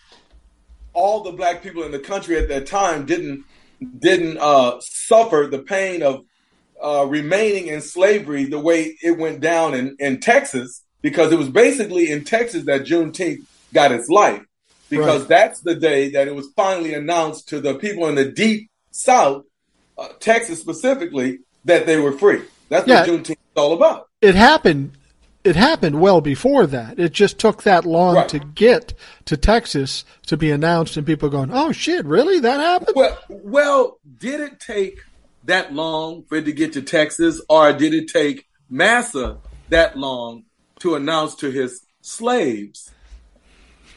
all 0.93 1.23
the 1.23 1.33
black 1.33 1.63
people 1.63 1.83
in 1.83 1.93
the 1.93 1.99
country 1.99 2.39
at 2.39 2.49
that 2.49 2.67
time 2.67 3.07
didn't 3.07 3.45
didn't 3.99 4.39
uh, 4.39 4.79
suffer 4.81 5.49
the 5.51 5.61
pain 5.61 6.03
of 6.03 6.23
uh, 6.83 7.07
remaining 7.07 7.67
in 7.67 7.81
slavery 7.81 8.45
the 8.45 8.59
way 8.59 8.97
it 9.03 9.19
went 9.19 9.41
down 9.41 9.75
in, 9.75 9.97
in 9.99 10.21
Texas, 10.21 10.83
because 11.03 11.33
it 11.33 11.39
was 11.39 11.49
basically 11.49 12.11
in 12.11 12.25
Texas 12.25 12.65
that 12.65 12.83
Juneteenth 12.83 13.45
got 13.73 13.93
its 13.93 14.09
life, 14.09 14.43
because 14.91 15.21
Right. 15.21 15.29
that's 15.29 15.61
the 15.61 15.75
day 15.75 16.11
that 16.11 16.29
it 16.29 16.35
was 16.35 16.49
finally 16.57 16.95
announced 16.95 17.49
to 17.49 17.61
the 17.61 17.75
people 17.75 18.07
in 18.07 18.15
the 18.15 18.31
deep 18.31 18.71
South, 18.91 19.45
uh, 19.97 20.09
Texas 20.21 20.61
specifically, 20.61 21.39
that 21.65 21.87
they 21.87 21.99
were 21.99 22.13
free. 22.13 22.43
That's 22.69 22.87
Yeah. 22.87 23.01
what 23.01 23.09
Juneteenth 23.09 23.31
is 23.31 23.57
all 23.57 23.73
about. 23.73 24.09
It 24.21 24.35
happened 24.35 24.93
it 25.43 25.57
happened 25.57 26.01
well 26.01 26.21
before 26.21 26.67
that. 26.67 26.99
It 26.99 27.13
just 27.13 27.39
took 27.39 27.63
that 27.63 27.85
long 27.87 28.17
Right. 28.17 28.29
to 28.29 28.39
get 28.39 28.93
to 29.25 29.37
Texas 29.37 30.05
to 30.27 30.37
be 30.37 30.51
announced 30.51 30.97
and 30.97 31.07
people 31.07 31.29
going, 31.29 31.51
"Oh 31.53 31.73
shit, 31.73 32.05
really? 32.05 32.41
That 32.41 32.61
happened?" 32.61 32.95
Well, 32.95 33.19
well, 33.29 33.99
did 34.19 34.41
it 34.41 34.61
take 34.61 34.99
that 35.45 35.73
long 35.73 36.25
for 36.29 36.37
it 36.37 36.45
to 36.45 36.53
get 36.53 36.73
to 36.75 36.83
Texas, 36.83 37.41
or 37.49 37.73
did 37.73 37.95
it 37.95 38.09
take 38.09 38.47
Massa 38.69 39.39
that 39.71 39.97
long 39.97 40.45
to 40.81 40.95
announce 40.95 41.35
to 41.37 41.51
his 41.51 41.81
slaves? 42.03 42.91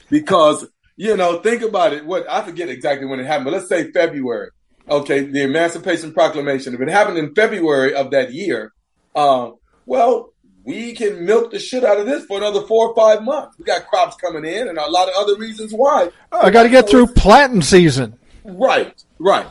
Because 0.09 0.67
you 0.95 1.17
know, 1.17 1.39
think 1.39 1.63
about 1.63 1.91
it. 1.93 2.05
What 2.05 2.29
I 2.29 2.43
forget 2.43 2.69
exactly 2.69 3.07
when 3.07 3.19
it 3.19 3.25
happened, 3.25 3.45
but 3.45 3.53
let's 3.53 3.67
say 3.67 3.91
February. 3.91 4.49
Okay, 4.87 5.21
the 5.21 5.41
Emancipation 5.43 6.13
Proclamation. 6.13 6.73
If 6.75 6.81
it 6.81 6.89
happened 6.89 7.17
in 7.17 7.33
February 7.33 7.95
of 7.95 8.11
that 8.11 8.31
year, 8.33 8.73
um, 9.15 9.55
well, 9.85 10.32
we 10.63 10.93
can 10.93 11.25
milk 11.25 11.51
the 11.51 11.59
shit 11.59 11.83
out 11.83 11.99
of 11.99 12.05
this 12.05 12.25
for 12.25 12.37
another 12.37 12.61
four 12.61 12.89
or 12.89 12.95
five 12.95 13.23
months. 13.23 13.57
We 13.57 13.65
got 13.65 13.87
crops 13.87 14.15
coming 14.15 14.45
in, 14.45 14.67
and 14.67 14.77
a 14.77 14.89
lot 14.89 15.09
of 15.09 15.15
other 15.17 15.35
reasons 15.37 15.73
why. 15.73 16.09
I 16.31 16.49
got 16.51 16.63
to 16.63 16.69
get 16.69 16.89
through 16.89 17.07
planting 17.07 17.61
season. 17.61 18.17
Right, 18.43 18.93
right. 19.19 19.47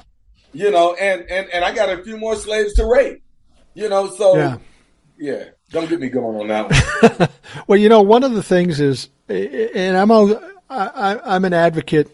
You 0.52 0.70
know, 0.70 0.94
and 0.94 1.22
and 1.30 1.48
and 1.50 1.64
I 1.64 1.74
got 1.74 1.88
a 1.90 2.02
few 2.02 2.16
more 2.18 2.36
slaves 2.36 2.74
to 2.74 2.84
rape. 2.86 3.22
You 3.74 3.88
know, 3.88 4.08
so 4.10 4.36
Yeah. 4.36 4.58
yeah. 5.18 5.44
Don't 5.70 5.88
get 5.88 6.00
me 6.00 6.10
going 6.10 6.38
on 6.38 6.48
that 6.48 7.18
one. 7.18 7.28
Well, 7.66 7.78
you 7.78 7.88
know, 7.88 8.02
one 8.02 8.24
of 8.24 8.34
the 8.34 8.42
things 8.42 8.78
is, 8.78 9.08
and 9.30 9.96
I'm 9.96 10.10
a, 10.10 10.38
I, 10.68 11.18
I'm 11.24 11.46
an 11.46 11.54
advocate 11.54 12.10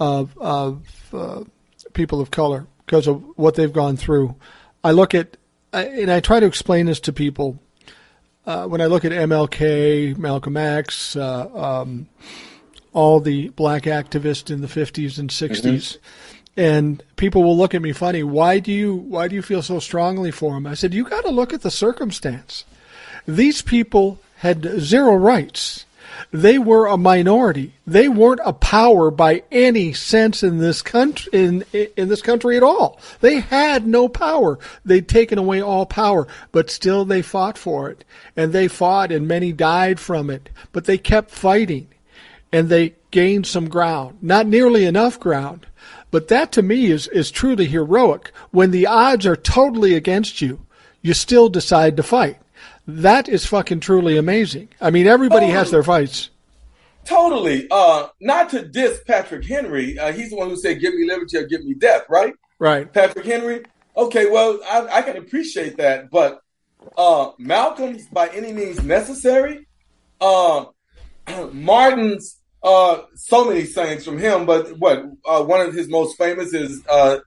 of 0.00 0.36
of 0.38 0.86
uh, 1.12 1.44
people 1.92 2.22
of 2.22 2.30
color 2.30 2.66
because 2.86 3.06
of 3.06 3.22
what 3.36 3.54
they've 3.56 3.72
gone 3.72 3.98
through. 3.98 4.34
I 4.82 4.92
look 4.92 5.14
at, 5.14 5.36
and 5.74 6.10
I 6.10 6.20
try 6.20 6.40
to 6.40 6.46
explain 6.46 6.86
this 6.86 7.00
to 7.00 7.12
people. 7.12 7.60
Uh, 8.48 8.66
when 8.66 8.80
I 8.80 8.86
look 8.86 9.04
at 9.04 9.12
MLK, 9.12 10.16
Malcolm 10.16 10.56
X, 10.56 11.14
uh, 11.16 11.50
um, 11.54 12.08
all 12.94 13.20
the 13.20 13.50
black 13.50 13.82
activists 13.82 14.50
in 14.50 14.62
the 14.62 14.66
50s 14.66 15.18
and 15.18 15.28
60s, 15.28 15.98
and 16.56 17.02
people 17.16 17.42
will 17.42 17.56
look 17.56 17.74
at 17.74 17.82
me 17.82 17.92
funny. 17.92 18.22
Why 18.22 18.58
do 18.58 18.72
you 18.72 18.94
Why 18.94 19.28
do 19.28 19.34
you 19.34 19.42
feel 19.42 19.60
so 19.60 19.78
strongly 19.80 20.30
for 20.30 20.54
them? 20.54 20.66
I 20.66 20.72
said 20.72 20.94
you 20.94 21.04
got 21.04 21.24
to 21.26 21.30
look 21.30 21.52
at 21.52 21.60
the 21.60 21.70
circumstance 21.70 22.64
these 23.28 23.60
people 23.60 24.18
had 24.38 24.80
zero 24.80 25.14
rights. 25.14 25.84
They 26.32 26.58
were 26.58 26.86
a 26.86 26.96
minority. 26.96 27.74
They 27.86 28.08
weren't 28.08 28.40
a 28.44 28.52
power 28.52 29.10
by 29.10 29.42
any 29.50 29.92
sense 29.92 30.42
in 30.42 30.58
this 30.58 30.82
country 30.82 31.30
in 31.32 31.64
in 31.72 32.08
this 32.08 32.22
country 32.22 32.56
at 32.56 32.62
all. 32.62 33.00
They 33.20 33.40
had 33.40 33.86
no 33.86 34.08
power. 34.08 34.58
They'd 34.84 35.08
taken 35.08 35.38
away 35.38 35.60
all 35.60 35.86
power, 35.86 36.26
but 36.52 36.70
still 36.70 37.04
they 37.04 37.22
fought 37.22 37.58
for 37.58 37.88
it. 37.90 38.04
And 38.36 38.52
they 38.52 38.68
fought 38.68 39.12
and 39.12 39.26
many 39.26 39.52
died 39.52 40.00
from 40.00 40.30
it, 40.30 40.50
but 40.72 40.84
they 40.84 40.98
kept 40.98 41.30
fighting 41.30 41.88
and 42.52 42.68
they 42.68 42.94
gained 43.10 43.46
some 43.46 43.68
ground. 43.68 44.18
Not 44.20 44.46
nearly 44.46 44.84
enough 44.84 45.18
ground, 45.20 45.66
but 46.10 46.28
that 46.28 46.52
to 46.52 46.62
me 46.62 46.86
is 46.86 47.08
is 47.08 47.30
truly 47.30 47.66
heroic. 47.66 48.32
When 48.50 48.70
the 48.70 48.86
odds 48.86 49.26
are 49.26 49.36
totally 49.36 49.94
against 49.94 50.40
you, 50.40 50.60
you 51.02 51.14
still 51.14 51.48
decide 51.48 51.96
to 51.96 52.02
fight. 52.02 52.38
That 52.88 53.28
is 53.28 53.44
fucking 53.44 53.80
truly 53.80 54.16
amazing. 54.16 54.70
I 54.80 54.90
mean, 54.90 55.06
everybody 55.06 55.46
has 55.48 55.70
their 55.70 55.82
fights. 55.82 56.30
totally. 57.04 57.68
Uh, 57.70 58.08
not 58.20 58.48
to 58.50 58.66
diss 58.66 59.00
Patrick 59.06 59.44
Henry. 59.44 59.98
Uh, 59.98 60.12
he's 60.12 60.30
the 60.30 60.36
one 60.36 60.48
who 60.48 60.56
said, 60.56 60.80
"Give 60.80 60.94
me 60.94 61.06
liberty 61.06 61.36
or 61.36 61.44
give 61.44 61.64
me 61.64 61.74
death." 61.74 62.04
Right? 62.08 62.32
Right. 62.58 62.90
Patrick 62.90 63.26
Henry. 63.26 63.62
Okay, 63.94 64.30
well, 64.30 64.58
I, 64.66 64.98
I 64.98 65.02
can 65.02 65.16
appreciate 65.16 65.76
that, 65.76 66.08
but 66.10 66.40
uh, 66.96 67.32
Malcolm's 67.38 68.06
by 68.06 68.28
any 68.28 68.52
means 68.52 68.82
necessary. 68.82 69.66
Uh, 70.20 70.66
Martin's 71.52 72.38
uh, 72.62 73.02
so 73.14 73.44
many 73.44 73.64
sayings 73.64 74.04
from 74.04 74.18
him, 74.18 74.46
but 74.46 74.78
what 74.78 75.04
uh, 75.26 75.42
one 75.44 75.60
of 75.60 75.74
his 75.74 75.88
most 75.88 76.16
famous 76.16 76.54
is 76.54 76.82
uh, 76.88 77.18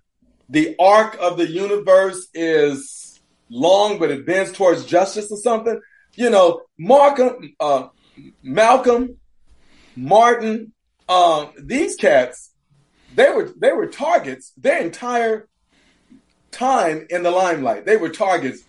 the 0.49 0.75
arc 0.79 1.17
of 1.19 1.37
the 1.37 1.47
universe 1.47 2.27
is 2.33 3.00
long, 3.51 3.99
but 3.99 4.09
it 4.09 4.25
bends 4.25 4.51
towards 4.51 4.85
justice 4.85 5.31
or 5.31 5.37
something. 5.37 5.79
You 6.15 6.29
know, 6.29 6.61
Markham, 6.79 7.53
uh, 7.59 7.87
Malcolm, 8.41 9.17
Martin, 9.95 10.73
um, 11.07 11.49
these 11.57 11.95
cats, 11.95 12.53
they 13.13 13.29
were 13.29 13.51
they 13.57 13.73
were 13.73 13.87
targets 13.87 14.53
their 14.57 14.81
entire 14.81 15.47
time 16.51 17.05
in 17.09 17.23
the 17.23 17.31
limelight. 17.31 17.85
They 17.85 17.97
were 17.97 18.09
targets, 18.09 18.63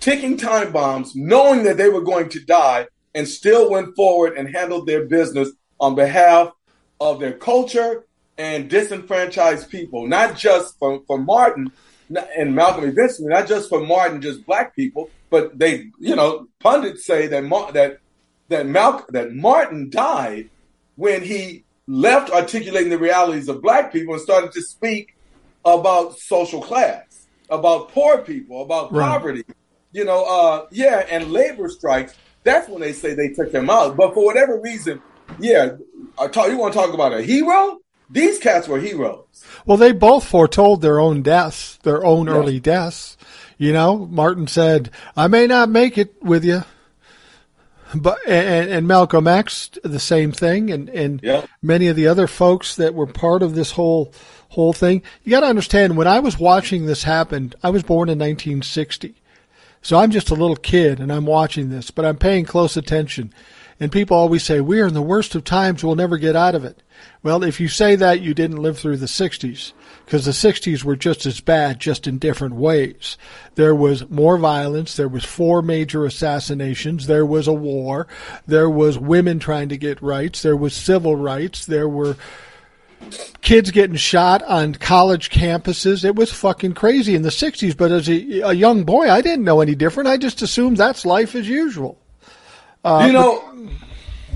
ticking 0.00 0.36
time 0.36 0.72
bombs, 0.72 1.16
knowing 1.16 1.64
that 1.64 1.76
they 1.76 1.88
were 1.88 2.02
going 2.02 2.28
to 2.30 2.40
die, 2.40 2.88
and 3.14 3.26
still 3.26 3.70
went 3.70 3.96
forward 3.96 4.36
and 4.36 4.54
handled 4.54 4.86
their 4.86 5.06
business 5.06 5.50
on 5.78 5.94
behalf 5.94 6.52
of 7.00 7.20
their 7.20 7.32
culture 7.32 8.04
and 8.36 8.68
disenfranchised 8.68 9.70
people. 9.70 10.06
Not 10.06 10.36
just 10.36 10.78
for, 10.78 11.02
for 11.06 11.18
Martin 11.18 11.72
and 12.36 12.54
Malcolm 12.54 12.84
eventually, 12.84 13.28
not 13.28 13.46
just 13.46 13.68
for 13.68 13.80
Martin, 13.80 14.20
just 14.20 14.44
black 14.46 14.74
people, 14.74 15.10
but 15.30 15.58
they, 15.58 15.86
you 15.98 16.16
know, 16.16 16.46
pundits 16.60 17.06
say 17.06 17.26
that 17.28 17.44
Mar- 17.44 17.72
that 17.72 17.98
that 18.48 18.66
Malcolm 18.66 19.06
that 19.10 19.32
Martin 19.32 19.90
died 19.90 20.50
when 20.96 21.22
he 21.22 21.64
left 21.86 22.30
articulating 22.30 22.90
the 22.90 22.98
realities 22.98 23.48
of 23.48 23.62
black 23.62 23.92
people 23.92 24.14
and 24.14 24.22
started 24.22 24.52
to 24.52 24.62
speak 24.62 25.14
about 25.64 26.18
social 26.18 26.60
class, 26.60 27.26
about 27.48 27.90
poor 27.90 28.18
people, 28.18 28.62
about 28.62 28.92
Right. 28.92 29.08
poverty. 29.08 29.44
You 29.92 30.04
know, 30.04 30.24
uh, 30.24 30.66
yeah, 30.70 31.04
and 31.10 31.32
labor 31.32 31.68
strikes. 31.68 32.14
That's 32.44 32.68
when 32.68 32.80
they 32.80 32.92
say 32.92 33.14
they 33.14 33.28
took 33.28 33.52
him 33.52 33.68
out. 33.68 33.96
But 33.96 34.14
for 34.14 34.24
whatever 34.24 34.60
reason, 34.60 35.02
yeah, 35.40 35.72
I 36.18 36.28
talk, 36.28 36.48
you 36.48 36.56
want 36.56 36.72
to 36.72 36.78
talk 36.78 36.94
about 36.94 37.12
a 37.12 37.22
hero? 37.22 37.78
These 38.10 38.38
cats 38.38 38.66
were 38.68 38.80
heroes. 38.80 39.24
Well, 39.66 39.76
they 39.76 39.92
both 39.92 40.24
foretold 40.24 40.82
their 40.82 40.98
own 40.98 41.22
deaths, 41.22 41.78
their 41.82 42.04
own 42.04 42.26
Yeah. 42.26 42.34
early 42.34 42.60
deaths. 42.60 43.16
You 43.58 43.72
know, 43.72 44.08
Martin 44.10 44.46
said, 44.46 44.90
"I 45.16 45.28
may 45.28 45.46
not 45.46 45.68
make 45.68 45.98
it 45.98 46.14
with 46.22 46.44
you," 46.44 46.64
but 47.94 48.18
and, 48.26 48.70
and 48.70 48.88
Malcolm 48.88 49.26
X 49.28 49.70
the 49.84 49.98
same 49.98 50.32
thing, 50.32 50.70
and 50.70 50.88
and 50.88 51.20
many 51.62 51.86
of 51.88 51.96
the 51.96 52.06
other 52.06 52.26
folks 52.26 52.74
that 52.76 52.94
were 52.94 53.06
part 53.06 53.42
of 53.42 53.54
this 53.54 53.72
whole 53.72 54.12
whole 54.50 54.72
thing. 54.72 55.02
You 55.22 55.30
got 55.30 55.40
to 55.40 55.46
understand, 55.46 55.96
when 55.96 56.08
I 56.08 56.18
was 56.18 56.38
watching 56.38 56.86
this 56.86 57.04
happen, 57.04 57.52
I 57.62 57.70
was 57.70 57.84
born 57.84 58.08
in 58.08 58.18
1960. 58.18 59.14
So 59.82 59.96
I'm 59.96 60.10
just 60.10 60.28
a 60.30 60.34
little 60.34 60.56
kid 60.56 60.98
and 60.98 61.12
I'm 61.12 61.24
watching 61.24 61.70
this, 61.70 61.90
but 61.92 62.04
I'm 62.04 62.16
paying 62.16 62.44
close 62.44 62.76
attention. 62.76 63.32
And 63.80 63.90
people 63.90 64.14
always 64.14 64.44
say, 64.44 64.60
we're 64.60 64.86
in 64.86 64.92
the 64.92 65.00
worst 65.00 65.34
of 65.34 65.42
times, 65.42 65.82
we'll 65.82 65.94
never 65.94 66.18
get 66.18 66.36
out 66.36 66.54
of 66.54 66.66
it. 66.66 66.82
Well, 67.22 67.42
if 67.42 67.58
you 67.58 67.68
say 67.68 67.96
that, 67.96 68.20
you 68.20 68.34
didn't 68.34 68.58
live 68.62 68.78
through 68.78 68.98
the 68.98 69.06
60s, 69.06 69.72
because 70.04 70.26
the 70.26 70.32
60s 70.32 70.84
were 70.84 70.96
just 70.96 71.24
as 71.24 71.40
bad, 71.40 71.80
just 71.80 72.06
in 72.06 72.18
different 72.18 72.56
ways. 72.56 73.16
There 73.54 73.74
was 73.74 74.08
more 74.10 74.36
violence, 74.36 74.96
there 74.96 75.08
was 75.08 75.24
four 75.24 75.62
major 75.62 76.04
assassinations, 76.04 77.06
there 77.06 77.24
was 77.24 77.48
a 77.48 77.54
war, 77.54 78.06
there 78.46 78.68
was 78.68 78.98
women 78.98 79.38
trying 79.38 79.70
to 79.70 79.78
get 79.78 80.02
rights, 80.02 80.42
there 80.42 80.56
was 80.56 80.74
civil 80.74 81.16
rights, 81.16 81.64
there 81.64 81.88
were 81.88 82.16
kids 83.40 83.70
getting 83.70 83.96
shot 83.96 84.42
on 84.42 84.74
college 84.74 85.30
campuses. 85.30 86.04
It 86.04 86.16
was 86.16 86.32
fucking 86.32 86.74
crazy 86.74 87.14
in 87.14 87.22
the 87.22 87.30
60s. 87.30 87.76
But 87.76 87.92
as 87.92 88.08
a, 88.08 88.40
a 88.40 88.52
young 88.52 88.84
boy, 88.84 89.10
I 89.10 89.20
didn't 89.22 89.44
know 89.44 89.60
any 89.60 89.74
different. 89.74 90.08
I 90.08 90.16
just 90.16 90.42
assumed 90.42 90.76
that's 90.76 91.06
life 91.06 91.34
as 91.34 91.48
usual. 91.48 91.99
Uh, 92.84 93.04
you 93.06 93.12
know, 93.12 93.68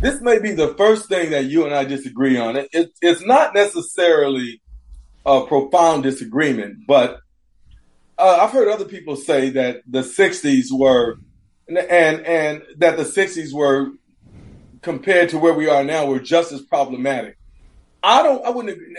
this 0.01 0.21
may 0.21 0.39
be 0.39 0.53
the 0.53 0.75
first 0.75 1.09
thing 1.09 1.31
that 1.31 1.45
you 1.45 1.65
and 1.65 1.75
I 1.75 1.85
disagree 1.85 2.37
on. 2.37 2.57
It, 2.57 2.69
it, 2.73 2.93
it's 3.01 3.25
not 3.25 3.55
necessarily 3.55 4.61
a 5.25 5.47
profound 5.47 6.03
disagreement, 6.03 6.87
but 6.87 7.21
uh, 8.19 8.39
I've 8.43 8.51
heard 8.51 8.69
other 8.69 8.85
people 8.85 9.17
say 9.17 9.51
that 9.51 9.83
the 9.87 10.01
'60s 10.01 10.67
were, 10.71 11.19
and 11.69 11.79
and 11.79 12.63
that 12.77 12.97
the 12.97 13.05
'60s 13.05 13.53
were 13.53 13.93
compared 14.83 15.31
to 15.31 15.39
where 15.39 15.55
we 15.55 15.69
are 15.69 15.83
now 15.83 16.07
were 16.07 16.21
just 16.21 16.53
as 16.53 16.61
problematic. 16.61 17.37
I 18.03 18.23
don't. 18.23 18.45
I 18.45 18.51
wouldn't. 18.51 18.77
agree, 18.77 18.97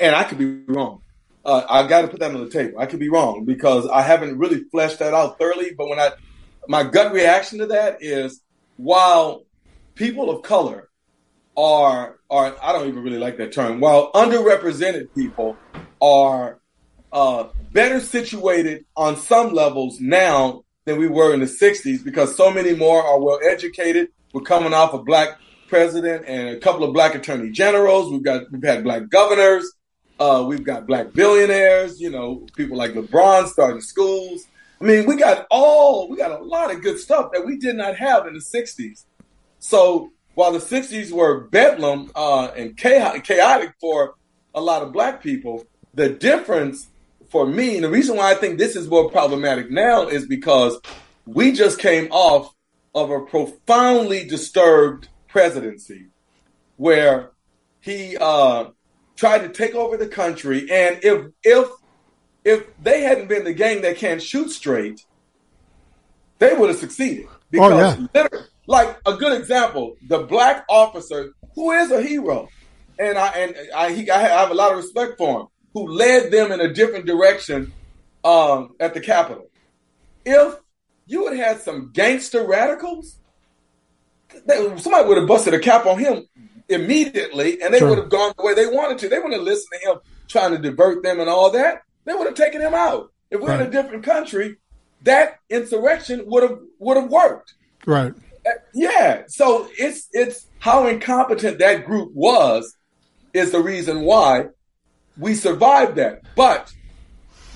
And 0.00 0.14
I 0.14 0.24
could 0.24 0.38
be 0.38 0.62
wrong. 0.66 1.00
Uh, 1.44 1.64
I 1.68 1.86
got 1.86 2.02
to 2.02 2.08
put 2.08 2.20
that 2.20 2.34
on 2.34 2.44
the 2.44 2.50
table. 2.50 2.78
I 2.78 2.86
could 2.86 3.00
be 3.00 3.08
wrong 3.08 3.44
because 3.44 3.88
I 3.88 4.02
haven't 4.02 4.38
really 4.38 4.64
fleshed 4.70 4.98
that 4.98 5.14
out 5.14 5.38
thoroughly. 5.38 5.72
But 5.76 5.88
when 5.88 5.98
I, 5.98 6.10
my 6.68 6.82
gut 6.84 7.12
reaction 7.12 7.58
to 7.60 7.66
that 7.66 8.02
is, 8.02 8.41
while 8.82 9.44
people 9.94 10.28
of 10.28 10.42
color 10.42 10.88
are 11.56 12.18
are 12.30 12.56
I 12.60 12.72
don't 12.72 12.88
even 12.88 13.02
really 13.02 13.18
like 13.18 13.36
that 13.36 13.52
term. 13.52 13.78
While 13.78 14.10
underrepresented 14.12 15.14
people 15.14 15.56
are 16.00 16.58
uh, 17.12 17.48
better 17.72 18.00
situated 18.00 18.84
on 18.96 19.16
some 19.16 19.52
levels 19.52 20.00
now 20.00 20.64
than 20.84 20.98
we 20.98 21.06
were 21.06 21.32
in 21.32 21.40
the 21.40 21.46
'60s 21.46 22.02
because 22.04 22.36
so 22.36 22.50
many 22.50 22.74
more 22.74 23.02
are 23.04 23.20
well 23.20 23.38
educated. 23.48 24.08
We're 24.32 24.42
coming 24.42 24.74
off 24.74 24.94
a 24.94 24.98
black 24.98 25.38
president 25.68 26.24
and 26.26 26.48
a 26.48 26.58
couple 26.58 26.82
of 26.84 26.92
black 26.92 27.14
attorney 27.14 27.50
generals. 27.50 28.10
We've 28.10 28.24
got 28.24 28.50
we've 28.50 28.64
had 28.64 28.82
black 28.82 29.08
governors. 29.10 29.70
Uh, 30.18 30.44
we've 30.46 30.64
got 30.64 30.86
black 30.88 31.12
billionaires. 31.12 32.00
You 32.00 32.10
know, 32.10 32.46
people 32.56 32.76
like 32.76 32.94
LeBron 32.94 33.46
starting 33.46 33.80
schools. 33.80 34.46
I 34.82 34.84
mean, 34.84 35.06
we 35.06 35.14
got 35.14 35.46
all 35.48 36.08
we 36.08 36.16
got 36.16 36.32
a 36.32 36.42
lot 36.42 36.74
of 36.74 36.82
good 36.82 36.98
stuff 36.98 37.30
that 37.32 37.46
we 37.46 37.56
did 37.56 37.76
not 37.76 37.94
have 37.96 38.26
in 38.26 38.34
the 38.34 38.40
'60s. 38.40 39.04
So 39.60 40.10
while 40.34 40.50
the 40.50 40.58
60s 40.58 41.12
were 41.12 41.42
bedlam 41.44 42.10
uh, 42.16 42.46
and 42.56 42.76
chaotic 42.76 43.74
for 43.80 44.14
a 44.54 44.60
lot 44.60 44.82
of 44.82 44.92
black 44.92 45.22
people, 45.22 45.64
the 45.94 46.08
difference 46.08 46.88
for 47.30 47.46
me, 47.46 47.76
and 47.76 47.84
the 47.84 47.90
reason 47.90 48.16
why 48.16 48.32
I 48.32 48.34
think 48.34 48.58
this 48.58 48.74
is 48.74 48.88
more 48.88 49.08
problematic 49.08 49.70
now 49.70 50.08
is 50.08 50.26
because 50.26 50.80
we 51.26 51.52
just 51.52 51.78
came 51.78 52.08
off 52.10 52.52
of 52.94 53.10
a 53.10 53.20
profoundly 53.20 54.26
disturbed 54.26 55.08
presidency 55.28 56.06
where 56.76 57.30
he 57.80 58.16
uh, 58.16 58.70
tried 59.14 59.40
to 59.40 59.48
take 59.48 59.76
over 59.76 59.96
the 59.96 60.08
country. 60.08 60.68
And 60.70 60.98
if 61.04 61.26
if 61.44 61.68
if 62.44 62.66
they 62.82 63.02
hadn't 63.02 63.28
been 63.28 63.44
the 63.44 63.52
gang 63.52 63.82
that 63.82 63.96
can't 63.96 64.22
shoot 64.22 64.50
straight, 64.50 65.04
they 66.38 66.54
would 66.54 66.70
have 66.70 66.78
succeeded. 66.78 67.26
Because 67.50 67.98
oh, 67.98 68.08
yeah. 68.14 68.28
Like 68.66 69.00
a 69.06 69.14
good 69.14 69.38
example, 69.38 69.96
the 70.08 70.20
black 70.20 70.64
officer 70.68 71.34
who 71.54 71.72
is 71.72 71.90
a 71.90 72.00
hero, 72.00 72.48
and 72.98 73.18
I 73.18 73.28
and 73.30 73.56
I, 73.74 73.92
he, 73.92 74.10
I 74.10 74.18
have 74.18 74.50
a 74.50 74.54
lot 74.54 74.70
of 74.70 74.76
respect 74.76 75.18
for 75.18 75.40
him, 75.40 75.46
who 75.74 75.88
led 75.88 76.30
them 76.30 76.52
in 76.52 76.60
a 76.60 76.72
different 76.72 77.04
direction 77.04 77.72
um, 78.24 78.74
at 78.78 78.94
the 78.94 79.00
Capitol. 79.00 79.50
If 80.24 80.54
you 81.06 81.26
had 81.26 81.36
had 81.36 81.60
some 81.60 81.90
gangster 81.92 82.46
radicals, 82.46 83.18
they, 84.46 84.76
somebody 84.78 85.08
would 85.08 85.18
have 85.18 85.26
busted 85.26 85.54
a 85.54 85.58
cap 85.58 85.84
on 85.84 85.98
him 85.98 86.26
immediately, 86.68 87.60
and 87.60 87.74
they 87.74 87.80
sure. 87.80 87.88
would 87.88 87.98
have 87.98 88.10
gone 88.10 88.32
the 88.36 88.44
way 88.44 88.54
they 88.54 88.66
wanted 88.66 88.98
to. 88.98 89.08
They 89.08 89.18
wouldn't 89.18 89.34
have 89.34 89.42
listened 89.42 89.80
to 89.82 89.90
him 89.90 89.98
trying 90.28 90.52
to 90.52 90.58
divert 90.58 91.02
them 91.02 91.20
and 91.20 91.28
all 91.28 91.50
that. 91.50 91.82
They 92.04 92.14
would 92.14 92.26
have 92.26 92.34
taken 92.34 92.60
him 92.60 92.74
out. 92.74 93.12
If 93.30 93.40
we 93.40 93.46
we're 93.46 93.52
right. 93.52 93.60
in 93.62 93.68
a 93.68 93.70
different 93.70 94.04
country, 94.04 94.56
that 95.02 95.38
insurrection 95.48 96.22
would 96.26 96.42
have 96.42 96.58
would 96.78 96.96
have 96.96 97.10
worked. 97.10 97.54
Right. 97.86 98.12
Yeah. 98.74 99.24
So 99.28 99.68
it's 99.78 100.08
it's 100.12 100.46
how 100.58 100.86
incompetent 100.86 101.58
that 101.58 101.86
group 101.86 102.12
was 102.14 102.76
is 103.32 103.52
the 103.52 103.60
reason 103.60 104.02
why 104.02 104.48
we 105.16 105.34
survived 105.34 105.96
that. 105.96 106.22
But 106.36 106.72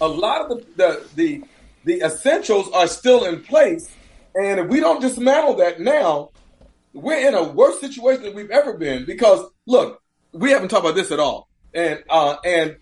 a 0.01 0.09
lot 0.09 0.43
of 0.43 0.49
the 0.49 0.67
the 0.77 1.07
the, 1.15 1.45
the 1.85 2.07
essentials 2.07 2.69
are 2.73 2.87
still 2.89 3.25
in 3.25 3.43
place, 3.43 3.91
and 4.35 4.61
if 4.61 4.69
we 4.69 4.81
don't 4.81 5.01
dismantle 5.01 5.57
that 5.57 5.81
now, 5.81 6.31
we're 6.93 7.27
in 7.29 7.35
a 7.35 7.45
worse 7.45 7.81
situation 7.81 8.25
than 8.25 8.35
we've 8.35 8.51
ever 8.51 8.77
been. 8.77 9.05
Because 9.05 9.49
look, 9.67 10.03
we 10.33 10.51
haven't 10.51 10.69
talked 10.69 10.85
about 10.85 10.95
this 10.95 11.11
at 11.11 11.21
all, 11.21 11.49
and 11.75 12.03
uh, 12.09 12.37
and 12.45 12.77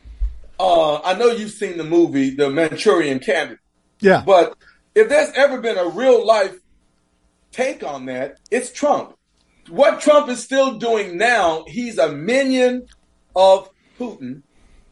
uh, 0.58 1.00
I 1.00 1.14
know 1.14 1.26
you've 1.26 1.50
seen 1.50 1.78
the 1.78 1.84
movie 1.84 2.30
The 2.30 2.50
Manchurian 2.50 3.18
Candidate. 3.18 3.58
Yeah. 4.00 4.22
But 4.24 4.56
if 4.94 5.08
there's 5.08 5.30
ever 5.34 5.60
been 5.60 5.78
a 5.78 5.88
real 5.88 6.24
life 6.26 6.56
take 7.52 7.82
on 7.82 8.06
that, 8.06 8.38
it's 8.50 8.72
Trump. 8.72 9.16
What 9.68 10.00
Trump 10.00 10.28
is 10.28 10.42
still 10.42 10.78
doing 10.78 11.16
now, 11.16 11.64
he's 11.66 11.98
a 11.98 12.12
minion 12.12 12.86
of 13.34 13.70
Putin. 13.98 14.42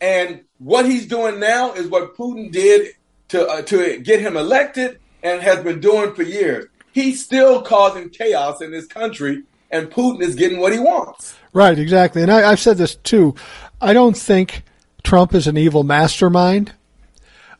And 0.01 0.43
what 0.59 0.86
he's 0.86 1.06
doing 1.06 1.39
now 1.39 1.74
is 1.74 1.86
what 1.86 2.16
Putin 2.16 2.51
did 2.51 2.94
to, 3.28 3.47
uh, 3.47 3.62
to 3.62 3.98
get 3.98 4.20
him 4.20 4.36
elected 4.36 4.98
and 5.22 5.40
has 5.43 5.62
been 5.62 5.80
doing 5.80 6.14
for 6.14 6.22
years. 6.22 6.66
He's 6.93 7.24
still 7.24 7.62
causing 7.62 8.10
chaos 8.10 8.60
in 8.60 8.70
this 8.70 8.86
country, 8.86 9.44
and 9.70 9.90
Putin 9.90 10.20
is 10.22 10.34
getting 10.34 10.59
what 10.59 10.72
he 10.72 10.78
wants. 10.78 11.34
Right, 11.52 11.78
exactly. 11.78 12.22
And 12.22 12.30
I, 12.30 12.51
I've 12.51 12.60
said 12.60 12.76
this 12.76 12.97
too. 12.97 13.34
I 13.80 13.93
don't 13.93 14.16
think 14.16 14.62
Trump 15.03 15.35
is 15.35 15.47
an 15.47 15.57
evil 15.57 15.85
mastermind. 15.85 16.73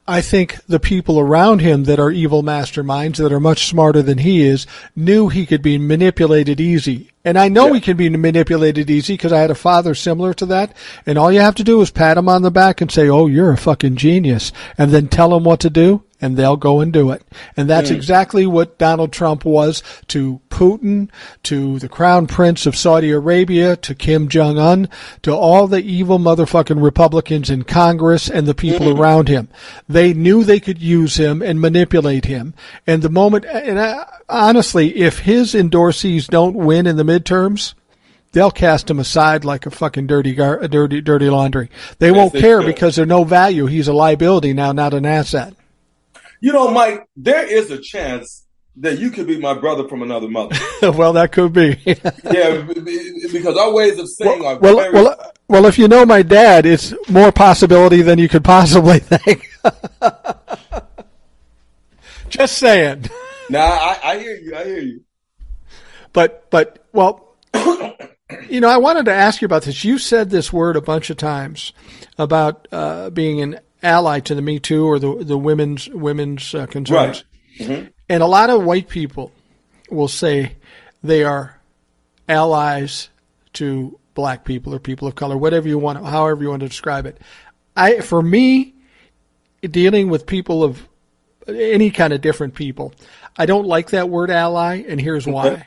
I 0.07 0.21
think 0.21 0.59
the 0.67 0.81
people 0.81 1.21
around 1.21 1.61
him 1.61 1.85
that 1.85 2.01
are 2.01 2.11
evil 2.11 2.43
masterminds 2.43 3.19
that 3.19 3.33
are 3.33 3.39
much 3.39 3.69
smarter 3.69 4.03
than 4.03 4.19
he 4.19 4.43
is 4.43 4.67
knew 4.97 5.29
he 5.29 5.47
could 5.47 5.63
be 5.63 5.79
manipulated 5.79 6.61
easy. 6.61 7.13
And 7.25 7.39
I 7.39 7.49
know 7.49 7.69
yeah. 7.69 7.75
he 7.75 7.81
can 7.81 7.97
be 7.97 8.09
manipulated 8.09 8.91
easy 8.91 9.15
because 9.15 9.33
I 9.33 9.39
had 9.39 9.53
a 9.53 9.55
father 9.55 9.95
similar 9.95 10.35
to 10.35 10.47
that. 10.47 10.77
And 11.07 11.19
all 11.19 11.31
you 11.31 11.39
have 11.39 11.55
to 11.55 11.65
do 11.65 11.81
is 11.81 11.93
pat 11.93 12.19
him 12.19 12.29
on 12.29 12.43
the 12.43 12.51
back 12.51 12.81
and 12.81 12.91
say, 12.91 13.09
Oh, 13.09 13.29
you're 13.29 13.53
a 13.53 13.57
fucking 13.57 13.95
genius. 13.95 14.51
And 14.77 14.91
then 14.91 15.07
tell 15.07 15.37
him 15.37 15.45
what 15.45 15.61
to 15.61 15.71
do 15.71 16.03
and 16.23 16.37
they'll 16.37 16.57
go 16.57 16.81
and 16.81 16.93
do 16.93 17.11
it. 17.11 17.23
And 17.57 17.69
that's 17.69 17.91
mm. 17.91 17.97
exactly 17.97 18.47
what 18.47 18.79
Donald 18.79 19.13
Trump 19.13 19.45
was 19.45 19.83
to 20.07 20.41
Putin, 20.49 21.11
to 21.43 21.81
the 21.81 21.89
crown 21.89 22.29
prince 22.29 22.65
of 22.65 22.77
Saudi 22.77 23.11
Arabia, 23.11 23.77
to 23.77 23.95
Kim 23.95 24.29
Jong 24.29 24.57
Un, 24.57 24.89
to 25.23 25.33
all 25.33 25.67
the 25.67 25.83
evil 25.83 26.19
motherfucking 26.19 26.83
Republicans 26.83 27.51
in 27.51 27.65
Congress 27.65 28.31
and 28.31 28.47
the 28.47 28.55
people 28.55 28.87
mm. 28.87 28.99
around 28.99 29.29
him. 29.29 29.49
They 29.89 30.15
knew 30.15 30.45
they 30.45 30.61
could 30.61 30.81
use 30.81 31.17
him 31.17 31.43
and 31.43 31.61
manipulate 31.61 32.25
him. 32.25 32.55
And 32.87 33.03
the 33.03 33.11
moment, 33.11 33.45
and 33.45 33.81
I, 33.81 34.07
honestly, 34.29 34.97
if 34.97 35.19
his 35.19 35.55
endorsees 35.55 36.29
don't 36.29 36.55
win 36.55 36.87
in 36.87 36.97
the 36.97 37.03
midterms, 37.03 37.75
they'll 38.31 38.53
cast 38.53 38.89
him 38.89 39.01
aside 39.01 39.45
like 39.45 39.67
a 39.67 39.71
fucking 39.73 40.07
dirty, 40.07 40.35
gar- 40.35 40.69
dirty, 40.69 41.01
dirty 41.01 41.29
laundry. 41.29 41.69
They 41.99 42.13
won't 42.13 42.33
care 42.33 42.63
because 42.63 42.95
they're 42.95 43.07
no 43.07 43.25
value. 43.25 43.67
He's 43.67 43.89
a 43.89 43.93
liability 43.93 44.53
now, 44.53 44.71
not 44.71 44.95
an 44.95 45.05
asset. 45.05 45.55
You 46.43 46.53
know, 46.53 46.73
Mike, 46.73 47.09
there 47.15 47.47
is 47.47 47.71
a 47.71 47.79
chance 47.79 48.45
that 48.75 48.99
you 48.99 49.13
could 49.13 49.29
be 49.29 49.39
my 49.39 49.55
brother 49.55 49.87
from 49.87 50.03
another 50.03 50.27
mother. 50.27 50.57
well, 50.83 51.13
that 51.13 51.31
could 51.31 51.53
be. 51.53 51.81
yeah, 51.87 52.63
because 53.33 53.57
our 53.57 53.73
ways 53.73 53.97
of 53.97 54.09
saying 54.09 54.43
well, 54.43 54.57
are 54.57 54.59
well, 54.59 54.77
very... 54.77 54.93
well, 54.93 55.33
well, 55.47 55.67
if 55.67 55.79
you 55.79 55.87
know 55.87 56.05
my 56.05 56.23
dad, 56.23 56.67
it's 56.67 56.93
more 57.09 57.31
possibility 57.31 58.03
than 58.03 58.19
you 58.19 58.29
could 58.29 58.43
possibly 58.43 58.99
think. 58.99 59.49
Just 62.29 62.59
saying. 62.59 63.09
Nah, 63.49 63.61
I, 63.61 64.01
I 64.03 64.19
hear 64.19 64.37
you. 64.37 64.57
I 64.57 64.65
hear 64.65 64.81
you. 64.81 65.05
But, 66.13 66.51
but, 66.51 66.85
well, 66.93 67.37
you 68.49 68.61
know, 68.61 68.69
I 68.69 68.79
wanted 68.79 69.05
to 69.05 69.13
ask 69.13 69.41
you 69.41 69.47
about 69.47 69.63
this. 69.63 69.85
You 69.85 69.97
said 69.97 70.31
this 70.31 70.53
word 70.53 70.75
a 70.75 70.81
bunch 70.81 71.09
of 71.09 71.19
times 71.19 71.73
about 72.19 72.67
uh, 72.73 73.11
being 73.11 73.41
an 73.41 73.61
ally 73.83 74.21
to 74.21 74.35
the 74.35 74.43
Me 74.43 74.59
Too 74.59 74.87
or 74.87 74.99
the 74.99 75.25
the 75.25 75.39
women's 75.39 75.89
women's 75.89 76.55
uh, 76.55 76.67
concerns. 76.67 77.25
Right. 77.59 77.67
Mm-hmm. 77.67 77.87
And 78.09 78.23
a 78.23 78.27
lot 78.27 78.51
of 78.51 78.65
white 78.65 78.89
people 78.89 79.33
will 79.91 80.09
say 80.09 80.57
they 81.03 81.25
are 81.25 81.61
allies 82.29 83.09
to 83.55 83.99
black 84.15 84.45
people 84.45 84.75
or 84.75 84.79
people 84.79 85.09
of 85.09 85.15
color, 85.15 85.37
whatever 85.37 85.69
you 85.69 85.79
want, 85.79 86.05
however 86.05 86.43
you 86.43 86.51
want 86.51 86.61
to 86.61 86.69
describe 86.69 87.07
it. 87.07 87.21
I, 87.77 88.01
for 88.01 88.23
me, 88.23 88.75
dealing 89.63 90.11
with 90.11 90.27
people 90.27 90.63
of 90.63 90.87
any 91.49 91.91
kind 91.91 92.13
of 92.13 92.21
different 92.21 92.55
people, 92.55 92.93
I 93.37 93.47
don't 93.47 93.67
like 93.67 93.91
that 93.91 94.09
word 94.09 94.31
ally, 94.31 94.85
and 94.87 95.01
here's 95.01 95.27
why. 95.27 95.49
Okay. 95.49 95.67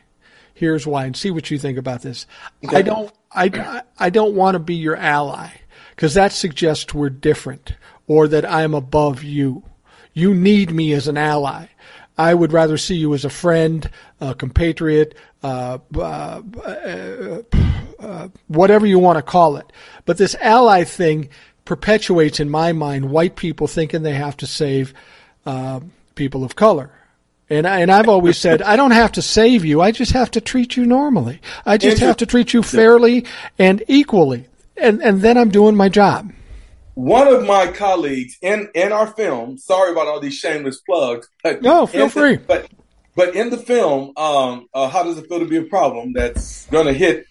Here's 0.54 0.88
why, 0.88 1.04
and 1.04 1.18
see 1.18 1.32
what 1.32 1.52
you 1.52 1.60
think 1.60 1.78
about 1.78 2.02
this. 2.02 2.28
Okay. 2.64 2.78
I 2.78 2.82
don't, 2.82 3.12
I, 3.30 3.82
I 4.00 4.10
don't 4.10 4.36
want 4.36 4.56
to 4.56 4.60
be 4.60 4.76
your 4.76 4.96
ally 4.96 5.50
because 5.90 6.14
that 6.14 6.32
suggests 6.32 6.94
we're 6.94 7.10
different 7.10 7.74
or 8.08 8.28
that 8.28 8.50
I'm 8.50 8.74
above 8.74 9.24
you. 9.24 9.64
You 10.14 10.34
need 10.34 10.72
me 10.72 10.94
as 10.94 11.08
an 11.08 11.18
ally. 11.18 11.68
I 12.18 12.34
would 12.34 12.54
rather 12.54 12.78
see 12.78 12.96
you 12.96 13.14
as 13.14 13.26
a 13.26 13.30
friend, 13.30 13.90
a 14.22 14.34
compatriot, 14.34 15.16
uh, 15.44 15.80
uh, 15.96 16.42
uh, 16.66 17.42
uh, 18.00 18.28
whatever 18.48 18.86
you 18.86 19.00
want 19.00 19.18
to 19.18 19.22
call 19.22 19.58
it. 19.58 19.72
But 20.06 20.18
this 20.18 20.36
ally 20.36 20.86
thing 20.86 21.30
perpetuates 21.66 22.40
in 22.40 22.50
my 22.50 22.72
mind 22.72 23.10
white 23.10 23.36
people 23.36 23.68
thinking 23.68 24.04
they 24.04 24.14
have 24.14 24.38
to 24.38 24.48
save 24.48 24.94
uh, 25.46 25.82
people 26.16 26.44
of 26.44 26.56
color. 26.56 26.92
And 27.50 27.68
I, 27.68 27.82
and 27.82 27.92
I've 27.92 28.10
always 28.10 28.38
said 28.38 28.62
I 28.62 28.76
don't 28.76 28.92
have 28.92 29.12
to 29.14 29.22
save 29.22 29.66
you. 29.66 29.82
I 29.82 29.92
just 29.92 30.14
have 30.14 30.32
to 30.32 30.42
treat 30.42 30.78
you 30.78 30.86
normally. 30.86 31.42
I 31.66 31.78
just 31.78 32.00
have 32.00 32.18
to 32.18 32.26
treat 32.26 32.54
you 32.54 32.64
fairly 32.64 33.26
and 33.60 33.84
equally. 33.88 34.48
And 34.78 35.04
and 35.04 35.22
then 35.22 35.38
I'm 35.38 35.50
doing 35.50 35.76
my 35.76 35.90
job 35.90 36.32
one 36.96 37.28
of 37.28 37.46
my 37.46 37.68
colleagues 37.68 38.38
in 38.42 38.70
in 38.74 38.92
our 38.92 39.08
film. 39.08 39.58
Sorry 39.58 39.92
about 39.92 40.08
all 40.08 40.20
these 40.20 40.34
shameless 40.34 40.82
plugs. 40.82 41.30
No, 41.62 41.86
feel 41.86 42.10
free. 42.10 42.38
The, 42.38 42.44
but 42.44 42.72
but 43.16 43.36
in 43.36 43.50
the 43.50 43.58
film, 43.58 44.14
um, 44.18 44.68
uh, 44.74 44.90
how 44.90 45.04
does 45.04 45.18
it 45.18 45.28
feel 45.28 45.40
to 45.40 45.46
be 45.46 45.58
a 45.58 45.64
problem? 45.64 46.14
That's 46.14 46.66
going 46.68 46.88
to 46.88 46.94
hit. 46.94 47.26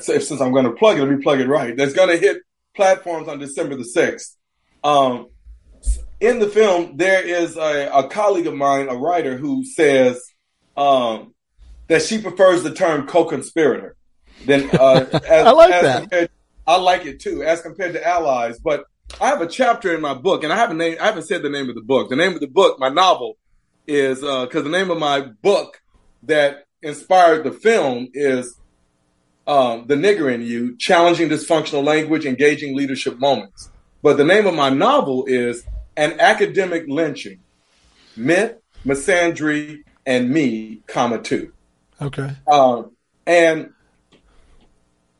Since 0.00 0.40
I'm 0.40 0.52
going 0.52 0.66
to 0.66 0.72
plug 0.72 0.98
it, 0.98 1.00
let 1.00 1.10
me 1.10 1.22
plug 1.22 1.40
it 1.40 1.48
right. 1.48 1.76
That's 1.76 1.94
going 1.94 2.10
to 2.10 2.16
hit 2.16 2.42
platforms 2.76 3.28
on 3.28 3.38
December 3.38 3.76
the 3.76 3.84
sixth. 3.84 4.36
Um, 4.84 5.28
in 6.20 6.38
the 6.38 6.48
film, 6.48 6.96
there 6.96 7.26
is 7.26 7.56
a, 7.56 7.90
a, 7.92 8.08
colleague 8.08 8.46
of 8.46 8.54
mine, 8.54 8.88
a 8.88 8.94
writer, 8.94 9.36
who 9.36 9.64
says 9.64 10.22
um, 10.76 11.34
that 11.88 12.02
she 12.02 12.20
prefers 12.20 12.62
the 12.62 12.72
term 12.72 13.06
co-conspirator. 13.06 13.96
Than 14.44 14.70
uh, 14.70 15.06
as, 15.12 15.22
I 15.46 15.50
like 15.50 15.70
that. 15.70 16.00
Compared, 16.02 16.30
I 16.66 16.76
like 16.76 17.06
it 17.06 17.20
too, 17.20 17.42
as 17.42 17.60
compared 17.60 17.94
to 17.94 18.06
allies. 18.06 18.58
But 18.58 18.84
I 19.20 19.28
have 19.28 19.40
a 19.40 19.46
chapter 19.46 19.94
in 19.94 20.00
my 20.00 20.14
book, 20.14 20.44
and 20.44 20.52
I 20.52 20.56
haven't 20.56 20.78
name, 20.78 20.96
I 21.00 21.06
haven't 21.06 21.24
said 21.24 21.42
the 21.42 21.50
name 21.50 21.68
of 21.68 21.74
the 21.74 21.82
book. 21.82 22.10
The 22.10 22.16
name 22.16 22.34
of 22.34 22.40
the 22.40 22.46
book, 22.46 22.78
my 22.78 22.88
novel, 22.88 23.36
is 23.86 24.20
because 24.20 24.54
uh, 24.54 24.62
the 24.62 24.68
name 24.70 24.90
of 24.90 24.98
my 24.98 25.20
book 25.20 25.80
that 26.24 26.64
inspired 26.82 27.44
the 27.44 27.52
film 27.52 28.08
is 28.14 28.56
um, 29.46 29.86
"The 29.86 29.94
Nigger 29.94 30.32
in 30.32 30.42
You: 30.42 30.76
Challenging 30.76 31.28
Dysfunctional 31.28 31.84
Language, 31.84 32.26
Engaging 32.26 32.76
Leadership 32.76 33.18
Moments." 33.18 33.70
But 34.02 34.16
the 34.16 34.24
name 34.24 34.46
of 34.46 34.54
my 34.54 34.70
novel 34.70 35.24
is 35.26 35.64
"An 35.96 36.18
Academic 36.20 36.84
Lynching: 36.88 37.40
Myth, 38.16 38.56
Misandry, 38.84 39.82
and 40.06 40.30
Me, 40.30 40.82
comma 40.86 41.20
two. 41.20 41.52
Okay. 42.00 42.30
Um, 42.50 42.92
and 43.26 43.70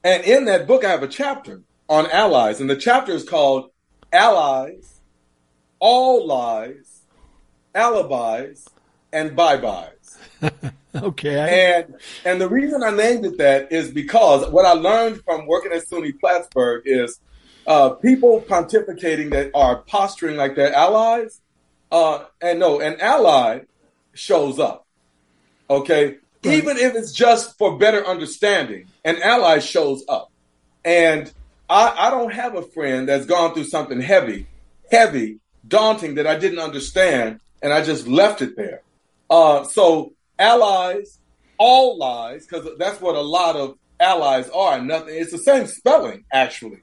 and 0.03 0.25
in 0.25 0.47
that 0.47 0.67
book, 0.67 0.85
I 0.85 0.91
have 0.91 1.03
a 1.03 1.09
chapter 1.09 1.63
on 1.89 2.11
allies, 2.11 2.61
and 2.61 2.71
the 2.71 2.77
chapter 2.77 3.13
is 3.13 3.29
called 3.29 3.70
"Allies, 4.13 5.01
All 5.79 6.27
Lies, 6.27 7.03
Alibis, 7.75 8.69
and 9.13 9.35
Bye 9.37 9.57
Byes." 9.57 10.19
okay. 10.95 11.75
And 11.77 11.95
and 12.25 12.41
the 12.41 12.49
reason 12.49 12.83
I 12.83 12.91
named 12.91 13.25
it 13.25 13.39
that 13.39 13.73
is 13.73 13.91
because 13.91 14.49
what 14.51 14.67
I 14.67 14.73
learned 14.73 15.23
from 15.25 15.47
working 15.47 15.73
at 15.73 15.87
SUNY 15.87 16.19
Plattsburgh 16.19 16.83
is 16.87 17.21
uh, 17.67 17.91
people 17.91 18.41
pontificating 18.41 19.31
that 19.31 19.51
are 19.55 19.77
posturing 19.83 20.37
like 20.37 20.57
they're 20.57 20.75
allies. 20.75 21.41
Uh, 21.93 22.25
and 22.41 22.61
no, 22.61 22.81
an 22.81 23.01
ally 23.01 23.61
shows 24.15 24.59
up. 24.59 24.87
Okay. 25.69 26.17
Right. 26.45 26.55
Even 26.55 26.79
if 26.79 26.95
it's 26.95 27.13
just 27.13 27.59
for 27.59 27.77
better 27.79 28.05
understanding, 28.07 28.87
an 29.05 29.21
ally 29.23 29.59
shows 29.59 30.05
up. 30.09 30.33
And 30.85 31.33
I, 31.71 32.09
I 32.09 32.11
don't 32.11 32.33
have 32.33 32.57
a 32.57 32.63
friend 32.63 33.09
that's 33.09 33.27
gone 33.27 33.55
through 33.55 33.65
something 33.65 34.01
heavy, 34.01 34.47
heavy, 34.91 35.39
daunting 35.67 36.17
that 36.17 36.27
I 36.27 36.37
didn't 36.37 36.59
understand, 36.59 37.39
and 37.63 37.73
I 37.73 37.83
just 37.83 38.09
left 38.09 38.43
it 38.43 38.57
there. 38.57 38.83
Uh, 39.31 39.63
so 39.65 40.13
allies, 40.37 41.21
all 41.59 41.97
lies, 41.97 42.45
because 42.47 42.69
that's 42.77 43.01
what 43.01 43.15
a 43.15 43.21
lot 43.21 43.55
of 43.55 43.79
allies 44.01 44.51
are. 44.51 44.83
Nothing. 44.83 45.15
It's 45.15 45.31
the 45.31 45.39
same 45.39 45.67
spelling 45.67 46.25
actually. 46.33 46.81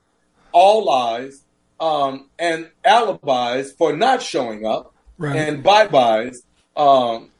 All 0.53 0.85
lies 0.85 1.43
um, 1.81 2.29
and 2.39 2.69
alibis 2.85 3.73
for 3.73 3.93
not 3.93 4.21
showing 4.21 4.65
up, 4.65 4.93
right. 5.17 5.35
and 5.35 5.63
bye 5.63 5.87
byes. 5.87 6.43
Um, 6.77 7.31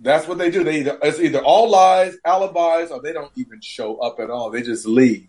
that's 0.00 0.26
what 0.26 0.38
they 0.38 0.50
do. 0.50 0.64
They 0.64 0.80
either 0.80 0.98
it's 1.02 1.20
either 1.20 1.40
all 1.40 1.68
lies, 1.68 2.16
alibis, 2.24 2.90
or 2.90 3.02
they 3.02 3.12
don't 3.12 3.32
even 3.36 3.60
show 3.60 3.98
up 3.98 4.18
at 4.18 4.30
all. 4.30 4.50
They 4.50 4.62
just 4.62 4.86
leave. 4.86 5.26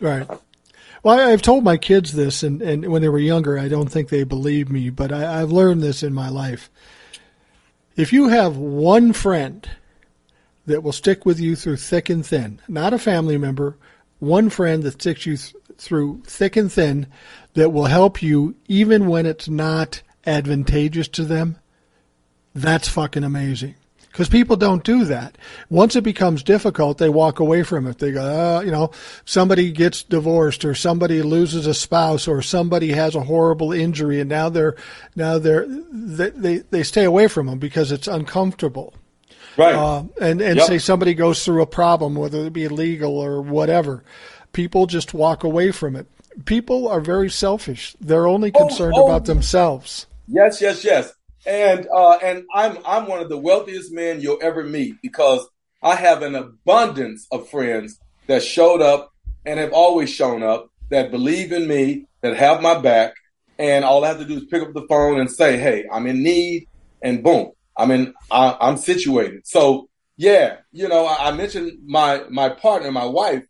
Right. 0.00 0.26
Well, 1.06 1.20
I've 1.20 1.40
told 1.40 1.62
my 1.62 1.76
kids 1.76 2.14
this, 2.14 2.42
and, 2.42 2.60
and 2.60 2.88
when 2.88 3.00
they 3.00 3.08
were 3.08 3.20
younger, 3.20 3.60
I 3.60 3.68
don't 3.68 3.86
think 3.86 4.08
they 4.08 4.24
believed 4.24 4.72
me, 4.72 4.90
but 4.90 5.12
I, 5.12 5.40
I've 5.40 5.52
learned 5.52 5.80
this 5.80 6.02
in 6.02 6.12
my 6.12 6.28
life. 6.28 6.68
If 7.94 8.12
you 8.12 8.26
have 8.26 8.56
one 8.56 9.12
friend 9.12 9.70
that 10.66 10.82
will 10.82 10.90
stick 10.90 11.24
with 11.24 11.38
you 11.38 11.54
through 11.54 11.76
thick 11.76 12.10
and 12.10 12.26
thin, 12.26 12.60
not 12.66 12.92
a 12.92 12.98
family 12.98 13.38
member, 13.38 13.78
one 14.18 14.50
friend 14.50 14.82
that 14.82 15.00
sticks 15.00 15.26
you 15.26 15.36
th- 15.36 15.54
through 15.78 16.22
thick 16.26 16.56
and 16.56 16.72
thin 16.72 17.06
that 17.54 17.70
will 17.70 17.84
help 17.84 18.20
you 18.20 18.56
even 18.66 19.06
when 19.06 19.26
it's 19.26 19.48
not 19.48 20.02
advantageous 20.26 21.06
to 21.06 21.24
them, 21.24 21.56
that's 22.52 22.88
fucking 22.88 23.22
amazing 23.22 23.76
because 24.16 24.30
people 24.30 24.56
don't 24.56 24.82
do 24.82 25.04
that. 25.04 25.36
Once 25.68 25.94
it 25.94 26.00
becomes 26.00 26.42
difficult, 26.42 26.96
they 26.96 27.10
walk 27.10 27.38
away 27.38 27.62
from 27.62 27.86
it. 27.86 27.98
They 27.98 28.12
go, 28.12 28.22
uh, 28.22 28.62
you 28.62 28.70
know, 28.70 28.90
somebody 29.26 29.70
gets 29.70 30.02
divorced 30.02 30.64
or 30.64 30.74
somebody 30.74 31.20
loses 31.20 31.66
a 31.66 31.74
spouse 31.74 32.26
or 32.26 32.40
somebody 32.40 32.92
has 32.92 33.14
a 33.14 33.20
horrible 33.20 33.74
injury 33.74 34.18
and 34.18 34.30
now 34.30 34.48
they're 34.48 34.74
now 35.16 35.38
they're 35.38 35.66
they 35.92 36.30
they, 36.30 36.56
they 36.70 36.82
stay 36.82 37.04
away 37.04 37.28
from 37.28 37.46
them 37.46 37.58
because 37.58 37.92
it's 37.92 38.08
uncomfortable. 38.08 38.94
Right. 39.58 39.74
Uh, 39.74 40.04
and 40.18 40.40
and 40.40 40.56
yep. 40.56 40.66
say 40.66 40.78
somebody 40.78 41.12
goes 41.12 41.44
through 41.44 41.60
a 41.60 41.66
problem, 41.66 42.14
whether 42.14 42.38
it 42.46 42.54
be 42.54 42.68
legal 42.68 43.18
or 43.18 43.42
whatever, 43.42 44.02
people 44.54 44.86
just 44.86 45.12
walk 45.12 45.44
away 45.44 45.72
from 45.72 45.94
it. 45.94 46.06
People 46.46 46.88
are 46.88 47.02
very 47.02 47.28
selfish. 47.28 47.94
They're 48.00 48.26
only 48.26 48.50
oh, 48.54 48.66
concerned 48.66 48.94
oh, 48.96 49.02
oh. 49.02 49.06
about 49.08 49.26
themselves. 49.26 50.06
Yes, 50.26 50.62
yes, 50.62 50.84
yes 50.84 51.12
and 51.46 51.86
uh, 51.94 52.18
and 52.22 52.44
I'm 52.52 52.78
I'm 52.84 53.06
one 53.06 53.20
of 53.20 53.28
the 53.28 53.38
wealthiest 53.38 53.92
men 53.92 54.20
you'll 54.20 54.38
ever 54.42 54.64
meet 54.64 55.00
because 55.02 55.46
I 55.82 55.94
have 55.94 56.22
an 56.22 56.34
abundance 56.34 57.26
of 57.30 57.48
friends 57.48 57.98
that 58.26 58.42
showed 58.42 58.82
up 58.82 59.12
and 59.44 59.60
have 59.60 59.72
always 59.72 60.10
shown 60.10 60.42
up 60.42 60.68
that 60.90 61.10
believe 61.10 61.52
in 61.52 61.66
me, 61.68 62.06
that 62.22 62.36
have 62.36 62.60
my 62.62 62.78
back, 62.78 63.14
and 63.58 63.84
all 63.84 64.04
I 64.04 64.08
have 64.08 64.18
to 64.18 64.24
do 64.24 64.36
is 64.36 64.44
pick 64.44 64.62
up 64.62 64.74
the 64.74 64.86
phone 64.88 65.20
and 65.20 65.30
say, 65.30 65.56
"Hey, 65.58 65.84
I'm 65.92 66.06
in 66.06 66.22
need," 66.22 66.68
and 67.02 67.22
boom, 67.22 67.52
I'm 67.76 67.90
in. 67.90 68.14
I, 68.30 68.56
am 68.60 68.76
situated. 68.76 69.46
So 69.46 69.88
yeah, 70.16 70.58
you 70.72 70.88
know, 70.88 71.06
I, 71.06 71.28
I, 71.28 71.32
mentioned 71.32 71.78
my 71.86 72.24
my 72.28 72.48
partner, 72.48 72.90
my 72.90 73.04
wife, 73.04 73.44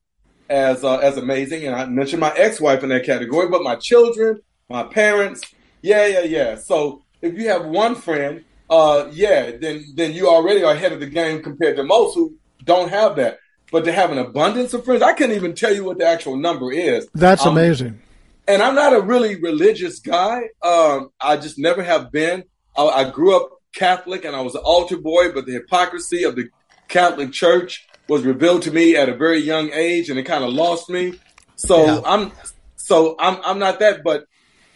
as 0.51 0.85
uh, 0.85 0.99
as 0.99 1.17
amazing, 1.17 1.65
and 1.67 1.75
I 1.75 1.87
mentioned 1.87 2.21
my 2.21 2.35
ex-wife 2.37 2.83
in 2.83 2.91
that 2.91 3.07
category, 3.07 3.49
but 3.49 3.63
my 3.63 3.77
children, 3.77 4.41
my 4.69 4.83
parents, 4.83 5.43
yeah, 5.83 6.07
yeah, 6.07 6.23
yeah. 6.23 6.55
So 6.57 7.03
if 7.23 7.35
you 7.35 7.49
have 7.49 7.67
one 7.67 7.95
friend, 7.95 8.45
uh, 8.69 9.09
yeah, 9.13 9.53
then 9.57 9.85
then 9.95 10.13
you 10.13 10.29
already 10.29 10.63
are 10.65 10.73
ahead 10.73 10.93
of 10.93 11.01
the 11.01 11.07
game 11.07 11.43
compared 11.43 11.77
to 11.77 11.85
most 11.85 12.15
who 12.15 12.37
don't 12.65 12.89
have 12.91 13.17
that. 13.17 13.39
But 13.73 13.85
to 13.85 13.93
have 13.93 14.13
an 14.13 14.19
abundance 14.19 14.75
of 14.75 14.85
friends, 14.85 15.03
I 15.03 15.13
can't 15.13 15.33
even 15.33 15.55
tell 15.55 15.75
you 15.75 15.85
what 15.85 15.99
the 15.99 16.07
actual 16.07 16.37
number 16.37 16.73
is. 16.73 17.09
That's 17.15 17.45
um, 17.45 17.57
amazing. 17.57 18.01
And 18.49 18.63
I'm 18.63 18.77
not 18.77 18.93
a 18.93 19.01
really 19.01 19.35
religious 19.37 19.99
guy. 19.99 20.43
Um, 20.63 21.11
I 21.21 21.37
just 21.37 21.59
never 21.59 21.83
have 21.83 22.13
been. 22.13 22.45
I, 22.77 22.85
I 22.85 23.11
grew 23.11 23.37
up 23.37 23.51
Catholic 23.75 24.25
and 24.25 24.37
I 24.37 24.41
was 24.41 24.55
an 24.55 24.63
altar 24.65 24.97
boy, 24.97 25.33
but 25.33 25.47
the 25.47 25.53
hypocrisy 25.53 26.23
of 26.23 26.37
the 26.37 26.49
Catholic 26.89 27.33
Church 27.33 27.87
was 28.09 28.23
revealed 28.23 28.63
to 28.63 28.71
me 28.71 28.97
at 28.97 29.09
a 29.09 29.17
very 29.17 29.41
young 29.41 29.73
age, 29.73 30.11
and 30.11 30.19
it 30.19 30.23
kind 30.23 30.45
of 30.45 30.51
lost 30.51 30.89
me. 30.89 31.19
So 31.57 31.85
yeah. 31.85 32.01
I'm 32.05 32.33
so 32.77 33.17
I'm 33.19 33.41
I'm 33.45 33.59
not 33.59 33.81
that, 33.81 34.05
but 34.05 34.27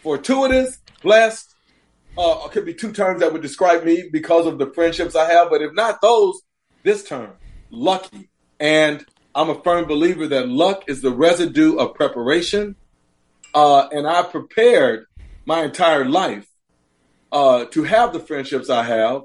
fortuitous, 0.03 0.79
blessed, 1.01 1.50
uh, 2.17 2.47
could 2.49 2.65
be 2.65 2.73
two 2.73 2.91
terms 2.91 3.21
that 3.21 3.31
would 3.31 3.41
describe 3.41 3.83
me 3.83 4.09
because 4.11 4.45
of 4.45 4.57
the 4.57 4.67
friendships 4.73 5.15
I 5.15 5.31
have. 5.31 5.49
But 5.49 5.61
if 5.61 5.73
not 5.73 6.01
those, 6.01 6.41
this 6.83 7.03
term, 7.03 7.31
lucky. 7.69 8.29
And 8.59 9.05
I'm 9.33 9.49
a 9.49 9.61
firm 9.61 9.85
believer 9.85 10.27
that 10.27 10.49
luck 10.49 10.83
is 10.87 11.01
the 11.01 11.11
residue 11.11 11.77
of 11.77 11.95
preparation. 11.95 12.75
Uh, 13.53 13.87
and 13.91 14.07
I 14.07 14.23
prepared 14.23 15.05
my 15.45 15.63
entire 15.63 16.05
life 16.05 16.47
uh, 17.31 17.65
to 17.65 17.83
have 17.83 18.13
the 18.13 18.19
friendships 18.19 18.69
I 18.69 18.83
have 18.83 19.23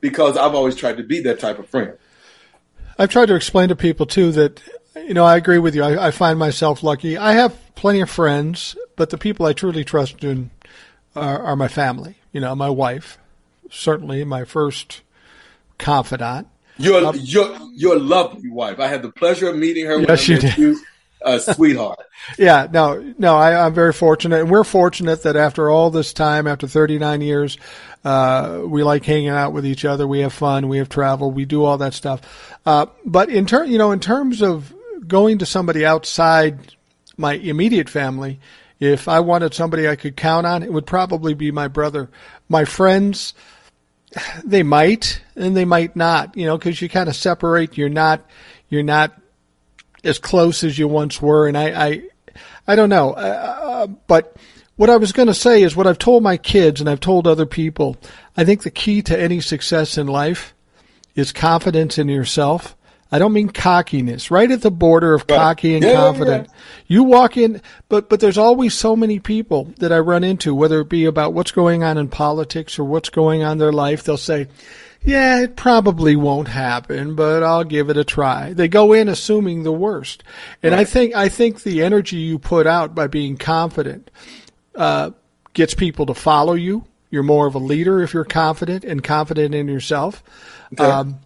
because 0.00 0.36
I've 0.36 0.54
always 0.54 0.74
tried 0.74 0.96
to 0.96 1.04
be 1.04 1.20
that 1.22 1.38
type 1.38 1.58
of 1.58 1.68
friend. 1.68 1.96
I've 2.98 3.10
tried 3.10 3.26
to 3.26 3.34
explain 3.34 3.68
to 3.68 3.76
people 3.76 4.06
too 4.06 4.32
that, 4.32 4.62
you 4.96 5.14
know, 5.14 5.24
I 5.24 5.36
agree 5.36 5.58
with 5.58 5.74
you. 5.74 5.82
I, 5.82 6.08
I 6.08 6.10
find 6.10 6.38
myself 6.38 6.82
lucky. 6.82 7.16
I 7.16 7.32
have 7.32 7.58
plenty 7.74 8.00
of 8.00 8.10
friends, 8.10 8.76
but 8.96 9.10
the 9.10 9.18
people 9.18 9.46
I 9.46 9.52
truly 9.52 9.84
trust 9.84 10.24
in 10.24 10.50
are, 11.14 11.42
are 11.42 11.56
my 11.56 11.68
family 11.68 12.16
you 12.32 12.40
know, 12.40 12.54
my 12.54 12.70
wife, 12.70 13.18
certainly 13.70 14.24
my 14.24 14.44
first 14.44 15.02
confidant. 15.78 16.48
Your 16.78 17.04
um, 17.04 17.16
your 17.20 17.54
your 17.74 17.98
lovely 17.98 18.48
wife. 18.48 18.80
I 18.80 18.88
had 18.88 19.02
the 19.02 19.12
pleasure 19.12 19.48
of 19.48 19.56
meeting 19.56 19.84
her. 19.86 20.00
Yes, 20.00 20.26
you 20.26 20.38
did. 20.38 20.56
You, 20.56 20.80
a 21.24 21.38
sweetheart. 21.38 22.00
yeah, 22.38 22.66
no, 22.72 23.14
no, 23.18 23.36
I, 23.36 23.66
am 23.66 23.74
very 23.74 23.92
fortunate, 23.92 24.40
and 24.40 24.50
we're 24.50 24.64
fortunate 24.64 25.22
that 25.22 25.36
after 25.36 25.70
all 25.70 25.90
this 25.90 26.12
time, 26.12 26.48
after 26.48 26.66
39 26.66 27.20
years, 27.20 27.58
uh, 28.04 28.62
we 28.64 28.82
like 28.82 29.04
hanging 29.04 29.28
out 29.28 29.52
with 29.52 29.64
each 29.64 29.84
other. 29.84 30.08
We 30.08 30.20
have 30.20 30.32
fun. 30.32 30.66
We 30.66 30.78
have 30.78 30.88
travel. 30.88 31.30
We 31.30 31.44
do 31.44 31.62
all 31.62 31.78
that 31.78 31.94
stuff. 31.94 32.22
Uh, 32.66 32.86
but 33.04 33.28
in 33.28 33.46
ter- 33.46 33.64
you 33.64 33.78
know, 33.78 33.92
in 33.92 34.00
terms 34.00 34.42
of 34.42 34.74
going 35.06 35.38
to 35.38 35.46
somebody 35.46 35.84
outside 35.84 36.74
my 37.16 37.34
immediate 37.34 37.88
family, 37.88 38.40
if 38.82 39.06
I 39.06 39.20
wanted 39.20 39.54
somebody 39.54 39.86
I 39.86 39.94
could 39.94 40.16
count 40.16 40.44
on, 40.44 40.64
it 40.64 40.72
would 40.72 40.86
probably 40.86 41.34
be 41.34 41.52
my 41.52 41.68
brother. 41.68 42.10
My 42.48 42.64
friends, 42.64 43.32
they 44.44 44.64
might 44.64 45.22
and 45.36 45.56
they 45.56 45.64
might 45.64 45.94
not, 45.94 46.36
you 46.36 46.46
know, 46.46 46.58
because 46.58 46.82
you 46.82 46.88
kind 46.88 47.08
of 47.08 47.14
separate. 47.14 47.78
You're 47.78 47.88
not, 47.88 48.26
you're 48.68 48.82
not 48.82 49.16
as 50.02 50.18
close 50.18 50.64
as 50.64 50.80
you 50.80 50.88
once 50.88 51.22
were, 51.22 51.46
and 51.46 51.56
I, 51.56 51.86
I, 51.86 52.02
I 52.66 52.74
don't 52.74 52.88
know. 52.88 53.12
Uh, 53.12 53.18
uh 53.20 53.86
but 53.86 54.36
what 54.74 54.90
I 54.90 54.96
was 54.96 55.12
going 55.12 55.28
to 55.28 55.34
say 55.34 55.62
is 55.62 55.76
what 55.76 55.86
I've 55.86 55.98
told 55.98 56.24
my 56.24 56.36
kids 56.36 56.80
and 56.80 56.90
I've 56.90 56.98
told 56.98 57.28
other 57.28 57.46
people. 57.46 57.96
I 58.36 58.44
think 58.44 58.64
the 58.64 58.70
key 58.72 59.00
to 59.02 59.16
any 59.16 59.40
success 59.40 59.96
in 59.96 60.08
life 60.08 60.54
is 61.14 61.30
confidence 61.30 61.98
in 61.98 62.08
yourself. 62.08 62.76
I 63.12 63.18
don't 63.18 63.34
mean 63.34 63.50
cockiness. 63.50 64.30
Right 64.30 64.50
at 64.50 64.62
the 64.62 64.70
border 64.70 65.12
of 65.12 65.24
Right. 65.28 65.36
cocky 65.36 65.74
and 65.74 65.84
Yeah, 65.84 65.90
yeah, 65.90 65.96
confident. 65.96 66.48
You 66.86 67.02
walk 67.04 67.36
in, 67.36 67.60
but 67.90 68.08
but 68.08 68.20
there's 68.20 68.38
always 68.38 68.72
so 68.72 68.96
many 68.96 69.18
people 69.18 69.68
that 69.78 69.92
I 69.92 69.98
run 69.98 70.24
into, 70.24 70.54
whether 70.54 70.80
it 70.80 70.88
be 70.88 71.04
about 71.04 71.34
what's 71.34 71.52
going 71.52 71.84
on 71.84 71.98
in 71.98 72.08
politics 72.08 72.78
or 72.78 72.84
what's 72.84 73.10
going 73.10 73.42
on 73.44 73.52
in 73.52 73.58
their 73.58 73.72
life. 73.72 74.02
They'll 74.02 74.16
say, 74.16 74.48
"Yeah, 75.04 75.40
it 75.42 75.56
probably 75.56 76.16
won't 76.16 76.48
happen, 76.48 77.14
but 77.14 77.42
I'll 77.42 77.64
give 77.64 77.90
it 77.90 77.98
a 77.98 78.04
try." 78.04 78.54
They 78.54 78.68
go 78.68 78.94
in 78.94 79.08
assuming 79.08 79.62
the 79.62 79.72
worst, 79.72 80.24
and 80.62 80.74
I 80.74 80.84
think 80.84 81.14
I 81.14 81.28
think 81.28 81.62
the 81.64 81.82
energy 81.82 82.16
you 82.16 82.38
put 82.38 82.66
out 82.66 82.94
by 82.94 83.08
being 83.08 83.36
confident 83.36 84.10
uh, 84.74 85.10
gets 85.52 85.74
people 85.74 86.06
to 86.06 86.14
follow 86.14 86.54
you. 86.54 86.84
You're 87.10 87.22
more 87.22 87.46
of 87.46 87.54
a 87.54 87.58
leader 87.58 88.02
if 88.02 88.14
you're 88.14 88.24
confident 88.24 88.84
and 88.84 89.04
confident 89.04 89.54
in 89.54 89.68
yourself. 89.68 90.22
Um, 90.78 91.18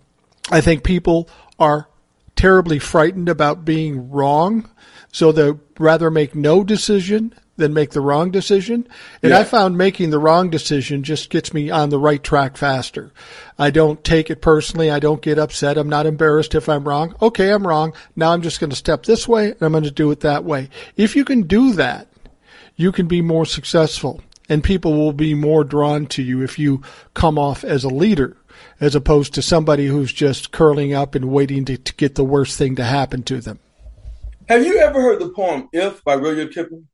I 0.50 0.60
think 0.60 0.82
people 0.82 1.28
are 1.59 1.89
terribly 2.35 2.78
frightened 2.78 3.28
about 3.28 3.65
being 3.65 4.11
wrong, 4.11 4.69
so 5.12 5.33
they 5.33 5.53
rather 5.78 6.11
make 6.11 6.35
no 6.35 6.62
decision 6.62 7.35
than 7.57 7.73
make 7.73 7.91
the 7.93 8.01
wrong 8.03 8.31
decision. 8.31 8.87
And 9.23 9.31
Yeah. 9.31 9.39
I 9.39 9.45
found 9.45 9.78
making 9.78 10.11
the 10.11 10.19
wrong 10.19 10.51
decision 10.51 11.03
just 11.03 11.31
gets 11.31 11.55
me 11.55 11.70
on 11.70 11.89
the 11.89 11.99
right 11.99 12.23
track 12.23 12.59
faster. 12.59 13.12
I 13.59 13.70
don't 13.70 14.05
take 14.05 14.28
it 14.31 14.43
personally. 14.43 14.91
I 14.91 14.99
don't 14.99 15.23
get 15.23 15.39
upset. 15.39 15.78
I'm 15.78 15.89
not 15.89 16.05
embarrassed 16.05 16.55
if 16.55 16.69
I'm 16.69 16.85
wrong. 16.85 17.15
Okay, 17.23 17.51
I'm 17.51 17.66
wrong. 17.66 17.95
Now 18.15 18.33
I'm 18.33 18.43
just 18.43 18.61
going 18.61 18.70
to 18.70 18.77
step 18.77 19.05
this 19.05 19.27
way 19.27 19.53
and 19.53 19.62
I'm 19.62 19.73
going 19.73 19.85
to 19.85 19.91
do 19.91 20.11
it 20.11 20.20
that 20.20 20.45
way. 20.45 20.69
If 20.97 21.16
you 21.16 21.24
can 21.24 21.43
do 21.45 21.73
that, 21.73 22.09
you 22.77 22.93
can 22.93 23.07
be 23.07 23.23
more 23.23 23.47
successful 23.47 24.20
and 24.51 24.62
people 24.62 24.93
will 24.93 25.15
be 25.15 25.33
more 25.33 25.65
drawn 25.65 26.07
to 26.09 26.23
you 26.23 26.43
if 26.43 26.59
you 26.59 26.83
come 27.15 27.39
off 27.39 27.65
as 27.65 27.85
a 27.85 27.89
leader 27.89 28.37
as 28.81 28.95
opposed 28.95 29.35
to 29.35 29.43
somebody 29.43 29.87
who's 29.87 30.12
just 30.12 30.53
curling 30.53 30.93
up 30.93 31.15
and 31.15 31.31
waiting 31.31 31.65
to, 31.66 31.77
to 31.77 31.95
get 31.95 32.15
the 32.15 32.24
worst 32.24 32.59
thing 32.59 32.77
to 32.77 32.85
happen 32.85 33.23
to 33.24 33.41
them. 33.41 33.59
Have 34.49 34.65
you 34.65 34.78
ever 34.78 35.01
heard 35.01 35.20
the 35.20 35.31
poem 35.31 35.69
"If" 35.73 36.05
by 36.05 36.15
Rudyard 36.15 36.53
Kipling? 36.53 36.87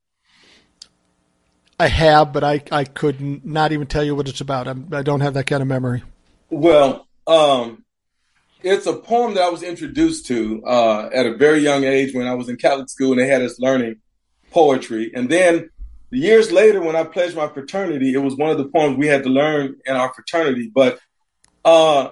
I 1.79 1.89
have, 1.89 2.33
but 2.33 2.45
I, 2.45 2.63
I 2.71 2.85
could 2.85 3.45
not 3.45 3.73
even 3.73 3.87
tell 3.87 4.05
you 4.05 4.15
what 4.15 4.29
it's 4.29 4.41
about. 4.41 4.69
I'm, 4.69 4.89
I 4.93 5.03
don't 5.03 5.21
have 5.21 5.35
that 5.35 5.47
kind 5.47 5.63
of 5.63 5.69
memory. 5.69 6.03
Well, 6.49 7.09
um, 7.27 7.85
it's 8.63 8.87
a 8.87 8.95
poem 8.95 9.35
that 9.35 9.43
I 9.43 9.49
was 9.49 9.63
introduced 9.63 10.27
to 10.27 10.63
uh, 10.65 11.11
at 11.13 11.27
a 11.27 11.37
very 11.37 11.59
young 11.59 11.85
age 11.85 12.15
when 12.15 12.27
I 12.27 12.35
was 12.35 12.49
in 12.49 12.57
Catholic 12.57 12.89
school, 12.89 13.13
and 13.13 13.21
they 13.21 13.27
had 13.27 13.43
us 13.43 13.59
learning 13.59 13.97
poetry. 14.51 15.11
And 15.15 15.29
then 15.29 15.71
years 16.11 16.53
later, 16.53 16.81
when 16.81 16.95
I 16.95 17.05
pledged 17.05 17.37
my 17.37 17.49
fraternity, 17.49 18.15
it 18.15 18.19
was 18.19 18.37
one 18.37 18.51
of 18.51 18.59
the 18.59 18.69
poems 18.69 18.97
we 18.97 19.09
had 19.09 19.25
to 19.25 19.31
learn 19.31 19.77
in 19.85 19.97
our 19.97 20.13
fraternity. 20.15 20.71
But 20.73 21.01
uh, 21.65 22.11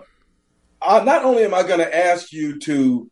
I, 0.82 1.04
not 1.04 1.24
only 1.24 1.44
am 1.44 1.54
I 1.54 1.62
going 1.62 1.80
to 1.80 1.96
ask 1.96 2.32
you 2.32 2.58
to 2.60 3.10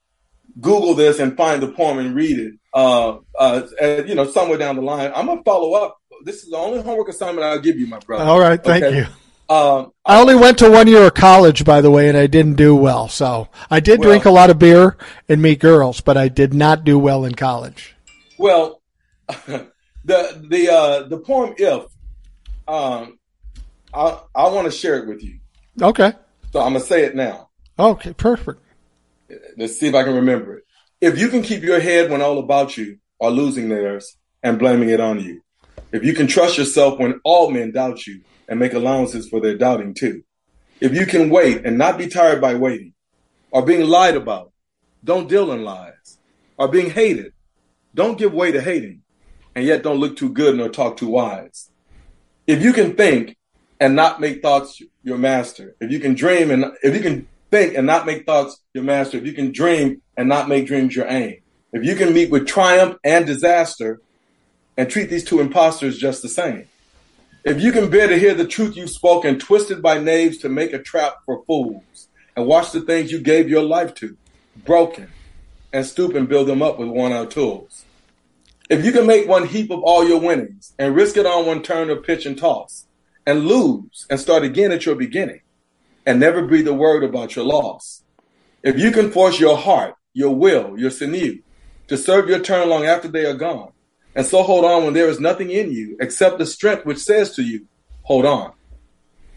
Google 0.61 0.95
this 0.95 1.19
and 1.19 1.37
find 1.37 1.63
the 1.63 1.69
poem 1.73 1.99
and 1.99 2.15
read 2.15 2.39
it, 2.39 2.55
uh, 2.75 3.19
uh, 3.39 3.63
uh, 3.81 4.03
you 4.07 4.15
know, 4.15 4.25
somewhere 4.27 4.59
down 4.59 4.77
the 4.77 4.83
line, 4.83 5.13
I'm 5.15 5.27
going 5.27 5.39
to 5.39 5.45
follow 5.45 5.75
up. 5.75 5.99
This 6.25 6.43
is 6.43 6.51
the 6.51 6.57
only 6.57 6.83
homework 6.83 7.09
assignment 7.09 7.47
I'll 7.47 7.61
give 7.61 7.79
you, 7.79 7.87
my 7.87 7.99
brother. 8.01 8.25
All 8.25 8.41
right, 8.41 8.63
thank 8.63 8.85
Okay. 8.85 8.99
you. 8.99 9.07
Um, 9.55 9.93
I 10.05 10.21
only 10.21 10.35
went 10.35 10.59
to 10.59 10.71
one 10.71 10.89
year 10.89 11.05
of 11.07 11.15
college, 11.15 11.65
by 11.65 11.81
the 11.81 11.91
way, 11.91 12.09
and 12.09 12.19
I 12.19 12.27
didn't 12.27 12.57
do 12.57 12.77
well. 12.77 13.09
So 13.09 13.49
I 13.71 13.81
did 13.81 14.01
Well- 14.01 14.11
drink 14.11 14.25
a 14.27 14.31
lot 14.31 14.51
of 14.51 14.59
beer 14.59 14.97
and 15.29 15.41
meet 15.41 15.59
girls, 15.61 16.01
but 16.03 16.17
I 16.19 16.29
did 16.29 16.53
not 16.53 16.85
do 16.85 16.99
well 16.99 17.25
in 17.25 17.35
college. 17.35 17.95
Well, 18.37 18.83
the 19.47 19.69
the 20.05 20.69
uh, 20.71 21.03
the 21.09 21.19
poem 21.19 21.55
"If," 21.57 21.85
um, 22.67 23.19
I 23.95 24.19
I 24.35 24.49
want 24.49 24.67
to 24.67 24.71
share 24.71 24.97
it 24.99 25.09
with 25.09 25.23
you. 25.25 25.39
Okay. 25.81 26.13
So 26.53 26.61
I'm 26.61 26.73
gonna 26.73 26.81
say 26.81 27.05
it 27.05 27.15
now. 27.15 27.51
Okay, 27.79 28.13
perfect. 28.13 28.61
Let's 29.57 29.79
see 29.79 29.89
if 29.89 29.95
I 29.95 30.03
can 30.03 30.15
remember 30.15 30.59
it. 30.59 30.65
If 31.01 31.19
you 31.19 31.29
can 31.29 31.43
keep 31.43 31.63
your 31.63 31.81
head 31.81 32.11
when 32.11 32.23
all 32.23 32.39
about 32.39 32.77
you 32.77 32.99
are 33.21 33.31
losing 33.31 33.69
theirs 33.69 34.17
and 34.43 34.59
blaming 34.59 34.89
it 34.89 35.01
on 35.01 35.21
you, 35.21 35.43
if 35.93 36.05
you 36.05 36.15
can 36.15 36.27
trust 36.27 36.59
yourself 36.59 36.99
when 36.99 37.21
all 37.25 37.51
men 37.51 37.73
doubt 37.73 38.07
you 38.07 38.23
and 38.49 38.59
make 38.59 38.73
allowances 38.73 39.29
for 39.29 39.41
their 39.41 39.57
doubting 39.57 39.95
too, 39.95 40.23
if 40.81 40.95
you 40.95 41.07
can 41.07 41.31
wait 41.31 41.65
and 41.65 41.79
not 41.79 41.99
be 41.99 42.09
tired 42.09 42.41
by 42.41 42.55
waiting, 42.55 42.95
or 43.51 43.65
being 43.65 43.87
lied 43.87 44.17
about, 44.17 44.53
don't 45.03 45.29
deal 45.29 45.53
in 45.53 45.65
lies, 45.65 46.19
or 46.57 46.69
being 46.69 46.91
hated, 46.91 47.33
don't 47.95 48.19
give 48.19 48.35
way 48.35 48.53
to 48.53 48.61
hating, 48.61 49.03
and 49.55 49.65
yet 49.65 49.83
don't 49.83 49.99
look 49.99 50.17
too 50.17 50.31
good 50.31 50.57
nor 50.57 50.69
talk 50.69 50.97
too 50.97 51.09
wise. 51.09 51.71
If 52.47 52.63
you 52.63 52.73
can 52.73 52.95
think 52.95 53.38
and 53.81 53.95
not 53.95 54.21
make 54.21 54.43
thoughts 54.43 54.83
your 55.03 55.19
master, 55.19 55.75
if 55.81 55.91
you 55.91 56.01
can 56.01 56.15
dream 56.15 56.51
and 56.51 56.65
if 56.83 56.95
you 56.95 57.01
can 57.01 57.27
think 57.51 57.77
and 57.77 57.87
not 57.87 58.07
make 58.07 58.27
thoughts 58.27 58.61
your 58.75 58.85
master, 58.85 59.19
if 59.19 59.27
you 59.27 59.33
can 59.33 59.53
dream 59.53 60.03
and 60.17 60.29
not 60.29 60.49
make 60.49 60.67
dreams 60.67 60.95
your 60.95 61.07
aim, 61.09 61.41
if 61.73 61.85
you 61.85 61.95
can 61.95 62.13
meet 62.13 62.31
with 62.31 62.47
triumph 62.47 62.97
and 63.05 63.27
disaster 63.27 64.01
and 64.77 64.91
treat 64.91 65.11
these 65.11 65.25
two 65.25 65.41
impostors 65.41 65.99
just 65.99 66.23
the 66.23 66.29
same, 66.29 66.69
if 67.45 67.63
you 67.63 67.73
can 67.73 67.89
bear 67.89 68.09
to 68.09 68.19
hear 68.19 68.35
the 68.35 68.47
truth 68.47 68.77
you've 68.77 68.91
spoken, 68.91 69.39
twisted 69.39 69.81
by 69.81 69.99
knaves 69.99 70.39
to 70.39 70.49
make 70.49 70.73
a 70.73 70.83
trap 70.83 71.19
for 71.25 71.45
fools, 71.47 72.09
and 72.37 72.47
watch 72.47 72.73
the 72.73 72.81
things 72.81 73.11
you 73.11 73.21
gave 73.21 73.49
your 73.49 73.63
life 73.63 73.95
to, 73.95 74.17
broken, 74.65 75.09
and 75.73 75.87
stoop 75.87 76.15
and 76.15 76.29
build 76.29 76.47
them 76.47 76.63
up 76.63 76.79
with 76.79 76.89
worn 76.89 77.13
out 77.13 77.31
tools. 77.31 77.85
If 78.69 78.85
you 78.85 78.93
can 78.93 79.07
make 79.07 79.27
one 79.27 79.47
heap 79.47 79.71
of 79.71 79.83
all 79.83 80.07
your 80.07 80.21
winnings 80.21 80.75
and 80.79 80.95
risk 80.95 81.17
it 81.17 81.27
on 81.27 81.47
one 81.47 81.63
turn 81.63 81.91
of 81.91 82.05
pitch 82.05 82.27
and 82.27 82.37
toss, 82.37 82.85
and 83.29 83.47
lose 83.47 84.07
and 84.09 84.19
start 84.19 84.43
again 84.43 84.73
at 84.73 84.87
your 84.87 84.95
beginning, 84.95 85.43
and 86.07 86.19
never 86.19 86.47
breathe 86.47 86.67
a 86.67 86.73
word 86.73 87.05
about 87.05 87.37
your 87.37 87.45
loss. 87.45 88.03
If 88.63 88.79
you 88.79 88.91
can 88.91 89.11
force 89.11 89.39
your 89.39 89.59
heart, 89.59 89.97
your 90.15 90.35
will, 90.35 90.79
your 90.79 90.91
sinew 90.91 91.43
to 91.89 91.99
serve 91.99 92.31
your 92.31 92.39
turn 92.39 92.71
long 92.71 92.87
after 92.87 93.07
they 93.07 93.27
are 93.27 93.35
gone, 93.35 93.73
and 94.15 94.25
so 94.25 94.43
hold 94.43 94.65
on 94.65 94.85
when 94.85 94.95
there 94.95 95.11
is 95.11 95.21
nothing 95.21 95.51
in 95.51 95.71
you 95.71 95.99
except 96.01 96.39
the 96.39 96.47
strength 96.47 96.87
which 96.87 96.97
says 96.97 97.37
to 97.37 97.43
you, 97.43 97.67
hold 98.05 98.25
on. 98.25 98.53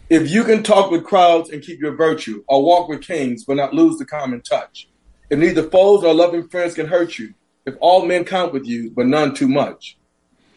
If 0.08 0.30
you 0.30 0.42
can 0.44 0.62
talk 0.62 0.90
with 0.90 1.04
crowds 1.04 1.50
and 1.50 1.62
keep 1.62 1.78
your 1.78 1.94
virtue, 1.94 2.42
or 2.48 2.64
walk 2.64 2.88
with 2.88 3.02
kings 3.02 3.44
but 3.44 3.58
not 3.58 3.74
lose 3.74 3.98
the 3.98 4.06
common 4.06 4.40
touch, 4.40 4.88
if 5.28 5.38
neither 5.38 5.68
foes 5.68 6.02
nor 6.02 6.14
loving 6.14 6.48
friends 6.48 6.74
can 6.74 6.86
hurt 6.86 7.18
you, 7.18 7.34
if 7.66 7.74
all 7.78 8.06
men 8.06 8.24
count 8.24 8.54
with 8.54 8.64
you 8.64 8.90
but 8.90 9.04
none 9.06 9.34
too 9.34 9.48
much, 9.48 9.98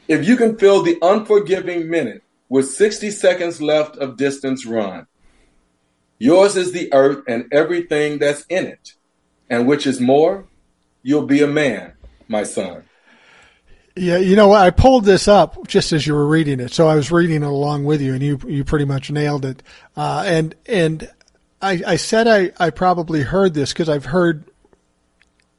if 0.07 0.25
you 0.25 0.37
can 0.37 0.57
fill 0.57 0.83
the 0.83 0.97
unforgiving 1.01 1.89
minute 1.89 2.21
with 2.55 2.71
60 2.71 3.11
seconds 3.11 3.61
left 3.61 3.97
of 3.97 4.15
distance 4.15 4.65
run, 4.65 5.07
yours 6.19 6.55
is 6.55 6.71
the 6.71 6.87
earth 6.93 7.21
and 7.27 7.51
everything 7.51 8.17
that's 8.17 8.45
in 8.45 8.65
it, 8.65 8.93
and 9.49 9.67
which 9.67 9.85
is 9.85 9.99
more, 9.99 10.45
you'll 11.03 11.25
be 11.25 11.43
a 11.43 11.47
man, 11.47 11.91
my 12.29 12.43
son. 12.43 12.85
Yeah, 13.97 14.19
you 14.19 14.37
know, 14.37 14.47
what? 14.47 14.61
I 14.61 14.69
pulled 14.69 15.03
this 15.03 15.27
up 15.27 15.67
just 15.67 15.91
as 15.91 16.07
you 16.07 16.13
were 16.13 16.25
reading 16.25 16.61
it, 16.61 16.71
so 16.71 16.87
I 16.87 16.95
was 16.95 17.11
reading 17.11 17.43
it 17.43 17.45
along 17.45 17.83
with 17.83 18.01
you, 18.01 18.13
and 18.13 18.23
you 18.23 18.39
you 18.47 18.63
pretty 18.63 18.85
much 18.85 19.11
nailed 19.11 19.43
it. 19.43 19.61
Uh, 19.97 20.23
and 20.25 20.55
and 20.65 21.11
I, 21.61 21.81
I 21.85 21.95
said 21.97 22.25
I, 22.25 22.53
I 22.57 22.69
probably 22.69 23.23
heard 23.23 23.53
this 23.53 23.73
because 23.73 23.89
I've 23.89 24.05
heard 24.05 24.45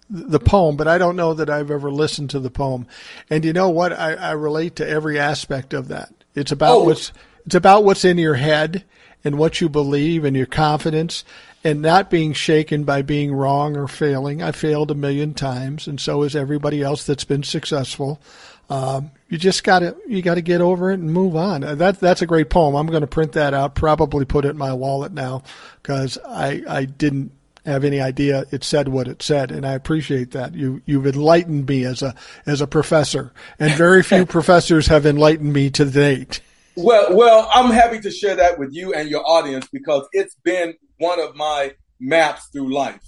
the 0.08 0.40
poem, 0.40 0.78
but 0.78 0.88
I 0.88 0.96
don't 0.96 1.16
know 1.16 1.34
that 1.34 1.50
I've 1.50 1.70
ever 1.70 1.90
listened 1.90 2.30
to 2.30 2.40
the 2.40 2.48
poem. 2.48 2.86
And 3.28 3.44
you 3.44 3.52
know 3.52 3.68
what? 3.68 3.92
I, 3.92 4.14
I 4.14 4.30
relate 4.30 4.76
to 4.76 4.88
every 4.88 5.18
aspect 5.18 5.74
of 5.74 5.88
that. 5.88 6.10
It's 6.36 6.52
about 6.52 6.76
Oh. 6.76 6.84
what's 6.84 7.12
it's 7.44 7.54
about 7.54 7.84
what's 7.84 8.04
in 8.04 8.18
your 8.18 8.34
head 8.34 8.84
and 9.24 9.38
what 9.38 9.60
you 9.60 9.68
believe 9.68 10.24
and 10.24 10.36
your 10.36 10.46
confidence 10.46 11.24
and 11.64 11.80
not 11.82 12.10
being 12.10 12.32
shaken 12.32 12.84
by 12.84 13.02
being 13.02 13.32
wrong 13.32 13.76
or 13.76 13.88
failing. 13.88 14.42
I 14.42 14.52
failed 14.52 14.90
a 14.90 14.94
million 14.94 15.32
times, 15.34 15.86
and 15.88 16.00
so 16.00 16.22
has 16.22 16.34
everybody 16.36 16.82
else 16.82 17.04
that's 17.04 17.24
been 17.24 17.42
successful. 17.42 18.20
Um, 18.68 19.12
you 19.28 19.38
just 19.38 19.62
gotta 19.62 19.96
you 20.08 20.22
gotta 20.22 20.40
get 20.40 20.60
over 20.60 20.90
it 20.90 20.98
and 20.98 21.12
move 21.12 21.36
on. 21.36 21.62
Uh, 21.64 21.74
That 21.76 22.00
that's 22.00 22.22
a 22.22 22.26
great 22.26 22.50
poem. 22.50 22.74
I'm 22.74 22.88
going 22.88 23.00
to 23.02 23.06
print 23.06 23.32
that 23.32 23.54
out. 23.54 23.74
Probably 23.76 24.24
put 24.24 24.44
it 24.44 24.50
in 24.50 24.58
my 24.58 24.72
wallet 24.72 25.12
now 25.12 25.42
because 25.82 26.18
I 26.28 26.62
I 26.68 26.84
didn't 26.84 27.30
have 27.66 27.84
any 27.84 28.00
idea 28.00 28.44
it 28.50 28.64
said 28.64 28.88
what 28.88 29.08
it 29.08 29.22
said, 29.22 29.50
and 29.50 29.66
I 29.66 29.72
appreciate 29.72 30.32
that. 30.32 30.54
You 30.54 30.82
you've 30.86 31.06
enlightened 31.06 31.68
me 31.68 31.84
as 31.84 32.02
a 32.02 32.14
as 32.46 32.60
a 32.60 32.66
professor, 32.66 33.32
and 33.58 33.72
very 33.74 34.02
few 34.02 34.26
professors 34.36 34.86
have 34.86 35.06
enlightened 35.06 35.52
me 35.52 35.70
to 35.70 35.84
date. 35.84 36.40
Well, 36.76 37.16
well, 37.16 37.50
I'm 37.54 37.70
happy 37.70 38.00
to 38.00 38.10
share 38.10 38.36
that 38.36 38.58
with 38.58 38.74
you 38.74 38.92
and 38.92 39.08
your 39.08 39.26
audience 39.26 39.66
because 39.72 40.06
it's 40.12 40.34
been 40.44 40.74
one 40.98 41.18
of 41.20 41.34
my 41.34 41.74
maps 41.98 42.48
through 42.52 42.72
life. 42.72 43.00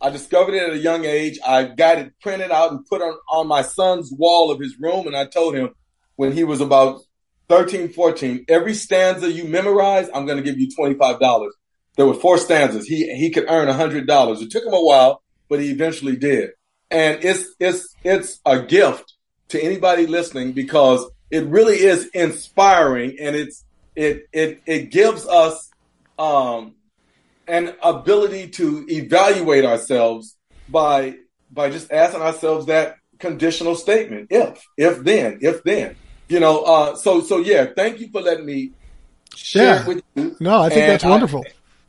I 0.00 0.10
discovered 0.10 0.54
it 0.54 0.62
at 0.62 0.74
a 0.74 0.78
young 0.78 1.04
age. 1.04 1.38
I 1.46 1.64
got 1.64 1.98
it 1.98 2.12
printed 2.20 2.50
out 2.50 2.70
and 2.70 2.86
put 2.86 3.02
on, 3.02 3.16
on 3.30 3.48
my 3.48 3.62
son's 3.62 4.12
wall 4.12 4.50
of 4.50 4.60
his 4.60 4.78
room. 4.78 5.06
And 5.06 5.16
I 5.16 5.26
told 5.26 5.54
him 5.54 5.74
when 6.16 6.32
he 6.32 6.44
was 6.44 6.60
about 6.60 7.00
13, 7.48 7.88
14, 7.88 8.44
every 8.48 8.74
stanza 8.74 9.30
you 9.30 9.44
memorize, 9.44 10.08
I'm 10.14 10.26
going 10.26 10.38
to 10.38 10.44
give 10.44 10.58
you 10.58 10.68
$25. 10.68 11.48
There 11.96 12.06
were 12.06 12.14
four 12.14 12.38
stanzas. 12.38 12.86
He, 12.86 13.14
he 13.14 13.30
could 13.30 13.46
earn 13.48 13.68
$100. 13.68 14.42
It 14.42 14.50
took 14.50 14.64
him 14.64 14.74
a 14.74 14.84
while, 14.84 15.22
but 15.48 15.60
he 15.60 15.70
eventually 15.70 16.16
did. 16.16 16.50
And 16.90 17.24
it's, 17.24 17.54
it's, 17.58 17.94
it's 18.04 18.40
a 18.46 18.60
gift 18.62 19.14
to 19.48 19.60
anybody 19.60 20.06
listening 20.06 20.52
because 20.52 21.04
it 21.30 21.44
really 21.46 21.76
is 21.76 22.06
inspiring 22.08 23.16
and 23.20 23.34
it's, 23.34 23.64
it, 23.94 24.26
it, 24.32 24.60
it 24.66 24.90
gives 24.90 25.26
us, 25.26 25.70
um, 26.18 26.74
an 27.48 27.74
ability 27.82 28.48
to 28.48 28.84
evaluate 28.88 29.64
ourselves 29.64 30.36
by 30.68 31.16
by 31.50 31.70
just 31.70 31.92
asking 31.92 32.22
ourselves 32.22 32.66
that 32.66 32.96
conditional 33.18 33.74
statement: 33.74 34.28
if, 34.30 34.66
if 34.76 34.98
then, 35.04 35.38
if 35.40 35.62
then. 35.62 35.96
You 36.28 36.40
know, 36.40 36.62
uh, 36.62 36.96
so 36.96 37.20
so 37.20 37.38
yeah. 37.38 37.66
Thank 37.76 38.00
you 38.00 38.08
for 38.10 38.20
letting 38.20 38.46
me 38.46 38.72
share 39.34 39.76
Yeah. 39.76 39.86
with 39.86 40.02
you. 40.16 40.36
No, 40.40 40.60
I 40.62 40.68
think 40.68 40.80
And 40.80 40.92
that's 40.92 41.04
wonderful. 41.04 41.44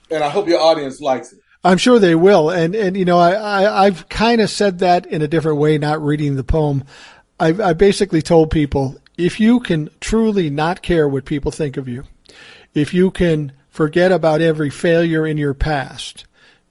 And 0.09 0.23
I 0.23 0.29
hope 0.29 0.47
your 0.47 0.59
audience 0.59 1.01
likes 1.01 1.33
it. 1.33 1.39
I'm 1.63 1.77
sure 1.77 1.99
they 1.99 2.15
will. 2.15 2.49
And, 2.49 2.75
and 2.75 2.95
you 2.95 3.05
know, 3.05 3.19
I, 3.19 3.31
I, 3.31 3.85
I've 3.85 4.07
kind 4.09 4.41
of 4.41 4.49
said 4.49 4.79
that 4.79 5.05
in 5.05 5.21
a 5.21 5.27
different 5.27 5.57
way, 5.57 5.77
not 5.77 6.01
reading 6.01 6.35
the 6.35 6.43
poem. 6.43 6.83
I've, 7.39 7.59
I 7.59 7.73
basically 7.73 8.21
told 8.21 8.51
people 8.51 8.95
if 9.17 9.39
you 9.39 9.59
can 9.59 9.89
truly 9.99 10.49
not 10.49 10.81
care 10.81 11.07
what 11.07 11.25
people 11.25 11.51
think 11.51 11.77
of 11.77 11.87
you, 11.87 12.03
if 12.73 12.93
you 12.93 13.11
can 13.11 13.51
forget 13.69 14.11
about 14.11 14.41
every 14.41 14.69
failure 14.69 15.25
in 15.25 15.37
your 15.37 15.53
past, 15.53 16.25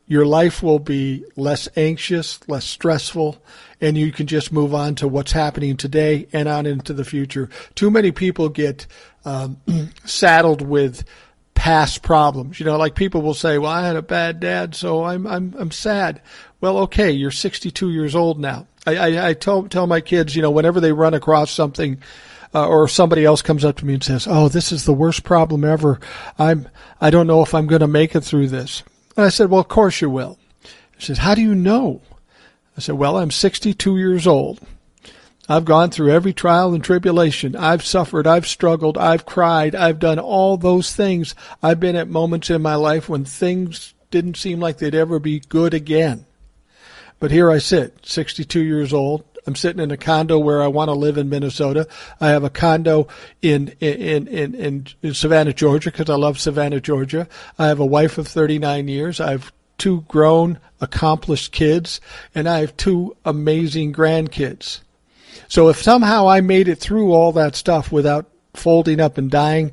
your 0.07 0.25
life 0.25 0.63
will 0.63 0.79
be 0.79 1.25
less 1.37 1.69
anxious, 1.77 2.49
less 2.49 2.65
stressful, 2.65 3.43
and 3.81 3.99
you 3.99 4.13
can 4.13 4.27
just 4.27 4.53
move 4.53 4.73
on 4.73 4.95
to 4.95 5.09
what's 5.09 5.33
happening 5.33 5.77
today 5.77 6.29
and 6.33 6.49
on 6.49 6.65
into 6.65 6.93
the 6.93 7.05
future. 7.05 7.51
Too 7.75 7.91
many 7.91 8.13
people 8.13 8.49
get 8.49 8.87
um, 9.25 9.61
saddled 10.05 10.63
with 10.63 11.05
past 11.57 12.03
problems. 12.03 12.61
You 12.61 12.67
know, 12.67 12.77
like 12.77 12.95
people 12.95 13.23
will 13.23 13.35
say, 13.35 13.59
"Well, 13.59 13.73
I 13.73 13.85
had 13.85 13.97
a 13.97 14.03
bad 14.03 14.39
dad, 14.39 14.77
so 14.77 15.03
I'm 15.03 15.27
I'm 15.27 15.53
I'm 15.59 15.73
sad." 15.73 16.23
Well, 16.61 16.79
okay, 16.79 17.11
you're 17.11 17.33
62 17.33 17.91
years 17.91 18.15
old 18.15 18.39
now. 18.39 18.69
I 18.87 18.97
I, 18.97 19.29
I 19.31 19.35
tell 19.35 19.65
tell 19.65 19.89
my 19.89 20.01
kids, 20.01 20.37
you 20.37 20.43
know, 20.43 20.53
whenever 20.53 20.79
they 20.79 20.93
run 20.93 21.15
across 21.15 21.51
something. 21.51 21.99
Uh, 22.55 22.67
or 22.69 22.89
somebody 22.89 23.23
else 23.23 23.43
comes 23.43 23.67
up 23.67 23.77
to 23.77 23.85
me 23.85 23.95
and 23.95 24.05
says, 24.05 24.27
"Oh, 24.31 24.49
this 24.49 24.73
is 24.73 24.85
the 24.85 24.95
worst 24.95 25.25
problem 25.25 25.63
ever. 25.63 25.99
I'm 26.39 26.69
I 27.01 27.11
don't 27.11 27.27
know 27.27 27.43
if 27.43 27.53
I'm 27.53 27.67
going 27.67 27.81
to 27.81 27.89
make 27.89 28.15
it 28.15 28.23
through 28.23 28.49
this." 28.49 28.83
And 29.15 29.27
I 29.27 29.29
said, 29.31 29.51
"Well, 29.51 29.61
of 29.61 29.69
course 29.69 30.01
you 30.01 30.09
will." 30.09 30.39
She 30.97 31.07
says, 31.07 31.19
"How 31.19 31.35
do 31.35 31.43
you 31.43 31.55
know?" 31.55 32.01
I 32.75 32.81
said, 32.81 32.95
"Well, 32.95 33.19
I'm 33.19 33.33
62 33.33 33.99
years 33.99 34.27
old. 34.27 34.61
I've 35.49 35.65
gone 35.65 35.91
through 35.91 36.11
every 36.11 36.33
trial 36.33 36.75
and 36.75 36.83
tribulation. 36.83 37.55
I've 37.55 37.85
suffered. 37.85 38.27
I've 38.27 38.47
struggled. 38.47 38.99
I've 38.99 39.27
cried. 39.27 39.75
I've 39.75 39.99
done 39.99 40.19
all 40.19 40.57
those 40.57 40.95
things. 40.95 41.35
I've 41.63 41.79
been 41.79 41.97
at 41.97 42.09
moments 42.09 42.51
in 42.51 42.63
my 42.63 42.75
life 42.75 43.09
when 43.09 43.25
things 43.25 43.95
didn't 44.11 44.37
seem 44.37 44.61
like 44.61 44.79
they'd 44.79 44.95
ever 44.95 45.19
be 45.19 45.41
good 45.41 45.75
again. 45.75 46.27
But 47.19 47.31
here 47.31 47.51
I 47.51 47.59
sit, 47.59 48.05
62 48.05 48.61
years 48.61 48.93
old. 48.93 49.25
I'm 49.47 49.55
sitting 49.55 49.83
in 49.83 49.93
a 49.93 49.97
condo 49.97 50.39
where 50.39 50.61
I 50.61 50.67
want 50.67 50.89
to 50.89 50.95
live 50.95 51.19
in 51.19 51.29
Minnesota. 51.29 51.87
I 52.21 52.29
have 52.29 52.43
a 52.43 52.51
condo 52.51 53.07
in 53.41 53.69
in 53.79 54.27
in 54.27 54.87
in, 55.03 55.15
Savannah, 55.15 55.53
Georgia, 55.53 55.93
because 55.93 56.11
I 56.11 56.17
love 56.17 56.41
Savannah, 56.41 56.81
Georgia. 56.81 57.29
I 57.57 57.69
have 57.69 57.79
a 57.79 57.87
wife 57.87 58.19
of 58.19 58.27
39 58.27 58.89
years. 58.89 59.21
I 59.21 59.31
have 59.31 59.53
two 59.79 60.01
grown, 60.09 60.59
accomplished 60.81 61.53
kids, 61.53 62.01
and 62.35 62.49
I 62.49 62.59
have 62.59 62.77
two 62.77 63.17
amazing 63.25 63.93
grandkids. 63.93 64.81
So 65.49 65.69
if 65.69 65.83
somehow 65.83 66.29
I 66.29 66.41
made 66.41 66.69
it 66.69 66.79
through 66.79 67.13
all 67.13 67.33
that 67.33 67.57
stuff 67.57 67.93
without 67.93 68.27
folding 68.55 69.01
up 69.01 69.19
and 69.19 69.31
dying, 69.31 69.73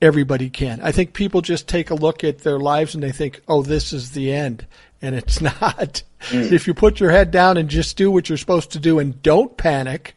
everybody 0.00 0.50
can. 0.50 0.80
I 0.82 0.92
think 0.92 1.14
people 1.14 1.40
just 1.40 1.68
take 1.68 1.90
a 1.90 1.94
look 1.94 2.24
at 2.24 2.40
their 2.40 2.58
lives 2.58 2.94
and 2.94 3.02
they 3.02 3.12
think, 3.12 3.40
"Oh, 3.48 3.62
this 3.62 3.92
is 3.92 4.12
the 4.12 4.32
end." 4.32 4.66
And 5.00 5.14
it's 5.14 5.40
not. 5.40 6.02
Mm. 6.28 6.52
If 6.52 6.66
you 6.66 6.74
put 6.74 7.00
your 7.00 7.10
head 7.10 7.30
down 7.30 7.56
and 7.56 7.68
just 7.68 7.96
do 7.96 8.10
what 8.10 8.28
you're 8.28 8.38
supposed 8.38 8.72
to 8.72 8.78
do 8.78 8.98
and 8.98 9.22
don't 9.22 9.56
panic, 9.56 10.14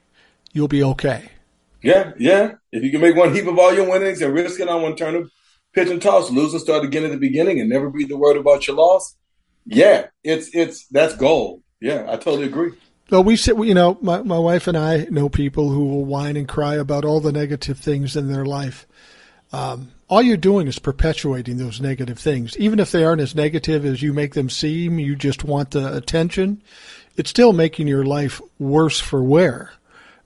you'll 0.54 0.68
be 0.68 0.84
okay. 0.84 1.30
Yeah, 1.82 2.14
yeah. 2.18 2.54
If 2.72 2.84
you 2.84 2.92
can 2.92 3.02
make 3.02 3.16
one 3.16 3.34
heap 3.34 3.48
of 3.48 3.60
all 3.60 3.74
your 3.74 3.90
winnings 3.90 4.22
and 4.22 4.34
risk 4.34 4.60
it 4.60 4.68
on 4.68 4.82
one 4.82 4.96
turn 4.96 5.16
of 5.16 5.32
pitch 5.74 5.90
and 5.90 6.02
toss, 6.02 6.32
lose 6.32 6.54
and 6.54 6.62
start 6.62 6.84
again 6.84 7.06
at 7.06 7.12
the 7.12 7.18
beginning, 7.18 7.60
and 7.60 7.70
never 7.70 7.90
breathe 7.90 8.12
a 8.12 8.18
word 8.18 8.38
about 8.38 8.66
your 8.66 8.76
loss. 8.76 9.16
Yeah, 9.66 10.08
it's 10.24 10.50
it's 10.54 10.88
that's 10.88 11.16
gold. 11.16 11.62
Yeah, 11.80 12.06
I 12.08 12.16
totally 12.16 12.46
agree. 12.46 12.72
So 13.10 13.22
we 13.22 13.36
sit, 13.36 13.58
you 13.58 13.76
know, 13.76 13.98
my, 14.02 14.24
my 14.24 14.40
wife 14.40 14.68
and 14.68 14.76
I 14.76 15.06
know 15.12 15.30
people 15.30 15.70
who 15.70 15.86
will 15.86 16.06
whine 16.06 16.36
and 16.38 16.48
cry 16.48 16.76
about 16.76 17.06
all 17.06 17.20
the 17.20 17.32
negative 17.32 17.78
things 17.78 18.16
in 18.16 18.32
their 18.32 18.46
life. 18.46 18.88
Um, 19.54 19.92
all 20.08 20.24
you're 20.24 20.38
doing 20.38 20.68
is 20.68 20.80
perpetuating 20.80 21.58
those 21.58 21.80
negative 21.80 22.18
things. 22.18 22.58
Even 22.58 22.80
if 22.80 22.92
they 22.92 23.04
aren't 23.04 23.22
as 23.22 23.36
negative 23.36 23.86
as 23.86 24.02
you 24.02 24.12
make 24.12 24.34
them 24.34 24.50
seem, 24.50 24.98
you 24.98 25.16
just 25.16 25.44
want 25.44 25.72
the 25.72 25.96
attention. 25.96 26.64
It's 27.16 27.30
still 27.30 27.54
making 27.54 27.88
your 27.88 28.06
life 28.06 28.42
worse 28.60 29.00
for 29.00 29.24
wear 29.24 29.72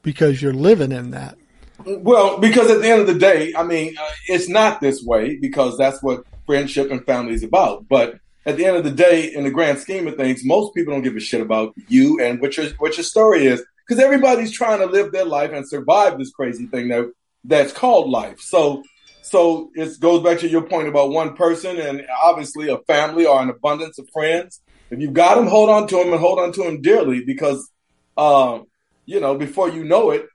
because 0.02 0.42
you're 0.42 0.54
living 0.54 0.92
in 0.92 1.12
that. 1.12 1.38
Well, 1.86 2.40
because 2.40 2.70
at 2.72 2.82
the 2.82 2.90
end 2.90 3.02
of 3.02 3.08
the 3.08 3.20
day, 3.20 3.54
I 3.56 3.64
mean, 3.64 3.96
uh, 3.98 4.10
it's 4.28 4.50
not 4.50 4.82
this 4.82 5.04
way 5.04 5.38
because 5.38 5.78
that's 5.78 6.02
what 6.02 6.24
friendship 6.46 6.92
and 6.92 7.06
family 7.06 7.34
is 7.34 7.44
about. 7.44 7.88
But 7.88 8.20
at 8.50 8.58
the 8.58 8.66
end 8.66 8.78
of 8.78 8.84
the 8.84 8.92
day, 8.92 9.34
in 9.34 9.44
the 9.44 9.52
grand 9.52 9.80
scheme 9.80 10.08
of 10.08 10.16
things, 10.16 10.44
most 10.44 10.74
people 10.74 10.94
don't 10.94 11.04
give 11.04 11.16
a 11.16 11.20
shit 11.20 11.42
about 11.42 11.74
you 11.88 12.20
and 12.20 12.42
what 12.42 12.58
your 12.58 12.68
what 12.80 12.98
your 12.98 13.04
story 13.04 13.46
is 13.46 13.64
because 13.88 14.04
everybody's 14.04 14.52
trying 14.52 14.80
to 14.80 14.86
live 14.86 15.12
their 15.12 15.26
life 15.26 15.52
and 15.52 15.68
survive 15.68 16.18
this 16.18 16.32
crazy 16.32 16.68
thing 16.68 16.90
that 16.90 17.12
that's 17.44 17.72
called 17.72 18.10
life. 18.10 18.40
So, 18.40 18.84
so 19.22 19.72
it 19.74 20.00
goes 20.00 20.24
back 20.24 20.40
to 20.40 20.50
your 20.50 20.62
point 20.62 20.88
about 20.88 21.10
one 21.10 21.36
person 21.36 21.78
and 21.78 22.06
obviously 22.22 22.70
a 22.70 22.78
family 22.80 23.26
or 23.26 23.42
an 23.42 23.50
abundance 23.50 23.98
of 23.98 24.08
friends. 24.12 24.62
If 24.92 25.00
you've 25.00 25.14
got 25.14 25.36
them, 25.36 25.48
hold 25.48 25.70
on 25.70 25.88
to 25.88 25.96
them 25.96 26.12
and 26.12 26.20
hold 26.20 26.40
on 26.40 26.52
to 26.54 26.64
them 26.64 26.82
dearly 26.82 27.24
because, 27.24 27.72
um, 28.18 28.66
you 29.06 29.20
know, 29.20 29.36
before 29.36 29.70
you 29.70 29.84
know 29.84 30.12
it, 30.12 30.28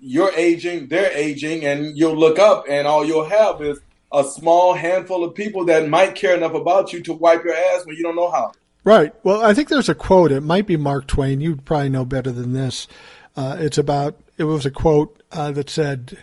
you're 0.00 0.32
aging, 0.34 0.88
they're 0.88 1.12
aging, 1.12 1.64
and 1.64 1.96
you'll 1.96 2.16
look 2.16 2.38
up 2.38 2.64
and 2.68 2.86
all 2.86 3.04
you'll 3.04 3.28
have 3.28 3.60
is 3.62 3.80
a 4.12 4.24
small 4.24 4.74
handful 4.74 5.24
of 5.24 5.34
people 5.34 5.64
that 5.66 5.88
might 5.88 6.14
care 6.14 6.34
enough 6.34 6.54
about 6.54 6.92
you 6.92 7.02
to 7.02 7.12
wipe 7.12 7.44
your 7.44 7.54
ass 7.54 7.84
when 7.84 7.96
you 7.96 8.02
don't 8.02 8.16
know 8.16 8.30
how. 8.30 8.52
Right. 8.84 9.12
Well, 9.22 9.44
I 9.44 9.54
think 9.54 9.68
there's 9.68 9.88
a 9.88 9.94
quote. 9.94 10.32
It 10.32 10.42
might 10.42 10.66
be 10.66 10.76
Mark 10.76 11.06
Twain. 11.06 11.40
You 11.40 11.56
probably 11.56 11.90
know 11.90 12.04
better 12.04 12.32
than 12.32 12.52
this. 12.52 12.86
Uh, 13.36 13.56
it's 13.58 13.78
about. 13.78 14.18
It 14.38 14.44
was 14.44 14.64
a 14.64 14.70
quote 14.70 15.22
uh, 15.32 15.50
that 15.52 15.68
said, 15.68 16.16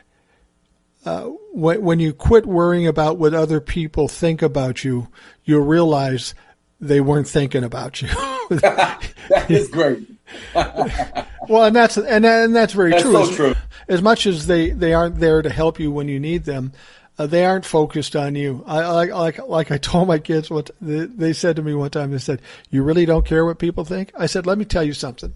uh, 1.05 1.25
when, 1.53 1.81
"When 1.81 1.99
you 1.99 2.13
quit 2.13 2.45
worrying 2.45 2.87
about 2.87 3.17
what 3.17 3.33
other 3.33 3.61
people 3.61 4.07
think 4.07 4.41
about 4.41 4.83
you, 4.83 5.09
you'll 5.43 5.65
realize 5.65 6.33
they 6.79 7.01
weren't 7.01 7.27
thinking 7.27 7.63
about 7.63 8.01
you." 8.01 8.07
that 8.49 9.11
is 9.47 9.67
great. 9.67 10.07
well, 10.55 11.65
and 11.65 11.75
that's 11.75 11.97
and 11.97 12.25
and 12.25 12.55
that's 12.55 12.73
very 12.73 12.91
That's 12.91 13.03
true. 13.03 13.13
so 13.13 13.21
as, 13.21 13.35
true. 13.35 13.55
as 13.87 14.01
much 14.01 14.25
as 14.25 14.47
they 14.47 14.71
they 14.71 14.93
aren't 14.93 15.19
there 15.19 15.41
to 15.41 15.49
help 15.49 15.79
you 15.79 15.91
when 15.91 16.07
you 16.07 16.19
need 16.19 16.45
them. 16.45 16.73
Uh, 17.17 17.27
they 17.27 17.45
aren't 17.45 17.65
focused 17.65 18.15
on 18.15 18.35
you. 18.35 18.63
I 18.67 18.85
like 18.91 19.11
like 19.11 19.47
like 19.47 19.71
I 19.71 19.77
told 19.77 20.07
my 20.07 20.19
kids 20.19 20.49
what 20.49 20.69
they 20.81 21.31
said 21.31 21.55
to 21.55 21.61
me 21.61 21.73
one 21.73 21.89
time. 21.89 22.11
They 22.11 22.17
said, 22.17 22.41
"You 22.69 22.83
really 22.83 23.05
don't 23.05 23.25
care 23.25 23.45
what 23.45 23.57
people 23.57 23.85
think." 23.85 24.11
I 24.17 24.25
said, 24.25 24.45
"Let 24.45 24.57
me 24.57 24.65
tell 24.65 24.83
you 24.83 24.93
something. 24.93 25.33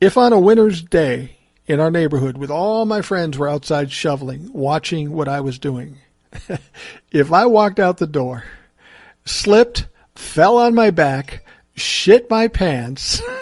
If 0.00 0.16
on 0.16 0.32
a 0.32 0.40
winter's 0.40 0.82
day 0.82 1.36
in 1.66 1.78
our 1.78 1.90
neighborhood, 1.90 2.38
with 2.38 2.50
all 2.50 2.86
my 2.86 3.02
friends 3.02 3.38
were 3.38 3.48
outside 3.48 3.92
shoveling, 3.92 4.50
watching 4.52 5.12
what 5.12 5.28
I 5.28 5.40
was 5.40 5.58
doing, 5.58 5.98
if 7.12 7.32
I 7.32 7.46
walked 7.46 7.78
out 7.78 7.98
the 7.98 8.06
door, 8.06 8.44
slipped, 9.24 9.86
fell 10.16 10.58
on 10.58 10.74
my 10.74 10.90
back, 10.90 11.44
shit 11.76 12.28
my 12.28 12.48
pants." 12.48 13.22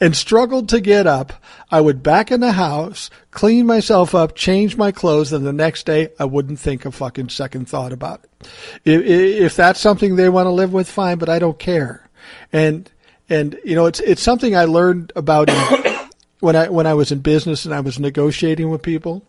and 0.00 0.16
struggled 0.16 0.68
to 0.68 0.80
get 0.80 1.06
up, 1.06 1.32
I 1.70 1.80
would 1.80 2.02
back 2.02 2.30
in 2.30 2.40
the 2.40 2.52
house, 2.52 3.10
clean 3.32 3.66
myself 3.66 4.14
up, 4.14 4.36
change 4.36 4.76
my 4.76 4.92
clothes, 4.92 5.32
and 5.32 5.44
the 5.44 5.52
next 5.52 5.86
day 5.86 6.10
I 6.20 6.26
wouldn't 6.26 6.60
think 6.60 6.84
a 6.84 6.92
fucking 6.92 7.30
second 7.30 7.68
thought 7.68 7.92
about 7.92 8.22
it. 8.22 8.48
If, 8.84 9.02
if 9.02 9.56
that's 9.56 9.80
something 9.80 10.14
they 10.14 10.28
want 10.28 10.46
to 10.46 10.50
live 10.50 10.72
with, 10.72 10.88
fine, 10.88 11.18
but 11.18 11.28
I 11.28 11.40
don't 11.40 11.58
care. 11.58 12.08
And 12.52 12.88
and 13.28 13.58
you 13.64 13.74
know, 13.74 13.86
it's 13.86 14.00
it's 14.00 14.22
something 14.22 14.54
I 14.54 14.66
learned 14.66 15.12
about 15.16 15.48
in, 15.48 16.08
when 16.40 16.54
I 16.54 16.68
when 16.68 16.86
I 16.86 16.94
was 16.94 17.10
in 17.10 17.20
business 17.20 17.64
and 17.64 17.74
I 17.74 17.80
was 17.80 17.98
negotiating 17.98 18.70
with 18.70 18.82
people. 18.82 19.24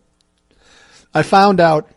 I 1.14 1.22
found 1.22 1.60
out 1.60 1.90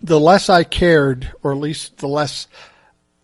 the 0.00 0.20
less 0.20 0.48
I 0.48 0.64
cared, 0.64 1.32
or 1.42 1.52
at 1.52 1.58
least 1.58 1.98
the 1.98 2.08
less 2.08 2.48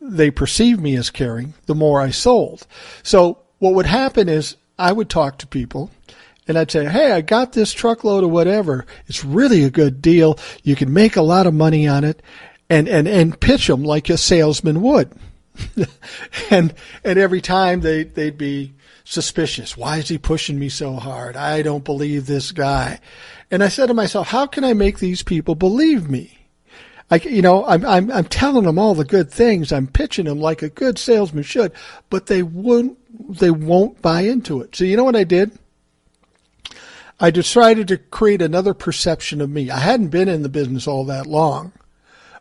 they 0.01 0.31
perceived 0.31 0.81
me 0.81 0.97
as 0.97 1.11
caring, 1.11 1.55
the 1.67 1.75
more 1.75 2.01
I 2.01 2.11
sold. 2.11 2.67
So 3.03 3.39
what 3.59 3.75
would 3.75 3.87
happen 3.87 4.29
is 4.29 4.57
I 4.79 4.93
would 4.93 5.09
talk 5.09 5.39
to 5.39 5.47
people 5.47 5.91
and 6.47 6.59
I'd 6.59 6.71
say, 6.71 6.85
Hey, 6.87 7.13
I 7.13 7.21
got 7.21 7.53
this 7.53 7.73
truckload 7.73 8.25
of 8.25 8.31
whatever. 8.31 8.87
It's 9.07 9.25
really 9.25 9.65
a 9.65 9.71
good 9.71 10.03
deal. 10.03 10.39
You 10.63 10.77
can 10.77 10.93
make 10.93 11.17
a 11.17 11.23
lot 11.23 11.47
of 11.47 11.55
money 11.55 11.89
on 11.89 12.05
it 12.05 12.23
and, 12.69 12.89
and, 12.89 13.07
and 13.09 13.39
pitch 13.39 13.67
them 13.67 13.83
like 13.83 14.09
a 14.11 14.17
salesman 14.17 14.83
would. 14.83 15.13
and, 16.51 16.75
and 17.05 17.19
every 17.19 17.41
time 17.41 17.81
they, 17.81 18.05
they'd 18.05 18.39
be 18.39 18.75
suspicious. 19.05 19.77
Why 19.77 19.99
is 19.99 20.09
he 20.09 20.19
pushing 20.19 20.59
me 20.59 20.69
so 20.69 20.95
hard? 20.95 21.37
I 21.37 21.63
don't 21.63 21.85
believe 21.85 22.27
this 22.27 22.53
guy. 22.53 23.01
And 23.51 23.63
I 23.63 23.69
said 23.69 23.87
to 23.87 23.95
myself, 23.95 24.29
how 24.29 24.47
can 24.47 24.65
I 24.65 24.73
make 24.73 24.99
these 24.99 25.23
people 25.23 25.55
believe 25.55 26.09
me? 26.09 26.39
I, 27.11 27.17
you 27.17 27.43
know, 27.43 27.67
I'm, 27.67 27.85
I'm, 27.85 28.11
I'm 28.11 28.25
telling 28.25 28.65
them 28.65 28.79
all 28.79 28.95
the 28.95 29.05
good 29.05 29.31
things. 29.31 29.73
I'm 29.73 29.87
pitching 29.87 30.25
them 30.25 30.41
like 30.41 30.63
a 30.63 30.71
good 30.71 30.99
salesman 30.99 31.43
should, 31.43 31.73
but 32.09 32.27
they 32.27 32.43
won't, 32.43 32.99
they 33.39 33.51
won't 33.51 34.01
buy 34.01 34.23
into 34.23 34.63
it. 34.63 34.75
So 34.75 34.85
you 34.85 34.97
know 34.97 35.05
what 35.05 35.15
I 35.15 35.25
did? 35.25 35.57
I 37.21 37.31
decided 37.31 37.89
to 37.89 37.99
create 37.99 38.43
another 38.43 38.75
perception 38.75 39.41
of 39.41 39.51
me. 39.51 39.71
I 39.71 39.79
hadn't 39.79 40.09
been 40.09 40.29
in 40.29 40.43
the 40.43 40.49
business 40.49 40.87
all 40.87 41.05
that 41.05 41.27
long, 41.27 41.73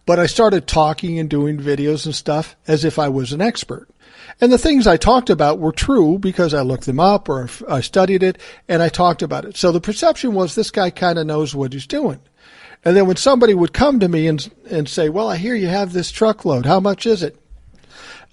but 0.05 0.19
I 0.19 0.25
started 0.25 0.67
talking 0.67 1.19
and 1.19 1.29
doing 1.29 1.57
videos 1.57 2.05
and 2.05 2.15
stuff 2.15 2.55
as 2.67 2.83
if 2.83 2.97
I 2.97 3.09
was 3.09 3.33
an 3.33 3.41
expert. 3.41 3.87
And 4.41 4.51
the 4.51 4.57
things 4.57 4.87
I 4.87 4.97
talked 4.97 5.29
about 5.29 5.59
were 5.59 5.71
true 5.71 6.17
because 6.17 6.53
I 6.53 6.61
looked 6.61 6.85
them 6.85 6.99
up 6.99 7.29
or 7.29 7.49
I 7.69 7.81
studied 7.81 8.23
it 8.23 8.39
and 8.67 8.81
I 8.81 8.89
talked 8.89 9.21
about 9.21 9.45
it. 9.45 9.57
So 9.57 9.71
the 9.71 9.81
perception 9.81 10.33
was 10.33 10.55
this 10.55 10.71
guy 10.71 10.89
kind 10.89 11.19
of 11.19 11.27
knows 11.27 11.53
what 11.53 11.73
he's 11.73 11.87
doing. 11.87 12.19
And 12.83 12.97
then 12.97 13.07
when 13.07 13.15
somebody 13.15 13.53
would 13.53 13.73
come 13.73 13.99
to 13.99 14.09
me 14.09 14.27
and, 14.27 14.51
and 14.69 14.89
say, 14.89 15.07
well, 15.07 15.29
I 15.29 15.37
hear 15.37 15.55
you 15.55 15.67
have 15.67 15.93
this 15.93 16.11
truckload. 16.11 16.65
How 16.65 16.79
much 16.79 17.05
is 17.05 17.23
it? 17.23 17.37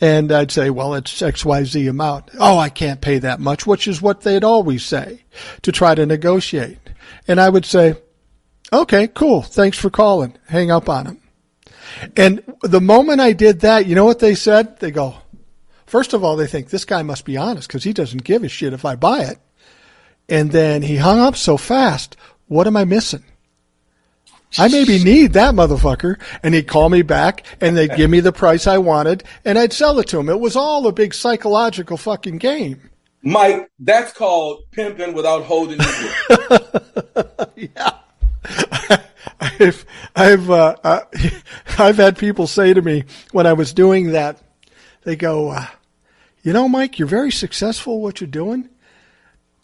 And 0.00 0.32
I'd 0.32 0.50
say, 0.50 0.70
well, 0.70 0.94
it's 0.94 1.20
XYZ 1.20 1.88
amount. 1.88 2.30
Oh, 2.38 2.56
I 2.56 2.70
can't 2.70 3.02
pay 3.02 3.18
that 3.18 3.38
much, 3.38 3.66
which 3.66 3.86
is 3.86 4.00
what 4.00 4.22
they'd 4.22 4.44
always 4.44 4.84
say 4.84 5.24
to 5.62 5.72
try 5.72 5.94
to 5.94 6.06
negotiate. 6.06 6.78
And 7.28 7.38
I 7.38 7.50
would 7.50 7.66
say, 7.66 7.96
okay, 8.72 9.08
cool. 9.08 9.42
Thanks 9.42 9.76
for 9.76 9.90
calling. 9.90 10.36
Hang 10.48 10.70
up 10.70 10.88
on 10.88 11.04
them. 11.04 11.20
And 12.16 12.42
the 12.62 12.80
moment 12.80 13.20
I 13.20 13.32
did 13.32 13.60
that, 13.60 13.86
you 13.86 13.94
know 13.94 14.06
what 14.06 14.20
they 14.20 14.34
said? 14.34 14.80
They 14.80 14.90
go, 14.90 15.16
first 15.86 16.14
of 16.14 16.24
all, 16.24 16.36
they 16.36 16.46
think 16.46 16.70
this 16.70 16.84
guy 16.86 17.02
must 17.02 17.26
be 17.26 17.36
honest 17.36 17.68
because 17.68 17.84
he 17.84 17.92
doesn't 17.92 18.24
give 18.24 18.42
a 18.42 18.48
shit 18.48 18.72
if 18.72 18.86
I 18.86 18.94
buy 18.94 19.24
it. 19.24 19.38
And 20.28 20.50
then 20.50 20.82
he 20.82 20.96
hung 20.96 21.18
up 21.18 21.36
so 21.36 21.56
fast. 21.56 22.16
What 22.46 22.66
am 22.66 22.76
I 22.76 22.84
missing? 22.84 23.24
I 24.58 24.68
maybe 24.68 24.98
need 25.04 25.34
that 25.34 25.54
motherfucker. 25.54 26.20
And 26.42 26.54
he'd 26.54 26.68
call 26.68 26.88
me 26.88 27.02
back 27.02 27.44
and 27.60 27.76
they'd 27.76 27.94
give 27.96 28.10
me 28.10 28.20
the 28.20 28.32
price 28.32 28.66
I 28.66 28.78
wanted 28.78 29.24
and 29.44 29.58
I'd 29.58 29.72
sell 29.72 29.98
it 29.98 30.08
to 30.08 30.20
him. 30.20 30.28
It 30.28 30.40
was 30.40 30.56
all 30.56 30.86
a 30.86 30.92
big 30.92 31.14
psychological 31.14 31.96
fucking 31.96 32.38
game. 32.38 32.90
Mike, 33.22 33.70
that's 33.78 34.12
called 34.12 34.62
pimping 34.70 35.12
without 35.12 35.44
holding 35.44 35.78
yeah. 37.56 37.92
I've, 39.40 39.84
I've, 40.16 40.50
uh, 40.50 40.76
uh, 40.82 41.00
I've 41.78 41.96
had 41.96 42.16
people 42.16 42.46
say 42.46 42.72
to 42.72 42.80
me 42.80 43.04
when 43.32 43.46
I 43.46 43.52
was 43.52 43.74
doing 43.74 44.12
that, 44.12 44.38
they 45.02 45.16
go, 45.16 45.50
uh, 45.50 45.66
you 46.42 46.52
know, 46.52 46.68
Mike, 46.68 46.98
you're 46.98 47.08
very 47.08 47.30
successful 47.30 48.00
what 48.00 48.20
you're 48.20 48.28
doing, 48.28 48.68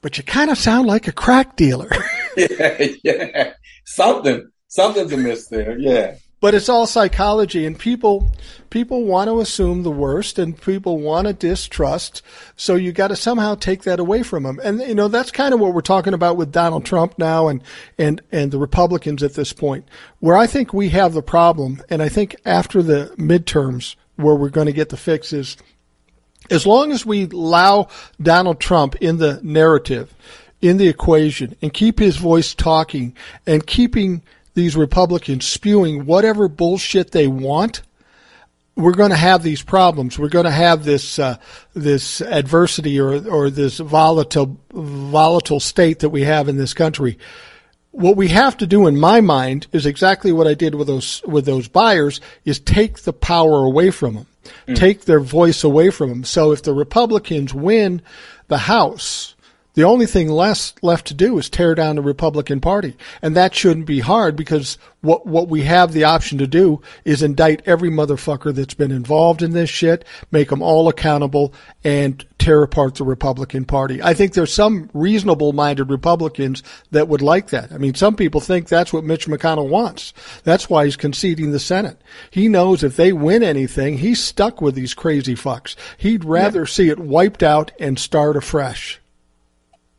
but 0.03 0.19
you 0.19 0.25
kind 0.25 0.51
of 0.51 0.59
sound 0.59 0.87
like 0.87 1.09
a 1.09 1.13
crack 1.13 1.57
dealer. 1.57 1.91
yeah, 2.37 2.87
yeah. 3.03 3.53
Something, 3.85 4.51
something's 4.77 5.13
amiss 5.13 5.47
there. 5.49 5.77
Yeah. 5.79 6.17
But 6.39 6.55
it's 6.55 6.69
all 6.69 6.87
psychology 6.87 7.65
and 7.65 7.79
people, 7.79 8.31
people 8.69 9.05
want 9.05 9.29
to 9.29 9.41
assume 9.41 9.83
the 9.83 9.91
worst 9.91 10.39
and 10.39 10.61
people 10.61 10.99
want 10.99 11.27
to 11.27 11.33
distrust. 11.33 12.21
So 12.57 12.75
you 12.75 12.93
got 12.93 13.09
to 13.09 13.17
somehow 13.17 13.55
take 13.55 13.85
that 13.85 13.99
away 13.99 14.23
from 14.23 14.43
them. 14.43 14.61
And, 14.63 14.81
you 14.81 14.95
know, 14.95 15.09
that's 15.09 15.31
kind 15.31 15.55
of 15.55 15.61
what 15.61 15.73
we're 15.73 15.81
talking 15.81 16.13
about 16.13 16.37
with 16.37 16.53
Donald 16.53 16.85
Trump 16.85 17.19
now 17.19 17.49
and, 17.49 17.63
and, 17.97 18.21
and 18.31 18.53
the 18.53 18.59
Republicans 18.59 19.23
at 19.23 19.33
this 19.33 19.55
point, 19.55 19.89
where 20.21 20.37
I 20.37 20.47
think 20.47 20.75
we 20.75 20.91
have 20.91 21.15
the 21.15 21.23
problem. 21.23 21.83
And 21.89 22.03
I 22.03 22.11
think 22.11 22.37
after 22.45 22.83
the 22.83 23.15
midterms, 23.17 23.97
where 24.17 24.35
we're 24.35 24.51
going 24.51 24.67
to 24.67 24.73
get 24.73 24.91
the 24.91 24.97
fixes, 24.97 25.57
as 26.51 26.67
long 26.67 26.93
as 26.93 27.05
we 27.05 27.25
allow 27.25 27.89
Donald 28.21 28.61
Trump 28.61 28.95
in 28.97 29.17
the 29.17 29.41
narrative, 29.43 30.15
in 30.61 30.77
the 30.77 30.89
equation, 30.89 31.57
and 31.63 31.73
keep 31.73 31.99
his 31.99 32.17
voice 32.17 32.55
talking 32.55 33.17
and 33.47 33.67
keeping 33.67 34.23
these 34.57 34.75
Republicans 34.75 35.45
spewing 35.47 36.07
whatever 36.07 36.49
bullshit 36.49 37.11
they 37.11 37.29
want, 37.29 37.83
we're 38.75 38.95
going 38.95 39.11
to 39.11 39.17
have 39.17 39.43
these 39.43 39.63
problems. 39.63 40.19
We're 40.19 40.31
going 40.31 40.47
to 40.47 40.51
have 40.51 40.83
this 40.83 41.19
uh, 41.19 41.37
this 41.75 42.21
adversity 42.23 42.99
or 42.99 43.27
or 43.29 43.51
this 43.51 43.79
volatile 43.79 44.59
volatile 44.73 45.61
state 45.61 46.01
that 46.01 46.09
we 46.09 46.23
have 46.23 46.49
in 46.49 46.57
this 46.57 46.75
country. 46.75 47.19
What 47.91 48.17
we 48.17 48.29
have 48.29 48.57
to 48.59 48.67
do, 48.67 48.87
in 48.87 48.99
my 48.99 49.21
mind, 49.21 49.67
is 49.73 49.87
exactly 49.87 50.33
what 50.33 50.47
I 50.47 50.55
did 50.55 50.75
with 50.75 50.89
those 50.89 51.23
with 51.27 51.45
those 51.45 51.69
buyers: 51.69 52.21
is 52.47 52.59
take 52.59 53.01
the 53.01 53.13
power 53.13 53.63
away 53.65 53.91
from 53.91 54.15
them, 54.15 54.27
mm. 54.67 54.75
take 54.75 55.05
their 55.05 55.21
voice 55.21 55.65
away 55.65 55.91
from 55.91 56.09
them. 56.09 56.25
So 56.25 56.53
if 56.53 56.63
the 56.63 56.75
Republicans 56.75 57.53
win 57.53 58.01
the 58.49 58.59
House, 58.59 59.36
the 59.77 59.85
only 59.85 60.07
thing 60.07 60.31
less 60.31 60.75
left 60.81 61.07
to 61.09 61.15
do 61.15 61.39
is 61.39 61.51
tear 61.51 61.75
down 61.75 61.97
the 61.97 62.03
Republican 62.03 62.61
Party. 62.61 62.97
And 63.21 63.37
that 63.37 63.55
shouldn't 63.55 63.85
be 63.85 64.01
hard 64.01 64.35
because 64.35 64.79
what, 65.03 65.27
what 65.27 65.49
we 65.49 65.65
have 65.65 65.93
the 65.93 66.05
option 66.05 66.39
to 66.39 66.47
do 66.47 66.81
is 67.05 67.23
indict 67.23 67.61
every 67.67 67.91
motherfucker 67.91 68.55
that's 68.55 68.73
been 68.73 68.91
involved 68.91 69.43
in 69.43 69.53
this 69.53 69.69
shit, 69.69 70.07
make 70.31 70.49
them 70.49 70.63
all 70.63 70.89
accountable, 70.89 71.53
and 71.85 72.25
tear 72.39 72.63
apart 72.63 72.95
the 72.95 73.05
Republican 73.05 73.67
Party. 73.67 74.03
I 74.03 74.15
think 74.15 74.33
there's 74.33 74.53
some 74.53 74.89
reasonable 74.95 75.53
minded 75.53 75.91
Republicans 75.91 76.63
that 76.93 77.09
would 77.09 77.21
like 77.21 77.51
that. 77.51 77.71
I 77.71 77.77
mean, 77.77 77.95
some 77.95 78.17
people 78.17 78.41
think 78.41 78.69
that's 78.69 78.95
what 78.95 79.05
Mitch 79.05 79.27
McConnell 79.27 79.69
wants. 79.69 80.15
That's 80.43 80.71
why 80.71 80.87
he's 80.87 80.97
conceding 80.97 81.51
the 81.53 81.61
Senate. 81.61 82.01
He 82.31 82.49
knows 82.49 82.83
if 82.83 82.97
they 82.97 83.13
win 83.13 83.43
anything, 83.43 83.99
he's 83.99 84.25
stuck 84.25 84.63
with 84.63 84.75
these 84.75 84.95
crazy 84.95 85.35
fucks. 85.35 85.77
He'd 85.99 86.25
rather 86.25 86.61
yeah. 86.61 86.67
see 86.67 86.89
it 86.89 86.99
wiped 86.99 87.43
out 87.43 87.73
and 87.79 87.99
start 87.99 88.39
afresh. 88.39 89.03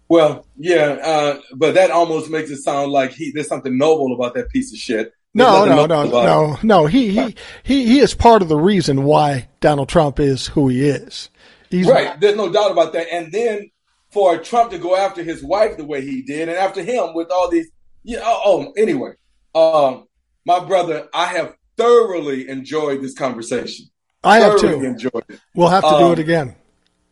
Well, 0.09 0.45
yeah, 0.55 0.97
uh, 1.03 1.41
but 1.53 1.75
that 1.75 1.91
almost 1.91 2.29
makes 2.29 2.49
it 2.49 2.57
sound 2.57 2.91
like 2.91 3.11
he 3.11 3.31
there's 3.31 3.47
something 3.47 3.77
noble 3.77 4.13
about 4.13 4.35
that 4.35 4.49
piece 4.49 4.71
of 4.71 4.79
shit. 4.79 5.13
no, 5.33 5.65
no, 5.65 5.85
no, 5.85 6.03
no, 6.05 6.57
no. 6.63 6.85
He, 6.85 7.09
he 7.09 7.35
he 7.63 7.85
he 7.85 7.99
is 7.99 8.13
part 8.13 8.41
of 8.41 8.47
the 8.47 8.57
reason 8.57 9.03
why 9.03 9.49
Donald 9.59 9.89
Trump 9.89 10.19
is 10.19 10.47
who 10.47 10.69
he 10.69 10.87
is. 10.87 11.29
He's 11.69 11.87
right. 11.87 12.17
There's 12.19 12.37
no 12.37 12.51
doubt 12.51 12.71
about 12.71 12.93
that. 12.93 13.11
And 13.11 13.31
then 13.33 13.69
for 14.11 14.37
Trump 14.37 14.71
to 14.71 14.77
go 14.77 14.95
after 14.95 15.23
his 15.23 15.43
wife 15.43 15.75
the 15.75 15.85
way 15.85 16.01
he 16.01 16.21
did, 16.21 16.47
and 16.47 16.57
after 16.57 16.81
him 16.81 17.13
with 17.13 17.29
all 17.29 17.49
these, 17.49 17.69
yeah. 18.03 18.19
Oh, 18.23 18.41
oh 18.45 18.73
anyway, 18.77 19.11
um, 19.53 20.07
my 20.45 20.63
brother, 20.63 21.09
I 21.13 21.25
have 21.25 21.53
thoroughly 21.75 22.47
enjoyed 22.47 23.01
this 23.01 23.13
conversation. 23.13 23.87
I 24.23 24.39
have 24.39 24.57
too. 24.57 24.83
Enjoyed 24.83 25.25
it. 25.27 25.41
We'll 25.53 25.67
have 25.67 25.83
to 25.83 25.89
um, 25.89 25.99
do 25.99 26.11
it 26.13 26.19
again 26.19 26.55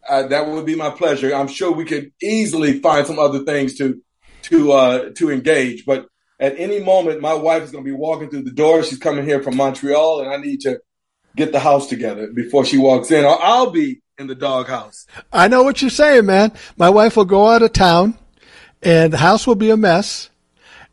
uh, 0.07 0.27
that 0.27 0.48
would 0.48 0.65
be 0.65 0.76
my 0.76 0.90
pleasure. 0.90 1.34
I'm 1.34 1.48
sure 1.48 1.72
we 1.72 1.86
could 1.86 2.11
easily 2.22 2.80
find 2.80 3.06
some 3.06 3.19
other 3.19 3.44
things 3.44 3.77
to 3.77 4.02
to 4.44 4.72
uh, 4.72 5.10
to 5.15 5.32
engage. 5.32 5.86
But 5.86 6.07
at 6.40 6.56
any 6.57 6.80
moment, 6.80 7.22
my 7.22 7.34
wife 7.34 7.64
is 7.64 7.72
going 7.72 7.84
to 7.84 7.90
be 7.90 7.95
walking 7.95 8.30
through 8.30 8.44
the 8.44 8.52
door. 8.52 8.84
She's 8.84 8.99
coming 8.99 9.26
here 9.26 9.41
from 9.41 9.56
Montreal, 9.56 10.22
and 10.22 10.30
I 10.30 10.38
need 10.38 10.61
to 10.61 10.80
get 11.36 11.52
the 11.52 11.60
house 11.60 11.88
together 11.88 12.27
before 12.27 12.65
she 12.65 12.77
walks 12.77 13.11
in, 13.11 13.26
or 13.26 13.38
I'll 13.41 13.72
be 13.72 14.02
in 14.18 14.27
the 14.27 14.36
doghouse. 14.36 15.06
I 15.32 15.48
know 15.48 15.64
what 15.64 15.82
you're 15.82 15.91
saying, 15.91 16.26
man. 16.26 16.53
My 16.77 16.90
wife 16.90 17.18
will 17.18 17.26
go 17.26 17.48
out 17.48 17.61
of 17.61 17.73
town, 17.73 18.18
and 18.82 19.11
the 19.11 19.18
house 19.18 19.45
will 19.45 19.56
be 19.56 19.69
a 19.69 19.77
mess. 19.77 20.30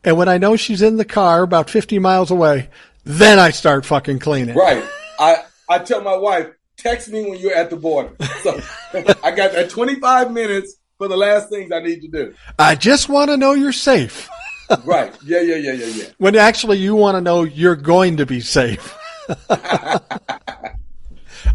And 0.05 0.17
when 0.17 0.29
I 0.29 0.39
know 0.39 0.57
she's 0.57 0.83
in 0.83 0.97
the 0.97 1.05
car 1.05 1.43
about 1.43 1.71
50 1.71 2.01
miles 2.01 2.31
away, 2.31 2.71
then 3.05 3.39
I 3.39 3.51
start 3.51 3.87
fucking 3.87 4.19
cleaning. 4.19 4.57
Right. 4.57 4.85
I 5.19 5.45
I 5.69 5.79
tell 5.79 6.03
my 6.03 6.17
wife, 6.17 6.49
text 6.83 7.09
me 7.09 7.29
when 7.31 7.39
you're 7.39 7.55
at 7.55 7.71
the 7.71 7.77
border. 7.77 8.15
So 8.43 8.61
I 9.23 9.31
got 9.31 9.53
that 9.53 9.71
25 9.71 10.33
minutes 10.33 10.77
for 10.99 11.09
the 11.09 11.17
last 11.17 11.49
things 11.49 11.73
I 11.73 11.81
need 11.81 12.01
to 12.03 12.09
do. 12.09 12.35
I 12.59 12.75
just 12.75 13.09
want 13.09 13.31
to 13.31 13.37
know 13.37 13.53
you're 13.53 13.73
safe. 13.73 14.29
right. 14.85 15.15
Yeah, 15.25 15.41
yeah, 15.41 15.57
yeah, 15.57 15.73
yeah, 15.73 15.87
yeah. 15.87 16.05
When 16.19 16.37
actually 16.37 16.79
you 16.79 16.95
want 16.95 17.17
to 17.17 17.21
know 17.21 17.45
you're 17.45 17.77
going 17.77 18.19
to 18.19 18.27
be 18.27 18.41
safe. 18.41 18.97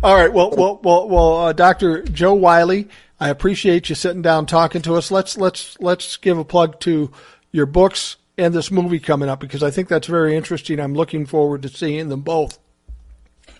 All 0.03 0.15
right. 0.15 0.31
Well, 0.31 0.51
well, 0.51 0.79
well, 0.83 1.07
well, 1.07 1.37
uh, 1.37 1.53
Dr. 1.53 2.03
Joe 2.03 2.33
Wiley, 2.33 2.87
I 3.19 3.29
appreciate 3.29 3.89
you 3.89 3.95
sitting 3.95 4.21
down 4.21 4.45
talking 4.45 4.81
to 4.83 4.95
us. 4.95 5.11
Let's 5.11 5.37
let's 5.37 5.77
let's 5.79 6.17
give 6.17 6.37
a 6.37 6.45
plug 6.45 6.79
to 6.81 7.11
your 7.51 7.65
books 7.65 8.17
and 8.37 8.53
this 8.53 8.69
movie 8.69 8.99
coming 8.99 9.29
up 9.29 9.39
because 9.39 9.63
I 9.63 9.71
think 9.71 9.87
that's 9.87 10.07
very 10.07 10.35
interesting. 10.35 10.79
I'm 10.79 10.93
looking 10.93 11.25
forward 11.25 11.63
to 11.63 11.69
seeing 11.69 12.09
them 12.09 12.21
both. 12.21 12.59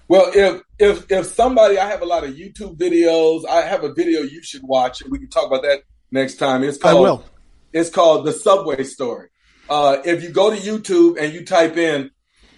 Well, 0.08 0.32
if 0.34 0.62
if 0.80 1.12
if 1.12 1.26
somebody, 1.26 1.78
I 1.78 1.90
have 1.90 2.02
a 2.02 2.06
lot 2.06 2.24
of 2.24 2.36
YouTube 2.36 2.78
videos. 2.78 3.46
I 3.46 3.62
have 3.62 3.84
a 3.84 3.94
video 3.94 4.22
you 4.22 4.42
should 4.42 4.64
watch, 4.64 5.02
and 5.02 5.12
we 5.12 5.20
can 5.20 5.30
talk 5.30 5.48
about 5.48 5.64
that 5.64 5.84
next 6.12 6.36
time. 6.36 6.64
It's 6.64 6.78
called. 6.78 6.98
I 6.98 7.00
will. 7.00 7.26
It's 7.74 7.90
called 7.90 8.26
the 8.26 8.32
Subway 8.32 8.84
Story. 8.84 9.30
Uh, 9.70 9.98
if 10.06 10.24
you 10.24 10.30
go 10.30 10.50
to 10.50 10.56
YouTube 10.56 11.22
and 11.22 11.34
you 11.34 11.46
type 11.46 11.76
in 11.76 12.10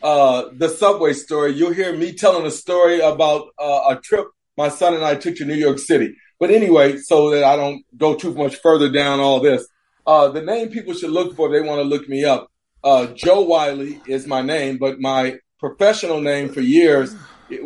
uh, 0.04 0.46
the 0.54 0.70
Subway 0.70 1.14
Story, 1.14 1.54
you'll 1.54 1.74
hear 1.74 1.96
me 1.96 2.14
telling 2.14 2.46
a 2.46 2.52
story 2.52 3.00
about 3.00 3.48
uh, 3.58 3.82
a 3.90 4.00
trip 4.00 4.28
my 4.60 4.68
son 4.68 4.94
and 4.94 5.06
I 5.06 5.16
took 5.16 5.38
to 5.38 5.46
New 5.46 5.56
York 5.56 5.80
City. 5.80 6.16
But 6.38 6.52
anyway, 6.52 6.98
so 6.98 7.30
that 7.30 7.46
I 7.46 7.56
don't 7.56 7.82
go 7.96 8.16
too 8.16 8.34
much 8.34 8.58
further 8.58 8.92
down 8.92 9.22
all 9.22 9.40
this, 9.40 9.66
uh, 10.06 10.28
the 10.28 10.42
name 10.42 10.68
people 10.68 10.94
should 10.94 11.12
look 11.12 11.36
for, 11.38 11.50
they 11.50 11.62
want 11.62 11.80
to 11.80 11.88
look 11.88 12.10
me 12.10 12.26
up. 12.26 12.52
Uh, 12.84 13.08
Joe 13.08 13.42
Wiley 13.42 14.02
is 14.06 14.28
my 14.28 14.42
name, 14.42 14.78
but 14.78 15.00
my 15.00 15.40
professional 15.60 16.20
name 16.20 16.50
for 16.50 16.60
years 16.60 17.16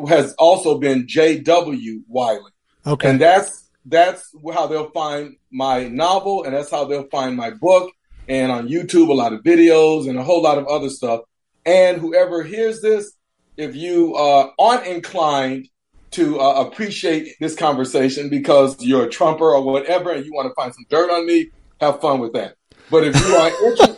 has 0.07 0.33
also 0.33 0.77
been 0.77 1.07
J.W. 1.07 2.01
Wiley. 2.07 2.51
Okay. 2.85 3.09
And 3.09 3.21
that's 3.21 3.69
that's 3.85 4.33
how 4.53 4.67
they'll 4.67 4.91
find 4.91 5.35
my 5.51 5.87
novel, 5.87 6.43
and 6.43 6.53
that's 6.53 6.71
how 6.71 6.85
they'll 6.85 7.09
find 7.09 7.35
my 7.35 7.51
book, 7.51 7.91
and 8.27 8.51
on 8.51 8.67
YouTube 8.67 9.09
a 9.09 9.13
lot 9.13 9.33
of 9.33 9.41
videos 9.41 10.09
and 10.09 10.17
a 10.17 10.23
whole 10.23 10.41
lot 10.41 10.57
of 10.57 10.67
other 10.67 10.89
stuff. 10.89 11.21
And 11.65 11.99
whoever 11.99 12.43
hears 12.43 12.81
this, 12.81 13.13
if 13.57 13.75
you 13.75 14.15
uh, 14.15 14.51
aren't 14.59 14.87
inclined 14.87 15.67
to 16.11 16.39
uh, 16.39 16.65
appreciate 16.65 17.35
this 17.39 17.55
conversation 17.55 18.29
because 18.29 18.81
you're 18.81 19.05
a 19.05 19.09
Trumper 19.09 19.53
or 19.53 19.63
whatever, 19.63 20.11
and 20.11 20.25
you 20.25 20.33
want 20.33 20.47
to 20.47 20.53
find 20.53 20.73
some 20.73 20.85
dirt 20.89 21.09
on 21.09 21.25
me, 21.25 21.49
have 21.81 21.99
fun 22.01 22.19
with 22.19 22.33
that. 22.33 22.55
But 22.89 23.03
if 23.03 23.19
you 23.19 23.35
are, 23.35 23.51
inter- 23.71 23.97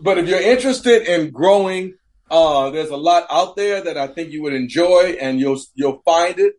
but 0.00 0.18
if 0.18 0.28
you're 0.28 0.40
interested 0.40 1.02
in 1.02 1.30
growing 1.30 1.94
Uh, 2.30 2.70
there's 2.70 2.90
a 2.90 2.96
lot 2.96 3.26
out 3.30 3.56
there 3.56 3.80
that 3.82 3.96
I 3.96 4.08
think 4.08 4.30
you 4.32 4.42
would 4.42 4.54
enjoy, 4.54 5.16
and 5.20 5.38
you'll 5.38 5.60
you'll 5.74 6.02
find 6.04 6.38
it 6.38 6.54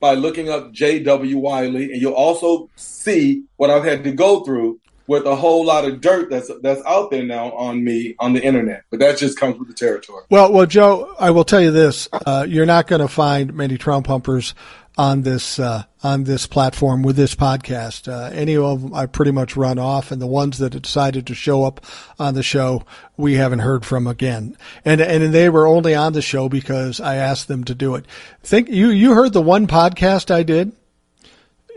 by 0.00 0.14
looking 0.14 0.48
up 0.48 0.72
J.W. 0.72 1.38
Wiley, 1.38 1.92
and 1.92 2.00
you'll 2.00 2.14
also 2.14 2.68
see 2.76 3.44
what 3.56 3.70
I've 3.70 3.84
had 3.84 4.04
to 4.04 4.12
go 4.12 4.42
through 4.42 4.80
with 5.06 5.26
a 5.26 5.36
whole 5.36 5.64
lot 5.64 5.84
of 5.84 6.00
dirt 6.00 6.30
that's 6.30 6.50
that's 6.62 6.80
out 6.86 7.10
there 7.10 7.24
now 7.24 7.52
on 7.52 7.84
me 7.84 8.14
on 8.18 8.32
the 8.32 8.42
internet. 8.42 8.84
But 8.90 9.00
that 9.00 9.18
just 9.18 9.38
comes 9.38 9.58
with 9.58 9.68
the 9.68 9.74
territory. 9.74 10.24
Well, 10.30 10.52
well, 10.52 10.66
Joe, 10.66 11.14
I 11.18 11.30
will 11.30 11.44
tell 11.44 11.60
you 11.60 11.70
this: 11.70 12.08
uh, 12.12 12.46
you're 12.48 12.66
not 12.66 12.86
going 12.86 13.00
to 13.00 13.08
find 13.08 13.54
many 13.54 13.76
Trump 13.76 14.06
humpers 14.06 14.54
on 14.98 15.22
this 15.22 15.58
uh, 15.58 15.84
on 16.02 16.24
this 16.24 16.46
platform 16.46 17.02
with 17.02 17.16
this 17.16 17.34
podcast. 17.34 18.08
Uh, 18.08 18.30
any 18.34 18.56
of 18.56 18.82
them 18.82 18.94
I 18.94 19.06
pretty 19.06 19.30
much 19.30 19.56
run 19.56 19.78
off, 19.78 20.10
and 20.10 20.20
the 20.20 20.26
ones 20.26 20.58
that 20.58 20.70
decided 20.70 21.26
to 21.26 21.34
show 21.34 21.64
up 21.64 21.84
on 22.18 22.34
the 22.34 22.42
show, 22.42 22.84
we 23.16 23.34
haven't 23.34 23.60
heard 23.60 23.84
from 23.84 24.06
again. 24.06 24.56
And 24.84 25.00
and 25.00 25.32
they 25.32 25.48
were 25.48 25.66
only 25.66 25.94
on 25.94 26.12
the 26.12 26.22
show 26.22 26.48
because 26.48 27.00
I 27.00 27.16
asked 27.16 27.48
them 27.48 27.64
to 27.64 27.74
do 27.74 27.94
it. 27.94 28.04
Think 28.42 28.68
you 28.68 28.90
you 28.90 29.14
heard 29.14 29.32
the 29.32 29.42
one 29.42 29.66
podcast 29.66 30.30
I 30.30 30.42
did 30.42 30.72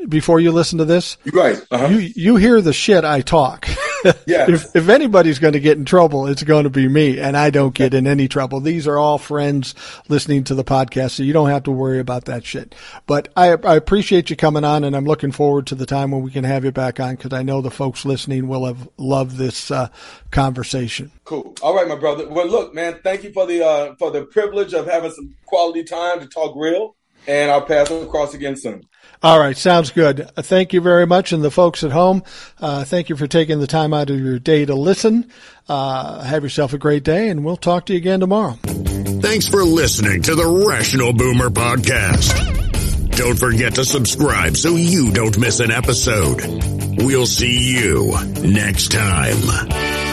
before 0.08 0.40
you 0.40 0.52
listen 0.52 0.80
to 0.80 0.86
this. 0.86 1.18
Right. 1.32 1.62
Uh-huh. 1.72 1.88
You 1.88 2.00
you 2.16 2.36
hear 2.36 2.62
the 2.62 2.74
shit 2.74 3.06
I 3.06 3.22
talk. 3.22 3.68
Yeah. 4.28 4.50
if 4.50 4.76
if 4.76 4.90
anybody's 4.90 5.40
going 5.40 5.54
to 5.54 5.60
get 5.60 5.78
in 5.78 5.86
trouble, 5.86 6.28
it's 6.28 6.44
going 6.44 6.64
to 6.64 6.70
be 6.70 6.88
me, 6.88 7.20
and 7.20 7.38
I 7.38 7.50
don't 7.50 7.74
get 7.74 7.94
in 7.94 8.08
any 8.08 8.28
trouble. 8.28 8.60
These 8.60 8.88
are 8.88 8.98
all 8.98 9.18
friends 9.18 9.76
listening 10.08 10.44
to 10.46 10.56
the 10.56 10.64
podcast, 10.64 11.12
so 11.12 11.24
you 11.24 11.34
don't 11.34 11.50
have 11.50 11.64
to 11.64 11.72
worry 11.72 12.00
about 12.00 12.26
that 12.26 12.46
shit. 12.46 12.76
But 13.06 13.30
I 13.36 13.52
I 13.52 13.76
appreciate 13.76 14.30
you 14.30 14.36
coming 14.36 14.64
on, 14.64 14.84
and 14.84 14.96
I'm 14.96 15.06
looking 15.06 15.32
forward 15.32 15.68
to 15.68 15.76
the 15.76 15.86
time 15.86 16.12
when 16.12 16.22
we 16.22 16.32
can 16.32 16.44
have 16.44 16.66
you 16.66 16.72
back 16.72 17.00
on 17.00 17.16
because 17.16 17.34
I 17.34 17.44
know 17.44 17.62
the 17.62 17.72
folks 17.72 18.06
listening 18.06 18.48
will 18.48 18.66
have 18.66 18.88
loved 18.98 19.38
this 19.38 19.72
uh, 19.72 19.90
conversation. 20.32 21.12
Cool. 21.24 21.56
All 21.62 21.76
right, 21.76 21.88
my 21.88 21.96
brother. 21.96 22.28
Well, 22.28 22.48
look, 22.48 22.74
man. 22.74 23.00
Thank 23.04 23.24
you 23.24 23.32
for 23.32 23.46
the 23.46 23.66
uh, 23.66 23.96
for 23.96 24.12
the 24.12 24.26
privilege 24.26 24.74
of 24.74 24.86
having 24.86 25.12
some 25.12 25.36
quality 25.46 25.84
time 25.84 26.20
to 26.20 26.28
talk 26.28 26.56
real, 26.56 26.96
and 27.28 27.52
I'll 27.52 27.66
pass 27.66 27.90
it 27.92 28.04
across 28.04 28.34
again 28.34 28.56
soon. 28.56 28.84
All 29.26 29.40
right, 29.40 29.58
sounds 29.58 29.90
good. 29.90 30.30
Thank 30.36 30.72
you 30.72 30.82
very 30.82 31.08
much, 31.08 31.32
and 31.32 31.44
the 31.44 31.50
folks 31.50 31.84
at 31.84 31.90
home, 31.90 32.22
uh, 32.62 32.84
thank 32.84 33.10
you 33.10 33.16
for 33.16 33.26
taking 33.26 33.60
the 33.60 33.66
time 33.66 33.92
out 33.92 34.12
of 34.12 34.20
your 34.20 34.38
day 34.38 34.66
to 34.66 34.76
listen. 34.76 35.32
Uh, 35.68 36.22
have 36.22 36.44
yourself 36.44 36.74
a 36.74 36.78
great 36.78 37.04
day, 37.04 37.30
and 37.30 37.44
we'll 37.44 37.58
talk 37.58 37.88
to 37.88 37.94
you 37.94 37.98
again 37.98 38.20
tomorrow. 38.20 38.52
Thanks 38.62 39.48
for 39.48 39.64
listening 39.64 40.22
to 40.22 40.36
the 40.36 40.68
Rational 40.70 41.12
Boomer 41.12 41.50
Podcast. 41.50 43.16
Don't 43.18 43.40
forget 43.40 43.74
to 43.74 43.84
subscribe 43.84 44.58
so 44.58 44.76
you 44.76 45.12
don't 45.12 45.40
miss 45.40 45.60
an 45.60 45.72
episode. 45.72 46.46
We'll 47.04 47.26
see 47.26 47.80
you 47.80 48.14
next 48.44 48.92
time. 48.92 50.05